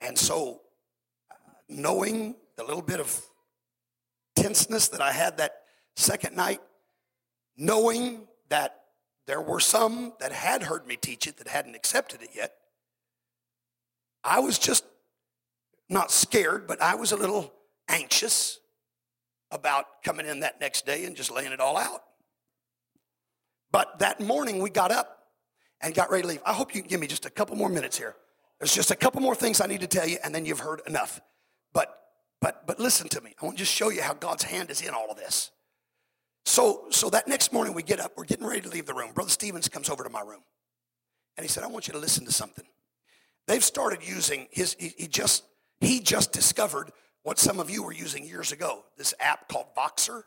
And 0.00 0.16
so, 0.16 0.60
uh, 1.28 1.34
knowing 1.68 2.36
the 2.56 2.62
little 2.62 2.82
bit 2.82 3.00
of 3.00 3.20
tenseness 4.36 4.86
that 4.88 5.00
I 5.00 5.10
had 5.10 5.38
that 5.38 5.62
second 5.96 6.36
night, 6.36 6.60
knowing 7.56 8.28
that 8.50 8.82
there 9.26 9.40
were 9.40 9.58
some 9.58 10.12
that 10.20 10.30
had 10.30 10.62
heard 10.62 10.86
me 10.86 10.96
teach 10.96 11.26
it 11.26 11.38
that 11.38 11.48
hadn't 11.48 11.74
accepted 11.74 12.22
it 12.22 12.30
yet, 12.36 12.54
I 14.28 14.40
was 14.40 14.58
just 14.58 14.84
not 15.88 16.10
scared, 16.10 16.66
but 16.66 16.82
I 16.82 16.94
was 16.96 17.12
a 17.12 17.16
little 17.16 17.52
anxious 17.88 18.60
about 19.50 20.02
coming 20.04 20.26
in 20.26 20.40
that 20.40 20.60
next 20.60 20.84
day 20.84 21.06
and 21.06 21.16
just 21.16 21.30
laying 21.30 21.52
it 21.52 21.60
all 21.60 21.78
out. 21.78 22.02
But 23.70 24.00
that 24.00 24.20
morning 24.20 24.60
we 24.60 24.68
got 24.68 24.90
up 24.90 25.28
and 25.80 25.94
got 25.94 26.10
ready 26.10 26.22
to 26.22 26.28
leave. 26.28 26.42
I 26.44 26.52
hope 26.52 26.74
you 26.74 26.82
can 26.82 26.90
give 26.90 27.00
me 27.00 27.06
just 27.06 27.24
a 27.24 27.30
couple 27.30 27.56
more 27.56 27.70
minutes 27.70 27.96
here. 27.96 28.14
There's 28.60 28.74
just 28.74 28.90
a 28.90 28.96
couple 28.96 29.22
more 29.22 29.34
things 29.34 29.60
I 29.60 29.66
need 29.66 29.80
to 29.80 29.86
tell 29.86 30.06
you, 30.06 30.18
and 30.22 30.34
then 30.34 30.44
you've 30.44 30.60
heard 30.60 30.82
enough. 30.86 31.20
But 31.72 31.98
but 32.40 32.66
but 32.66 32.78
listen 32.78 33.08
to 33.10 33.20
me. 33.20 33.34
I 33.40 33.46
want 33.46 33.56
to 33.56 33.64
just 33.64 33.74
show 33.74 33.88
you 33.88 34.02
how 34.02 34.14
God's 34.14 34.42
hand 34.42 34.70
is 34.70 34.82
in 34.82 34.90
all 34.90 35.10
of 35.10 35.16
this. 35.16 35.50
So 36.44 36.86
so 36.90 37.08
that 37.10 37.28
next 37.28 37.52
morning 37.52 37.72
we 37.72 37.82
get 37.82 38.00
up, 38.00 38.12
we're 38.16 38.24
getting 38.24 38.46
ready 38.46 38.60
to 38.62 38.68
leave 38.68 38.86
the 38.86 38.94
room. 38.94 39.12
Brother 39.12 39.30
Stevens 39.30 39.68
comes 39.68 39.88
over 39.88 40.04
to 40.04 40.10
my 40.10 40.20
room. 40.20 40.42
And 41.36 41.44
he 41.44 41.48
said, 41.48 41.62
I 41.62 41.68
want 41.68 41.86
you 41.86 41.92
to 41.92 42.00
listen 42.00 42.24
to 42.26 42.32
something. 42.32 42.66
They've 43.48 43.64
started 43.64 44.06
using 44.06 44.46
his 44.50 44.76
he, 44.78 44.94
he 44.96 45.08
just 45.08 45.42
he 45.80 46.00
just 46.00 46.32
discovered 46.32 46.92
what 47.22 47.38
some 47.38 47.58
of 47.58 47.70
you 47.70 47.82
were 47.82 47.92
using 47.92 48.24
years 48.24 48.52
ago, 48.52 48.84
this 48.98 49.14
app 49.18 49.48
called 49.48 49.66
Voxer. 49.74 50.22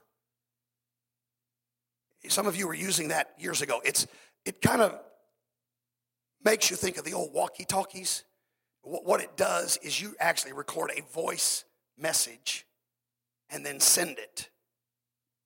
Some 2.27 2.47
of 2.47 2.55
you 2.55 2.67
were 2.67 2.73
using 2.73 3.09
that 3.09 3.33
years 3.37 3.61
ago. 3.61 3.79
It's 3.85 4.07
it 4.43 4.59
kind 4.59 4.81
of 4.81 4.99
makes 6.43 6.71
you 6.71 6.75
think 6.75 6.97
of 6.97 7.05
the 7.05 7.13
old 7.13 7.31
walkie-talkies. 7.31 8.23
What 8.81 9.21
it 9.21 9.37
does 9.37 9.77
is 9.83 10.01
you 10.01 10.15
actually 10.19 10.53
record 10.53 10.91
a 10.97 11.03
voice 11.13 11.63
message 11.99 12.65
and 13.51 13.63
then 13.63 13.79
send 13.79 14.17
it. 14.17 14.49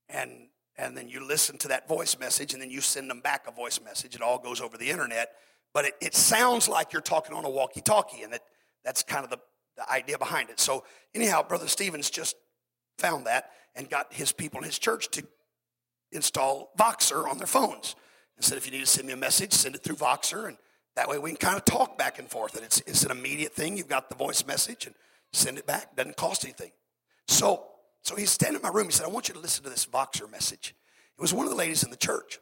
And 0.07 0.47
and 0.77 0.95
then 0.95 1.10
you 1.10 1.27
listen 1.27 1.57
to 1.57 1.68
that 1.68 1.89
voice 1.89 2.18
message 2.18 2.53
and 2.53 2.61
then 2.61 2.69
you 2.69 2.80
send 2.80 3.10
them 3.10 3.19
back 3.19 3.47
a 3.49 3.52
voice 3.52 3.81
message. 3.81 4.15
It 4.15 4.22
all 4.22 4.39
goes 4.39 4.61
over 4.61 4.77
the 4.77 4.89
internet, 4.89 5.35
but 5.76 5.84
it, 5.84 5.93
it 6.02 6.15
sounds 6.15 6.69
like 6.69 6.93
you're 6.93 7.02
talking 7.02 7.35
on 7.35 7.43
a 7.43 7.49
walkie-talkie, 7.49 8.23
and 8.23 8.34
it, 8.34 8.41
that's 8.85 9.03
kind 9.03 9.26
of 9.26 9.30
the, 9.30 9.39
the 9.76 9.91
idea 9.91 10.18
behind 10.18 10.49
it. 10.49 10.57
So 10.57 10.85
anyhow, 11.14 11.43
Brother 11.43 11.68
Stevens 11.68 12.10
just 12.10 12.38
found 12.97 13.26
that 13.27 13.52
and 13.76 13.89
got 13.89 14.14
his 14.14 14.31
people 14.31 14.60
in 14.60 14.64
his 14.64 14.80
church 14.80 15.10
to 15.10 15.27
install 16.14 16.72
Voxer 16.80 17.27
on 17.30 17.39
their 17.39 17.45
phones. 17.45 17.97
And 18.38 18.45
said, 18.45 18.57
if 18.57 18.65
you 18.65 18.72
need 18.72 18.80
to 18.80 18.85
send 18.85 19.06
me 19.06 19.14
a 19.14 19.18
message, 19.18 19.52
send 19.52 19.76
it 19.76 19.84
through 19.84 19.97
Voxer, 19.97 20.47
and 20.47 20.57
that 20.95 21.10
way 21.10 21.18
we 21.18 21.31
can 21.31 21.38
kind 21.38 21.57
of 21.57 21.65
talk 21.65 21.97
back 21.97 22.19
and 22.19 22.30
forth. 22.30 22.56
And 22.56 22.64
it's, 22.64 22.80
it's 22.88 23.03
an 23.03 23.11
immediate 23.11 23.52
thing. 23.52 23.76
You've 23.76 23.89
got 23.89 24.07
the 24.07 24.15
voice 24.15 24.45
message 24.47 24.85
and 24.85 24.95
send 25.34 25.57
it 25.57 25.68
back. 25.68 25.93
Doesn't 25.97 26.15
cost 26.15 26.45
anything. 26.45 26.72
So, 27.27 27.65
so 28.02 28.15
he's 28.15 28.31
standing 28.31 28.61
in 28.61 28.64
my 28.64 28.69
room. 28.69 28.85
He 28.85 28.91
said, 28.93 29.06
I 29.06 29.10
want 29.10 29.27
you 29.27 29.34
to 29.34 29.41
listen 29.41 29.65
to 29.65 29.69
this 29.69 29.85
Voxer 29.85 30.31
message. 30.31 30.73
It 31.18 31.22
was 31.22 31.34
one 31.34 31.45
of 31.45 31.52
the 31.52 31.57
ladies 31.57 31.84
in 31.84 31.91
the 31.91 31.97
church. 31.97 32.39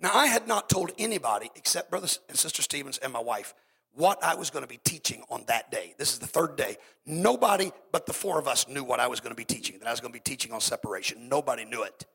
Now, 0.00 0.12
I 0.14 0.26
had 0.26 0.46
not 0.46 0.68
told 0.68 0.92
anybody 0.98 1.50
except 1.54 1.90
Brother 1.90 2.08
and 2.28 2.38
Sister 2.38 2.62
Stevens 2.62 2.98
and 2.98 3.12
my 3.12 3.20
wife 3.20 3.54
what 3.96 4.22
I 4.22 4.34
was 4.34 4.50
going 4.50 4.62
to 4.62 4.68
be 4.68 4.78
teaching 4.84 5.22
on 5.30 5.44
that 5.48 5.70
day. 5.70 5.94
This 5.96 6.12
is 6.12 6.18
the 6.18 6.26
third 6.26 6.56
day. 6.56 6.76
Nobody 7.06 7.72
but 7.92 8.06
the 8.06 8.12
four 8.12 8.38
of 8.38 8.46
us 8.46 8.68
knew 8.68 8.84
what 8.84 9.00
I 9.00 9.06
was 9.06 9.20
going 9.20 9.32
to 9.32 9.36
be 9.36 9.44
teaching, 9.44 9.78
that 9.78 9.88
I 9.88 9.90
was 9.90 10.00
going 10.00 10.12
to 10.12 10.16
be 10.16 10.22
teaching 10.22 10.52
on 10.52 10.60
separation. 10.60 11.28
Nobody 11.28 11.64
knew 11.64 11.82
it. 11.82 12.06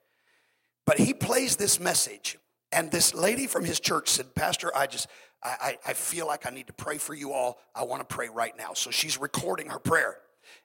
But 0.85 0.99
he 0.99 1.13
plays 1.13 1.55
this 1.55 1.79
message, 1.79 2.38
and 2.71 2.91
this 2.91 3.13
lady 3.13 3.47
from 3.47 3.65
his 3.65 3.79
church 3.79 4.09
said, 4.09 4.33
Pastor, 4.35 4.71
I 4.75 4.88
just, 4.88 5.07
I, 5.43 5.77
I, 5.85 5.93
feel 5.93 6.27
like 6.27 6.45
I 6.45 6.51
need 6.51 6.67
to 6.67 6.73
pray 6.73 6.97
for 6.97 7.13
you 7.13 7.33
all. 7.33 7.59
I 7.73 7.83
want 7.83 8.07
to 8.07 8.15
pray 8.15 8.29
right 8.29 8.55
now. 8.57 8.73
So 8.73 8.91
she's 8.91 9.19
recording 9.19 9.67
her 9.67 9.79
prayer. 9.79 10.17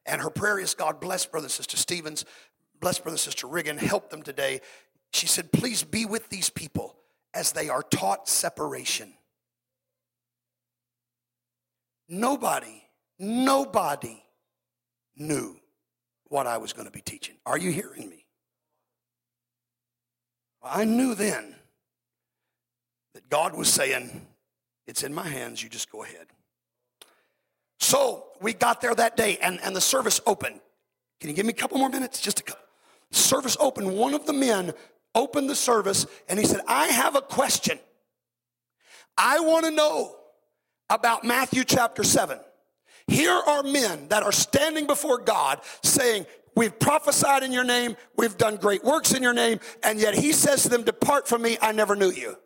And 0.04 0.20
her 0.20 0.30
prayer 0.30 0.58
is, 0.58 0.74
God 0.74 1.00
bless 1.00 1.26
Brother 1.26 1.46
and 1.46 1.52
Sister 1.52 1.76
Stevens, 1.76 2.24
bless 2.80 2.98
Brother 2.98 3.14
and 3.14 3.20
Sister 3.20 3.46
Riggin, 3.46 3.78
help 3.78 4.10
them 4.10 4.22
today. 4.22 4.60
She 5.12 5.26
said, 5.26 5.52
please 5.52 5.82
be 5.82 6.04
with 6.04 6.28
these 6.28 6.50
people 6.50 6.96
as 7.32 7.52
they 7.52 7.68
are 7.68 7.82
taught 7.82 8.28
separation. 8.28 9.12
Nobody, 12.08 12.82
nobody 13.18 14.22
knew 15.16 15.56
what 16.28 16.46
I 16.46 16.58
was 16.58 16.72
going 16.72 16.86
to 16.86 16.92
be 16.92 17.00
teaching. 17.00 17.36
Are 17.44 17.58
you 17.58 17.70
hearing 17.70 18.08
me? 18.08 18.26
I 20.62 20.84
knew 20.84 21.14
then 21.14 21.54
that 23.14 23.28
God 23.28 23.54
was 23.56 23.72
saying, 23.72 24.26
It's 24.86 25.02
in 25.02 25.14
my 25.14 25.26
hands, 25.26 25.62
you 25.62 25.68
just 25.68 25.90
go 25.90 26.02
ahead. 26.02 26.26
So 27.78 28.24
we 28.40 28.52
got 28.52 28.80
there 28.80 28.94
that 28.94 29.16
day 29.16 29.38
and, 29.40 29.60
and 29.62 29.76
the 29.76 29.80
service 29.80 30.20
opened. 30.26 30.60
Can 31.20 31.30
you 31.30 31.36
give 31.36 31.46
me 31.46 31.52
a 31.52 31.56
couple 31.56 31.78
more 31.78 31.88
minutes? 31.88 32.20
Just 32.20 32.40
a 32.40 32.42
couple. 32.42 32.64
Service 33.10 33.56
opened. 33.60 33.96
One 33.96 34.14
of 34.14 34.26
the 34.26 34.32
men 34.32 34.72
opened 35.16 35.50
the 35.50 35.56
service 35.56 36.06
and 36.28 36.38
he 36.38 36.44
said, 36.44 36.60
I 36.68 36.86
have 36.86 37.16
a 37.16 37.20
question. 37.20 37.80
I 39.18 39.40
want 39.40 39.64
to 39.64 39.72
know 39.72 40.14
about 40.88 41.24
Matthew 41.24 41.64
chapter 41.64 42.04
7. 42.04 42.38
Here 43.08 43.32
are 43.32 43.62
men 43.62 44.08
that 44.08 44.22
are 44.22 44.32
standing 44.32 44.86
before 44.86 45.18
God 45.18 45.60
saying, 45.82 46.26
We've 46.54 46.78
prophesied 46.78 47.42
in 47.42 47.52
your 47.52 47.64
name, 47.64 47.96
we've 48.16 48.38
done 48.38 48.56
great 48.56 48.82
works 48.82 49.12
in 49.12 49.22
your 49.22 49.34
name, 49.34 49.60
and 49.82 50.00
yet 50.00 50.14
he 50.14 50.32
says 50.32 50.62
to 50.62 50.70
them, 50.70 50.84
Depart 50.84 51.28
from 51.28 51.42
me, 51.42 51.58
I 51.60 51.72
never 51.72 51.94
knew 51.94 52.10
you. 52.10 52.38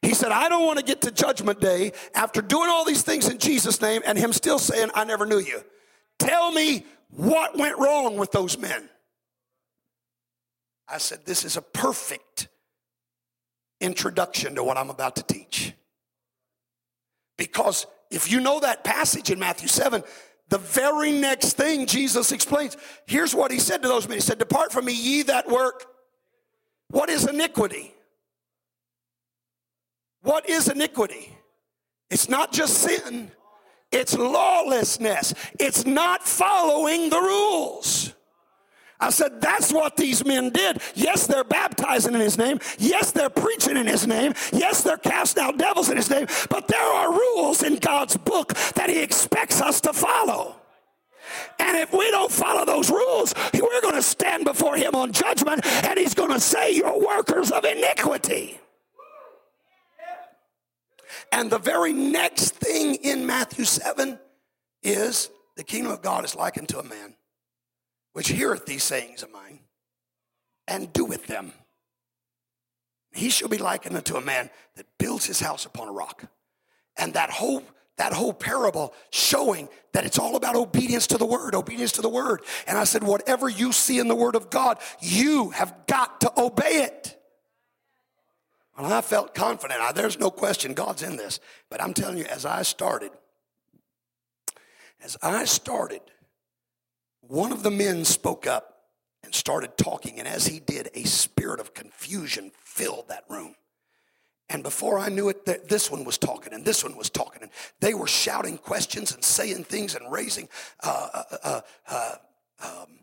He 0.00 0.14
said, 0.14 0.30
I 0.30 0.48
don't 0.48 0.64
want 0.64 0.78
to 0.78 0.84
get 0.84 1.00
to 1.02 1.10
judgment 1.10 1.60
day 1.60 1.92
after 2.14 2.40
doing 2.40 2.68
all 2.70 2.84
these 2.84 3.02
things 3.02 3.28
in 3.28 3.38
Jesus' 3.38 3.80
name 3.80 4.02
and 4.06 4.16
him 4.16 4.32
still 4.32 4.60
saying, 4.60 4.90
I 4.94 5.02
never 5.04 5.26
knew 5.26 5.40
you. 5.40 5.64
Tell 6.20 6.52
me 6.52 6.86
what 7.10 7.58
went 7.58 7.78
wrong 7.78 8.16
with 8.16 8.30
those 8.30 8.56
men. 8.56 8.88
I 10.88 10.98
said, 10.98 11.24
This 11.24 11.44
is 11.44 11.56
a 11.56 11.62
perfect 11.62 12.48
introduction 13.80 14.54
to 14.54 14.64
what 14.64 14.76
I'm 14.76 14.90
about 14.90 15.16
to 15.16 15.22
teach. 15.22 15.72
Because 17.36 17.86
if 18.10 18.30
you 18.30 18.40
know 18.40 18.60
that 18.60 18.84
passage 18.84 19.30
in 19.30 19.38
Matthew 19.38 19.68
7, 19.68 20.02
the 20.48 20.58
very 20.58 21.12
next 21.12 21.54
thing 21.54 21.86
Jesus 21.86 22.32
explains, 22.32 22.76
here's 23.06 23.34
what 23.34 23.50
he 23.50 23.58
said 23.58 23.82
to 23.82 23.88
those 23.88 24.08
men. 24.08 24.16
He 24.16 24.22
said, 24.22 24.38
Depart 24.38 24.72
from 24.72 24.84
me, 24.84 24.92
ye 24.92 25.22
that 25.22 25.48
work. 25.48 25.86
What 26.88 27.10
is 27.10 27.26
iniquity? 27.26 27.92
What 30.22 30.48
is 30.48 30.68
iniquity? 30.68 31.36
It's 32.10 32.28
not 32.28 32.52
just 32.52 32.78
sin, 32.78 33.32
it's 33.92 34.16
lawlessness. 34.16 35.34
It's 35.58 35.86
not 35.86 36.26
following 36.26 37.10
the 37.10 37.20
rules. 37.20 38.12
I 38.98 39.10
said, 39.10 39.40
that's 39.40 39.72
what 39.72 39.96
these 39.96 40.24
men 40.24 40.50
did. 40.50 40.80
Yes, 40.94 41.26
they're 41.26 41.44
baptizing 41.44 42.14
in 42.14 42.20
his 42.20 42.38
name. 42.38 42.60
Yes, 42.78 43.10
they're 43.10 43.30
preaching 43.30 43.76
in 43.76 43.86
his 43.86 44.06
name. 44.06 44.32
Yes, 44.52 44.82
they're 44.82 44.96
casting 44.96 45.42
out 45.42 45.58
devils 45.58 45.90
in 45.90 45.96
his 45.96 46.08
name. 46.08 46.26
But 46.48 46.68
there 46.68 46.80
are 46.80 47.12
rules 47.12 47.62
in 47.62 47.76
God's 47.76 48.16
book 48.16 48.54
that 48.74 48.88
he 48.88 49.02
expects 49.02 49.60
us 49.60 49.80
to 49.82 49.92
follow. 49.92 50.56
And 51.58 51.76
if 51.76 51.92
we 51.92 52.10
don't 52.10 52.32
follow 52.32 52.64
those 52.64 52.90
rules, 52.90 53.34
we're 53.52 53.80
going 53.82 53.94
to 53.94 54.02
stand 54.02 54.44
before 54.44 54.76
him 54.76 54.94
on 54.94 55.12
judgment 55.12 55.66
and 55.84 55.98
he's 55.98 56.14
going 56.14 56.30
to 56.30 56.40
say, 56.40 56.72
You're 56.72 56.98
workers 57.04 57.50
of 57.50 57.64
iniquity. 57.64 58.60
And 61.32 61.50
the 61.50 61.58
very 61.58 61.92
next 61.92 62.54
thing 62.54 62.94
in 62.96 63.26
Matthew 63.26 63.64
7 63.64 64.18
is 64.82 65.28
the 65.56 65.64
kingdom 65.64 65.92
of 65.92 66.00
God 66.00 66.24
is 66.24 66.34
likened 66.36 66.68
to 66.70 66.78
a 66.78 66.84
man 66.84 67.14
which 68.16 68.28
heareth 68.28 68.64
these 68.64 68.82
sayings 68.82 69.22
of 69.22 69.30
mine 69.30 69.58
and 70.66 70.90
doeth 70.90 71.26
them. 71.26 71.52
He 73.12 73.28
shall 73.28 73.50
be 73.50 73.58
likened 73.58 73.94
unto 73.94 74.16
a 74.16 74.22
man 74.22 74.48
that 74.76 74.86
builds 74.98 75.26
his 75.26 75.38
house 75.38 75.66
upon 75.66 75.88
a 75.88 75.92
rock. 75.92 76.24
And 76.96 77.12
that 77.12 77.28
whole 77.28 77.62
that 77.98 78.14
whole 78.14 78.32
parable 78.32 78.94
showing 79.10 79.68
that 79.92 80.06
it's 80.06 80.18
all 80.18 80.34
about 80.34 80.56
obedience 80.56 81.06
to 81.08 81.18
the 81.18 81.26
word, 81.26 81.54
obedience 81.54 81.92
to 81.92 82.00
the 82.00 82.08
word. 82.08 82.40
And 82.66 82.78
I 82.78 82.84
said, 82.84 83.04
whatever 83.04 83.50
you 83.50 83.70
see 83.70 83.98
in 83.98 84.08
the 84.08 84.14
word 84.14 84.34
of 84.34 84.48
God, 84.48 84.78
you 84.98 85.50
have 85.50 85.74
got 85.86 86.22
to 86.22 86.32
obey 86.40 86.84
it. 86.84 87.20
Well, 88.78 88.90
I 88.90 89.02
felt 89.02 89.34
confident. 89.34 89.78
I, 89.78 89.92
there's 89.92 90.18
no 90.18 90.30
question 90.30 90.72
God's 90.72 91.02
in 91.02 91.18
this. 91.18 91.38
But 91.68 91.82
I'm 91.82 91.92
telling 91.92 92.16
you, 92.16 92.24
as 92.24 92.46
I 92.46 92.62
started, 92.62 93.10
as 95.02 95.18
I 95.22 95.44
started, 95.44 96.00
one 97.28 97.52
of 97.52 97.62
the 97.62 97.70
men 97.70 98.04
spoke 98.04 98.46
up 98.46 98.76
and 99.22 99.34
started 99.34 99.76
talking. 99.76 100.18
And 100.18 100.28
as 100.28 100.46
he 100.46 100.60
did, 100.60 100.90
a 100.94 101.04
spirit 101.04 101.60
of 101.60 101.74
confusion 101.74 102.52
filled 102.64 103.08
that 103.08 103.24
room. 103.28 103.54
And 104.48 104.62
before 104.62 104.98
I 104.98 105.08
knew 105.08 105.28
it, 105.28 105.44
this 105.68 105.90
one 105.90 106.04
was 106.04 106.18
talking 106.18 106.52
and 106.52 106.64
this 106.64 106.84
one 106.84 106.96
was 106.96 107.10
talking. 107.10 107.42
And 107.42 107.50
they 107.80 107.94
were 107.94 108.06
shouting 108.06 108.58
questions 108.58 109.12
and 109.12 109.24
saying 109.24 109.64
things 109.64 109.96
and 109.96 110.10
raising, 110.10 110.48
uh, 110.84 111.08
uh, 111.12 111.36
uh, 111.42 111.60
uh 111.88 112.14
um, 112.62 112.98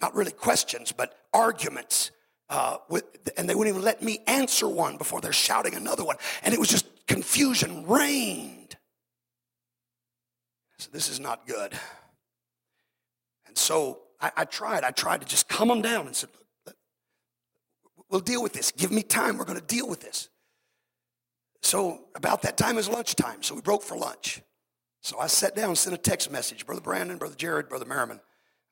not 0.00 0.14
really 0.14 0.32
questions, 0.32 0.92
but 0.92 1.14
arguments. 1.32 2.10
Uh, 2.50 2.76
with, 2.90 3.04
and 3.38 3.48
they 3.48 3.54
wouldn't 3.54 3.74
even 3.74 3.84
let 3.84 4.02
me 4.02 4.18
answer 4.26 4.68
one 4.68 4.98
before 4.98 5.22
they're 5.22 5.32
shouting 5.32 5.74
another 5.74 6.04
one. 6.04 6.16
And 6.42 6.52
it 6.52 6.60
was 6.60 6.68
just 6.68 6.86
confusion 7.06 7.86
reigned. 7.86 8.76
So 10.76 10.90
this 10.92 11.08
is 11.08 11.18
not 11.18 11.46
good. 11.46 11.72
And 13.52 13.58
so 13.58 14.00
I, 14.18 14.32
I 14.34 14.44
tried. 14.46 14.82
I 14.82 14.92
tried 14.92 15.20
to 15.20 15.26
just 15.26 15.46
calm 15.46 15.68
them 15.68 15.82
down 15.82 16.06
and 16.06 16.16
said, 16.16 16.30
we'll 18.08 18.22
deal 18.22 18.42
with 18.42 18.54
this. 18.54 18.70
Give 18.70 18.90
me 18.90 19.02
time. 19.02 19.36
We're 19.36 19.44
going 19.44 19.60
to 19.60 19.66
deal 19.66 19.86
with 19.86 20.00
this. 20.00 20.30
So 21.60 22.06
about 22.14 22.40
that 22.42 22.56
time 22.56 22.78
is 22.78 22.88
lunchtime. 22.88 23.42
So 23.42 23.54
we 23.54 23.60
broke 23.60 23.82
for 23.82 23.94
lunch. 23.94 24.40
So 25.02 25.18
I 25.18 25.26
sat 25.26 25.54
down 25.54 25.76
sent 25.76 25.92
a 25.94 25.98
text 25.98 26.30
message. 26.30 26.64
Brother 26.64 26.80
Brandon, 26.80 27.18
Brother 27.18 27.34
Jared, 27.34 27.68
Brother 27.68 27.84
Merriman. 27.84 28.20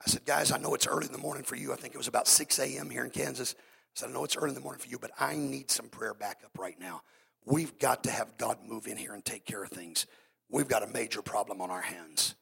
I 0.00 0.08
said, 0.08 0.24
guys, 0.24 0.50
I 0.50 0.56
know 0.56 0.74
it's 0.74 0.86
early 0.86 1.04
in 1.04 1.12
the 1.12 1.18
morning 1.18 1.44
for 1.44 1.56
you. 1.56 1.74
I 1.74 1.76
think 1.76 1.92
it 1.92 1.98
was 1.98 2.08
about 2.08 2.26
6 2.26 2.58
a.m. 2.58 2.88
here 2.88 3.04
in 3.04 3.10
Kansas. 3.10 3.54
I 3.58 3.64
said, 3.96 4.08
I 4.08 4.12
know 4.12 4.24
it's 4.24 4.38
early 4.38 4.48
in 4.48 4.54
the 4.54 4.62
morning 4.62 4.80
for 4.80 4.88
you, 4.88 4.98
but 4.98 5.10
I 5.20 5.36
need 5.36 5.70
some 5.70 5.90
prayer 5.90 6.14
backup 6.14 6.58
right 6.58 6.80
now. 6.80 7.02
We've 7.44 7.78
got 7.78 8.04
to 8.04 8.10
have 8.10 8.38
God 8.38 8.56
move 8.66 8.86
in 8.86 8.96
here 8.96 9.12
and 9.12 9.22
take 9.22 9.44
care 9.44 9.62
of 9.62 9.68
things. 9.68 10.06
We've 10.48 10.68
got 10.68 10.82
a 10.82 10.86
major 10.86 11.20
problem 11.20 11.60
on 11.60 11.70
our 11.70 11.82
hands. 11.82 12.34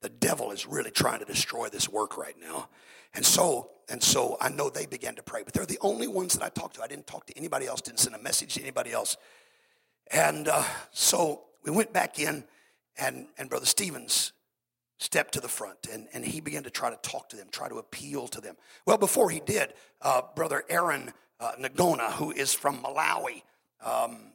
The 0.00 0.08
devil 0.08 0.50
is 0.50 0.66
really 0.66 0.90
trying 0.90 1.18
to 1.20 1.24
destroy 1.24 1.68
this 1.68 1.88
work 1.88 2.16
right 2.16 2.36
now. 2.40 2.68
And 3.14 3.24
so, 3.24 3.70
and 3.88 4.02
so 4.02 4.36
I 4.40 4.48
know 4.48 4.70
they 4.70 4.86
began 4.86 5.16
to 5.16 5.22
pray, 5.22 5.42
but 5.42 5.52
they're 5.52 5.66
the 5.66 5.78
only 5.80 6.06
ones 6.06 6.34
that 6.34 6.44
I 6.44 6.48
talked 6.48 6.76
to. 6.76 6.82
I 6.82 6.86
didn't 6.86 7.06
talk 7.06 7.26
to 7.26 7.36
anybody 7.36 7.66
else, 7.66 7.80
didn't 7.80 8.00
send 8.00 8.14
a 8.14 8.22
message 8.22 8.54
to 8.54 8.62
anybody 8.62 8.92
else. 8.92 9.16
And 10.10 10.48
uh, 10.48 10.64
so 10.92 11.42
we 11.64 11.70
went 11.70 11.92
back 11.92 12.18
in, 12.18 12.44
and, 12.98 13.26
and 13.36 13.48
Brother 13.50 13.66
Stevens 13.66 14.32
stepped 14.98 15.32
to 15.32 15.40
the 15.40 15.48
front 15.48 15.88
and, 15.90 16.08
and 16.12 16.24
he 16.24 16.40
began 16.40 16.62
to 16.62 16.70
try 16.70 16.90
to 16.90 16.96
talk 16.96 17.28
to 17.30 17.36
them, 17.36 17.48
try 17.50 17.68
to 17.68 17.76
appeal 17.76 18.28
to 18.28 18.40
them. 18.40 18.54
Well, 18.86 18.98
before 18.98 19.30
he 19.30 19.40
did, 19.40 19.72
uh, 20.02 20.22
Brother 20.36 20.62
Aaron 20.68 21.12
uh, 21.40 21.52
Nagona, 21.58 22.12
who 22.12 22.30
is 22.30 22.52
from 22.52 22.82
Malawi, 22.82 23.42
um, 23.84 24.32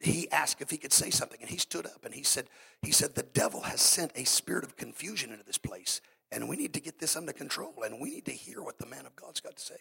he 0.00 0.30
asked 0.30 0.60
if 0.60 0.70
he 0.70 0.76
could 0.76 0.92
say 0.92 1.10
something 1.10 1.38
and 1.40 1.50
he 1.50 1.56
stood 1.56 1.86
up 1.86 2.04
and 2.04 2.14
he 2.14 2.22
said, 2.22 2.46
he 2.82 2.92
said, 2.92 3.14
the 3.14 3.22
devil 3.22 3.62
has 3.62 3.80
sent 3.80 4.12
a 4.14 4.24
spirit 4.24 4.64
of 4.64 4.76
confusion 4.76 5.30
into 5.32 5.44
this 5.44 5.58
place 5.58 6.00
and 6.30 6.48
we 6.48 6.56
need 6.56 6.74
to 6.74 6.80
get 6.80 6.98
this 6.98 7.16
under 7.16 7.32
control 7.32 7.74
and 7.84 8.00
we 8.00 8.10
need 8.10 8.26
to 8.26 8.32
hear 8.32 8.62
what 8.62 8.78
the 8.78 8.86
man 8.86 9.06
of 9.06 9.16
God's 9.16 9.40
got 9.40 9.56
to 9.56 9.62
say. 9.62 9.76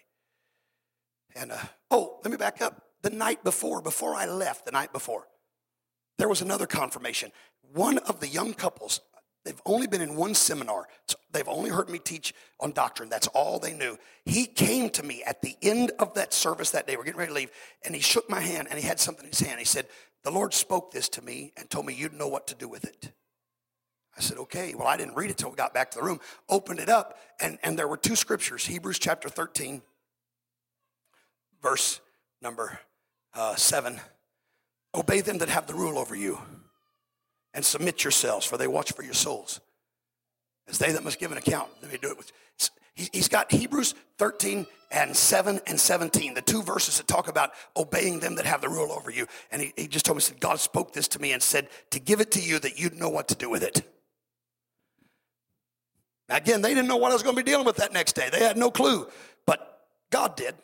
And, 1.36 1.52
uh, 1.52 1.58
oh, 1.92 2.20
let 2.24 2.32
me 2.32 2.38
back 2.38 2.62
up 2.62 2.82
the 3.02 3.10
night 3.10 3.44
before, 3.44 3.82
before 3.82 4.16
I 4.16 4.26
left, 4.26 4.66
the 4.66 4.72
night 4.72 4.94
before, 4.94 5.28
there 6.18 6.30
was 6.30 6.42
another 6.42 6.66
confirmation. 6.66 7.32
One 7.74 7.98
of 8.00 8.22
the 8.22 8.28
young 8.28 8.54
couples, 8.54 9.02
they've 9.46 9.62
only 9.66 9.88
been 9.88 10.02
in 10.02 10.16
one 10.16 10.34
seminar. 10.34 10.88
They've 11.32 11.48
only 11.48 11.70
heard 11.70 11.90
me 11.90 12.00
teach 12.00 12.34
on 12.60 12.72
doctrine. 12.72 13.10
That's 13.10 13.28
all 13.28 13.60
they 13.60 13.74
knew. 13.74 13.98
He 14.26 14.46
came 14.46 14.90
to 14.92 15.04
me 15.04 15.24
at 15.24 15.42
the 15.42 15.56
end 15.62 15.92
of 16.00 16.14
that 16.16 16.34
service 16.34 16.72
that 16.72 16.88
day. 16.88 16.98
We're 16.98 17.04
getting 17.04 17.20
ready 17.20 17.30
to 17.30 17.36
leave. 17.36 17.52
And 17.86 17.96
he 17.96 18.02
shook 18.02 18.30
my 18.30 18.42
hand 18.42 18.68
and 18.70 18.80
he 18.80 18.86
had 18.86 19.00
something 19.00 19.24
in 19.24 19.32
his 19.32 19.40
hand. 19.40 19.60
He 19.60 19.66
said, 19.66 19.88
The 20.24 20.32
Lord 20.32 20.54
spoke 20.54 20.92
this 20.92 21.08
to 21.10 21.22
me 21.22 21.54
and 21.56 21.70
told 21.70 21.86
me 21.86 21.94
you'd 21.94 22.14
know 22.14 22.28
what 22.28 22.48
to 22.48 22.56
do 22.56 22.68
with 22.68 22.84
it. 22.84 23.12
I 24.18 24.22
said, 24.22 24.38
okay. 24.38 24.74
Well, 24.76 24.88
I 24.88 24.98
didn't 24.98 25.16
read 25.16 25.30
it 25.30 25.38
till 25.38 25.50
we 25.50 25.56
got 25.56 25.74
back 25.74 25.92
to 25.92 26.00
the 26.00 26.06
room. 26.06 26.20
Opened 26.48 26.80
it 26.80 26.90
up, 26.90 27.18
and, 27.42 27.60
and 27.64 27.78
there 27.78 27.88
were 27.88 27.98
two 27.98 28.16
scriptures 28.16 28.66
Hebrews 28.66 29.00
chapter 29.00 29.30
13, 29.30 29.82
verse 31.62 32.00
number 32.42 32.80
uh, 33.34 33.56
7 33.56 34.00
Obey 34.94 35.20
them 35.20 35.40
that 35.40 35.50
have 35.50 35.68
the 35.68 35.74
rule 35.74 35.98
over 35.98 36.16
you, 36.16 36.40
and 37.56 37.66
submit 37.66 38.04
yourselves, 38.04 38.46
for 38.46 38.58
they 38.58 38.68
watch 38.68 38.92
for 38.92 39.04
your 39.04 39.14
souls. 39.14 39.62
As 40.68 40.78
they 40.78 40.92
that 40.92 41.04
must 41.04 41.20
give 41.20 41.32
an 41.32 41.38
account. 41.38 41.70
Let 41.82 41.92
me 41.92 41.98
do 41.98 42.10
it 42.10 42.18
with. 42.18 42.32
He's 42.96 43.28
got 43.28 43.52
Hebrews 43.52 43.94
13 44.20 44.66
and 44.90 45.16
7 45.16 45.60
and 45.68 45.78
17, 45.78 46.34
the 46.34 46.42
two 46.42 46.64
verses 46.64 46.98
that 46.98 47.08
talk 47.08 47.28
about 47.28 47.52
obeying 47.76 48.22
them 48.22 48.36
that 48.36 48.46
have 48.46 48.62
the 48.62 48.70
rule 48.70 48.92
over 48.92 49.12
you. 49.12 49.28
And 49.52 49.62
he, 49.62 49.74
he 49.76 49.88
just 49.88 50.06
told 50.06 50.16
me, 50.16 50.22
said, 50.22 50.40
God 50.40 50.60
spoke 50.60 50.94
this 50.94 51.10
to 51.10 51.20
me 51.22 51.34
and 51.34 51.44
said 51.44 51.68
to 51.92 52.00
give 52.00 52.22
it 52.22 52.32
to 52.32 52.40
you 52.40 52.58
that 52.60 52.80
you'd 52.80 52.96
know 52.96 53.10
what 53.10 53.28
to 53.28 53.36
do 53.36 53.50
with 53.50 53.64
it. 53.64 53.82
Again, 56.30 56.62
they 56.62 56.74
didn't 56.74 56.88
know 56.88 56.96
what 56.96 57.12
I 57.12 57.16
was 57.16 57.24
going 57.24 57.36
to 57.36 57.44
be 57.44 57.50
dealing 57.50 57.66
with 57.66 57.76
that 57.78 57.92
next 57.92 58.14
day. 58.14 58.30
They 58.32 58.40
had 58.40 58.58
no 58.58 58.72
clue, 58.72 59.08
but 59.46 59.88
God 60.10 60.38
did. 60.38 60.56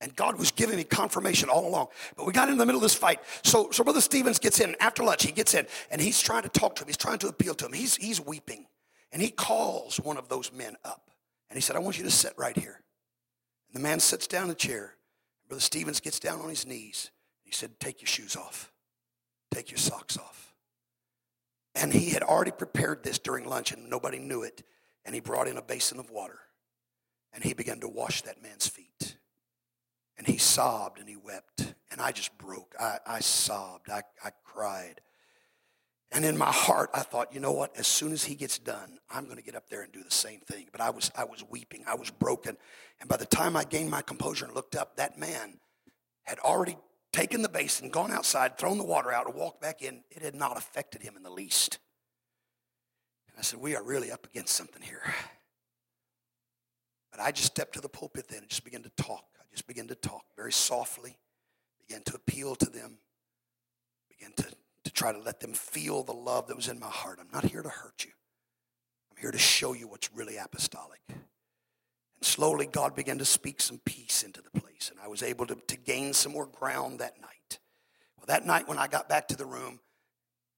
And 0.00 0.14
God 0.14 0.38
was 0.38 0.50
giving 0.50 0.76
me 0.76 0.84
confirmation 0.84 1.48
all 1.48 1.66
along. 1.66 1.88
But 2.16 2.26
we 2.26 2.32
got 2.32 2.50
in 2.50 2.58
the 2.58 2.66
middle 2.66 2.78
of 2.78 2.82
this 2.82 2.94
fight. 2.94 3.20
So, 3.42 3.70
so 3.70 3.82
Brother 3.82 4.02
Stevens 4.02 4.38
gets 4.38 4.60
in. 4.60 4.76
After 4.78 5.02
lunch, 5.02 5.22
he 5.22 5.32
gets 5.32 5.54
in 5.54 5.66
and 5.90 6.00
he's 6.00 6.20
trying 6.20 6.42
to 6.42 6.50
talk 6.50 6.76
to 6.76 6.82
him. 6.82 6.88
He's 6.88 6.98
trying 6.98 7.18
to 7.20 7.28
appeal 7.28 7.54
to 7.54 7.66
him. 7.66 7.72
He's, 7.72 7.96
he's 7.96 8.20
weeping. 8.20 8.66
And 9.12 9.22
he 9.22 9.30
calls 9.30 9.98
one 9.98 10.18
of 10.18 10.28
those 10.28 10.52
men 10.52 10.76
up. 10.84 11.10
And 11.48 11.56
he 11.56 11.62
said, 11.62 11.76
I 11.76 11.78
want 11.78 11.96
you 11.96 12.04
to 12.04 12.10
sit 12.10 12.34
right 12.36 12.56
here. 12.56 12.82
And 13.68 13.82
the 13.82 13.88
man 13.88 14.00
sits 14.00 14.26
down 14.26 14.42
in 14.42 14.48
the 14.48 14.54
chair. 14.54 14.96
Brother 15.48 15.62
Stevens 15.62 16.00
gets 16.00 16.18
down 16.18 16.40
on 16.40 16.50
his 16.50 16.66
knees. 16.66 17.10
He 17.42 17.52
said, 17.52 17.78
Take 17.80 18.02
your 18.02 18.08
shoes 18.08 18.36
off. 18.36 18.72
Take 19.50 19.70
your 19.70 19.78
socks 19.78 20.18
off. 20.18 20.54
And 21.74 21.92
he 21.92 22.10
had 22.10 22.22
already 22.22 22.50
prepared 22.50 23.02
this 23.02 23.18
during 23.18 23.46
lunch 23.46 23.72
and 23.72 23.88
nobody 23.88 24.18
knew 24.18 24.42
it. 24.42 24.62
And 25.04 25.14
he 25.14 25.20
brought 25.20 25.46
in 25.46 25.56
a 25.56 25.62
basin 25.62 25.98
of 25.98 26.10
water. 26.10 26.40
And 27.32 27.44
he 27.44 27.54
began 27.54 27.80
to 27.80 27.88
wash 27.88 28.22
that 28.22 28.42
man's 28.42 28.66
feet. 28.66 29.15
And 30.18 30.26
he 30.26 30.38
sobbed 30.38 30.98
and 30.98 31.08
he 31.08 31.16
wept. 31.16 31.74
And 31.90 32.00
I 32.00 32.12
just 32.12 32.36
broke. 32.38 32.74
I, 32.80 32.98
I 33.06 33.20
sobbed. 33.20 33.90
I, 33.90 34.02
I 34.24 34.30
cried. 34.44 35.00
And 36.12 36.24
in 36.24 36.38
my 36.38 36.50
heart, 36.52 36.90
I 36.94 37.00
thought, 37.00 37.34
you 37.34 37.40
know 37.40 37.52
what? 37.52 37.76
As 37.76 37.86
soon 37.86 38.12
as 38.12 38.24
he 38.24 38.34
gets 38.34 38.58
done, 38.58 38.98
I'm 39.10 39.24
going 39.24 39.36
to 39.36 39.42
get 39.42 39.56
up 39.56 39.68
there 39.68 39.82
and 39.82 39.92
do 39.92 40.02
the 40.02 40.10
same 40.10 40.40
thing. 40.40 40.66
But 40.72 40.80
I 40.80 40.90
was, 40.90 41.10
I 41.16 41.24
was 41.24 41.44
weeping. 41.50 41.84
I 41.86 41.96
was 41.96 42.10
broken. 42.10 42.56
And 43.00 43.08
by 43.08 43.16
the 43.16 43.26
time 43.26 43.56
I 43.56 43.64
gained 43.64 43.90
my 43.90 44.02
composure 44.02 44.46
and 44.46 44.54
looked 44.54 44.76
up, 44.76 44.96
that 44.96 45.18
man 45.18 45.58
had 46.24 46.38
already 46.38 46.76
taken 47.12 47.42
the 47.42 47.48
basin, 47.48 47.90
gone 47.90 48.12
outside, 48.12 48.56
thrown 48.56 48.78
the 48.78 48.84
water 48.84 49.12
out, 49.12 49.26
and 49.26 49.34
walked 49.34 49.60
back 49.60 49.82
in. 49.82 50.02
It 50.10 50.22
had 50.22 50.34
not 50.34 50.56
affected 50.56 51.02
him 51.02 51.16
in 51.16 51.22
the 51.22 51.30
least. 51.30 51.78
And 53.28 53.38
I 53.38 53.42
said, 53.42 53.60
we 53.60 53.74
are 53.76 53.82
really 53.82 54.10
up 54.10 54.26
against 54.26 54.54
something 54.54 54.82
here. 54.82 55.02
But 57.10 57.20
I 57.20 57.32
just 57.32 57.48
stepped 57.48 57.74
to 57.74 57.80
the 57.80 57.88
pulpit 57.88 58.28
then 58.28 58.40
and 58.40 58.48
just 58.48 58.64
began 58.64 58.82
to 58.82 58.90
talk 58.90 59.24
just 59.56 59.66
began 59.66 59.88
to 59.88 59.94
talk 59.94 60.24
very 60.36 60.52
softly, 60.52 61.16
began 61.88 62.02
to 62.02 62.14
appeal 62.14 62.54
to 62.54 62.66
them, 62.66 62.98
began 64.10 64.32
to, 64.36 64.44
to 64.84 64.90
try 64.92 65.12
to 65.12 65.18
let 65.18 65.40
them 65.40 65.54
feel 65.54 66.02
the 66.02 66.12
love 66.12 66.46
that 66.46 66.56
was 66.56 66.68
in 66.68 66.78
my 66.78 66.86
heart. 66.86 67.18
I'm 67.18 67.30
not 67.32 67.46
here 67.46 67.62
to 67.62 67.68
hurt 67.68 68.04
you, 68.04 68.12
I'm 69.10 69.20
here 69.20 69.32
to 69.32 69.38
show 69.38 69.72
you 69.72 69.88
what's 69.88 70.12
really 70.14 70.36
apostolic. 70.36 71.00
And 71.08 71.24
slowly, 72.20 72.66
God 72.66 72.94
began 72.94 73.16
to 73.18 73.24
speak 73.24 73.62
some 73.62 73.80
peace 73.84 74.22
into 74.22 74.42
the 74.42 74.60
place, 74.60 74.90
and 74.90 75.00
I 75.02 75.08
was 75.08 75.22
able 75.22 75.46
to, 75.46 75.54
to 75.54 75.76
gain 75.76 76.12
some 76.12 76.32
more 76.32 76.46
ground 76.46 76.98
that 76.98 77.18
night. 77.20 77.58
Well, 78.18 78.26
that 78.26 78.44
night 78.44 78.68
when 78.68 78.78
I 78.78 78.88
got 78.88 79.08
back 79.08 79.26
to 79.28 79.36
the 79.36 79.46
room, 79.46 79.80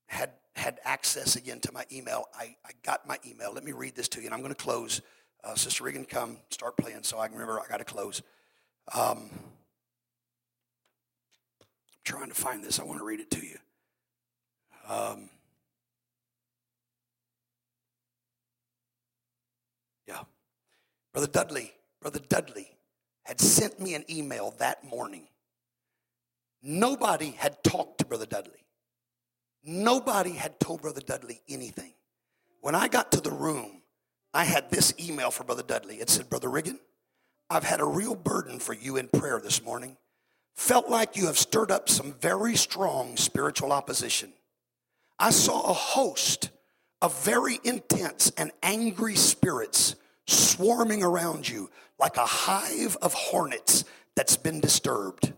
had 0.06 0.32
had 0.56 0.80
access 0.84 1.36
again 1.36 1.60
to 1.60 1.70
my 1.70 1.84
email. 1.92 2.24
I, 2.34 2.56
I 2.64 2.70
got 2.82 3.06
my 3.06 3.16
email. 3.24 3.52
Let 3.54 3.62
me 3.62 3.70
read 3.70 3.94
this 3.94 4.08
to 4.08 4.20
you, 4.20 4.26
and 4.26 4.34
I'm 4.34 4.40
going 4.40 4.52
to 4.52 4.60
close. 4.60 5.02
Uh, 5.44 5.54
Sister 5.54 5.84
Regan, 5.84 6.04
come 6.04 6.38
start 6.50 6.76
playing 6.76 7.04
so 7.04 7.20
I 7.20 7.28
can 7.28 7.36
remember 7.36 7.60
I 7.60 7.68
got 7.68 7.76
to 7.76 7.84
close. 7.84 8.22
Um, 8.94 9.30
I'm 11.60 11.66
trying 12.04 12.28
to 12.28 12.34
find 12.34 12.64
this. 12.64 12.80
I 12.80 12.84
want 12.84 12.98
to 12.98 13.04
read 13.04 13.20
it 13.20 13.30
to 13.32 13.44
you. 13.44 13.56
Um, 14.88 15.28
yeah. 20.06 20.20
Brother 21.12 21.28
Dudley, 21.28 21.72
Brother 22.00 22.20
Dudley 22.28 22.68
had 23.24 23.40
sent 23.40 23.78
me 23.78 23.94
an 23.94 24.04
email 24.08 24.54
that 24.58 24.84
morning. 24.84 25.28
Nobody 26.62 27.30
had 27.32 27.62
talked 27.62 27.98
to 27.98 28.06
Brother 28.06 28.26
Dudley. 28.26 28.64
Nobody 29.62 30.32
had 30.32 30.58
told 30.58 30.82
Brother 30.82 31.02
Dudley 31.02 31.42
anything. 31.48 31.92
When 32.60 32.74
I 32.74 32.88
got 32.88 33.12
to 33.12 33.20
the 33.20 33.30
room, 33.30 33.82
I 34.32 34.44
had 34.44 34.70
this 34.70 34.94
email 34.98 35.30
for 35.30 35.44
Brother 35.44 35.62
Dudley. 35.62 35.96
It 35.96 36.08
said, 36.08 36.30
Brother 36.30 36.48
Riggin, 36.48 36.78
I've 37.50 37.64
had 37.64 37.80
a 37.80 37.84
real 37.84 38.14
burden 38.14 38.58
for 38.58 38.74
you 38.74 38.96
in 38.96 39.08
prayer 39.08 39.40
this 39.40 39.62
morning. 39.62 39.96
Felt 40.54 40.88
like 40.88 41.16
you 41.16 41.26
have 41.26 41.38
stirred 41.38 41.70
up 41.70 41.88
some 41.88 42.14
very 42.20 42.56
strong 42.56 43.16
spiritual 43.16 43.72
opposition. 43.72 44.32
I 45.18 45.30
saw 45.30 45.70
a 45.70 45.72
host 45.72 46.50
of 47.00 47.24
very 47.24 47.58
intense 47.64 48.30
and 48.36 48.50
angry 48.62 49.14
spirits 49.14 49.94
swarming 50.26 51.02
around 51.02 51.48
you 51.48 51.70
like 51.98 52.16
a 52.16 52.26
hive 52.26 52.96
of 53.00 53.14
hornets 53.14 53.84
that's 54.14 54.36
been 54.36 54.60
disturbed. 54.60 55.32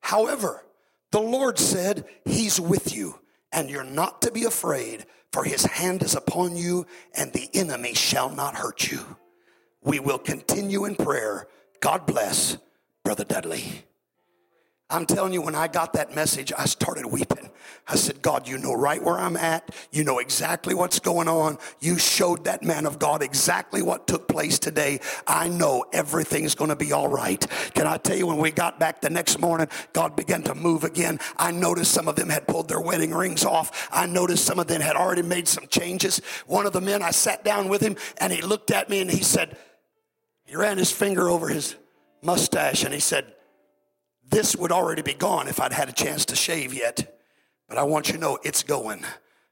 However, 0.00 0.64
the 1.10 1.20
Lord 1.20 1.58
said, 1.58 2.04
He's 2.24 2.60
with 2.60 2.94
you, 2.94 3.18
and 3.52 3.70
you're 3.70 3.84
not 3.84 4.22
to 4.22 4.30
be 4.30 4.44
afraid, 4.44 5.06
for 5.32 5.44
His 5.44 5.64
hand 5.64 6.02
is 6.02 6.14
upon 6.14 6.56
you, 6.56 6.86
and 7.14 7.32
the 7.32 7.48
enemy 7.54 7.94
shall 7.94 8.30
not 8.30 8.56
hurt 8.56 8.90
you. 8.90 9.16
We 9.86 10.00
will 10.00 10.18
continue 10.18 10.84
in 10.84 10.96
prayer. 10.96 11.46
God 11.78 12.06
bless, 12.06 12.58
Brother 13.04 13.22
Dudley. 13.24 13.84
I'm 14.90 15.06
telling 15.06 15.32
you, 15.32 15.42
when 15.42 15.54
I 15.54 15.66
got 15.68 15.94
that 15.94 16.14
message, 16.14 16.52
I 16.56 16.64
started 16.66 17.06
weeping. 17.06 17.50
I 17.88 17.94
said, 17.96 18.22
God, 18.22 18.46
you 18.48 18.58
know 18.58 18.72
right 18.72 19.02
where 19.02 19.18
I'm 19.18 19.36
at. 19.36 19.74
You 19.92 20.02
know 20.04 20.18
exactly 20.18 20.74
what's 20.74 20.98
going 20.98 21.26
on. 21.28 21.58
You 21.80 21.98
showed 21.98 22.44
that 22.44 22.64
man 22.64 22.86
of 22.86 22.98
God 22.98 23.22
exactly 23.22 23.82
what 23.82 24.08
took 24.08 24.26
place 24.28 24.58
today. 24.60 25.00
I 25.26 25.48
know 25.48 25.84
everything's 25.92 26.56
going 26.56 26.70
to 26.70 26.76
be 26.76 26.92
all 26.92 27.08
right. 27.08 27.44
Can 27.74 27.86
I 27.86 27.96
tell 27.96 28.16
you, 28.16 28.26
when 28.26 28.38
we 28.38 28.50
got 28.50 28.80
back 28.80 29.00
the 29.00 29.10
next 29.10 29.40
morning, 29.40 29.68
God 29.92 30.16
began 30.16 30.42
to 30.44 30.54
move 30.54 30.82
again. 30.82 31.20
I 31.36 31.52
noticed 31.52 31.92
some 31.92 32.06
of 32.06 32.16
them 32.16 32.28
had 32.28 32.46
pulled 32.48 32.68
their 32.68 32.80
wedding 32.80 33.12
rings 33.12 33.44
off. 33.44 33.88
I 33.92 34.06
noticed 34.06 34.44
some 34.44 34.58
of 34.58 34.66
them 34.68 34.80
had 34.80 34.96
already 34.96 35.22
made 35.22 35.46
some 35.46 35.66
changes. 35.68 36.20
One 36.46 36.66
of 36.66 36.72
the 36.72 36.80
men, 36.80 37.02
I 37.02 37.10
sat 37.12 37.44
down 37.44 37.68
with 37.68 37.80
him 37.80 37.96
and 38.18 38.32
he 38.32 38.42
looked 38.42 38.70
at 38.70 38.88
me 38.88 39.00
and 39.00 39.10
he 39.10 39.22
said, 39.22 39.56
he 40.46 40.56
ran 40.56 40.78
his 40.78 40.90
finger 40.90 41.28
over 41.28 41.48
his 41.48 41.76
mustache 42.22 42.84
and 42.84 42.94
he 42.94 43.00
said, 43.00 43.26
this 44.28 44.56
would 44.56 44.72
already 44.72 45.02
be 45.02 45.14
gone 45.14 45.48
if 45.48 45.60
I'd 45.60 45.72
had 45.72 45.88
a 45.88 45.92
chance 45.92 46.24
to 46.26 46.36
shave 46.36 46.72
yet. 46.72 47.20
But 47.68 47.78
I 47.78 47.82
want 47.82 48.08
you 48.08 48.14
to 48.14 48.20
know 48.20 48.38
it's 48.42 48.62
going. 48.62 49.04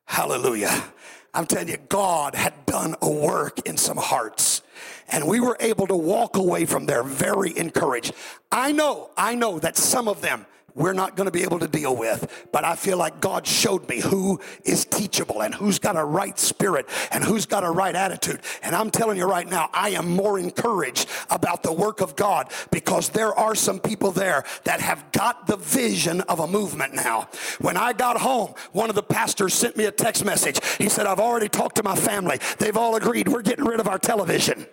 Hallelujah. 0.06 0.84
I'm 1.32 1.46
telling 1.46 1.68
you, 1.68 1.78
God 1.88 2.34
had 2.34 2.66
done 2.66 2.94
a 3.02 3.10
work 3.10 3.66
in 3.66 3.76
some 3.76 3.96
hearts. 3.96 4.62
And 5.10 5.26
we 5.26 5.40
were 5.40 5.56
able 5.60 5.86
to 5.88 5.96
walk 5.96 6.36
away 6.36 6.64
from 6.64 6.86
there 6.86 7.02
very 7.02 7.56
encouraged. 7.56 8.14
I 8.52 8.72
know, 8.72 9.10
I 9.16 9.34
know 9.34 9.58
that 9.58 9.76
some 9.76 10.08
of 10.08 10.20
them 10.20 10.46
we're 10.74 10.92
not 10.92 11.16
going 11.16 11.26
to 11.26 11.30
be 11.30 11.42
able 11.42 11.59
to 11.60 11.68
deal 11.68 11.96
with. 11.96 12.48
But 12.52 12.64
I 12.64 12.76
feel 12.76 12.98
like 12.98 13.20
God 13.20 13.46
showed 13.46 13.88
me 13.88 14.01
who 14.01 14.40
is 14.64 14.84
teachable 14.84 15.42
and 15.42 15.55
who's 15.55 15.78
got 15.78 15.96
a 15.96 16.05
right 16.05 16.38
spirit 16.38 16.86
and 17.10 17.22
who's 17.22 17.46
got 17.46 17.64
a 17.64 17.70
right 17.70 17.94
attitude. 17.94 18.40
And 18.62 18.74
I'm 18.74 18.90
telling 18.90 19.18
you 19.18 19.26
right 19.26 19.48
now, 19.48 19.70
I 19.72 19.90
am 19.90 20.09
more 20.09 20.38
encouraged 20.38 21.09
about 21.30 21.62
the 21.62 21.72
work 21.72 22.01
of 22.01 22.16
God 22.16 22.51
because 22.70 23.10
there 23.10 23.34
are 23.34 23.55
some 23.55 23.78
people 23.80 24.10
there 24.10 24.44
that 24.64 24.80
have 24.80 25.12
got 25.12 25.46
the 25.46 25.56
vision 25.56 26.20
of 26.22 26.40
a 26.40 26.46
movement 26.46 26.94
now. 26.94 27.28
When 27.60 27.76
I 27.76 27.92
got 27.92 28.20
home, 28.20 28.55
one 28.72 28.88
of 28.88 28.96
the 28.96 29.02
pastors 29.02 29.55
sent 29.55 29.76
me 29.76 29.84
a 29.84 29.92
text 29.92 30.24
message. 30.24 30.60
He 30.78 30.88
said, 30.88 31.06
I've 31.06 31.20
already 31.20 31.48
talked 31.48 31.76
to 31.76 31.82
my 31.82 31.96
family. 31.96 32.38
They've 32.59 32.76
all 32.76 32.96
agreed 32.96 33.28
we're 33.28 33.42
getting 33.42 33.64
rid 33.64 33.80
of 33.80 33.88
our 33.88 33.98
television. 33.98 34.66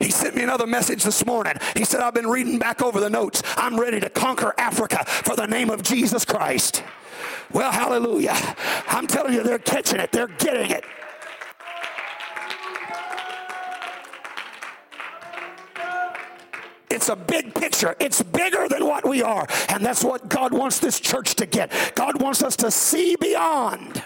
He 0.00 0.10
sent 0.10 0.34
me 0.34 0.42
another 0.42 0.66
message 0.66 1.04
this 1.04 1.26
morning. 1.26 1.54
He 1.76 1.84
said, 1.84 2.00
I've 2.00 2.14
been 2.14 2.26
reading 2.26 2.58
back 2.58 2.80
over 2.80 3.00
the 3.00 3.10
notes. 3.10 3.42
I'm 3.56 3.78
ready 3.78 4.00
to 4.00 4.08
conquer 4.08 4.54
Africa 4.56 5.04
for 5.04 5.36
the 5.36 5.46
name 5.46 5.68
of 5.68 5.82
Jesus 5.82 6.24
Christ. 6.24 6.82
Well, 7.52 7.70
hallelujah. 7.70 8.36
I'm 8.88 9.06
telling 9.06 9.34
you, 9.34 9.42
they're 9.42 9.58
catching 9.58 10.00
it, 10.00 10.10
they're 10.10 10.26
getting 10.26 10.70
it. 10.70 10.84
It's 16.90 17.08
a 17.08 17.16
big 17.16 17.54
picture. 17.54 17.94
It's 18.00 18.22
bigger 18.22 18.68
than 18.68 18.84
what 18.84 19.06
we 19.08 19.22
are. 19.22 19.46
And 19.68 19.84
that's 19.84 20.02
what 20.02 20.28
God 20.28 20.52
wants 20.52 20.80
this 20.80 20.98
church 20.98 21.34
to 21.36 21.46
get. 21.46 21.72
God 21.94 22.20
wants 22.20 22.42
us 22.42 22.56
to 22.56 22.70
see 22.70 23.16
beyond. 23.16 24.02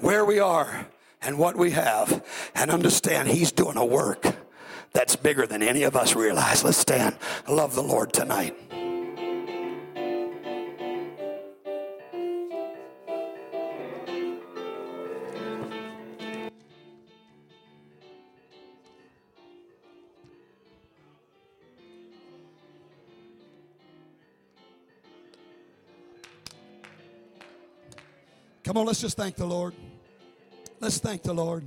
Where 0.00 0.24
we 0.24 0.38
are 0.38 0.86
and 1.24 1.38
what 1.38 1.56
we 1.56 1.70
have 1.70 2.24
and 2.54 2.70
understand 2.70 3.28
He's 3.28 3.52
doing 3.52 3.76
a 3.76 3.84
work 3.84 4.36
that's 4.92 5.16
bigger 5.16 5.46
than 5.46 5.62
any 5.62 5.82
of 5.82 5.96
us 5.96 6.14
realize. 6.14 6.62
Let's 6.62 6.78
stand. 6.78 7.16
Love 7.48 7.74
the 7.74 7.82
Lord 7.82 8.12
tonight. 8.12 8.56
Come 28.62 28.78
on, 28.78 28.86
let's 28.86 29.00
just 29.00 29.16
thank 29.16 29.36
the 29.36 29.44
Lord. 29.44 29.74
Let's 30.80 30.98
thank 30.98 31.22
the 31.22 31.32
Lord. 31.32 31.66